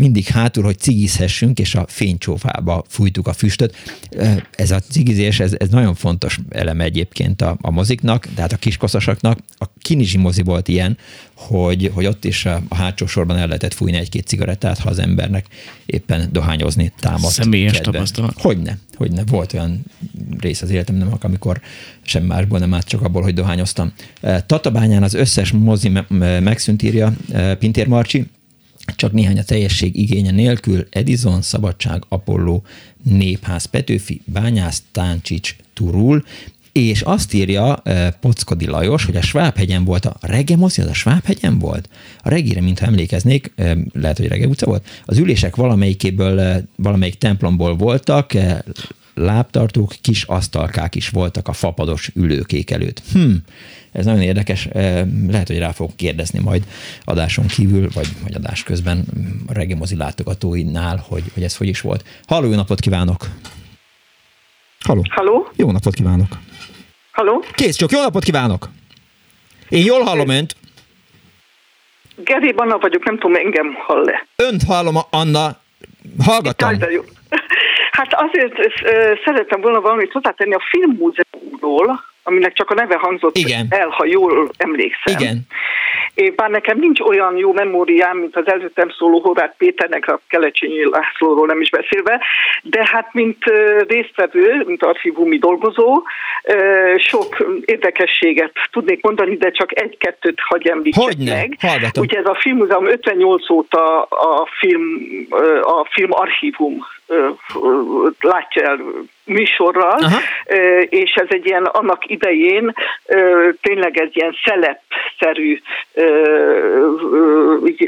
mindig 0.00 0.26
hátul, 0.26 0.64
hogy 0.64 0.78
cigizhessünk, 0.78 1.58
és 1.58 1.74
a 1.74 1.84
fénycsófába 1.88 2.84
fújtuk 2.88 3.26
a 3.26 3.32
füstöt. 3.32 3.76
Ez 4.50 4.70
a 4.70 4.80
cigizés, 4.80 5.40
ez, 5.40 5.54
ez 5.58 5.68
nagyon 5.68 5.94
fontos 5.94 6.40
eleme 6.48 6.84
egyébként 6.84 7.42
a, 7.42 7.56
a 7.60 7.70
moziknak, 7.70 8.26
tehát 8.34 8.52
a 8.52 8.56
kiskoszosaknak. 8.56 9.38
A 9.58 9.64
kinizsi 9.80 10.18
mozi 10.18 10.42
volt 10.42 10.68
ilyen, 10.68 10.98
hogy, 11.34 11.90
hogy 11.94 12.06
ott 12.06 12.24
is 12.24 12.46
a, 12.46 12.62
a 12.68 12.74
hátsó 12.74 13.06
sorban 13.06 13.36
el 13.36 13.46
lehetett 13.46 13.74
fújni 13.74 13.96
egy-két 13.96 14.26
cigarettát, 14.26 14.78
ha 14.78 14.88
az 14.88 14.98
embernek 14.98 15.46
éppen 15.86 16.28
dohányozni 16.32 16.92
támadt. 16.98 17.32
Személyes 17.32 17.72
kedve. 17.72 17.92
tapasztalat. 17.92 18.40
Hogyne, 18.40 18.78
hogyne. 18.94 19.22
Volt 19.26 19.52
olyan 19.52 19.84
rész 20.38 20.62
az 20.62 20.70
életemben, 20.70 21.08
amikor 21.20 21.60
sem 22.02 22.24
másból 22.24 22.58
nem 22.58 22.74
át, 22.74 22.88
csak 22.88 23.02
abból, 23.02 23.22
hogy 23.22 23.34
dohányoztam. 23.34 23.92
Tatabányán 24.46 25.02
az 25.02 25.14
összes 25.14 25.52
mozi 25.52 25.92
megszűnt 26.40 26.82
írja 26.82 27.12
Pintér 27.58 27.86
Marcsi, 27.86 28.26
csak 28.96 29.12
néhány 29.12 29.38
a 29.38 29.44
teljesség 29.44 29.96
igénye 29.96 30.30
nélkül 30.30 30.86
Edison, 30.90 31.42
Szabadság, 31.42 32.02
Apollo, 32.08 32.60
Népház, 33.02 33.64
Petőfi, 33.64 34.20
Bányász, 34.24 34.82
Táncsics, 34.92 35.56
Turul, 35.74 36.24
és 36.72 37.00
azt 37.00 37.34
írja 37.34 37.82
Pockodi 38.20 38.66
Lajos, 38.66 39.04
hogy 39.04 39.16
a 39.16 39.22
Svábhegyen 39.22 39.84
volt 39.84 40.04
a 40.04 40.16
Rege 40.20 40.56
mozi, 40.56 40.82
az 40.82 40.88
a 40.88 40.94
Svábhegyen 40.94 41.58
volt? 41.58 41.88
A 42.22 42.28
Regire, 42.28 42.60
mintha 42.60 42.86
emlékeznék, 42.86 43.52
lehet, 43.92 44.16
hogy 44.16 44.28
Rege 44.28 44.46
utca 44.46 44.66
volt, 44.66 44.86
az 45.04 45.18
ülések 45.18 45.56
valamelyikéből, 45.56 46.62
valamelyik 46.76 47.14
templomból 47.14 47.76
voltak, 47.76 48.32
lábtartók, 49.14 49.92
kis 50.02 50.22
asztalkák 50.22 50.94
is 50.94 51.08
voltak 51.08 51.48
a 51.48 51.52
fapados 51.52 52.10
ülőkék 52.14 52.70
előtt. 52.70 53.02
Hm, 53.12 53.32
ez 53.92 54.04
nagyon 54.04 54.22
érdekes, 54.22 54.68
lehet, 55.28 55.46
hogy 55.46 55.58
rá 55.58 55.70
fogok 55.70 55.96
kérdezni 55.96 56.38
majd 56.38 56.64
adáson 57.04 57.46
kívül, 57.46 57.88
vagy, 57.94 58.08
vagy 58.22 58.34
adás 58.34 58.62
közben 58.62 59.04
a 59.46 59.52
reggemozi 59.52 59.96
látogatóinál, 59.96 61.04
hogy, 61.08 61.22
hogy 61.34 61.42
ez 61.42 61.56
hogy 61.56 61.68
is 61.68 61.80
volt. 61.80 62.04
Halló, 62.26 62.48
jó 62.48 62.54
napot 62.54 62.80
kívánok! 62.80 63.26
Halló! 64.84 65.02
Halló! 65.10 65.48
Jó 65.56 65.70
napot 65.70 65.94
kívánok! 65.94 66.38
Halló! 67.12 67.44
Kész 67.52 67.76
csak, 67.76 67.90
jó 67.90 68.00
napot 68.00 68.24
kívánok! 68.24 68.68
Én 69.68 69.84
jól 69.84 70.02
hallom 70.02 70.28
önt. 70.28 70.56
Geri 72.24 72.54
Anna 72.56 72.78
vagyok, 72.78 73.04
nem 73.04 73.18
tudom, 73.18 73.34
engem 73.34 73.74
hall-e. 73.86 74.26
Önt 74.36 74.62
hallom, 74.62 74.96
Anna. 75.10 75.56
Hallgatom. 76.18 76.78
Jaj, 76.78 76.92
jó. 76.92 77.02
Hát 78.00 78.14
azért 78.14 78.54
szeretem 79.24 79.60
volna 79.60 79.80
valamit 79.80 80.12
hozzátenni 80.12 80.54
a 80.54 80.62
filmmúzeumról, 80.70 82.04
aminek 82.22 82.52
csak 82.52 82.70
a 82.70 82.74
neve 82.74 82.96
hangzott 82.96 83.36
Igen. 83.36 83.66
el, 83.70 83.88
ha 83.88 84.04
jól 84.04 84.50
emlékszem. 84.56 85.14
Igen. 85.18 85.46
Én 86.14 86.32
bár 86.36 86.50
nekem 86.50 86.78
nincs 86.78 87.00
olyan 87.00 87.36
jó 87.36 87.52
memóriám, 87.52 88.16
mint 88.16 88.36
az 88.36 88.48
előttem 88.48 88.90
szóló 88.98 89.20
Horváth 89.20 89.56
Péternek, 89.56 90.08
a 90.08 90.20
Kelecsényi 90.28 90.88
Lászlóról 90.90 91.46
nem 91.46 91.60
is 91.60 91.70
beszélve, 91.70 92.20
de 92.62 92.88
hát 92.92 93.08
mint 93.12 93.44
résztvevő, 93.88 94.62
mint 94.66 94.82
archívumi 94.82 95.38
dolgozó, 95.38 96.02
sok 96.96 97.36
érdekességet 97.64 98.52
tudnék 98.70 99.02
mondani, 99.02 99.36
de 99.36 99.50
csak 99.50 99.80
egy-kettőt 99.80 100.40
hagy 100.40 100.68
említsek 100.68 101.02
Hogyne? 101.02 101.34
meg. 101.34 101.56
Hallgatom. 101.60 102.04
Ugye 102.04 102.18
ez 102.18 102.26
a 102.26 102.38
filmmúzeum 102.40 102.86
58 102.86 103.50
óta 103.50 104.02
a 104.02 104.48
film, 104.58 104.82
a 105.62 105.88
film 105.90 106.10
archívum 106.12 106.86
látja 108.20 108.62
el 108.62 108.78
műsorral, 109.24 109.98
Aha. 109.98 110.18
és 110.88 111.12
ez 111.12 111.26
egy 111.28 111.46
ilyen 111.46 111.64
annak 111.64 112.10
idején 112.10 112.74
tényleg 113.60 113.98
egy 113.98 114.16
ilyen 114.16 114.36
szelepszerű 114.44 115.60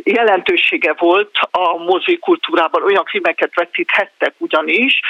jelentősége 0.04 0.94
volt 0.98 1.30
a 1.50 1.76
mozi 1.76 2.18
kultúrában. 2.18 2.82
Olyan 2.82 3.04
filmeket 3.04 3.54
vetíthettek 3.54 4.34
ugyanis, 4.38 5.00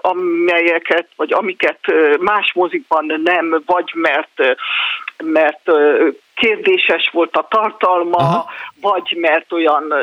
amelyeket, 0.00 1.08
vagy 1.16 1.32
amiket 1.32 1.78
más 2.20 2.52
mozikban 2.54 3.20
nem, 3.24 3.62
vagy 3.66 3.92
mert 3.94 4.56
mert 5.24 5.70
kérdéses 6.34 7.10
volt 7.12 7.36
a 7.36 7.46
tartalma, 7.50 8.16
Aha. 8.16 8.50
vagy 8.80 9.16
mert 9.20 9.52
olyan 9.52 9.94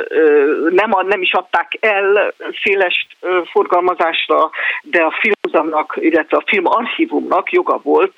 nem, 0.70 0.92
nem 1.08 1.22
is 1.22 1.34
adták 1.34 1.78
el 1.80 2.34
széles 2.64 3.08
forgalmazásra, 3.52 4.50
de 4.84 5.02
a 5.02 5.14
filmozamnak, 5.20 5.98
illetve 6.00 6.38
a 6.38 6.44
filmarchívumnak 6.46 7.52
joga 7.52 7.80
volt 7.84 8.14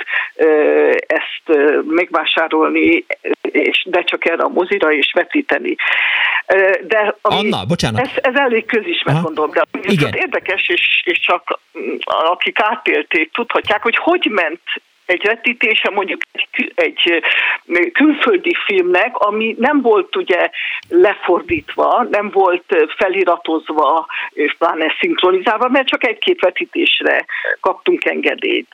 ezt 1.08 1.60
megvásárolni, 1.86 3.06
és 3.42 3.86
de 3.90 4.04
csak 4.04 4.26
erre 4.26 4.44
a 4.44 4.50
mozira 4.50 4.92
és 4.94 5.12
vetíteni. 5.14 5.76
De 6.82 7.16
ami, 7.22 7.36
Anna, 7.36 7.66
bocsánat. 7.66 8.02
Ez, 8.02 8.12
ez 8.16 8.36
elég 8.36 8.66
közismert, 8.66 9.22
gondolom, 9.22 9.52
de 9.52 9.62
Igen. 9.82 10.14
érdekes, 10.14 10.70
és, 10.70 11.02
és 11.06 11.20
csak 11.20 11.60
akik 12.06 12.60
átélték, 12.60 13.32
tudhatják, 13.32 13.82
hogy 13.82 13.96
hogy 13.96 14.28
ment 14.30 14.62
egy 15.12 15.26
vetítése 15.26 15.90
mondjuk 15.90 16.22
egy, 16.32 16.72
egy 16.76 17.24
külföldi 17.94 18.56
filmnek, 18.66 19.18
ami 19.18 19.56
nem 19.60 19.82
volt 19.82 20.16
ugye 20.16 20.50
lefordítva, 20.90 22.08
nem 22.12 22.30
volt 22.30 22.76
feliratozva, 22.98 24.08
és 24.34 24.56
pláne 24.58 24.96
szinkronizálva, 25.00 25.70
mert 25.70 25.88
csak 25.88 26.08
egy-két 26.08 26.42
vetítésre 26.42 27.26
kaptunk 27.60 28.06
engedélyt. 28.06 28.68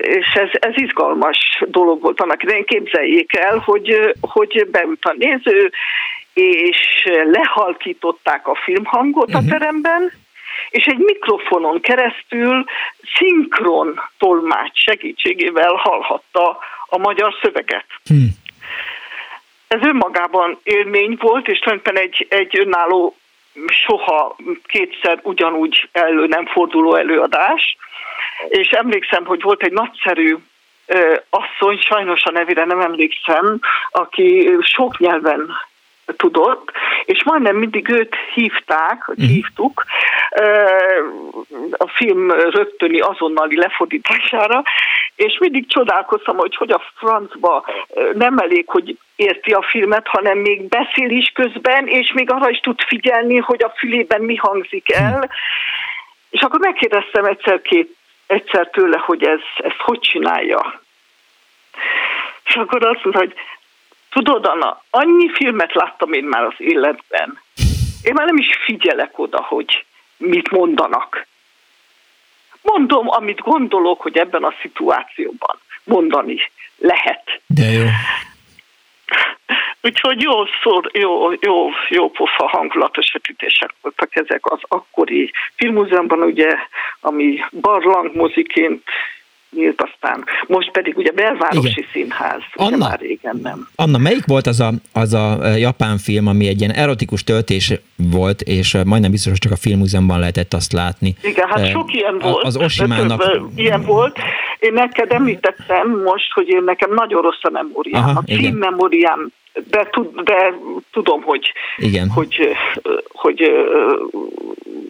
És 0.00 0.26
ez, 0.34 0.48
ez 0.52 0.72
izgalmas 0.74 1.62
dolog 1.66 2.02
volt 2.02 2.20
annak 2.20 2.42
idején, 2.42 2.64
képzeljék 2.64 3.36
el, 3.36 3.58
hogy, 3.58 4.14
hogy 4.20 4.68
beült 4.70 5.04
a 5.04 5.14
néző, 5.18 5.70
és 6.34 7.08
lehalkították 7.24 8.46
a 8.46 8.54
filmhangot 8.54 9.28
uh-huh. 9.28 9.38
a 9.38 9.40
mhm. 9.40 9.50
teremben, 9.50 10.12
és 10.72 10.84
egy 10.84 10.98
mikrofonon 10.98 11.80
keresztül 11.80 12.64
szinkron 13.16 14.00
tolmács 14.18 14.78
segítségével 14.78 15.74
hallhatta 15.74 16.58
a 16.86 16.98
magyar 16.98 17.34
szöveget. 17.42 17.86
Hmm. 18.04 18.28
Ez 19.68 19.80
önmagában 19.82 20.58
élmény 20.62 21.16
volt, 21.20 21.48
és 21.48 21.58
tulajdonképpen 21.58 22.02
egy, 22.02 22.26
egy 22.30 22.58
önálló, 22.58 23.16
soha 23.66 24.36
kétszer 24.66 25.20
ugyanúgy 25.22 25.88
elő 25.92 26.26
nem 26.26 26.46
forduló 26.46 26.94
előadás, 26.94 27.76
és 28.48 28.68
emlékszem, 28.68 29.24
hogy 29.24 29.42
volt 29.42 29.62
egy 29.62 29.72
nagyszerű 29.72 30.36
asszony, 31.30 31.78
sajnos 31.78 32.24
a 32.24 32.30
nevére 32.30 32.64
nem 32.64 32.80
emlékszem, 32.80 33.60
aki 33.90 34.56
sok 34.60 34.98
nyelven 34.98 35.50
tudott, 36.16 36.70
és 37.04 37.24
majdnem 37.24 37.56
mindig 37.56 37.88
őt 37.88 38.16
hívták, 38.34 39.06
mhm. 39.06 39.26
hívtuk, 39.26 39.84
a 41.70 41.88
film 41.88 42.30
rögtöni 42.30 42.98
azonnali 42.98 43.56
lefordítására, 43.56 44.62
és 45.14 45.38
mindig 45.38 45.68
csodálkoztam, 45.68 46.36
hogy 46.36 46.56
hogy 46.56 46.70
a 46.70 46.82
francba 46.94 47.66
nem 48.12 48.38
elég, 48.38 48.64
hogy 48.68 48.98
érti 49.16 49.52
a 49.52 49.62
filmet, 49.62 50.08
hanem 50.08 50.38
még 50.38 50.68
beszél 50.68 51.10
is 51.10 51.32
közben, 51.34 51.86
és 51.86 52.12
még 52.12 52.30
arra 52.30 52.50
is 52.50 52.58
tud 52.58 52.80
figyelni, 52.80 53.36
hogy 53.36 53.62
a 53.62 53.72
fülében 53.76 54.20
mi 54.20 54.36
hangzik 54.36 54.92
el. 54.92 55.16
Mhm. 55.16 55.30
És 56.30 56.40
akkor 56.40 56.60
megkérdeztem 56.60 57.24
egyszer, 57.24 57.62
két, 57.62 57.96
egyszer 58.26 58.68
tőle, 58.68 58.98
hogy 58.98 59.24
ez, 59.24 59.40
ezt 59.56 59.80
hogy 59.80 59.98
csinálja. 60.00 60.80
És 62.44 62.54
akkor 62.54 62.86
azt 62.86 63.04
mondta, 63.04 63.20
hogy 63.20 63.34
Tudod, 64.12 64.46
Anna, 64.46 64.82
annyi 64.90 65.30
filmet 65.32 65.74
láttam 65.74 66.12
én 66.12 66.24
már 66.24 66.42
az 66.42 66.54
életben. 66.56 67.40
Én 68.02 68.14
már 68.14 68.26
nem 68.26 68.36
is 68.36 68.56
figyelek 68.64 69.18
oda, 69.18 69.42
hogy 69.42 69.84
mit 70.16 70.50
mondanak. 70.50 71.26
Mondom, 72.62 73.08
amit 73.08 73.40
gondolok, 73.40 74.00
hogy 74.00 74.18
ebben 74.18 74.44
a 74.44 74.54
szituációban 74.60 75.58
mondani 75.84 76.36
lehet. 76.78 77.40
De 77.46 77.64
jó. 77.64 77.84
Úgyhogy 79.82 80.22
jó, 80.22 80.44
szor, 80.62 80.90
jó, 80.92 81.30
jó, 81.40 81.70
jó 81.88 82.10
pofa 82.10 82.48
hangulatos 82.48 83.12
vetítések 83.12 83.74
voltak 83.80 84.16
ezek 84.16 84.50
az 84.52 84.60
akkori 84.68 85.32
filmúzeumban, 85.54 86.22
ugye, 86.22 86.54
ami 87.00 87.44
barlangmoziként 87.60 88.82
nyílt 89.56 89.82
aztán. 89.82 90.24
Most 90.46 90.70
pedig 90.70 90.96
ugye 90.96 91.10
belvárosi 91.10 91.68
Igen. 91.68 91.84
színház, 91.92 92.40
Anna, 92.54 92.76
már 92.76 93.00
régen 93.00 93.40
nem. 93.42 93.68
Anna, 93.74 93.98
melyik 93.98 94.26
volt 94.26 94.46
az 94.46 94.60
a, 94.60 94.72
az 94.92 95.14
a 95.14 95.46
japán 95.56 95.98
film, 95.98 96.26
ami 96.26 96.48
egy 96.48 96.60
ilyen 96.60 96.72
erotikus 96.72 97.24
töltés 97.24 97.72
volt, 97.96 98.40
és 98.40 98.76
majdnem 98.84 99.10
biztos, 99.10 99.30
hogy 99.30 99.40
csak 99.40 99.52
a 99.52 99.56
filmmúzeumban 99.56 100.18
lehetett 100.18 100.54
azt 100.54 100.72
látni. 100.72 101.14
Igen, 101.22 101.48
hát 101.48 101.70
sok 101.70 101.94
ilyen 101.94 102.18
volt. 102.18 102.44
Az 102.44 102.56
Osimának... 102.56 103.40
Ilyen 103.54 103.82
volt. 103.82 104.18
Én 104.58 104.72
neked 104.72 105.12
említettem 105.12 106.02
most, 106.04 106.32
hogy 106.32 106.48
én 106.48 106.62
nekem 106.64 106.94
nagyon 106.94 107.22
rossz 107.22 107.42
a 107.42 107.50
memóriám. 107.50 108.02
Aha, 108.02 108.18
a 108.18 108.22
címmemóriám 108.22 109.32
de, 109.52 109.90
de 110.24 110.54
tudom, 110.90 111.22
hogy, 111.22 111.52
Igen. 111.76 112.08
hogy, 112.08 112.56
hogy, 113.08 113.52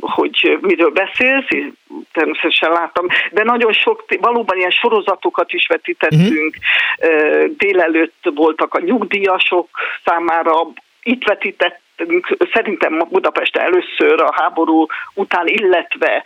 hogy, 0.00 0.58
hogy 0.58 0.58
miről 0.60 0.90
beszélsz, 0.90 1.46
természetesen 2.12 2.70
láttam, 2.70 3.06
de 3.30 3.42
nagyon 3.42 3.72
sok, 3.72 4.04
valóban 4.20 4.56
ilyen 4.56 4.70
sorozatokat 4.70 5.52
is 5.52 5.66
vetítettünk, 5.66 6.56
uh-huh. 6.56 7.56
délelőtt 7.56 8.30
voltak 8.34 8.74
a 8.74 8.80
nyugdíjasok 8.80 9.68
számára, 10.04 10.52
itt 11.02 11.24
vetített 11.24 11.80
szerintem 12.52 13.08
Budapest 13.10 13.56
először 13.56 14.20
a 14.20 14.32
háború 14.32 14.86
után, 15.14 15.46
illetve 15.46 16.22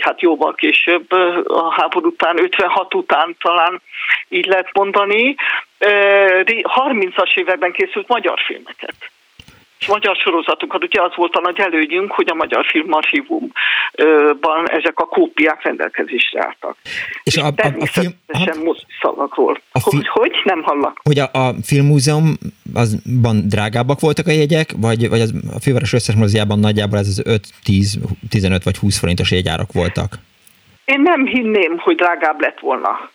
hát 0.00 0.20
jóval 0.20 0.54
később, 0.54 1.12
a 1.46 1.72
háború 1.72 2.08
után, 2.08 2.42
56 2.42 2.94
után 2.94 3.36
talán 3.40 3.82
így 4.28 4.46
lehet 4.46 4.70
mondani, 4.72 5.34
30-as 5.78 7.36
években 7.36 7.72
készült 7.72 8.08
magyar 8.08 8.40
filmeket 8.46 8.94
és 9.80 9.86
magyar 9.86 10.16
sorozatokat, 10.16 10.84
ugye 10.84 11.02
az 11.02 11.12
volt 11.16 11.34
a 11.34 11.40
nagy 11.40 11.58
előnyünk, 11.58 12.12
hogy 12.12 12.28
a 12.30 12.34
Magyar 12.34 12.66
Filmarchívumban 12.66 14.64
ezek 14.66 14.98
a 14.98 15.06
kópiák 15.06 15.62
rendelkezésre 15.62 16.44
álltak. 16.44 16.76
És 17.22 17.36
a, 17.36 17.46
a, 17.46 17.52
a 17.78 17.86
film... 17.86 18.12
szavakról. 19.00 19.60
A 19.72 19.80
fi, 19.80 19.96
hogy, 19.96 20.08
hogy? 20.08 20.40
Nem 20.44 20.62
hallak. 20.62 21.00
Hogy 21.02 21.18
a, 21.18 21.28
a 21.32 21.54
filmmúzeum 21.62 22.34
azban 22.74 23.48
drágábbak 23.48 24.00
voltak 24.00 24.26
a 24.26 24.30
jegyek, 24.30 24.70
vagy, 24.76 25.08
vagy 25.08 25.20
az, 25.20 25.34
a 25.54 25.60
főváros 25.60 25.92
összes 25.92 26.14
moziában 26.14 26.58
nagyjából 26.58 26.98
ez 26.98 27.08
az 27.08 27.22
5, 27.24 27.46
10, 27.64 27.98
15 28.30 28.64
vagy 28.64 28.76
20 28.76 28.98
forintos 28.98 29.30
jegyárak 29.30 29.72
voltak? 29.72 30.14
Én 30.84 31.00
nem 31.00 31.26
hinném, 31.26 31.78
hogy 31.78 31.96
drágább 31.96 32.40
lett 32.40 32.58
volna. 32.58 33.10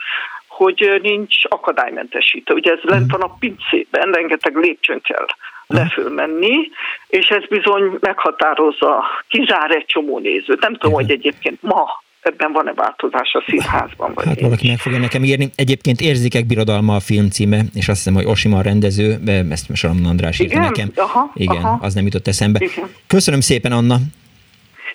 hogy 0.48 1.00
nincs 1.02 1.36
akadálymentesítő. 1.48 2.54
Ugye 2.54 2.72
ez 2.72 2.80
lent 2.82 3.12
van 3.12 3.22
a 3.22 3.36
pincében, 3.40 4.12
rengeteg 4.12 4.56
lépcsőn 4.56 5.02
kell 5.02 5.26
lefölmenni, 5.68 6.70
és 7.08 7.30
ez 7.30 7.46
bizony 7.48 7.98
meghatározza, 8.00 9.06
kizár 9.28 9.72
egy 9.72 9.86
csomó 9.86 10.20
nézőt. 10.20 10.62
Nem 10.62 10.74
tudom, 10.74 10.94
hogy 10.94 11.12
egyébként 11.12 11.62
ma 11.62 12.02
ebben 12.22 12.52
van-e 12.52 12.74
változás 12.74 13.34
a 13.34 13.44
színházban? 13.48 14.12
Vagy 14.14 14.26
hát 14.26 14.40
valaki 14.40 14.68
meg 14.68 14.78
fogja 14.78 15.00
nekem 15.00 15.24
írni. 15.24 15.50
Egyébként 15.56 16.02
Érzékek 16.02 16.46
birodalma 16.46 16.96
a 16.96 17.00
film 17.00 17.30
címe, 17.30 17.62
és 17.74 17.88
azt 17.88 17.98
hiszem, 17.98 18.14
hogy 18.14 18.26
Osima 18.26 18.58
a 18.58 18.62
rendező, 18.62 19.20
ezt 19.50 19.76
Salamon 19.76 20.06
András 20.06 20.40
írta 20.40 20.60
nekem. 20.60 20.92
Aha, 20.96 21.32
Igen, 21.34 21.56
aha. 21.56 21.78
az 21.82 21.94
nem 21.94 22.06
jutott 22.06 22.28
eszembe. 22.28 22.60
Igen. 22.62 22.90
Köszönöm 23.08 23.40
szépen, 23.40 23.72
Anna. 23.72 23.98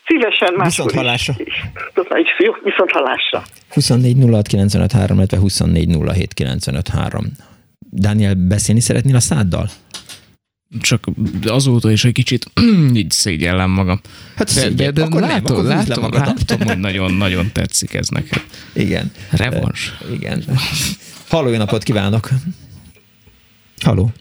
Szívesen 0.06 0.52
máskor 0.56 0.66
Viszont 0.66 0.92
hallásra. 0.92 1.34
Viszont 2.62 2.90
hallásra. 2.90 3.42
24 3.70 4.16
06 4.30 4.52
illetve 4.52 5.38
24 5.38 5.96
Daniel, 7.92 8.34
beszélni 8.34 8.80
szeretnél 8.80 9.16
a 9.16 9.20
száddal? 9.20 9.68
Csak 10.80 11.06
azóta 11.44 11.90
is 11.90 12.04
egy 12.04 12.12
kicsit 12.12 12.50
így 12.94 13.10
szégyellem 13.10 13.70
magam. 13.70 14.00
Hát 14.36 14.54
de, 14.54 14.70
de, 14.70 14.90
de 14.90 15.00
látom, 15.08 15.66
nem, 15.66 15.76
látom, 15.76 16.12
látom, 16.12 16.60
hogy 16.60 16.78
nagyon-nagyon 16.78 17.52
tetszik 17.52 17.94
ez 17.94 18.08
neked. 18.08 18.44
Igen. 18.72 19.12
Revans. 19.30 19.92
Igen. 20.12 20.44
Halló, 21.28 21.48
jó 21.48 21.56
napot 21.56 21.82
kívánok! 21.82 22.28
Halló. 23.82 24.12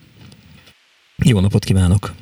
Jó 1.24 1.40
napot 1.40 1.64
kívánok! 1.64 2.14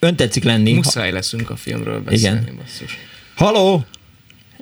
Ön 0.00 0.16
tetszik 0.16 0.44
lenni. 0.44 0.72
Muszáj 0.72 1.12
leszünk 1.12 1.50
a 1.50 1.56
filmről 1.56 2.00
beszélni, 2.00 2.40
Igen. 2.40 2.56
basszus. 2.56 2.98
Halló! 3.34 3.84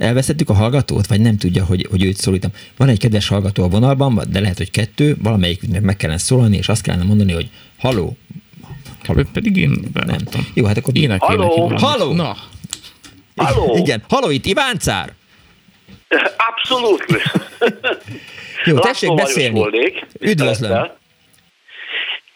Elveszettük 0.00 0.50
a 0.50 0.54
hallgatót, 0.54 1.06
vagy 1.06 1.20
nem 1.20 1.36
tudja, 1.36 1.64
hogy, 1.64 1.86
hogy 1.90 2.04
őt 2.04 2.16
szólítom. 2.16 2.50
Van 2.76 2.88
egy 2.88 2.98
kedves 2.98 3.28
hallgató 3.28 3.62
a 3.62 3.68
vonalban, 3.68 4.22
de 4.28 4.40
lehet, 4.40 4.56
hogy 4.56 4.70
kettő, 4.70 5.16
valamelyiknek 5.22 5.82
meg 5.82 5.96
kellene 5.96 6.18
szólani, 6.18 6.56
és 6.56 6.68
azt 6.68 6.82
kellene 6.82 7.04
mondani, 7.04 7.32
hogy 7.32 7.50
haló, 7.78 8.16
Haló. 9.06 9.22
Pedig 9.32 9.56
én 9.56 9.84
beadtam. 9.92 10.46
Jó, 10.54 10.64
hát 10.64 10.76
akkor... 10.76 10.96
Énekelj 10.96 11.38
Haló. 11.38 11.72
Haló. 11.76 12.12
Na. 12.12 12.36
Haló. 13.36 13.76
Igen. 13.76 14.02
Haló, 14.08 14.30
itt 14.30 14.46
Iván 14.46 14.78
Cár? 14.78 15.12
Abszolút. 16.36 17.04
Jó, 18.64 18.78
tessék 18.78 19.14
beszélni. 19.14 19.62
Üdvözlöm. 20.20 20.90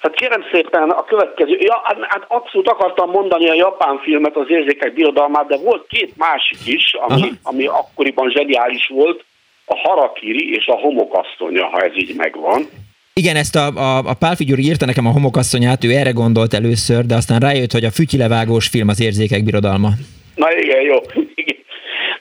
Hát 0.04 0.14
kérem 0.14 0.44
szépen 0.52 0.90
a 0.90 1.04
következő, 1.04 1.56
ja, 1.60 1.80
hát, 1.84 1.96
hát 2.00 2.24
abszolút 2.28 2.68
akartam 2.68 3.10
mondani 3.10 3.48
a 3.48 3.54
japán 3.54 3.98
filmet, 3.98 4.36
az 4.36 4.46
érzékek 4.48 4.94
birodalmát, 4.94 5.46
de 5.46 5.56
volt 5.56 5.86
két 5.88 6.12
másik 6.16 6.58
is, 6.66 6.94
ami, 7.08 7.32
ami 7.42 7.66
akkoriban 7.66 8.30
zseniális 8.30 8.86
volt, 8.86 9.24
a 9.66 9.76
Harakiri 9.76 10.54
és 10.54 10.66
a 10.66 10.72
Homokasszonya, 10.72 11.66
ha 11.66 11.80
ez 11.80 11.96
így 11.96 12.14
megvan. 12.16 12.68
Igen, 13.12 13.36
ezt 13.36 13.56
a, 13.56 13.66
a, 13.66 13.96
a 13.96 14.14
Pál 14.14 14.36
Figyuri 14.36 14.62
írta 14.62 14.86
nekem 14.86 15.06
a 15.06 15.10
homokasszonyát, 15.10 15.84
ő 15.84 15.90
erre 15.90 16.10
gondolt 16.10 16.54
először, 16.54 17.06
de 17.06 17.14
aztán 17.14 17.40
rájött, 17.40 17.72
hogy 17.72 17.84
a 17.84 17.90
fütyilevágós 17.90 18.68
film 18.68 18.88
az 18.88 19.00
érzékek 19.00 19.44
birodalma. 19.44 19.88
Na 20.34 20.56
igen, 20.56 20.80
jó. 20.80 20.96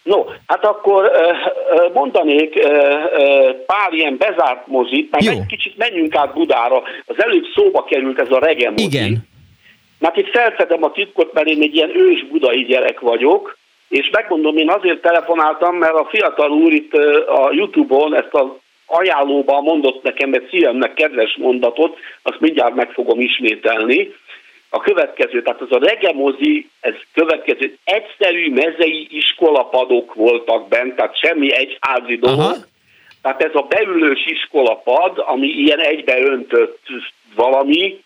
No, 0.03 0.25
hát 0.47 0.65
akkor 0.65 1.11
mondanék 1.93 2.59
pár 3.65 3.91
ilyen 3.91 4.17
bezárt 4.17 4.67
mozit, 4.67 5.11
mert 5.11 5.27
egy 5.27 5.45
kicsit 5.45 5.77
menjünk 5.77 6.15
át 6.15 6.33
Budára. 6.33 6.81
Az 7.05 7.23
előbb 7.23 7.45
szóba 7.55 7.83
került 7.83 8.19
ez 8.19 8.31
a 8.31 8.39
rege 8.39 8.69
mozi. 8.69 8.83
Igen. 8.83 9.31
Hát 10.01 10.17
itt 10.17 10.29
felfedem 10.29 10.83
a 10.83 10.91
titkot, 10.91 11.33
mert 11.33 11.47
én 11.47 11.61
egy 11.61 11.75
ilyen 11.75 11.95
ős 11.95 12.25
budai 12.25 12.63
gyerek 12.63 12.99
vagyok, 12.99 13.57
és 13.89 14.09
megmondom, 14.11 14.57
én 14.57 14.69
azért 14.69 15.01
telefonáltam, 15.01 15.75
mert 15.75 15.93
a 15.93 16.07
fiatal 16.09 16.51
úr 16.51 16.71
itt 16.71 16.93
a 17.27 17.49
Youtube-on 17.51 18.15
ezt 18.15 18.33
a 18.33 18.61
ajánlóban 18.85 19.63
mondott 19.63 20.03
nekem 20.03 20.33
egy 20.33 20.47
szívemnek 20.49 20.93
kedves 20.93 21.37
mondatot, 21.39 21.97
azt 22.21 22.39
mindjárt 22.39 22.75
meg 22.75 22.89
fogom 22.91 23.19
ismételni. 23.19 24.13
A 24.75 24.79
következő, 24.79 25.41
tehát 25.41 25.61
az 25.61 25.71
a 25.71 25.79
regemozi, 25.79 26.69
ez 26.79 26.93
következő, 27.13 27.77
egyszerű 27.83 28.53
mezei 28.53 29.07
iskolapadok 29.09 30.13
voltak 30.13 30.67
bent, 30.67 30.95
tehát 30.95 31.17
semmi 31.17 31.53
egyházi 31.53 32.15
dolog. 32.15 32.55
Tehát 33.21 33.43
ez 33.43 33.51
a 33.53 33.61
beülős 33.61 34.25
iskolapad, 34.25 35.23
ami 35.25 35.47
ilyen 35.47 35.79
egybeöntött 35.79 36.79
valami, 37.35 38.01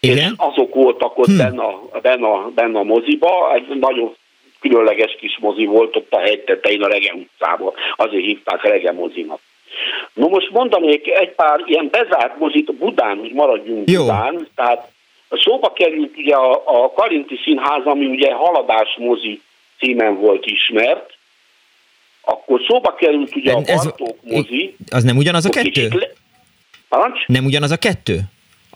Igen? 0.00 0.16
és 0.16 0.24
azok 0.36 0.74
voltak 0.74 1.18
ott 1.18 1.26
hm. 1.26 1.36
benne, 1.36 1.62
a, 1.62 1.98
benne, 2.02 2.26
a, 2.26 2.50
benne 2.54 2.78
a 2.78 2.82
moziba, 2.82 3.54
egy 3.54 3.78
nagyon 3.78 4.16
különleges 4.60 5.16
kis 5.20 5.38
mozi 5.40 5.64
volt 5.64 5.96
ott 5.96 6.12
a 6.12 6.18
hegytetején 6.18 6.82
a 6.82 6.88
Rege 6.88 7.14
utcában, 7.14 7.72
azért 7.96 8.24
hívták 8.24 8.62
Rege 8.62 8.92
mozinak. 8.92 9.40
No 10.12 10.28
most 10.28 10.50
mondanék 10.50 11.10
egy 11.10 11.30
pár 11.30 11.62
ilyen 11.66 11.88
bezárt 11.90 12.38
mozit 12.38 12.74
Budán, 12.74 13.18
hogy 13.18 13.32
maradjunk 13.32 13.90
Jó. 13.90 14.00
Budán, 14.00 14.48
tehát 14.54 14.92
szóba 15.30 15.72
került 15.72 16.16
ugye 16.16 16.34
a, 16.34 16.62
a 16.66 16.92
Karinti 16.92 17.40
Színház, 17.44 17.84
ami 17.84 18.06
ugye 18.06 18.32
haladás 18.32 18.96
mozi 18.98 19.42
címen 19.78 20.16
volt 20.16 20.46
ismert, 20.46 21.14
akkor 22.20 22.60
szóba 22.68 22.94
került 22.94 23.36
ugye 23.36 23.52
a 23.52 23.60
Bartók 23.60 24.16
mozi. 24.22 24.76
Az 24.90 25.02
nem 25.02 25.16
ugyanaz 25.16 25.44
a 25.44 25.50
kettő? 25.50 25.88
Le... 25.88 26.10
Nem 27.26 27.44
ugyanaz 27.44 27.70
a 27.70 27.76
kettő? 27.76 28.20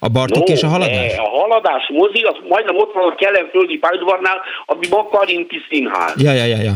A 0.00 0.08
Bartók 0.08 0.46
no, 0.46 0.52
és 0.52 0.62
a 0.62 0.68
haladás? 0.68 1.16
A 1.16 1.28
haladás 1.28 1.88
mozi, 1.88 2.22
az 2.22 2.36
majdnem 2.48 2.76
ott 2.76 2.92
van 2.92 3.10
a 3.10 3.14
Kelenföldi 3.14 3.78
pályaudvarnál, 3.78 4.40
ami 4.66 4.86
Makarinti 4.90 5.58
Színház. 5.68 6.22
Ja, 6.22 6.32
ja, 6.32 6.44
ja, 6.44 6.62
ja. 6.62 6.74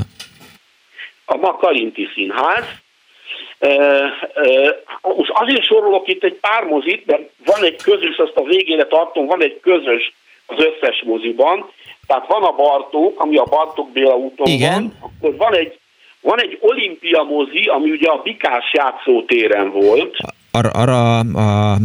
A 1.24 1.36
Makarinti 1.36 2.08
Színház. 2.14 2.64
Most 5.02 5.30
azért 5.34 5.64
sorolok 5.64 6.08
itt 6.08 6.24
egy 6.24 6.38
pár 6.40 6.64
mozit, 6.64 7.06
mert 7.06 7.22
van 7.44 7.64
egy 7.64 7.82
közös, 7.82 8.16
azt 8.16 8.36
a 8.36 8.44
végére 8.44 8.84
tartom, 8.84 9.26
van 9.26 9.42
egy 9.42 9.60
közös 9.60 10.12
az 10.46 10.64
összes 10.64 11.02
moziban. 11.06 11.70
Tehát 12.06 12.26
van 12.26 12.42
a 12.42 12.52
Bartók, 12.52 13.20
ami 13.20 13.36
a 13.36 13.44
Bartók 13.44 13.90
Béla 13.90 14.16
úton 14.16 14.46
Igen. 14.46 14.96
van, 15.00 15.10
akkor 15.10 15.36
van 15.36 15.54
egy 15.54 15.80
van 16.20 16.40
egy 16.40 16.58
olimpia 16.60 17.22
mozi, 17.22 17.62
ami 17.62 17.90
ugye 17.90 18.08
a 18.08 18.22
Bikás 18.22 18.72
játszótéren 18.72 19.70
volt. 19.70 20.16
Arra, 20.54 20.70
arra 20.70 21.18
a, 21.18 21.24
a, 21.72 21.76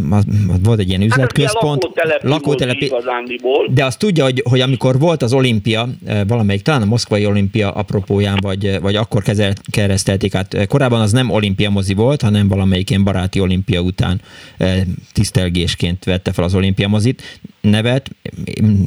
volt 0.62 0.78
egy 0.78 0.88
ilyen 0.88 1.00
hát 1.00 1.10
üzletközpont, 1.10 1.88
hát 1.94 2.22
lakótelepi, 2.22 2.92
de 3.68 3.84
azt 3.84 3.98
tudja, 3.98 4.24
hogy, 4.24 4.42
hogy 4.50 4.60
amikor 4.60 4.98
volt 4.98 5.22
az 5.22 5.32
olimpia, 5.32 5.86
eh, 6.06 6.20
valamelyik, 6.26 6.62
talán 6.62 6.82
a 6.82 6.84
moszkvai 6.84 7.26
olimpia 7.26 7.70
apropóján, 7.70 8.38
vagy, 8.40 8.64
eh, 8.64 8.80
vagy 8.80 8.96
akkor 8.96 9.22
keresztelték 9.70 10.34
át, 10.34 10.54
eh, 10.54 10.66
korábban 10.66 11.00
az 11.00 11.12
nem 11.12 11.30
olimpia 11.30 11.70
mozi 11.70 11.94
volt, 11.94 12.22
hanem 12.22 12.48
valamelyik 12.48 12.90
ilyen 12.90 13.04
baráti 13.04 13.40
olimpia 13.40 13.80
után 13.80 14.20
tisztelgésként 15.12 16.04
vette 16.04 16.32
fel 16.32 16.44
az 16.44 16.54
olimpia 16.54 16.88
mozit 16.88 17.22
nevet. 17.60 18.10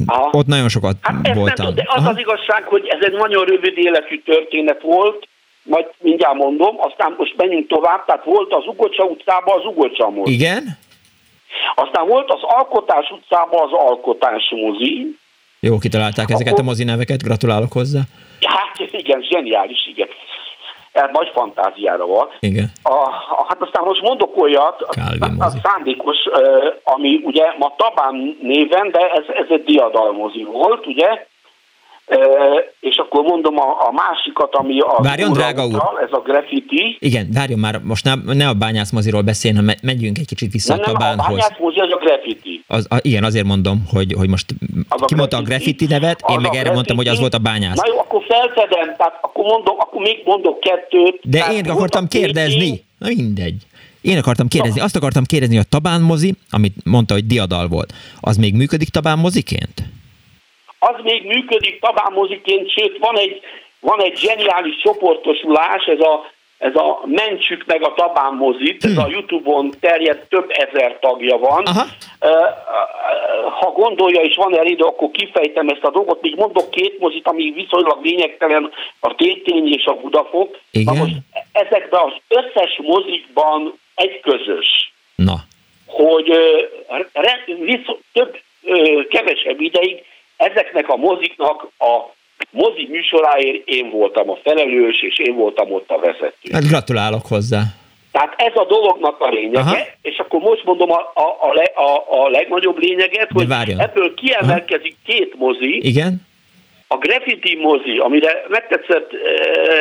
Aha. 0.06 0.28
Ott 0.32 0.46
nagyon 0.46 0.68
sokat 0.68 0.96
hát 1.00 1.34
voltam. 1.34 1.66
Nem, 1.66 1.74
de 1.74 1.84
az 1.86 2.02
Aha. 2.02 2.10
az 2.10 2.18
igazság, 2.18 2.62
hogy 2.62 2.82
ez 2.88 2.98
egy 3.00 3.12
nagyon 3.12 3.44
rövid 3.44 3.72
életű 3.76 4.22
történet 4.24 4.82
volt, 4.82 5.28
majd 5.62 5.86
mindjárt 5.98 6.34
mondom, 6.34 6.76
aztán 6.78 7.14
most 7.18 7.36
menjünk 7.36 7.68
tovább, 7.68 8.04
tehát 8.04 8.24
volt 8.24 8.52
az 8.52 8.66
Ugocsa 8.66 9.04
utcában 9.04 9.58
az 9.58 9.64
Ugocsa 9.64 10.10
mozi. 10.10 10.32
Igen. 10.32 10.78
Aztán 11.74 12.06
volt 12.06 12.30
az 12.30 12.40
Alkotás 12.42 13.10
utcában 13.10 13.62
az 13.62 13.72
Alkotás 13.72 14.50
mozi. 14.50 15.18
Jó, 15.60 15.78
kitalálták 15.78 16.24
Akkor... 16.24 16.34
ezeket 16.34 16.58
a 16.58 16.62
mozi 16.62 16.84
neveket, 16.84 17.22
gratulálok 17.22 17.72
hozzá. 17.72 18.00
Hát 18.40 18.92
igen, 18.92 19.22
zseniális, 19.22 19.86
igen. 19.86 20.08
Ez 20.92 21.08
nagy 21.12 21.30
fantáziára 21.34 22.06
van. 22.06 22.28
Igen. 22.40 22.70
A, 22.82 22.92
a, 22.92 23.44
hát 23.48 23.62
aztán 23.62 23.84
most 23.84 24.02
mondok 24.02 24.36
olyat, 24.36 24.82
a, 24.82 25.26
a 25.38 25.52
szándékos, 25.62 26.16
ami 26.84 27.20
ugye 27.24 27.44
ma 27.58 27.74
Tabán 27.76 28.36
néven, 28.42 28.90
de 28.90 29.10
ez, 29.10 29.24
ez 29.34 29.46
egy 29.48 29.64
diadalmozi 29.64 30.44
volt, 30.44 30.86
ugye? 30.86 31.26
És 32.80 32.96
akkor 32.96 33.22
mondom 33.22 33.58
a, 33.58 33.62
a 33.62 33.92
másikat, 33.92 34.54
ami 34.54 34.80
a 34.80 35.02
Várjon, 35.02 35.32
drága 35.32 35.66
úr. 35.66 35.82
ez 36.02 36.12
a 36.12 36.20
graffiti. 36.24 36.96
Igen, 36.98 37.28
várjon 37.34 37.58
már, 37.58 37.80
most 37.82 38.04
ne, 38.04 38.14
ne 38.34 38.48
a 38.48 38.54
bányászmoziról 38.54 39.22
beszélni, 39.22 39.56
hanem 39.56 39.74
megyünk 39.82 40.18
egy 40.18 40.26
kicsit 40.26 40.52
vissza 40.52 40.74
nem, 40.74 40.82
a 40.82 40.86
Tabánhoz. 40.86 41.26
Nem, 41.26 41.34
a 41.34 41.38
bányászmozi 41.38 41.78
az 41.78 41.92
a 41.92 41.96
graffiti. 41.96 42.64
Az, 42.66 42.86
a, 42.90 42.96
igen, 43.00 43.24
azért 43.24 43.44
mondom, 43.44 43.84
hogy, 43.92 44.14
hogy 44.18 44.28
most 44.28 44.46
az 44.88 45.00
kimondta 45.06 45.36
a 45.36 45.42
graffiti 45.42 45.86
nevet, 45.86 46.20
én 46.28 46.36
meg 46.36 46.44
erre 46.44 46.50
graffiti. 46.50 46.74
mondtam, 46.74 46.96
hogy 46.96 47.08
az 47.08 47.18
volt 47.18 47.34
a 47.34 47.38
bányász. 47.38 47.76
Na 47.76 47.86
jó, 47.86 47.98
akkor 47.98 48.22
felfedem, 48.28 48.96
tehát 48.96 49.18
akkor, 49.20 49.44
mondom, 49.44 49.76
akkor 49.78 50.02
még 50.02 50.22
mondok 50.24 50.60
kettőt. 50.60 51.20
De 51.22 51.46
én 51.52 51.70
akartam 51.70 52.06
kérdezni. 52.08 52.84
Na 52.98 53.08
mindegy. 53.08 53.56
Én 54.00 54.18
akartam 54.18 54.48
kérdezni, 54.48 54.80
azt 54.80 54.96
akartam 54.96 55.24
kérdezni, 55.24 55.56
hogy 55.56 55.64
a 55.64 55.76
Tabán 55.76 56.00
mozi, 56.00 56.34
amit 56.50 56.74
mondta, 56.84 57.14
hogy 57.14 57.26
diadal 57.26 57.68
volt, 57.68 57.92
az 58.20 58.36
még 58.36 58.54
működik 58.54 58.88
Tabán 58.88 59.18
moziként? 59.18 59.82
Az 60.88 61.02
még 61.02 61.24
működik 61.24 61.80
tabámoziként, 61.80 62.70
sőt 62.70 62.98
van 62.98 63.18
egy, 63.18 63.40
van 63.80 64.02
egy 64.02 64.16
zseniális 64.16 64.76
csoportosulás, 64.82 65.84
ez 65.84 66.00
a, 66.00 66.30
ez 66.58 66.74
a 66.74 67.00
Mentsük 67.04 67.64
meg 67.66 67.82
a 67.84 67.94
Tabán 67.94 68.34
mozit, 68.34 68.84
ez 68.84 68.96
a 68.96 69.04
hm. 69.04 69.10
Youtube-on 69.10 69.70
terjed, 69.80 70.26
több 70.28 70.50
ezer 70.50 70.98
tagja 71.00 71.38
van. 71.38 71.64
Aha. 71.64 71.84
Ha 73.60 73.70
gondolja 73.70 74.20
és 74.20 74.36
van 74.36 74.58
el 74.58 74.66
idő, 74.66 74.84
akkor 74.84 75.10
kifejtem 75.10 75.68
ezt 75.68 75.84
a 75.84 75.90
dolgot. 75.90 76.22
Még 76.22 76.34
mondok 76.36 76.70
két 76.70 76.98
mozit, 76.98 77.26
ami 77.26 77.50
viszonylag 77.50 78.04
lényegtelen, 78.04 78.72
a 79.00 79.14
Tétény 79.14 79.72
és 79.72 79.84
a 79.84 79.94
Budafok. 79.94 80.58
Igen? 80.70 80.94
Na 80.94 81.00
most 81.00 81.14
ezekben 81.52 82.00
az 82.00 82.12
összes 82.28 82.80
mozikban 82.82 83.78
egy 83.94 84.20
közös. 84.20 84.92
Na. 85.14 85.34
Hogy 85.86 86.28
re, 87.12 87.44
visz, 87.60 87.86
több, 88.12 88.38
kevesebb 89.08 89.60
ideig 89.60 90.04
ezeknek 90.50 90.88
a 90.88 90.96
moziknak 90.96 91.68
a 91.78 92.12
mozi 92.50 92.86
műsoráért 92.90 93.68
én 93.68 93.90
voltam 93.90 94.30
a 94.30 94.38
felelős, 94.44 95.02
és 95.02 95.18
én 95.18 95.34
voltam 95.34 95.72
ott 95.72 95.90
a 95.90 95.98
vezető. 95.98 96.52
Hát 96.52 96.68
gratulálok 96.68 97.26
hozzá. 97.26 97.62
Tehát 98.12 98.34
ez 98.36 98.52
a 98.54 98.64
dolognak 98.64 99.20
a 99.20 99.28
lényege, 99.28 99.60
Aha. 99.60 99.76
és 100.02 100.18
akkor 100.18 100.40
most 100.40 100.64
mondom 100.64 100.90
a, 100.90 101.12
a, 101.14 101.36
a, 101.40 101.80
a, 101.80 102.22
a 102.22 102.28
legnagyobb 102.28 102.78
lényeget, 102.78 103.30
hogy 103.32 103.50
ebből 103.78 104.14
kiemelkezik 104.14 104.96
Aha. 105.06 105.18
két 105.18 105.34
mozi. 105.38 105.86
Igen. 105.86 106.30
A 106.86 106.96
graffiti 106.96 107.56
mozi, 107.56 107.98
amire 107.98 108.44
megtetszett 108.48 109.12
e, 109.12 109.18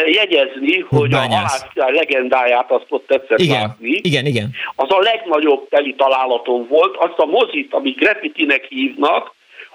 jegyezni, 0.09 0.79
hogy, 0.79 0.99
hogy 0.99 1.13
a 1.13 1.17
halászjár 1.17 1.91
legendáját 1.91 2.71
azt 2.71 2.85
ott 2.89 3.07
tetszett 3.07 3.39
igen. 3.39 3.61
látni. 3.61 3.99
Igen, 4.03 4.25
igen. 4.25 4.49
Az 4.75 4.91
a 4.91 4.99
legnagyobb 4.99 5.69
teli 5.69 5.95
találatom 5.95 6.67
volt. 6.67 6.95
Azt 6.95 7.17
a 7.17 7.25
mozit, 7.25 7.73
amit 7.73 7.97
graffitinek 7.97 8.65
hívnak, 8.69 9.33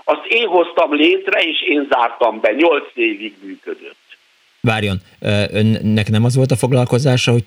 azt 0.09 0.27
én 0.29 0.47
hoztam 0.47 0.95
létre, 0.95 1.41
és 1.41 1.63
én 1.69 1.87
zártam 1.91 2.41
be, 2.41 2.53
nyolc 2.53 2.89
évig 2.95 3.35
működött. 3.43 4.05
Várjon, 4.61 4.97
önnek 5.53 6.09
nem 6.09 6.25
az 6.25 6.37
volt 6.37 6.51
a 6.51 6.57
foglalkozása, 6.57 7.33
hogy 7.33 7.45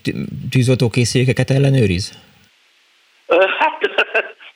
tűzoltókészülékeket 0.49 1.49
ellenőriz? 1.49 2.17
Hát 3.59 3.88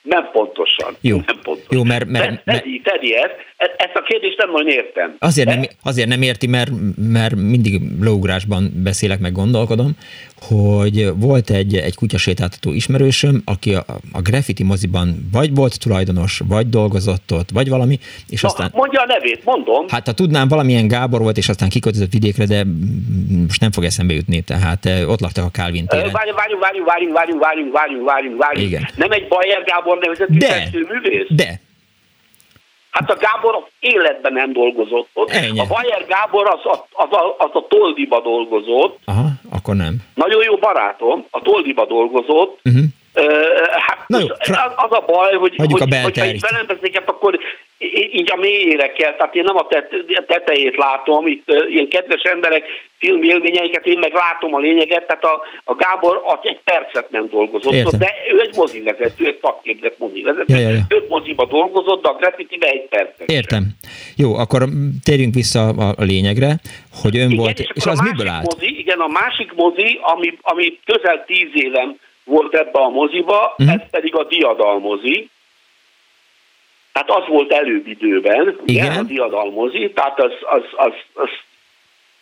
nem 0.03 0.29
pontosan. 0.31 0.95
Jó, 1.01 1.15
nem 1.15 1.39
pontosan. 1.43 1.77
Jó 1.77 1.83
mert, 1.83 2.05
mert, 2.05 2.45
mert, 2.45 2.63
Teddy, 2.63 2.81
Teddy, 2.83 3.15
ezt, 3.15 3.35
ezt 3.77 3.95
a 3.95 4.01
kérdést 4.01 4.37
nem 4.37 4.51
nagyon 4.51 4.67
értem. 4.67 5.15
Azért 5.19 5.47
nem, 5.47 5.61
azért 5.83 6.07
nem 6.07 6.21
érti, 6.21 6.47
mert, 6.47 6.71
mert 7.11 7.35
mindig 7.35 7.81
lógrásban 8.01 8.71
beszélek, 8.83 9.19
meg 9.19 9.31
gondolkodom, 9.31 9.91
hogy 10.47 11.19
volt 11.19 11.49
egy, 11.49 11.75
egy 11.75 11.95
kutyasétáltató 11.95 12.71
ismerősöm, 12.71 13.41
aki 13.45 13.73
a, 13.73 13.83
a 14.11 14.21
graffiti 14.21 14.63
moziban 14.63 15.29
vagy 15.31 15.55
volt 15.55 15.79
tulajdonos, 15.79 16.41
vagy 16.47 16.69
dolgozott 16.69 17.31
ott, 17.31 17.49
vagy 17.53 17.69
valami, 17.69 17.99
és 18.29 18.41
Na, 18.41 18.47
aztán... 18.47 18.71
Mondja 18.73 19.01
a 19.01 19.05
nevét, 19.05 19.45
mondom. 19.45 19.85
Hát 19.87 20.05
ha 20.05 20.13
tudnám, 20.13 20.47
valamilyen 20.47 20.87
Gábor 20.87 21.21
volt, 21.21 21.37
és 21.37 21.49
aztán 21.49 21.69
kiköltözött 21.69 22.11
vidékre, 22.11 22.45
de 22.45 22.63
most 23.47 23.61
nem 23.61 23.71
fog 23.71 23.83
eszembe 23.83 24.13
jutni, 24.13 24.41
tehát 24.41 24.89
ott 25.07 25.19
laktak 25.19 25.45
a 25.45 25.49
Calvin 25.49 25.85
téren. 25.85 26.11
Várjunk, 26.11 26.37
várjunk, 26.37 26.61
várjunk, 26.61 26.87
várjunk, 26.87 27.13
várjunk, 27.15 27.41
várjunk, 27.43 27.73
várjunk, 27.73 28.05
várjunk, 28.05 28.37
várjunk. 28.37 28.67
Igen. 28.67 28.87
Nem 28.95 29.11
egy 29.11 29.27
Bayer 29.27 29.63
Gábor 29.63 29.92
nevezetű 29.99 30.37
de, 30.37 30.69
művész? 30.87 31.27
De, 31.29 31.59
Hát 32.93 33.09
a 33.09 33.17
Gábor 33.19 33.67
életben 33.79 34.33
nem 34.33 34.53
dolgozott 34.53 35.09
ott. 35.13 35.29
Ennyi. 35.29 35.59
A 35.59 35.65
Bayer 35.65 36.05
Gábor 36.07 36.47
az 36.47 36.65
a, 36.65 36.87
az, 36.91 37.11
a, 37.11 37.35
az 37.37 37.49
a 37.53 37.65
Toldiba 37.69 38.21
dolgozott. 38.21 38.99
Aha, 39.05 39.25
akkor 39.49 39.75
nem. 39.75 39.95
Nagyon 40.13 40.43
jó 40.43 40.57
barátom, 40.57 41.25
a 41.29 41.41
Toldiba 41.41 41.85
dolgozott. 41.85 42.59
Uh-huh. 42.63 42.83
Hát 43.71 44.03
Na 44.07 44.19
jó, 44.19 44.27
az, 44.39 44.73
az 44.75 44.91
a 44.91 45.03
baj, 45.05 45.33
hogy, 45.33 45.55
hogy, 45.55 45.73
a 45.81 46.01
hogy 46.03 46.19
ha 46.19 46.25
itt 46.25 46.93
hát 46.93 47.09
akkor 47.09 47.39
így 48.11 48.31
a 48.31 48.35
mélyére 48.35 48.91
kell, 48.91 49.15
tehát 49.15 49.35
én 49.35 49.43
nem 49.43 49.55
a 49.55 49.67
tetejét 50.27 50.75
látom, 50.77 51.27
itt 51.27 51.43
ilyen 51.69 51.87
kedves 51.87 52.21
emberek 52.21 52.63
filmélményeiket, 52.97 53.85
én 53.85 53.99
meg 53.99 54.13
látom 54.13 54.53
a 54.53 54.59
lényeget, 54.59 55.07
tehát 55.07 55.23
a, 55.23 55.41
a 55.63 55.75
Gábor 55.75 56.21
az 56.25 56.39
egy 56.41 56.59
percet 56.63 57.11
nem 57.11 57.27
dolgozott, 57.29 57.73
Értem. 57.73 57.99
de 57.99 58.13
ő 58.33 58.39
egy 58.39 58.55
mozivezető, 58.55 59.25
egy 59.25 59.39
szakképzett 59.41 59.97
mozivezető, 59.97 60.53
ja, 60.53 60.59
ja, 60.59 60.69
ja. 60.69 60.85
öt 60.87 61.09
moziba 61.09 61.45
dolgozott, 61.45 62.01
de 62.03 62.09
a 62.09 62.13
graffitibe 62.13 62.67
egy 62.67 62.87
percet. 62.89 63.31
Értem. 63.31 63.63
Jó, 64.15 64.35
akkor 64.35 64.63
térjünk 65.03 65.33
vissza 65.33 65.67
a 65.69 66.03
lényegre, 66.03 66.55
hogy 67.01 67.17
ön 67.17 67.29
igen, 67.29 67.37
volt, 67.37 67.59
és, 67.59 67.69
és 67.73 67.85
az 67.85 67.99
miből 67.99 68.27
állt? 68.27 68.53
Mozi, 68.53 68.79
igen, 68.79 68.99
a 68.99 69.07
másik 69.07 69.53
mozi, 69.53 69.99
ami, 70.01 70.37
ami 70.41 70.79
közel 70.85 71.23
tíz 71.25 71.49
évem 71.53 71.99
volt 72.23 72.55
ebbe 72.55 72.79
a 72.79 72.89
moziba, 72.89 73.55
uh-huh. 73.57 73.73
ez 73.73 73.89
pedig 73.91 74.15
a 74.15 74.23
diadalmozi. 74.23 75.29
Tehát 76.91 77.09
az 77.09 77.27
volt 77.27 77.51
előbb 77.51 77.87
időben, 77.87 78.59
Igen. 78.65 78.89
Ugye, 78.89 78.99
a 78.99 79.03
diadalmozi, 79.03 79.91
tehát 79.91 80.19
az, 80.19 80.31
az, 80.41 80.63
az, 80.75 80.93
az 81.13 81.29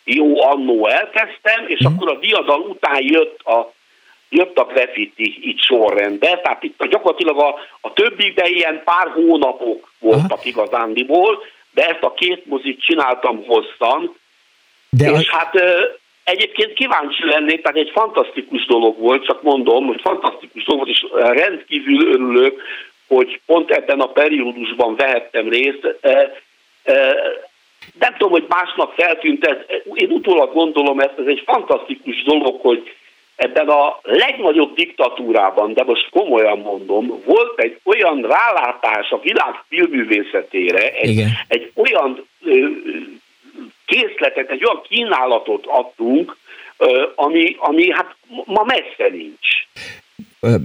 jó 0.04 0.42
annó 0.42 0.86
elkezdtem, 0.86 1.66
és 1.66 1.78
uh-huh. 1.78 1.92
akkor 1.94 2.16
a 2.16 2.18
diadal 2.18 2.60
után 2.60 3.02
jött 3.02 3.40
a 3.40 3.72
jött 4.32 4.58
a 4.58 4.64
graffiti 4.64 5.38
itt 5.50 5.60
sorrendbe, 5.60 6.40
tehát 6.42 6.62
itt 6.62 6.84
gyakorlatilag 6.86 7.38
a, 7.38 7.54
a 7.80 7.92
többiben 7.92 8.46
ilyen 8.46 8.82
pár 8.84 9.08
hónapok 9.08 9.92
voltak 9.98 10.30
Aha. 10.30 10.42
igazándiból, 10.42 11.38
de 11.70 11.86
ezt 11.86 12.02
a 12.02 12.14
két 12.14 12.46
mozit 12.46 12.80
csináltam 12.80 13.44
hosszan, 13.46 14.16
de 14.90 15.10
és 15.10 15.28
a... 15.28 15.36
hát 15.36 15.54
egyébként 16.24 16.72
kíváncsi 16.72 17.24
lennék, 17.24 17.62
tehát 17.62 17.78
egy 17.78 17.90
fantasztikus 17.90 18.66
dolog 18.66 18.98
volt, 18.98 19.24
csak 19.24 19.42
mondom, 19.42 19.86
hogy 19.86 20.00
fantasztikus 20.00 20.64
dolog 20.64 20.84
volt, 20.84 20.96
és 20.96 21.06
rendkívül 21.12 22.12
örülök, 22.12 22.62
hogy 23.08 23.40
pont 23.46 23.70
ebben 23.70 24.00
a 24.00 24.06
periódusban 24.06 24.96
vehettem 24.96 25.48
részt. 25.48 25.96
Nem 27.98 28.12
tudom, 28.12 28.30
hogy 28.30 28.44
másnak 28.48 28.92
feltűnt 28.92 29.46
ez, 29.46 29.56
én 29.94 30.10
utólag 30.10 30.52
gondolom 30.52 31.00
ezt, 31.00 31.18
ez 31.18 31.26
egy 31.26 31.42
fantasztikus 31.44 32.22
dolog, 32.22 32.60
hogy 32.60 32.92
ebben 33.36 33.68
a 33.68 33.98
legnagyobb 34.02 34.74
diktatúrában, 34.74 35.72
de 35.72 35.82
most 35.84 36.10
komolyan 36.10 36.58
mondom, 36.58 37.22
volt 37.24 37.60
egy 37.60 37.78
olyan 37.84 38.22
rálátás 38.22 39.10
a 39.10 39.20
világ 39.20 39.54
filmművészetére, 39.68 40.90
egy, 40.90 41.24
egy 41.48 41.72
olyan 41.76 42.26
ö, 42.44 42.66
készletet, 43.92 44.50
egy 44.50 44.64
olyan 44.64 44.82
kínálatot 44.88 45.66
adtunk, 45.66 46.36
ami, 47.14 47.56
ami 47.58 47.90
hát 47.90 48.16
ma 48.44 48.64
messze 48.64 49.10
nincs. 49.10 49.48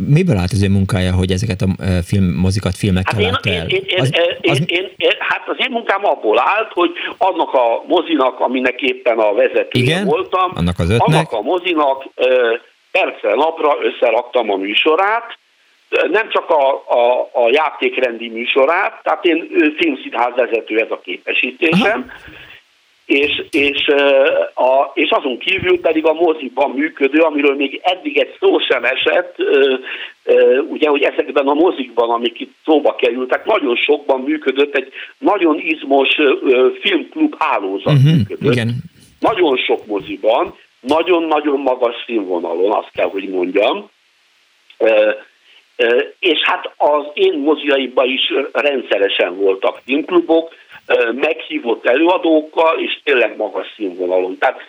Miből 0.08 0.38
állt 0.38 0.52
az 0.52 0.64
ő 0.64 0.70
munkája, 0.70 1.14
hogy 1.14 1.32
ezeket 1.32 1.62
a 1.62 1.68
filmmozikat, 2.06 2.76
filmekkel 2.76 3.24
hát 3.24 3.45
én, 3.45 3.54
el? 3.54 3.68
Én, 3.68 3.84
én, 3.88 3.99
az, 3.99 4.14
én, 4.41 4.52
az... 4.52 4.62
Én, 4.66 4.91
én, 4.98 5.12
hát 5.20 5.44
az 5.48 5.56
én 5.60 5.72
munkám 5.72 6.06
abból 6.06 6.40
állt, 6.40 6.72
hogy 6.74 6.91
annak 7.18 7.54
a 7.54 7.84
mozinak, 7.88 8.40
aminek 8.40 8.82
éppen 8.82 9.20
a 9.20 9.34
vezetője 9.34 9.86
Igen? 9.86 10.06
voltam, 10.06 10.52
annak, 10.56 10.80
az 10.80 10.90
ötnek. 10.90 11.08
annak 11.08 11.32
a 11.32 11.41
mozinak 11.41 12.06
percre 12.91 13.34
napra 13.36 13.78
összeraktam 13.82 14.52
a 14.52 14.56
műsorát, 14.56 15.38
nem 16.12 16.30
csak 16.30 16.49
a, 16.49 16.70
a, 16.74 17.30
a 17.34 17.49
játékrendi 17.52 18.30
műsorát, 18.30 18.99
tehát 19.04 19.26
én 19.26 19.48
filmszínház 19.78 20.36
vezető 20.36 20.80
ez 20.80 20.91
a 20.91 21.02
képesítésem, 21.04 22.06
Aha 22.08 22.45
és, 23.08 23.44
és, 23.52 23.88
a, 24.54 24.92
és 24.94 25.10
azon 25.10 25.38
kívül 25.38 25.82
pedig 25.82 26.06
a 26.06 26.14
moziban 26.14 26.72
működő, 26.72 27.20
amiről 27.20 27.56
még 27.56 27.80
eddig 27.84 28.18
egy 28.18 28.36
szó 28.40 28.60
sem 28.60 28.84
esett, 28.84 29.36
ugye, 30.70 30.90
hogy 30.90 31.02
ezekben 31.02 31.48
a 31.48 31.54
mozikban, 31.54 32.10
amik 32.10 32.40
itt 32.40 32.54
szóba 32.66 32.96
kerültek, 32.96 33.46
nagyon 33.46 33.76
sokban 33.76 34.22
működött, 34.22 34.76
egy 34.76 34.92
nagyon 35.18 35.60
izmos 35.60 36.10
filmklub 36.82 37.36
hálózat 37.38 37.94
uh-huh, 37.94 38.16
működött. 38.16 38.54
Igen. 38.54 38.76
Nagyon 39.20 39.58
sok 39.58 39.86
moziban, 39.86 40.56
nagyon-nagyon 40.80 41.60
magas 41.60 41.96
színvonalon, 42.06 42.72
azt 42.72 42.92
kell, 42.94 43.10
hogy 43.10 43.30
mondjam. 43.30 43.90
És 46.20 46.40
hát 46.42 46.72
az 46.78 47.06
én 47.14 47.40
moziaimban 47.40 48.10
is 48.10 48.34
rendszeresen 48.52 49.36
voltak 49.36 49.82
filmklubok, 49.86 50.54
meghívott 51.16 51.86
előadókkal, 51.86 52.80
és 52.80 53.00
tényleg 53.04 53.38
magas 53.38 53.74
színvonalon. 53.76 54.38
Tehát, 54.38 54.60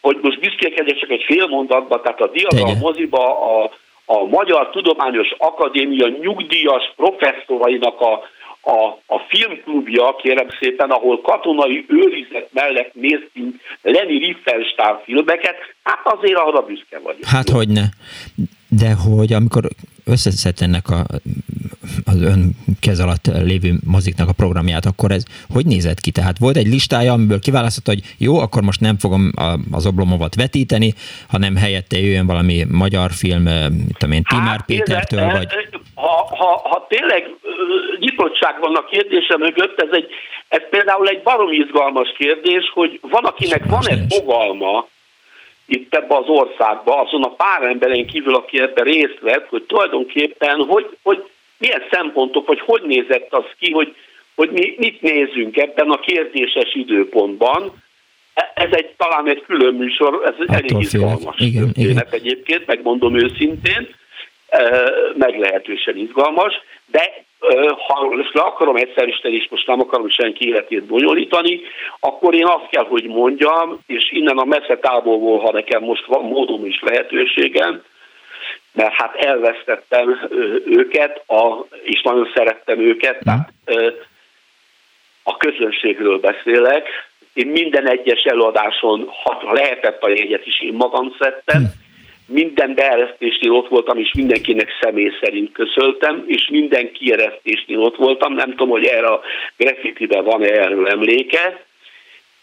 hogy 0.00 0.18
most 0.22 0.40
büszkékedjek 0.40 0.98
csak 0.98 1.10
egy 1.10 1.24
fél 1.26 1.46
mondatban, 1.46 2.02
tehát 2.02 2.20
a 2.20 2.30
Diadal 2.30 2.74
moziba 2.74 3.40
a, 3.56 3.70
a 4.04 4.24
Magyar 4.24 4.70
Tudományos 4.70 5.34
Akadémia 5.38 6.08
nyugdíjas 6.08 6.92
professzorainak 6.96 8.00
a, 8.00 8.12
a, 8.60 8.98
a 9.06 9.18
filmklubja, 9.28 10.16
kérem 10.22 10.48
szépen, 10.60 10.90
ahol 10.90 11.20
katonai 11.20 11.84
őrizet 11.88 12.48
mellett 12.52 12.94
néztünk 12.94 13.54
Leni 13.82 14.18
Riefenstahl 14.18 15.02
filmeket, 15.04 15.56
hát 15.82 16.00
azért 16.04 16.38
arra 16.38 16.62
büszke 16.62 16.98
vagyok. 16.98 17.24
Hát 17.24 17.48
hogy 17.48 17.68
ne. 17.68 17.82
De 18.68 18.94
hogy 18.94 19.32
amikor 19.32 19.62
összeszedte 20.08 20.64
ennek 20.64 20.88
a, 20.88 21.04
az 22.04 22.22
ön 22.22 22.50
kez 22.80 23.00
alatt 23.00 23.26
lévő 23.26 23.72
moziknak 23.86 24.28
a 24.28 24.32
programját, 24.32 24.86
akkor 24.86 25.10
ez 25.10 25.24
hogy 25.50 25.66
nézett 25.66 26.00
ki? 26.00 26.10
Tehát 26.10 26.38
volt 26.38 26.56
egy 26.56 26.66
listája, 26.66 27.12
amiből 27.12 27.38
kiválasztotta, 27.38 27.90
hogy 27.90 28.02
jó, 28.18 28.38
akkor 28.38 28.62
most 28.62 28.80
nem 28.80 28.98
fogom 28.98 29.30
az 29.70 29.86
oblomovat 29.86 30.34
vetíteni, 30.34 30.94
hanem 31.28 31.56
helyette 31.56 31.98
jöjjön 31.98 32.26
valami 32.26 32.64
magyar 32.70 33.10
film, 33.10 33.42
mint 33.42 34.02
én, 34.02 34.22
Timár 34.22 34.46
hát, 34.46 34.64
Pétertől, 34.66 35.20
ez, 35.20 35.36
vagy... 35.36 35.48
Ha, 35.94 36.36
ha, 36.36 36.68
ha 36.70 36.86
tényleg 36.88 37.22
nyitottság 37.98 38.60
van 38.60 38.74
a 38.74 38.84
kérdése 38.84 39.36
mögött, 39.36 39.80
ez, 39.80 39.88
egy, 39.90 40.06
ez 40.48 40.62
például 40.70 41.08
egy 41.08 41.22
barom 41.22 41.52
izgalmas 41.52 42.12
kérdés, 42.18 42.70
hogy 42.74 43.00
van, 43.02 43.24
akinek 43.24 43.64
van-e 43.64 44.04
fogalma, 44.08 44.88
itt 45.68 45.94
ebbe 45.94 46.16
az 46.16 46.26
országba, 46.26 47.00
azon 47.00 47.22
a 47.22 47.34
pár 47.34 47.62
emberen 47.62 48.06
kívül, 48.06 48.34
aki 48.34 48.60
ebben 48.60 48.84
részt 48.84 49.18
vett, 49.20 49.48
hogy 49.48 49.62
tulajdonképpen, 49.62 50.64
hogy, 50.64 50.96
hogy 51.02 51.24
milyen 51.58 51.82
szempontok, 51.90 52.46
vagy 52.46 52.60
hogy 52.60 52.82
nézett 52.82 53.26
az 53.30 53.44
ki, 53.58 53.70
hogy, 53.70 53.94
hogy 54.34 54.50
mi 54.50 54.74
mit 54.78 55.00
nézünk 55.00 55.56
ebben 55.56 55.90
a 55.90 56.00
kérdéses 56.00 56.74
időpontban. 56.74 57.82
E, 58.34 58.52
ez 58.54 58.68
egy 58.70 58.90
talán 58.96 59.28
egy 59.28 59.42
külön 59.46 59.74
műsor, 59.74 60.22
ez 60.24 60.34
Attól 60.38 60.56
elég 60.56 60.76
izgalmas 60.78 61.38
igen, 61.38 61.70
igen. 61.74 62.06
egyébként, 62.10 62.66
megmondom 62.66 63.16
őszintén, 63.16 63.94
e, 64.48 64.82
meglehetősen 65.14 65.96
izgalmas, 65.96 66.54
de 66.86 67.24
ha 67.86 68.20
ezt 68.20 68.34
le 68.34 68.42
akarom 68.42 68.76
egyszerűsíteni, 68.76 69.34
és 69.34 69.48
most 69.50 69.66
nem 69.66 69.80
akarom 69.80 70.08
senki 70.08 70.46
életét 70.46 70.84
bonyolítani, 70.84 71.60
akkor 72.00 72.34
én 72.34 72.46
azt 72.46 72.68
kell, 72.70 72.84
hogy 72.84 73.04
mondjam, 73.04 73.78
és 73.86 74.12
innen 74.12 74.36
a 74.36 74.44
messze 74.44 74.78
távolból, 74.78 75.38
ha 75.38 75.52
nekem 75.52 75.82
most 75.82 76.06
van 76.06 76.24
módom 76.24 76.64
és 76.64 76.80
lehetőségem, 76.80 77.82
mert 78.72 78.92
hát 78.92 79.14
elvesztettem 79.14 80.28
őket, 80.64 81.22
a, 81.28 81.66
és 81.82 82.02
nagyon 82.02 82.30
szerettem 82.34 82.78
őket, 82.78 83.18
tehát 83.24 83.52
a 85.22 85.36
közönségről 85.36 86.18
beszélek. 86.18 86.88
Én 87.32 87.46
minden 87.46 87.88
egyes 87.88 88.22
előadáson, 88.22 89.10
ha 89.24 89.52
lehetett 89.52 90.02
a 90.02 90.08
jegyet 90.08 90.46
is, 90.46 90.60
én 90.60 90.72
magam 90.72 91.14
szedtem, 91.18 91.62
minden 92.28 92.74
beeresztésnél 92.74 93.52
ott 93.52 93.68
voltam, 93.68 93.98
és 93.98 94.12
mindenkinek 94.16 94.68
személy 94.80 95.10
szerint 95.20 95.52
köszöltem, 95.52 96.24
és 96.26 96.48
minden 96.50 96.92
kieresztésnél 96.92 97.78
ott 97.78 97.96
voltam. 97.96 98.34
Nem 98.34 98.50
tudom, 98.50 98.68
hogy 98.68 98.84
erre 98.84 99.06
a 99.06 99.20
graffiti 99.56 100.06
van-e 100.06 100.46
erről 100.46 100.88
emléke. 100.88 101.64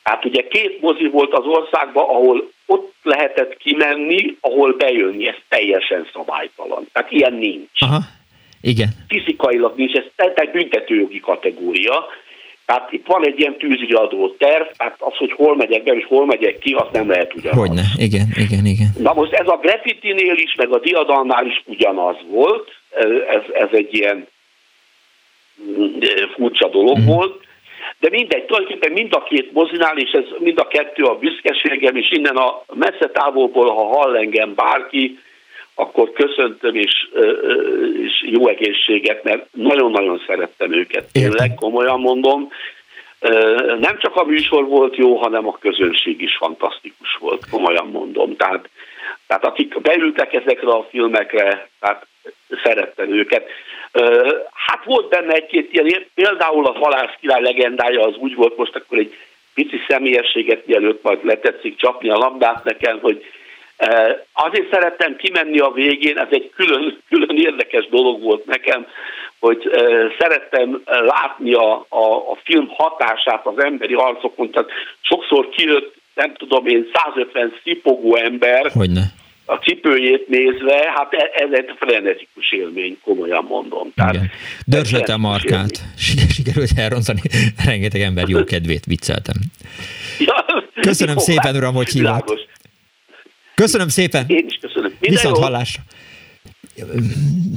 Hát 0.03 0.25
ugye 0.25 0.47
két 0.47 0.81
mozi 0.81 1.07
volt 1.07 1.33
az 1.33 1.45
országban, 1.45 2.03
ahol 2.03 2.51
ott 2.65 2.93
lehetett 3.03 3.57
kimenni, 3.57 4.37
ahol 4.41 4.73
bejönni, 4.73 5.27
ez 5.27 5.35
teljesen 5.49 6.07
szabálytalan. 6.13 6.87
Tehát 6.91 7.11
ilyen 7.11 7.33
nincs. 7.33 7.81
Aha, 7.81 7.99
igen. 8.61 8.87
Fizikailag 9.07 9.75
nincs, 9.75 9.93
ez 9.95 10.31
egy 10.35 10.51
büntetőjogi 10.51 11.19
kategória. 11.19 12.05
Tehát 12.65 12.91
itt 12.91 13.05
van 13.05 13.25
egy 13.25 13.39
ilyen 13.39 13.57
tűzriadó 13.57 14.35
terv, 14.37 14.65
tehát 14.77 14.95
az, 14.99 15.15
hogy 15.17 15.31
hol 15.31 15.55
megyek 15.55 15.83
be 15.83 15.93
és 15.93 16.05
hol 16.05 16.25
megyek 16.25 16.57
ki, 16.57 16.73
az 16.73 16.87
nem 16.91 17.09
lehet 17.09 17.35
ugyanaz. 17.35 17.57
Hogyne, 17.57 17.83
igen, 17.97 18.27
igen, 18.35 18.65
igen. 18.65 18.89
Na 18.99 19.13
most 19.13 19.33
ez 19.33 19.47
a 19.47 19.59
graffitinél 19.61 20.35
is, 20.35 20.55
meg 20.55 20.71
a 20.71 20.79
diadalnál 20.79 21.45
is 21.45 21.63
ugyanaz 21.65 22.15
volt, 22.29 22.69
ez, 23.29 23.41
ez 23.53 23.69
egy 23.71 23.93
ilyen 23.93 24.27
mm, 25.61 25.99
furcsa 26.35 26.67
dolog 26.67 26.99
mm. 26.99 27.05
volt, 27.05 27.43
de 27.99 28.09
mindegy, 28.09 28.45
tulajdonképpen 28.45 28.91
mind 28.91 29.13
a 29.13 29.23
két 29.23 29.51
mozinál, 29.51 29.97
és 29.97 30.11
ez 30.11 30.23
mind 30.39 30.59
a 30.59 30.67
kettő 30.67 31.03
a 31.03 31.17
büszkeségem, 31.17 31.95
és 31.95 32.11
innen 32.11 32.35
a 32.35 32.63
messze 32.73 33.09
távolból, 33.13 33.73
ha 33.73 33.83
hall 33.83 34.17
engem 34.17 34.55
bárki, 34.55 35.19
akkor 35.75 36.11
köszöntöm, 36.11 36.75
és, 36.75 37.07
és 38.03 38.23
jó 38.25 38.47
egészséget, 38.47 39.23
mert 39.23 39.45
nagyon-nagyon 39.51 40.21
szerettem 40.27 40.73
őket. 40.73 41.11
Tényleg, 41.11 41.53
komolyan 41.55 41.99
mondom. 41.99 42.51
Nem 43.79 43.97
csak 43.99 44.15
a 44.15 44.23
műsor 44.23 44.65
volt 44.65 44.95
jó, 44.95 45.15
hanem 45.15 45.47
a 45.47 45.57
közönség 45.57 46.21
is 46.21 46.35
fantasztikus 46.37 47.17
volt, 47.19 47.49
komolyan 47.49 47.87
mondom. 47.87 48.35
Tehát, 48.35 48.69
tehát 49.27 49.45
akik 49.45 49.81
beültek 49.81 50.33
ezekre 50.33 50.71
a 50.71 50.87
filmekre, 50.89 51.69
tehát 51.79 52.05
szerettem 52.63 53.13
őket. 53.13 53.49
Hát 54.53 54.83
volt 54.85 55.09
benne 55.09 55.33
egy-két 55.33 55.73
ilyen, 55.73 56.05
például 56.15 56.65
a 56.65 56.77
Halász 56.77 57.15
király 57.19 57.41
legendája 57.41 58.01
az 58.01 58.15
úgy 58.15 58.35
volt, 58.35 58.57
most 58.57 58.75
akkor 58.75 58.97
egy 58.97 59.15
pici 59.53 59.77
személyességet 59.87 60.65
mielőtt 60.65 61.03
majd 61.03 61.25
letetszik 61.25 61.77
csapni 61.77 62.09
a 62.09 62.17
labdát 62.17 62.63
nekem, 62.63 62.99
hogy 62.99 63.25
Azért 64.33 64.71
szerettem 64.71 65.15
kimenni 65.15 65.59
a 65.59 65.71
végén, 65.71 66.17
ez 66.17 66.27
egy 66.29 66.51
külön, 66.55 66.97
külön 67.09 67.37
érdekes 67.37 67.87
dolog 67.89 68.21
volt 68.21 68.45
nekem, 68.45 68.87
hogy 69.39 69.69
szerettem 70.19 70.81
látni 70.85 71.53
a, 71.53 71.85
a, 71.89 72.31
a 72.31 72.37
film 72.43 72.67
hatását 72.67 73.45
az 73.45 73.63
emberi 73.63 73.93
arcokon, 73.93 74.51
tehát 74.51 74.69
sokszor 75.01 75.49
kijött, 75.49 75.95
nem 76.13 76.33
tudom 76.35 76.65
én, 76.65 76.85
150 76.93 77.53
szipogó 77.63 78.15
ember, 78.15 78.71
Hogyne. 78.71 79.01
a 79.45 79.55
cipőjét 79.55 80.27
nézve, 80.27 80.91
hát 80.95 81.13
e, 81.13 81.29
ez 81.33 81.49
egy 81.51 81.73
frenetikus 81.79 82.51
élmény, 82.51 82.97
komolyan 83.03 83.43
mondom. 83.43 83.91
Tehát 83.95 84.17
Dörzsölte 84.65 85.13
a 85.13 85.17
markát, 85.17 85.81
sikerült 86.35 86.69
elrontani, 86.77 87.21
rengeteg 87.65 88.01
ember 88.01 88.27
jó 88.27 88.43
kedvét 88.43 88.85
vicceltem. 88.85 89.35
Ja, 90.19 90.45
Köszönöm 90.81 91.15
jó, 91.15 91.21
szépen, 91.21 91.55
uram, 91.55 91.73
hogy 91.73 91.87
hívott. 91.87 92.47
Köszönöm 93.55 93.87
szépen. 93.87 94.25
Én 94.27 94.45
is 94.47 94.57
köszönöm. 94.61 94.91
Viszont 94.99 95.37
hallásra 95.37 95.83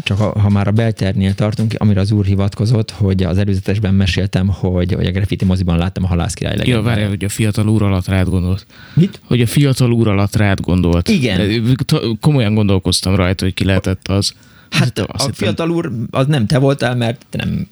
csak 0.02 0.18
ha, 0.18 0.40
ha 0.40 0.48
már 0.48 0.68
a 0.68 0.70
Belternél 0.70 1.34
tartunk, 1.34 1.74
amire 1.78 2.00
az 2.00 2.12
úr 2.12 2.24
hivatkozott, 2.24 2.90
hogy 2.90 3.22
az 3.22 3.38
előzetesben 3.38 3.94
meséltem, 3.94 4.48
hogy, 4.48 4.92
hogy 4.92 5.06
a 5.06 5.10
graffiti 5.10 5.44
moziban 5.44 5.78
láttam 5.78 6.04
a 6.04 6.06
halászkirály 6.06 6.56
legendát. 6.56 6.84
Ja, 6.84 6.88
várj, 6.90 7.08
hogy 7.08 7.24
a 7.24 7.28
fiatal 7.28 7.68
úr 7.68 7.82
alatt 7.82 8.06
rád 8.06 8.28
gondolt. 8.28 8.66
Mit? 8.94 9.20
Hogy 9.24 9.40
a 9.40 9.46
fiatal 9.46 9.92
úr 9.92 10.08
alatt 10.08 10.36
rád 10.36 10.60
gondolt. 10.60 11.08
Igen. 11.08 11.76
Komolyan 12.20 12.54
gondolkoztam 12.54 13.14
rajta, 13.14 13.44
hogy 13.44 13.54
ki 13.54 13.64
lehetett 13.64 14.08
az. 14.08 14.34
Hát 14.70 14.98
a 14.98 15.06
hittem... 15.12 15.32
fiatal 15.32 15.70
úr, 15.70 15.92
az 16.10 16.26
nem 16.26 16.46
te 16.46 16.58
voltál, 16.58 16.96
mert 16.96 17.26
te 17.30 17.44
nem... 17.44 17.68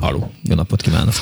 Haló, 0.00 0.32
jó 0.42 0.54
napot 0.54 0.80
kívánok. 0.80 1.14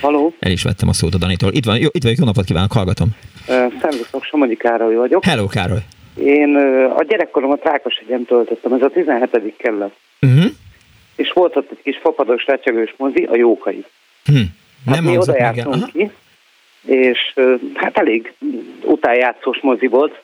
Haló. 0.00 0.34
El 0.38 0.50
is 0.50 0.62
vettem 0.62 0.88
a 0.88 0.92
szót 0.92 1.14
a 1.14 1.18
Danitól. 1.18 1.52
Itt, 1.52 1.64
van, 1.64 1.78
jó, 1.78 1.88
itt 1.92 2.02
vagyok, 2.02 2.18
jó 2.18 2.24
napot 2.24 2.44
kívánok, 2.44 2.72
hallgatom. 2.72 3.14
Szervuszok, 3.46 4.24
Somogyi 4.24 4.56
Károly 4.56 4.94
vagyok. 4.94 5.24
Hello, 5.24 5.46
Károly. 5.46 5.82
Én 6.16 6.56
a 6.96 7.02
gyerekkoromat 7.02 7.64
Rákosegyen 7.64 8.24
töltöttem, 8.24 8.72
ez 8.72 8.82
a 8.82 8.88
17. 8.88 9.56
kerület. 9.56 9.92
Uh-huh. 10.20 10.44
És 11.16 11.32
volt 11.32 11.56
ott 11.56 11.70
egy 11.70 11.82
kis 11.82 11.98
fapados, 12.02 12.46
recsegős 12.46 12.94
mozi, 12.96 13.22
a 13.24 13.36
Jókai. 13.36 13.84
Hm. 14.24 14.34
Hát 14.86 14.94
Nem 14.94 15.04
mi 15.04 15.16
oda 15.16 15.36
jártunk 15.36 15.92
ki, 15.92 16.10
és 16.86 17.34
hát 17.74 17.98
elég 17.98 18.34
utájátszós 18.82 19.58
mozi 19.60 19.86
volt. 19.86 20.22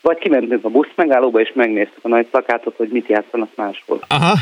Vagy 0.00 0.18
kimentünk 0.18 0.64
a 0.64 0.68
busz 0.68 0.88
megállóba, 0.94 1.40
és 1.40 1.52
megnéztük 1.54 2.04
a 2.04 2.08
nagy 2.08 2.26
plakátot, 2.26 2.76
hogy 2.76 2.88
mit 2.88 3.08
játszanak 3.08 3.50
máshol. 3.56 4.00
Aha. 4.08 4.34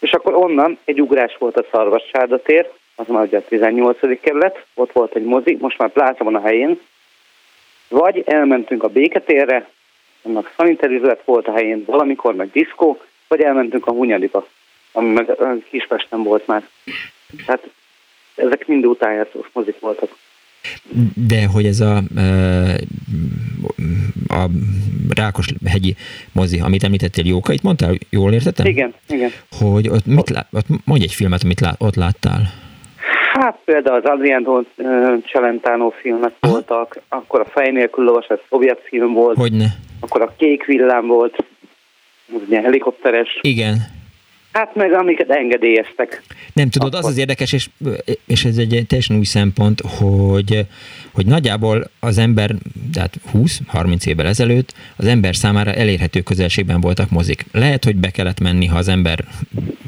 És 0.00 0.12
akkor 0.12 0.34
onnan 0.34 0.78
egy 0.84 1.00
ugrás 1.00 1.36
volt 1.38 1.56
a 1.56 1.66
Szarvassárda 1.72 2.42
tér, 2.42 2.70
az 2.94 3.06
már 3.08 3.22
ugye 3.22 3.38
a 3.38 3.44
18. 3.44 4.20
kerület, 4.20 4.66
ott 4.74 4.92
volt 4.92 5.14
egy 5.14 5.24
mozi, 5.24 5.56
most 5.60 5.78
már 5.78 5.92
pláza 5.92 6.24
van 6.24 6.34
a 6.34 6.40
helyén, 6.40 6.80
vagy 7.88 8.22
elmentünk 8.26 8.82
a 8.82 8.88
béketérre, 8.88 9.68
annak 10.22 10.52
szaniterizlet 10.56 11.24
volt 11.24 11.46
a 11.46 11.52
helyén 11.52 11.84
valamikor, 11.86 12.34
meg 12.34 12.50
diszkó, 12.50 13.00
vagy 13.28 13.40
elmentünk 13.40 13.86
a 13.86 13.92
Hunyadiba, 13.92 14.46
ami 14.92 15.12
meg 15.12 15.26
Kispesten 15.70 16.22
volt 16.22 16.46
már. 16.46 16.68
Tehát 17.46 17.68
ezek 18.34 18.66
mind 18.66 18.86
utánjártós 18.86 19.46
mozik 19.52 19.80
voltak. 19.80 20.16
De 21.28 21.46
hogy 21.46 21.66
ez 21.66 21.80
a, 21.80 21.96
a 24.28 24.48
Rákos 25.14 25.46
hegyi 25.66 25.94
mozi, 26.32 26.60
amit 26.60 26.82
említettél, 26.82 27.26
Jóka, 27.26 27.52
itt 27.52 27.62
mondtál, 27.62 27.94
jól 28.10 28.32
értettem? 28.32 28.66
Igen, 28.66 28.94
igen. 29.08 29.30
Hogy 29.50 29.88
ott, 29.88 30.06
mit 30.06 30.30
lát, 30.30 30.46
ott 30.52 30.66
mondj 30.84 31.04
egy 31.04 31.14
filmet, 31.14 31.42
amit 31.42 31.60
lá, 31.60 31.74
ott 31.78 31.94
láttál. 31.94 32.63
Hát 33.40 33.58
például 33.64 33.96
az 33.96 34.10
Adriano 34.10 34.62
Celentano 35.26 35.90
filmek 35.90 36.32
Aha. 36.40 36.52
voltak, 36.52 37.00
akkor 37.08 37.40
a 37.40 37.44
Fej 37.44 37.70
nélkül 37.70 38.04
lovas, 38.04 38.26
ez 38.26 38.38
szovjet 38.48 38.80
film 38.84 39.12
volt. 39.12 39.36
Hogyne. 39.36 39.66
Akkor 40.00 40.22
a 40.22 40.32
Kék 40.36 40.64
villám 40.64 41.06
volt, 41.06 41.44
ugye 42.28 42.60
helikopteres. 42.60 43.38
Igen. 43.40 43.76
Hát 44.54 44.74
meg 44.74 44.92
amiket 44.92 45.30
engedélyeztek. 45.30 46.22
Nem 46.52 46.68
tudod, 46.68 46.94
Akkor... 46.94 47.04
az 47.04 47.10
az 47.10 47.18
érdekes, 47.18 47.52
és, 47.52 47.68
és 48.26 48.44
ez 48.44 48.56
egy 48.56 48.84
teljesen 48.86 49.16
új 49.16 49.24
szempont, 49.24 49.80
hogy, 49.80 50.66
hogy 51.12 51.26
nagyjából 51.26 51.90
az 52.00 52.18
ember, 52.18 52.54
tehát 52.92 53.20
20-30 53.34 54.06
évvel 54.06 54.26
ezelőtt 54.26 54.74
az 54.96 55.06
ember 55.06 55.36
számára 55.36 55.72
elérhető 55.72 56.20
közelségben 56.20 56.80
voltak 56.80 57.10
mozik. 57.10 57.44
Lehet, 57.52 57.84
hogy 57.84 57.96
be 57.96 58.10
kellett 58.10 58.40
menni, 58.40 58.66
ha 58.66 58.78
az 58.78 58.88
ember 58.88 59.24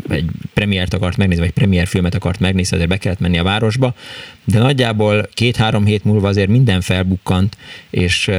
egy 0.08 0.24
premiért 0.54 0.94
akart 0.94 1.16
megnézni, 1.16 1.42
vagy 1.42 1.52
premier 1.52 1.86
filmet 1.86 2.14
akart 2.14 2.40
megnézni, 2.40 2.76
azért 2.76 2.90
be 2.90 2.96
kellett 2.96 3.20
menni 3.20 3.38
a 3.38 3.42
városba, 3.42 3.94
de 4.44 4.58
nagyjából 4.58 5.28
két-három 5.34 5.84
hét 5.84 6.04
múlva 6.04 6.28
azért 6.28 6.48
minden 6.48 6.80
felbukkant, 6.80 7.56
és 7.90 8.30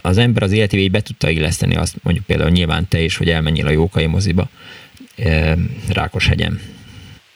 az 0.00 0.18
ember 0.18 0.42
az 0.42 0.52
életévé 0.52 0.88
be 0.88 1.00
tudta 1.00 1.30
illeszteni 1.30 1.76
azt, 1.76 1.96
mondjuk 2.02 2.26
például 2.26 2.50
nyilván 2.50 2.88
te 2.88 3.00
is, 3.00 3.16
hogy 3.16 3.28
elmenjél 3.28 3.66
a 3.66 3.70
Jókai 3.70 4.06
moziba. 4.06 4.48
Rákoshegyen? 5.94 6.60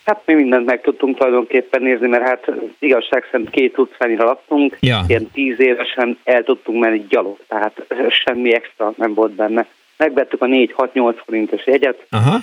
Hát 0.04 0.22
mi 0.26 0.34
mindent 0.34 0.66
meg 0.66 0.80
tudtunk 0.80 1.16
tulajdonképpen 1.16 1.82
nézni, 1.82 2.08
mert 2.08 2.22
hát 2.22 2.50
igazság 2.78 3.24
szerint 3.30 3.50
két 3.50 3.78
utcányra 3.78 4.24
laktunk, 4.24 4.76
ja. 4.80 5.04
ilyen 5.06 5.30
tíz 5.32 5.60
évesen 5.60 6.18
el 6.24 6.42
tudtunk 6.42 6.80
menni 6.80 7.06
gyalog, 7.08 7.38
tehát 7.48 7.86
semmi 8.24 8.54
extra 8.54 8.92
nem 8.96 9.14
volt 9.14 9.32
benne. 9.32 9.66
Megvettük 9.96 10.42
a 10.42 10.46
4-6-8 10.46 11.20
forintos 11.24 11.66
jegyet, 11.66 12.06
Aha. 12.10 12.38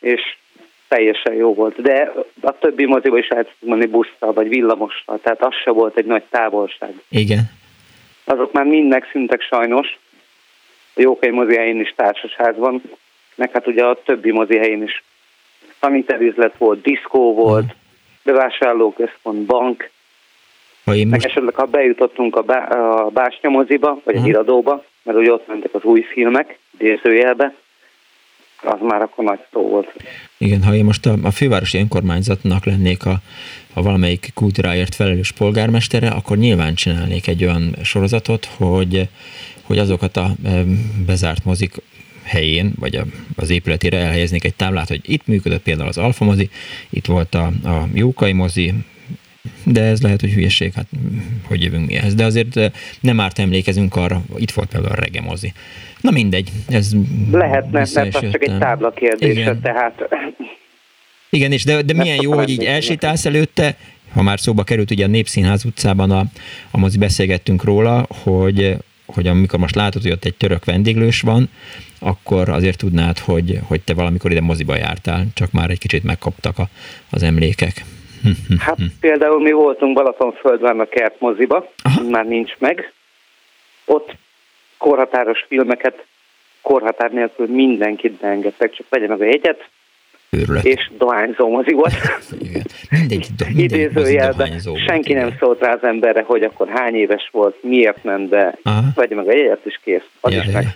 és 0.00 0.20
teljesen 0.88 1.34
jó 1.34 1.54
volt. 1.54 1.82
De 1.82 2.12
a 2.40 2.58
többi 2.58 2.84
moziba 2.84 3.18
is 3.18 3.28
el 3.28 3.44
tudtunk 3.44 3.72
menni 3.72 3.86
busszal, 3.86 4.32
vagy 4.32 4.48
villamossal, 4.48 5.18
tehát 5.22 5.44
az 5.44 5.54
se 5.64 5.70
volt 5.70 5.96
egy 5.96 6.06
nagy 6.06 6.22
távolság. 6.30 6.92
Igen. 7.08 7.50
Azok 8.24 8.52
már 8.52 8.64
mind 8.64 8.88
megszűntek 8.88 9.40
sajnos. 9.40 9.98
A 10.94 11.00
Jókai 11.00 11.30
mozi 11.30 11.56
helyén 11.56 11.80
is 11.80 11.92
társasházban, 11.96 12.82
meg 13.34 13.50
hát 13.52 13.66
ugye 13.66 13.84
a 13.84 14.02
többi 14.04 14.30
mozi 14.30 14.56
helyén 14.56 14.82
is 14.82 15.02
szaniterüzlet 15.80 16.56
volt, 16.58 16.82
diszkó 16.82 17.34
volt, 17.34 17.64
uh-huh. 17.64 17.78
bevásárlóközpont, 18.22 19.46
bank, 19.46 19.90
ha 20.84 20.94
én 20.94 21.06
most... 21.06 21.22
meg 21.22 21.30
esetleg 21.30 21.54
ha 21.54 21.64
bejutottunk 21.64 22.36
a, 22.36 22.42
bá, 22.42 22.58
a 22.66 23.08
Básnya 23.08 23.48
moziba, 23.48 24.00
vagy 24.04 24.14
uh-huh. 24.14 24.28
iradóba, 24.28 24.84
mert 25.02 25.18
ugye 25.18 25.32
ott 25.32 25.46
mentek 25.46 25.74
az 25.74 25.82
új 25.82 26.02
filmek, 26.02 26.58
idézőjelbe, 26.78 27.54
az 28.62 28.80
már 28.80 29.02
akkor 29.02 29.24
nagy 29.24 29.40
szó 29.52 29.68
volt. 29.68 29.92
Igen, 30.38 30.62
ha 30.62 30.74
én 30.74 30.84
most 30.84 31.06
a, 31.06 31.14
a 31.22 31.30
fővárosi 31.30 31.78
önkormányzatnak 31.78 32.64
lennék 32.64 33.06
a, 33.06 33.14
a 33.74 33.82
valamelyik 33.82 34.30
kultúráért 34.34 34.94
felelős 34.94 35.32
polgármestere, 35.32 36.08
akkor 36.08 36.36
nyilván 36.36 36.74
csinálnék 36.74 37.26
egy 37.26 37.44
olyan 37.44 37.74
sorozatot, 37.82 38.44
hogy, 38.44 39.08
hogy 39.62 39.78
azokat 39.78 40.16
a 40.16 40.26
bezárt 41.06 41.44
mozik 41.44 41.72
helyén, 42.24 42.72
vagy 42.78 43.00
az 43.36 43.50
épületére 43.50 43.98
elhelyeznék 43.98 44.44
egy 44.44 44.54
táblát, 44.54 44.88
hogy 44.88 45.00
itt 45.02 45.26
működött 45.26 45.62
például 45.62 45.88
az 45.88 45.98
Alfa 45.98 46.24
mozi, 46.24 46.50
itt 46.90 47.06
volt 47.06 47.34
a, 47.34 47.46
a 47.64 47.88
Jókai 47.92 48.32
mozi, 48.32 48.74
de 49.64 49.82
ez 49.82 50.02
lehet, 50.02 50.20
hogy 50.20 50.32
hülyeség, 50.32 50.72
hát 50.72 50.86
hogy 51.42 51.62
jövünk 51.62 51.86
mi 51.86 51.94
ehhez. 51.94 52.14
De 52.14 52.24
azért 52.24 52.56
eh, 52.56 52.70
nem 53.00 53.20
árt 53.20 53.38
emlékezünk 53.38 53.96
arra, 53.96 54.22
itt 54.36 54.50
volt 54.50 54.68
például 54.68 54.92
a 54.92 55.00
Rege 55.00 55.20
mozi. 55.20 55.52
Na 56.00 56.10
mindegy, 56.10 56.52
ez 56.68 56.92
Lehetne, 57.32 57.70
mert 57.70 58.14
az 58.14 58.20
csak 58.20 58.42
egy 58.42 58.58
tábla 58.58 58.90
kérdése, 58.90 59.40
Igen. 59.40 59.60
tehát... 59.60 60.08
Igen, 61.30 61.52
és 61.52 61.64
de, 61.64 61.82
de 61.82 61.92
milyen 61.92 62.18
jó, 62.22 62.32
hogy 62.32 62.48
így 62.48 62.64
elsétálsz 62.64 63.24
előtte, 63.24 63.76
ha 64.12 64.22
már 64.22 64.40
szóba 64.40 64.64
került, 64.64 64.90
ugye 64.90 65.04
a 65.04 65.08
Népszínház 65.08 65.64
utcában 65.64 66.10
a, 66.10 66.24
a 66.70 66.78
mozi 66.78 66.98
beszélgettünk 66.98 67.64
róla, 67.64 68.06
hogy, 68.08 68.76
hogy 69.06 69.26
amikor 69.26 69.58
most 69.58 69.74
látod, 69.74 70.02
hogy 70.02 70.10
ott 70.10 70.24
egy 70.24 70.34
török 70.34 70.64
vendéglős 70.64 71.20
van, 71.20 71.48
akkor 72.00 72.48
azért 72.48 72.78
tudnád, 72.78 73.18
hogy, 73.18 73.58
hogy 73.68 73.80
te 73.80 73.94
valamikor 73.94 74.30
ide 74.30 74.40
moziba 74.40 74.76
jártál, 74.76 75.24
csak 75.34 75.52
már 75.52 75.70
egy 75.70 75.78
kicsit 75.78 76.02
megkaptak 76.04 76.58
a, 76.58 76.64
az 77.10 77.22
emlékek. 77.22 77.84
Hát 78.58 78.78
például 79.00 79.40
mi 79.40 79.52
voltunk 79.52 79.94
Balatonföldön 79.94 80.80
a 80.80 80.84
kert 80.84 81.20
moziba, 81.20 81.72
Aha. 81.82 82.02
már 82.02 82.26
nincs 82.26 82.56
meg. 82.58 82.92
Ott 83.84 84.16
korhatáros 84.78 85.44
filmeket 85.48 86.04
korhatár 86.62 87.10
nélkül 87.10 87.46
mindenkit 87.46 88.12
beengedtek, 88.12 88.72
csak 88.72 88.86
vegye 88.88 89.06
meg 89.06 89.20
a 89.20 89.24
jegyet, 89.24 89.68
Őrület. 90.34 90.64
és 90.64 90.90
dohányzó 90.98 91.48
mozi 91.56 91.72
volt. 91.72 91.94
mindegy, 92.90 93.28
mindegy 93.38 93.58
Idézőjelben 93.58 94.60
senki 94.86 95.12
nem 95.12 95.36
szólt 95.38 95.60
rá 95.60 95.72
az 95.72 95.82
emberre, 95.82 96.22
hogy 96.22 96.42
akkor 96.42 96.68
hány 96.68 96.94
éves 96.94 97.28
volt, 97.32 97.56
miért 97.62 98.04
ment 98.04 98.28
be, 98.28 98.58
Aha. 98.62 98.82
vegye 98.94 99.14
meg 99.14 99.28
a 99.28 99.36
jegyet, 99.36 99.60
és 99.64 99.80
kész. 99.84 100.08
Az 100.20 100.32
ja, 100.32 100.42
is 100.42 100.52
ja. 100.52 100.74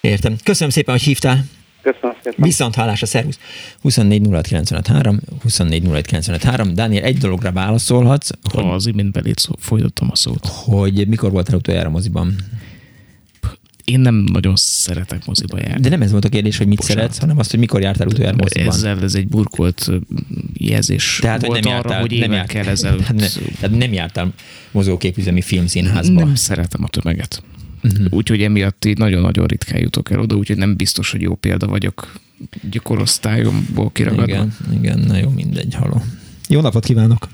Értem. 0.00 0.34
Köszönöm 0.44 0.70
szépen, 0.70 0.94
hogy 0.94 1.02
hívtál. 1.02 1.36
Köszönöm 1.82 2.16
szépen. 2.22 2.44
Viszont 2.44 2.74
hálás 2.74 3.02
a 3.02 3.06
szervusz. 3.06 3.38
24 3.82 4.22
24 5.42 6.74
Dániel, 6.74 7.04
egy 7.04 7.16
dologra 7.16 7.52
válaszolhatsz. 7.52 8.30
Hogy, 8.52 8.64
az 8.64 8.86
imént 8.86 9.12
belét 9.12 9.38
szó, 9.38 9.52
folytattam 9.58 10.08
a 10.10 10.16
szót. 10.16 10.46
Hogy 10.64 11.08
mikor 11.08 11.30
voltál 11.30 11.56
utoljára 11.56 11.88
moziban? 11.88 12.34
Én 13.88 14.00
nem 14.00 14.14
nagyon 14.14 14.56
szeretek 14.56 15.26
moziba 15.26 15.58
járni. 15.58 15.80
De 15.80 15.88
nem 15.88 16.02
ez 16.02 16.10
volt 16.10 16.24
a 16.24 16.28
kérdés, 16.28 16.56
hogy 16.56 16.66
mit 16.66 16.76
Bocsánat. 16.76 17.02
szeretsz, 17.02 17.18
hanem 17.18 17.38
azt, 17.38 17.50
hogy 17.50 17.58
mikor 17.58 17.80
jártál 17.80 18.06
utoljára 18.06 18.36
moziban. 18.36 18.68
Ezzel 18.68 19.02
ez 19.02 19.14
egy 19.14 19.28
burkolt 19.28 19.90
jelzés 20.52 21.18
tehát, 21.22 21.40
volt 21.40 21.52
hogy 21.52 21.64
nem 21.64 21.72
jártál, 21.72 21.92
arra, 21.92 22.00
hogy 22.00 22.18
nem 22.18 22.32
jártál, 22.32 22.66
ezelőtt. 22.66 23.08
Ne, 23.12 23.26
tehát 23.60 23.78
nem 23.78 23.92
jártál 23.92 24.32
mozóképüzemi 24.70 25.40
filmszínházba. 25.40 26.24
Nem 26.24 26.34
szeretem 26.34 26.84
a 26.84 26.88
tömeget. 26.88 27.42
Uh-huh. 27.82 28.06
Úgyhogy 28.10 28.42
emiatt 28.42 28.84
így 28.84 28.98
nagyon-nagyon 28.98 29.46
ritkán 29.46 29.80
jutok 29.80 30.10
el 30.10 30.20
oda, 30.20 30.34
úgyhogy 30.34 30.56
nem 30.56 30.76
biztos, 30.76 31.10
hogy 31.10 31.20
jó 31.20 31.34
példa 31.34 31.66
vagyok 31.66 32.12
gyakorosztályomból 32.70 33.90
kiragadva. 33.92 34.24
Igen, 34.24 34.52
igen, 34.72 34.98
na 34.98 35.16
jó, 35.16 35.28
mindegy, 35.28 35.74
haló. 35.74 36.02
Jó 36.48 36.60
napot 36.60 36.84
kívánok! 36.84 37.28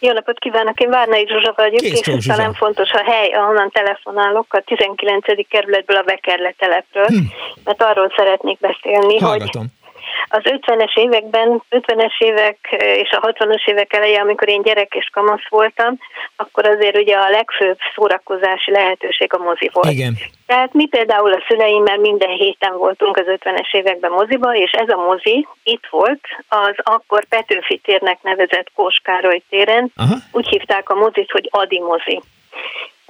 Jó 0.00 0.12
napot 0.12 0.38
kívánok, 0.38 0.80
én 0.80 0.90
Várnai 0.90 1.26
Zsuzsa 1.28 1.52
vagyok, 1.56 1.80
Kész, 1.80 2.06
és 2.06 2.26
talán 2.26 2.54
fontos 2.54 2.90
a 2.90 3.02
hely, 3.10 3.30
ahonnan 3.30 3.70
telefonálok, 3.70 4.46
a 4.54 4.60
19. 4.60 5.48
kerületből 5.48 5.96
a 5.96 6.02
Bekerle 6.02 6.54
telepről, 6.58 7.06
hm. 7.06 7.16
mert 7.64 7.82
arról 7.82 8.12
szeretnék 8.16 8.58
beszélni, 8.58 9.18
Hallgatom. 9.18 9.62
hogy 9.62 9.79
az 10.28 10.42
50-es 10.44 10.98
években, 10.98 11.62
50-es 11.70 12.18
évek 12.18 12.58
és 12.94 13.10
a 13.10 13.32
60-as 13.32 13.68
évek 13.68 13.92
eleje, 13.92 14.20
amikor 14.20 14.48
én 14.48 14.62
gyerek 14.62 14.94
és 14.94 15.08
kamasz 15.12 15.48
voltam, 15.48 15.98
akkor 16.36 16.66
azért 16.66 16.96
ugye 16.96 17.16
a 17.16 17.30
legfőbb 17.30 17.78
szórakozási 17.94 18.70
lehetőség 18.70 19.34
a 19.34 19.38
mozi 19.38 19.70
volt. 19.72 19.90
Igen. 19.90 20.16
Tehát 20.46 20.72
mi 20.72 20.86
például 20.86 21.32
a 21.32 21.44
szüleimmel 21.48 21.98
minden 21.98 22.30
héten 22.30 22.76
voltunk 22.76 23.16
az 23.16 23.26
50-es 23.26 23.74
években 23.74 24.10
moziba, 24.10 24.54
és 24.54 24.70
ez 24.70 24.88
a 24.88 24.96
mozi 24.96 25.46
itt 25.62 25.86
volt 25.90 26.20
az 26.48 26.74
akkor 26.76 27.24
Petőfi 27.24 27.78
térnek 27.78 28.22
nevezett 28.22 28.70
Kóskároly 28.74 29.42
téren. 29.50 29.92
Aha. 29.96 30.14
Úgy 30.32 30.48
hívták 30.48 30.88
a 30.90 30.94
mozit, 30.94 31.30
hogy 31.30 31.48
Adi 31.50 31.80
mozi. 31.80 32.20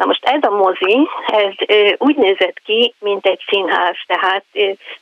Na 0.00 0.06
most 0.06 0.24
ez 0.24 0.42
a 0.42 0.50
mozi, 0.50 1.08
ez 1.26 1.52
úgy 1.98 2.16
nézett 2.16 2.60
ki, 2.64 2.94
mint 2.98 3.26
egy 3.26 3.42
színház, 3.46 3.96
tehát 4.06 4.44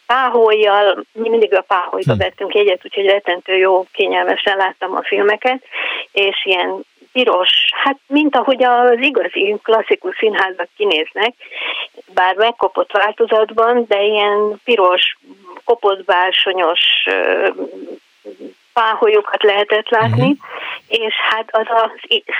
páholyjal, 0.07 1.05
mi 1.13 1.29
mindig 1.29 1.55
a 1.55 1.61
páholyba 1.61 2.13
hm. 2.13 2.19
vettünk 2.19 2.55
egyet, 2.55 2.85
úgyhogy 2.85 3.07
rettentő 3.07 3.57
jó, 3.57 3.87
kényelmesen 3.93 4.57
láttam 4.57 4.97
a 4.97 5.03
filmeket, 5.03 5.63
és 6.13 6.45
ilyen 6.45 6.81
piros, 7.13 7.51
hát 7.83 7.99
mint 8.07 8.37
ahogy 8.37 8.63
az 8.63 8.99
igazi 9.01 9.57
klasszikus 9.63 10.17
színházak 10.17 10.69
kinéznek, 10.77 11.35
bár 12.15 12.37
megkopott 12.37 12.93
változatban, 12.93 13.85
de 13.89 14.03
ilyen 14.03 14.61
piros, 14.65 15.17
kopott 15.65 16.05
bársonyos 16.05 16.81
páholyokat 18.81 19.43
lehetett 19.43 19.89
látni, 19.89 20.31
uh-huh. 20.31 20.37
és 20.89 21.15
hát 21.31 21.49
az 21.51 21.67
a 21.69 21.93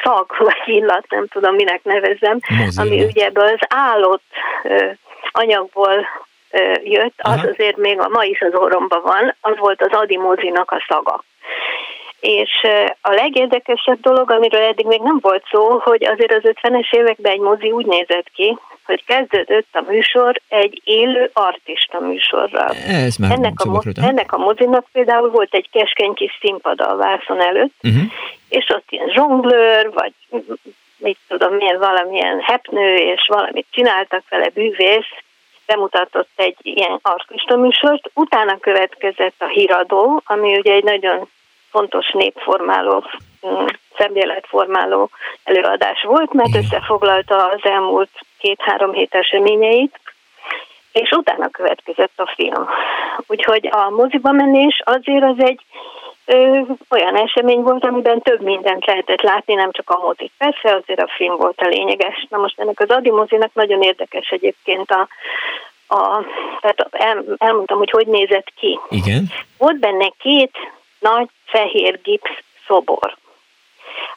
szag, 0.03 0.35
vagy 0.39 0.63
illat, 0.65 1.05
nem 1.09 1.27
tudom 1.27 1.55
minek 1.55 1.85
nevezem, 1.85 2.39
Mozilla. 2.49 2.83
ami 2.83 3.05
ugye 3.05 3.25
ebből 3.25 3.47
az 3.47 3.67
állott 3.69 4.23
anyagból 5.31 6.07
jött, 6.83 7.15
az 7.17 7.37
Aha. 7.37 7.49
azért 7.49 7.77
még 7.77 8.01
a 8.01 8.09
ma 8.09 8.25
is 8.25 8.41
az 8.41 8.55
orromban 8.55 9.03
van, 9.03 9.35
az 9.41 9.59
volt 9.59 9.83
az 9.83 9.93
Adi 9.93 10.17
Mozinak 10.17 10.71
a 10.71 10.85
szaga. 10.89 11.25
És 12.21 12.51
a 13.01 13.13
legérdekesebb 13.13 14.01
dolog, 14.01 14.31
amiről 14.31 14.63
eddig 14.63 14.87
még 14.87 15.01
nem 15.01 15.19
volt 15.21 15.45
szó, 15.51 15.79
hogy 15.79 16.05
azért 16.05 16.33
az 16.33 16.43
50-es 16.43 16.93
években 16.95 17.33
egy 17.33 17.41
mozi 17.41 17.71
úgy 17.71 17.87
nézett 17.87 18.31
ki, 18.35 18.59
hogy 18.85 19.05
kezdődött 19.05 19.69
a 19.73 19.85
műsor 19.89 20.41
egy 20.49 20.81
élő 20.85 21.31
artista 21.33 22.01
műsorral. 22.01 22.71
Ez 22.87 23.17
már 23.17 23.31
ennek, 23.31 23.61
a, 23.61 23.69
mo- 23.69 23.99
ennek 23.99 24.33
a 24.33 24.39
mozinak 24.39 24.87
például 24.93 25.31
volt 25.31 25.55
egy 25.55 25.69
keskeny 25.71 26.15
kis 26.15 26.39
színpad 26.41 26.81
a 26.81 26.97
vászon 26.97 27.41
előtt, 27.41 27.75
uh-huh. 27.83 28.03
és 28.49 28.67
ott 28.75 28.85
ilyen 28.89 29.09
zsonglőr, 29.09 29.91
vagy 29.95 30.13
mit 30.97 31.19
tudom, 31.29 31.55
milyen 31.55 31.79
valamilyen 31.79 32.41
hepnő, 32.41 32.95
és 32.95 33.27
valamit 33.27 33.67
csináltak 33.71 34.23
vele 34.29 34.49
bűvész, 34.55 35.13
bemutatott 35.67 36.31
egy 36.37 36.57
ilyen 36.63 36.99
artista 37.03 37.57
műsort, 37.57 38.11
utána 38.15 38.59
következett 38.59 39.35
a 39.39 39.47
híradó, 39.47 40.23
ami 40.25 40.59
ugye 40.59 40.73
egy 40.73 40.85
nagyon 40.85 41.29
fontos 41.71 42.11
népformáló, 42.11 43.05
mm, 43.47 43.65
szemléletformáló 43.97 45.11
előadás 45.45 46.03
volt, 46.03 46.33
mert 46.33 46.57
összefoglalta 46.57 47.47
az 47.47 47.61
elmúlt 47.63 48.11
két-három 48.39 48.93
hét 48.93 49.15
eseményeit, 49.15 50.01
és 50.93 51.11
utána 51.11 51.49
következett 51.49 52.13
a 52.17 52.33
film. 52.37 52.69
Úgyhogy 53.27 53.69
a 53.71 53.91
moziba 53.91 54.33
menés 54.33 54.83
azért 54.85 55.25
az 55.25 55.37
egy 55.39 55.61
ö, 56.25 56.61
olyan 56.91 57.17
esemény 57.17 57.61
volt, 57.61 57.85
amiben 57.85 58.23
több 58.23 58.41
mindent 58.41 58.87
lehetett 58.87 59.23
látni, 59.23 59.55
nem 59.55 59.73
csak 59.73 59.91
a 59.91 59.99
mozik. 59.99 60.33
Persze 60.39 60.81
azért 60.83 61.01
a 61.01 61.13
film 61.17 61.37
volt 61.37 61.61
a 61.61 61.67
lényeges. 61.67 62.27
Na 62.31 62.39
most 62.39 62.61
ennek 62.61 62.81
az 62.81 62.91
Adi 62.91 63.11
mozinak 63.11 63.51
nagyon 63.53 63.83
érdekes 63.83 64.29
egyébként 64.29 64.91
a, 64.91 65.09
a 65.89 66.25
tehát 66.61 66.89
el, 66.91 67.25
elmondtam, 67.39 67.79
hogy 67.79 67.91
hogy 67.91 68.07
nézett 68.07 68.53
ki. 68.57 68.81
Igen. 68.89 69.25
Volt 69.59 69.79
benne 69.79 70.13
két 70.19 70.53
nagy 70.99 71.29
fehér 71.45 72.01
gipsz 72.03 72.43
szobor. 72.67 73.17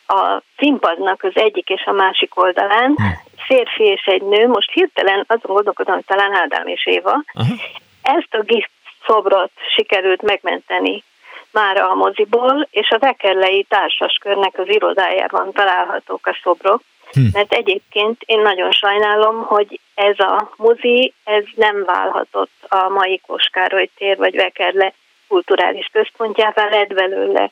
A 0.08 0.42
színpadnak 0.58 1.24
az 1.24 1.32
egyik 1.34 1.70
és 1.70 1.84
a 1.86 1.92
másik 1.92 2.38
oldalán 2.38 2.94
hm. 2.96 3.04
férfi 3.48 3.84
és 3.84 4.06
egy 4.06 4.22
nő, 4.22 4.48
most 4.48 4.72
hirtelen 4.72 5.24
azon 5.28 5.56
gondolkodom, 5.56 5.94
hogy 5.94 6.06
talán 6.06 6.36
Ádám 6.36 6.68
és 6.68 6.86
Éva, 6.86 7.24
Aha. 7.34 7.54
ezt 8.02 8.34
a 8.34 8.42
gipsz 8.42 8.72
szobrot 9.06 9.52
sikerült 9.76 10.22
megmenteni 10.22 11.04
már 11.52 11.78
a 11.78 11.94
moziból, 11.94 12.68
és 12.72 12.90
a 12.90 13.00
Vekerlei 13.00 13.64
Társaskörnek 13.70 14.58
az 14.58 14.68
irodájában 14.68 15.52
találhatók 15.52 16.28
a 16.28 16.40
szobrok, 16.44 16.82
hm. 17.12 17.22
mert 17.34 17.54
egyébként 17.54 18.22
én 18.26 18.40
nagyon 18.40 18.72
sajnálom, 18.72 19.44
hogy 19.44 19.80
ez 19.94 20.20
a 20.20 20.52
mozi, 20.56 21.14
ez 21.24 21.44
nem 21.56 21.84
válhatott 21.86 22.52
a 22.68 22.90
mai 22.90 23.22
Koskároly 23.28 23.90
tér 23.98 24.18
vagy 24.18 24.36
Vekerle 24.36 24.94
kulturális 25.32 25.90
központjává 25.92 26.70
lett 26.70 26.94
belőle 26.94 27.50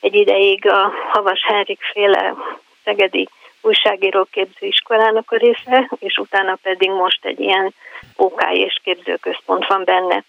egy 0.00 0.14
ideig 0.14 0.68
a 0.68 0.92
Havas 1.12 1.44
Henrik 1.46 1.80
féle 1.92 2.34
szegedi 2.84 3.28
újságíró 3.62 4.26
képzőiskolának 4.30 5.30
a 5.30 5.36
része, 5.36 5.90
és 5.98 6.16
utána 6.16 6.58
pedig 6.62 6.90
most 6.90 7.24
egy 7.24 7.40
ilyen 7.40 7.74
OK 8.16 8.42
és 8.52 8.80
képzőközpont 8.84 9.66
van 9.66 9.82
benne. 9.84 10.24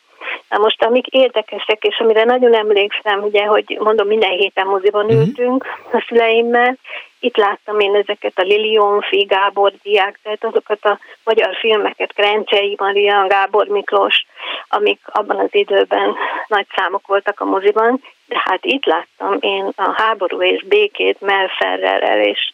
Na 0.50 0.58
most, 0.58 0.84
amik 0.84 1.08
érdekesek, 1.08 1.84
és 1.84 1.98
amire 2.00 2.24
nagyon 2.24 2.54
emlékszem, 2.54 3.24
ugye, 3.24 3.46
hogy 3.46 3.78
mondom, 3.80 4.08
minden 4.08 4.32
héten 4.32 4.68
moziban 4.68 5.06
uh-huh. 5.06 5.20
ültünk 5.20 5.66
a 5.92 6.06
szüleimmel, 6.08 6.78
itt 7.24 7.38
láttam 7.38 7.80
én 7.80 7.96
ezeket 7.96 8.40
a 8.40 8.42
Lilion, 8.42 9.02
Fi, 9.02 9.24
Gábor 9.24 9.72
diák, 9.84 10.20
tehát 10.24 10.44
azokat 10.44 10.86
a 10.86 11.00
magyar 11.24 11.56
filmeket, 11.56 12.14
Krencsei 12.14 12.76
Maria, 12.80 13.28
Gábor 13.28 13.68
Miklós, 13.68 14.26
amik 14.68 15.00
abban 15.06 15.40
az 15.40 15.50
időben 15.52 16.16
nagy 16.48 16.66
számok 16.76 17.08
voltak 17.08 17.40
a 17.40 17.46
moziban, 17.46 18.02
de 18.26 18.42
hát 18.46 18.66
itt 18.66 18.86
láttam 18.86 19.38
én 19.40 19.72
a 19.76 19.94
háború 20.02 20.42
és 20.42 20.64
békét 20.64 21.22
Melferrel 21.22 22.20
és 22.20 22.52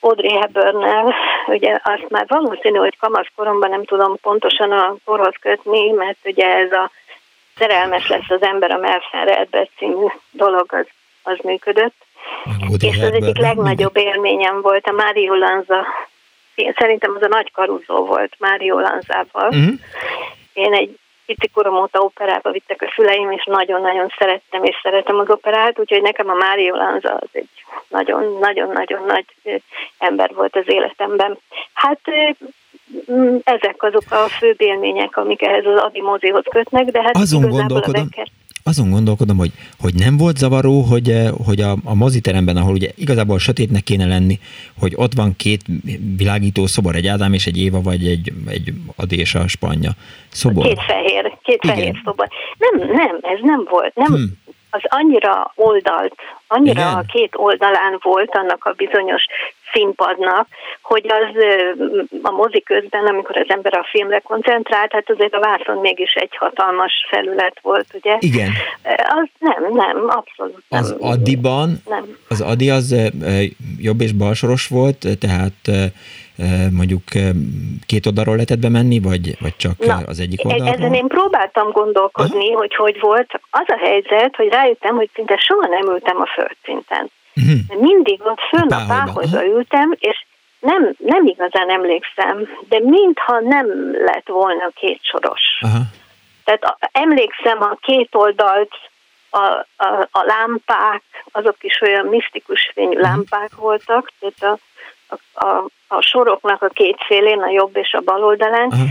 Audrey 0.00 0.38
Hepburnnel, 0.38 1.14
ugye 1.46 1.78
azt 1.82 2.08
már 2.08 2.24
valószínű, 2.28 2.78
hogy 2.78 2.98
kamaszkoromban 2.98 3.70
nem 3.70 3.84
tudom 3.84 4.16
pontosan 4.20 4.72
a 4.72 4.94
korhoz 5.04 5.34
kötni, 5.40 5.90
mert 5.90 6.18
ugye 6.24 6.46
ez 6.46 6.72
a 6.72 6.90
szerelmes 7.56 8.08
lesz 8.08 8.30
az 8.30 8.42
ember 8.42 8.70
a 8.70 8.78
Melferrel 8.78 9.68
című 9.76 10.06
dolog 10.30 10.72
az, 10.72 10.86
az 11.22 11.38
működött. 11.42 11.94
És 12.78 12.96
az 12.96 13.12
egyik 13.12 13.38
legnagyobb 13.38 13.96
élményem 13.96 14.60
volt 14.60 14.86
a 14.86 14.92
Mário 14.92 15.34
Lanza. 15.34 15.86
Én 16.54 16.74
szerintem 16.78 17.14
az 17.16 17.22
a 17.22 17.28
nagy 17.28 17.50
karuzó 17.52 18.06
volt 18.06 18.34
Mário 18.38 18.80
Lanzával. 18.80 19.48
Uh-huh. 19.48 19.72
Én 20.52 20.72
egy 20.72 20.98
pici 21.26 21.48
korom 21.48 21.76
óta 21.76 22.00
operába 22.00 22.50
vittek 22.50 22.82
a 22.82 22.92
szüleim, 22.94 23.30
és 23.30 23.44
nagyon-nagyon 23.44 24.12
szerettem 24.18 24.64
és 24.64 24.76
szeretem 24.82 25.18
az 25.18 25.30
operát, 25.30 25.78
úgyhogy 25.78 26.02
nekem 26.02 26.28
a 26.28 26.34
Mário 26.34 26.76
Lanza 26.76 27.14
az 27.14 27.28
egy 27.32 27.48
nagyon-nagyon-nagyon 27.88 29.04
nagy 29.06 29.26
ember 29.98 30.30
volt 30.34 30.56
az 30.56 30.64
életemben. 30.66 31.38
Hát 31.72 32.00
ezek 33.44 33.82
azok 33.82 34.02
a 34.10 34.16
fő 34.16 34.54
élmények, 34.58 35.16
amik 35.16 35.42
ehhez 35.42 35.66
az 35.66 35.80
Adi 35.80 36.00
mozihoz 36.00 36.44
kötnek, 36.50 36.84
de 36.84 37.02
hát 37.02 37.16
Azon 37.16 37.48
gondolkodom, 37.48 38.08
a 38.16 38.26
azon 38.64 38.90
gondolkodom, 38.90 39.36
hogy, 39.36 39.52
hogy 39.80 39.94
nem 39.94 40.16
volt 40.16 40.36
zavaró, 40.36 40.80
hogy, 40.80 41.10
eh, 41.10 41.30
hogy 41.46 41.60
a, 41.60 41.76
a 41.84 41.94
moziteremben, 41.94 42.56
ahol 42.56 42.72
ugye 42.72 42.90
igazából 42.94 43.38
sötétnek 43.38 43.82
kéne 43.82 44.06
lenni, 44.06 44.38
hogy 44.78 44.92
ott 44.96 45.14
van 45.14 45.36
két 45.36 45.60
világító 46.16 46.66
szobor, 46.66 46.94
egy 46.96 47.06
Ádám 47.06 47.32
és 47.32 47.46
egy 47.46 47.58
Éva, 47.58 47.80
vagy 47.80 48.06
egy, 48.06 48.32
egy 48.46 48.72
Adi 48.96 49.18
és 49.18 49.34
a 49.34 49.48
Spanya 49.48 49.90
szobor. 50.28 50.66
Két 50.66 50.82
fehér, 50.86 51.38
két 51.42 51.60
Igen. 51.62 51.76
fehér 51.76 52.00
szobor. 52.04 52.28
Nem, 52.58 52.88
nem, 52.88 53.18
ez 53.22 53.38
nem 53.42 53.66
volt. 53.70 53.94
Nem, 53.94 54.12
hmm 54.12 54.40
az 54.74 54.80
annyira 54.84 55.52
oldalt, 55.54 56.14
annyira 56.46 56.80
Igen. 56.80 56.94
a 56.94 57.02
két 57.12 57.32
oldalán 57.36 57.98
volt 58.02 58.34
annak 58.34 58.64
a 58.64 58.72
bizonyos 58.72 59.24
színpadnak, 59.72 60.46
hogy 60.82 61.06
az 61.08 61.44
a 62.22 62.30
mozi 62.30 62.62
közben, 62.62 63.06
amikor 63.06 63.36
az 63.36 63.46
ember 63.48 63.74
a 63.74 63.86
filmre 63.90 64.18
koncentrált, 64.18 64.92
hát 64.92 65.10
azért 65.10 65.34
a 65.34 65.40
vászon 65.40 65.80
mégis 65.80 66.12
egy 66.12 66.36
hatalmas 66.36 66.92
felület 67.10 67.58
volt, 67.62 67.86
ugye? 67.92 68.16
Igen. 68.18 68.50
Az 68.84 69.28
nem, 69.38 69.72
nem, 69.72 69.96
abszolút 70.08 70.62
nem. 70.68 70.82
Az 70.82 70.96
Adiban, 71.00 71.82
nem. 71.88 72.16
az 72.28 72.40
Adi 72.40 72.70
az 72.70 72.94
jobb 73.78 74.00
és 74.00 74.12
balsoros 74.12 74.66
volt, 74.66 75.06
tehát 75.20 75.92
mondjuk 76.70 77.02
két 77.86 78.06
oldalról 78.06 78.34
lehetett 78.34 78.58
bemenni, 78.58 79.00
vagy, 79.00 79.36
vagy 79.40 79.56
csak 79.56 79.78
Na, 79.78 80.00
az 80.06 80.20
egyik 80.20 80.44
e- 80.44 80.46
oldalról? 80.46 80.74
Ezen 80.74 80.94
én 80.94 81.06
próbáltam 81.06 81.70
gondolkodni, 81.70 82.48
Aha. 82.48 82.58
hogy 82.58 82.74
hogy 82.74 83.00
volt, 83.00 83.40
az 83.50 83.66
a 83.66 83.78
helyzet, 83.78 84.36
hogy 84.36 84.48
rájöttem, 84.48 84.96
hogy 84.96 85.10
szinte 85.14 85.36
soha 85.36 85.66
nem 85.66 85.94
ültem 85.94 86.20
a 86.20 86.26
földszinten. 86.26 87.10
Uh-huh. 87.36 87.80
Mindig 87.80 88.20
ott 88.24 88.40
fönn 88.50 88.68
a, 88.68 88.86
páholyba 88.86 89.44
ültem, 89.44 89.94
és 89.98 90.24
nem, 90.60 90.94
nem 90.98 91.26
igazán 91.26 91.70
emlékszem, 91.70 92.48
de 92.68 92.80
mintha 92.80 93.40
nem 93.40 93.66
lett 94.04 94.26
volna 94.26 94.68
két 94.74 95.00
soros. 95.02 95.40
Aha. 95.60 95.80
Tehát 96.44 96.64
a, 96.64 96.76
emlékszem 96.92 97.62
a 97.62 97.76
két 97.80 98.08
oldalt, 98.12 98.70
a, 99.30 99.66
a, 99.76 100.08
a 100.10 100.22
lámpák, 100.24 101.02
azok 101.32 101.56
is 101.60 101.80
olyan 101.80 102.06
misztikus 102.06 102.70
fényű 102.74 102.88
uh-huh. 102.88 103.02
lámpák 103.02 103.54
voltak, 103.54 104.12
tehát 104.20 104.54
a, 104.54 104.58
a, 105.12 105.44
a, 105.46 105.68
a 105.88 106.00
soroknak 106.00 106.62
a 106.62 106.68
két 106.68 106.96
szélén, 107.08 107.38
a 107.38 107.50
jobb 107.50 107.76
és 107.76 107.92
a 107.92 108.00
bal 108.04 108.24
oldalán, 108.24 108.66
uh-huh. 108.66 108.88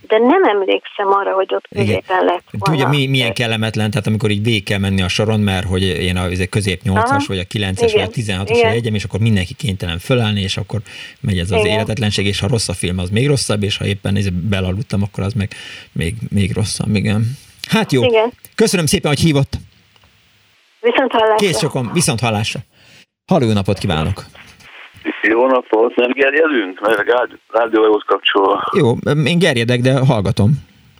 de 0.00 0.18
nem 0.18 0.44
emlékszem 0.44 1.08
arra, 1.08 1.32
hogy 1.32 1.54
ott 1.54 1.68
középen 1.68 2.24
lett 2.24 2.44
volna. 2.50 2.64
Tudja, 2.64 2.88
mi, 2.88 3.06
milyen 3.06 3.34
kellemetlen, 3.34 3.90
tehát 3.90 4.06
amikor 4.06 4.30
így 4.30 4.42
végig 4.42 4.64
kell 4.64 4.78
menni 4.78 5.02
a 5.02 5.08
soron, 5.08 5.40
mert 5.40 5.66
hogy 5.66 5.82
én 5.82 6.16
a 6.16 6.46
közép 6.50 6.80
8-as, 6.84 7.24
vagy 7.26 7.38
a 7.38 7.42
9-es, 7.42 7.90
vagy 7.92 8.02
a 8.02 8.08
16-os 8.08 8.64
egyem, 8.64 8.94
és 8.94 9.04
akkor 9.04 9.20
mindenki 9.20 9.54
kénytelen 9.54 9.98
fölállni, 9.98 10.40
és 10.40 10.56
akkor 10.56 10.80
megy 11.20 11.38
ez 11.38 11.50
az 11.50 11.60
Igen. 11.60 11.72
életetlenség, 11.72 12.26
és 12.26 12.40
ha 12.40 12.48
rossz 12.48 12.68
a 12.68 12.74
film, 12.74 12.98
az 12.98 13.10
még 13.10 13.26
rosszabb, 13.26 13.62
és 13.62 13.76
ha 13.76 13.86
éppen 13.86 14.18
belaludtam, 14.48 15.02
akkor 15.02 15.24
az 15.24 15.32
meg 15.32 15.48
még, 15.92 16.14
még 16.30 16.54
rosszabb, 16.54 16.94
igen. 16.94 17.24
Hát 17.68 17.92
jó. 17.92 18.04
Igen. 18.04 18.32
Köszönöm 18.54 18.86
szépen, 18.86 19.10
hogy 19.10 19.20
hívott. 19.20 19.56
Viszont 20.80 21.12
hallásra. 21.12 21.46
Kész 21.46 21.58
sokom, 21.58 21.90
viszont 21.92 22.20
hallásra. 22.20 22.60
Halló 23.26 23.52
napot 23.52 23.78
kívánok! 23.78 24.24
Jó 25.22 25.46
napot, 25.46 25.96
nem 25.96 26.10
gerjedünk? 26.10 26.80
Mert 26.80 26.98
a 26.98 27.28
rádióhoz 27.48 28.02
kapcsolva. 28.06 28.70
Jó, 28.76 28.94
én 29.24 29.38
gerjedek, 29.38 29.80
de 29.80 29.98
hallgatom. 30.06 30.50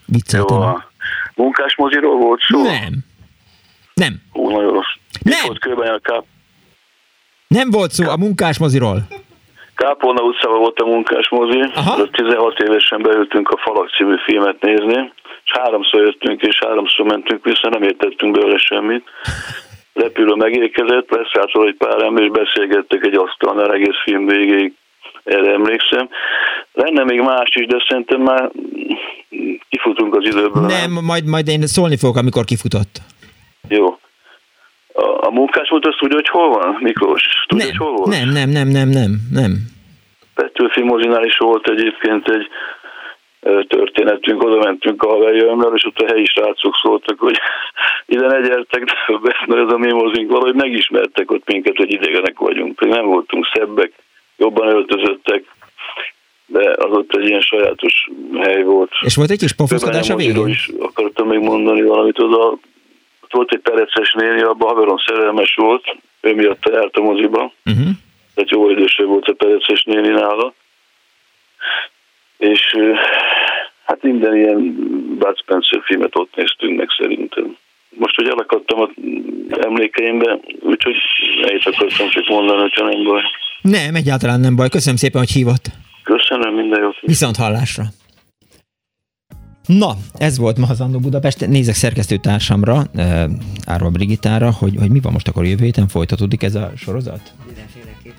Vicceltem. 0.07 0.57
Jó, 0.57 0.63
a 0.63 0.91
munkásmoziról 1.35 2.17
volt 2.17 2.41
szó? 2.41 2.63
Nem. 2.63 2.93
Nem. 3.95 4.23
Hú, 4.33 4.51
nagyon 4.51 4.73
rossz. 4.73 4.95
Nem. 5.23 5.41
Volt 5.47 5.89
a 5.89 5.99
káp... 6.03 6.25
Nem 7.47 7.71
volt 7.71 7.91
szó 7.91 8.09
a 8.09 8.17
munkásmoziról. 8.17 9.07
Kápolna 9.75 10.23
utcában 10.23 10.59
volt 10.59 10.79
a 10.79 10.85
munkásmozi, 10.85 11.61
16 12.13 12.59
évesen 12.59 13.03
beültünk 13.03 13.49
a 13.49 13.57
Falak 13.57 13.91
című 13.97 14.15
filmet 14.25 14.61
nézni, 14.61 15.13
és 15.45 15.53
háromszor 15.53 16.01
jöttünk 16.01 16.43
és 16.43 16.59
háromszor 16.59 17.07
mentünk 17.07 17.45
vissza, 17.45 17.69
nem 17.69 17.83
értettünk 17.83 18.33
belőle 18.33 18.59
semmit 18.59 19.05
repülő 19.99 20.35
megérkezett, 20.35 21.11
leszállt 21.11 21.67
egy 21.67 21.77
pár 21.79 22.03
ember, 22.03 22.23
és 22.23 22.31
beszélgettek 22.31 23.05
egy 23.05 23.17
asztalnál 23.17 23.73
egész 23.73 24.03
film 24.05 24.27
végéig, 24.27 24.73
erre 25.25 25.53
emlékszem. 25.53 26.09
Lenne 26.73 27.05
még 27.05 27.21
más 27.21 27.51
is, 27.55 27.67
de 27.67 27.85
szerintem 27.89 28.21
már 28.21 28.51
kifutunk 29.69 30.15
az 30.15 30.25
időből. 30.25 30.67
Nem, 30.67 30.91
majd, 31.05 31.27
majd 31.27 31.49
én 31.49 31.67
szólni 31.67 31.97
fogok, 31.97 32.17
amikor 32.17 32.45
kifutott. 32.45 32.99
Jó. 33.69 33.99
A, 34.93 35.27
a 35.27 35.31
munkás 35.31 35.69
volt, 35.69 35.87
azt 35.87 35.99
tudja, 35.99 36.17
hogy 36.17 36.29
hol 36.29 36.49
van, 36.49 36.77
Miklós? 36.81 37.23
Tudja, 37.47 37.67
nem, 37.67 37.77
hogy 37.77 37.87
hol 37.87 37.97
volt? 37.97 38.11
Nem, 38.19 38.29
nem, 38.29 38.49
nem, 38.49 38.69
nem, 38.69 38.89
nem, 38.89 39.11
nem. 39.33 39.53
Petőfi 40.35 40.83
mozinál 40.83 41.25
is 41.25 41.37
volt 41.37 41.69
egyébként 41.69 42.29
egy 42.29 42.49
történetünk, 43.69 44.43
oda 44.43 44.57
mentünk 44.57 45.03
a 45.03 45.09
haverjaimmal, 45.09 45.75
és 45.75 45.85
ott 45.85 45.99
a 45.99 46.07
helyi 46.07 46.25
srácok 46.25 46.75
szóltak, 46.83 47.19
hogy 47.19 47.39
ide 48.07 48.27
ne 48.27 48.41
gyertek 48.41 48.85
többet, 49.07 49.37
mert 49.47 49.67
ez 49.67 49.73
a 49.73 49.79
mi 49.79 49.93
mozink 49.93 50.31
valahogy 50.31 50.55
megismertek 50.55 51.31
ott 51.31 51.47
minket, 51.47 51.77
hogy 51.77 51.93
idegenek 51.93 52.39
vagyunk. 52.39 52.81
Nem 52.81 53.07
voltunk 53.07 53.47
szebbek, 53.55 53.93
jobban 54.37 54.69
öltözöttek, 54.69 55.45
de 56.47 56.71
az 56.71 56.91
ott 56.91 57.15
egy 57.15 57.27
ilyen 57.27 57.41
sajátos 57.41 58.11
hely 58.39 58.63
volt. 58.63 58.91
És 59.01 59.15
volt 59.15 59.31
egy 59.31 59.39
kis 59.39 59.53
pofoszkodás 59.53 60.11
a 60.11 60.17
végén? 60.17 60.49
is 60.49 60.71
akartam 60.79 61.29
még 61.29 61.39
mondani 61.39 61.83
valamit 61.83 62.19
oda. 62.19 62.59
Ott 63.23 63.33
volt 63.33 63.53
egy 63.53 63.61
pereces 63.61 64.13
néni, 64.13 64.41
abban 64.41 64.69
haveron 64.69 65.03
szerelmes 65.07 65.55
volt, 65.55 65.97
ő 66.21 66.35
miatt 66.35 66.69
járt 66.73 66.97
a 66.97 67.01
moziba. 67.01 67.53
Uh-huh. 67.65 67.89
Tehát 68.35 68.51
jó 68.51 68.71
idősebb 68.71 69.07
volt 69.07 69.29
a 69.29 69.33
pereces 69.33 69.83
néni 69.83 70.09
nála 70.09 70.55
és 72.39 72.61
hát 73.85 74.03
minden 74.03 74.37
ilyen 74.37 74.75
Bud 75.19 75.39
Spencer 75.39 75.81
filmet 75.85 76.17
ott 76.17 76.37
néztünk 76.37 76.79
meg 76.79 76.89
szerintem. 76.99 77.57
Most, 77.91 78.15
hogy 78.15 78.29
elakadtam 78.29 78.81
az 78.81 78.89
emlékeimbe, 79.61 80.39
úgyhogy 80.61 80.97
ennyit 81.43 81.67
akartam 81.67 82.09
csak 82.09 82.29
mondani, 82.29 82.61
hogyha 82.61 82.89
nem 82.89 83.05
baj. 83.05 83.23
Nem, 83.63 83.95
egyáltalán 83.95 84.41
nem 84.41 84.57
baj. 84.57 84.69
Köszönöm 84.69 84.97
szépen, 84.97 85.21
hogy 85.21 85.31
hívott. 85.31 85.67
Köszönöm, 86.03 86.55
minden 86.55 86.81
jót. 86.81 86.97
Viszont 87.01 87.37
hallásra. 87.37 87.85
Na, 89.67 89.93
ez 90.19 90.39
volt 90.39 90.59
ma 90.59 90.67
az 90.69 90.81
Andó 90.81 90.99
Budapest. 90.99 91.47
Nézek 91.47 91.75
szerkesztőtársamra, 91.75 92.83
Árva 93.67 93.91
Brigitára, 93.91 94.51
hogy, 94.59 94.75
hogy 94.79 94.91
mi 94.91 95.01
van 95.01 95.13
most 95.13 95.29
akkor 95.29 95.45
jövő 95.45 95.65
héten, 95.65 95.89
folytatódik 95.89 96.43
ez 96.43 96.55
a 96.55 96.71
sorozat? 96.77 97.33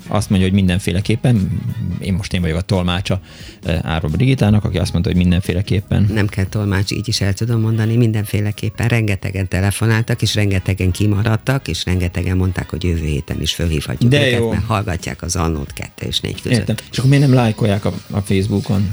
Azt 0.07 0.29
mondja, 0.29 0.47
hogy 0.47 0.57
mindenféleképpen, 0.57 1.61
én 1.99 2.13
most 2.13 2.33
én 2.33 2.41
vagyok 2.41 2.57
a 2.57 2.61
tolmácsa 2.61 3.21
eh, 3.63 3.79
Árva 3.83 4.07
Brigitának, 4.07 4.63
aki 4.63 4.77
azt 4.77 4.91
mondta, 4.91 5.09
hogy 5.09 5.19
mindenféleképpen. 5.19 6.09
Nem 6.13 6.27
kell 6.27 6.45
tolmács, 6.45 6.91
így 6.91 7.07
is 7.07 7.21
el 7.21 7.33
tudom 7.33 7.61
mondani, 7.61 7.95
mindenféleképpen. 7.95 8.87
Rengetegen 8.87 9.47
telefonáltak, 9.47 10.21
és 10.21 10.35
rengetegen 10.35 10.91
kimaradtak, 10.91 11.67
és 11.67 11.85
rengetegen 11.85 12.37
mondták, 12.37 12.69
hogy 12.69 12.83
jövő 12.83 13.05
héten 13.05 13.41
is 13.41 13.53
fölhívhatjuk 13.53 14.11
De 14.11 14.27
őket, 14.27 14.39
jó. 14.39 14.49
mert 14.49 14.65
hallgatják 14.65 15.21
az 15.21 15.35
Annót 15.35 15.73
2 15.73 16.07
és 16.07 16.19
4 16.19 16.41
között. 16.41 16.57
Értem. 16.57 16.75
És 16.91 16.97
akkor 16.97 17.09
miért 17.09 17.25
nem 17.25 17.33
lájkolják 17.33 17.85
a, 17.85 17.93
a 18.11 18.19
Facebookon? 18.19 18.89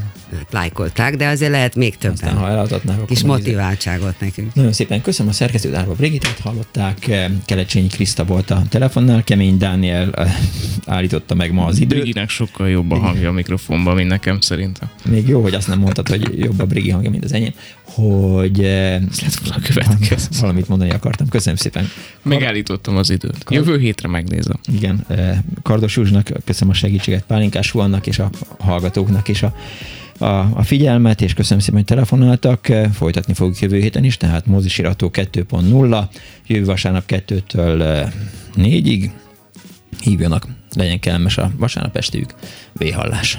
Lájkolták, 0.50 1.16
de 1.16 1.28
azért 1.28 1.50
lehet 1.50 1.74
még 1.74 1.96
többen. 1.96 2.12
Aztán, 2.12 2.36
ha 2.36 2.48
eladhatnák, 2.48 3.04
Kis 3.06 3.22
motiváltságot 3.22 4.20
nekünk. 4.20 4.54
Nagyon 4.54 4.72
szépen 4.72 5.02
köszönöm 5.02 5.30
a 5.30 5.34
szerkesztőt, 5.34 5.74
Árva 5.74 5.94
Brigitát 5.94 6.38
hallották, 6.38 7.10
Kelecsényi 7.44 7.86
Kriszta 7.86 8.24
volt 8.24 8.50
a 8.50 8.62
telefonnál, 8.68 9.24
Kemény 9.24 9.58
Dániel 9.58 10.12
eh, 10.12 10.36
állította 10.86 11.34
meg 11.34 11.52
ma 11.52 11.64
az 11.64 11.80
időt. 11.80 11.98
Briginek 11.98 12.28
sokkal 12.28 12.68
jobb 12.68 12.90
a 12.90 12.96
hangja 12.96 13.28
a 13.28 13.32
mikrofonban, 13.32 13.94
mint 13.94 14.08
nekem 14.08 14.40
szerintem. 14.40 14.90
Még 15.08 15.28
jó, 15.28 15.42
hogy 15.42 15.54
azt 15.54 15.68
nem 15.68 15.78
mondtad, 15.78 16.08
hogy 16.08 16.38
jobb 16.38 16.60
a 16.60 16.66
Brigi 16.66 16.90
hangja, 16.90 17.10
mint 17.10 17.24
az 17.24 17.32
enyém, 17.32 17.52
hogy 17.86 18.64
eh, 18.64 18.94
Ez 18.94 19.20
lett 19.22 19.34
volna 19.34 19.54
a 19.56 19.60
következő. 19.74 20.28
valamit 20.40 20.68
mondani 20.68 20.90
akartam. 20.90 21.28
Köszönöm 21.28 21.56
szépen. 21.56 21.88
Megállítottam 22.22 22.96
az 22.96 23.10
időt. 23.10 23.44
Jövő 23.48 23.78
hétre 23.78 24.08
megnézem. 24.08 24.58
Igen, 24.72 25.04
eh, 25.08 25.38
Kardos 25.62 25.96
Józsnak 25.96 26.28
köszönöm 26.44 26.72
a 26.72 26.76
segítséget, 26.76 27.24
Pálinkás 27.26 27.70
Huannak 27.70 28.06
és 28.06 28.18
a 28.18 28.30
hallgatóknak 28.58 29.28
is 29.28 29.42
a 29.42 29.54
a, 30.18 30.26
a 30.54 30.62
figyelmet, 30.62 31.20
és 31.20 31.34
köszönöm 31.34 31.58
szépen, 31.58 31.76
hogy 31.76 31.84
telefonáltak. 31.88 32.66
Folytatni 32.92 33.34
fogjuk 33.34 33.58
jövő 33.60 33.78
héten 33.80 34.04
is, 34.04 34.16
tehát 34.16 34.46
mozisirató 34.46 35.10
2.0, 35.12 36.04
jövő 36.46 36.64
vasárnap 36.64 37.04
2-től 37.08 38.08
4-ig. 38.56 39.10
Hívjanak, 40.00 40.46
legyen 40.74 41.00
kellemes 41.00 41.38
a 41.38 41.50
vasárnap 41.56 41.96
estéjük. 41.96 42.34
Véhallás. 42.72 43.38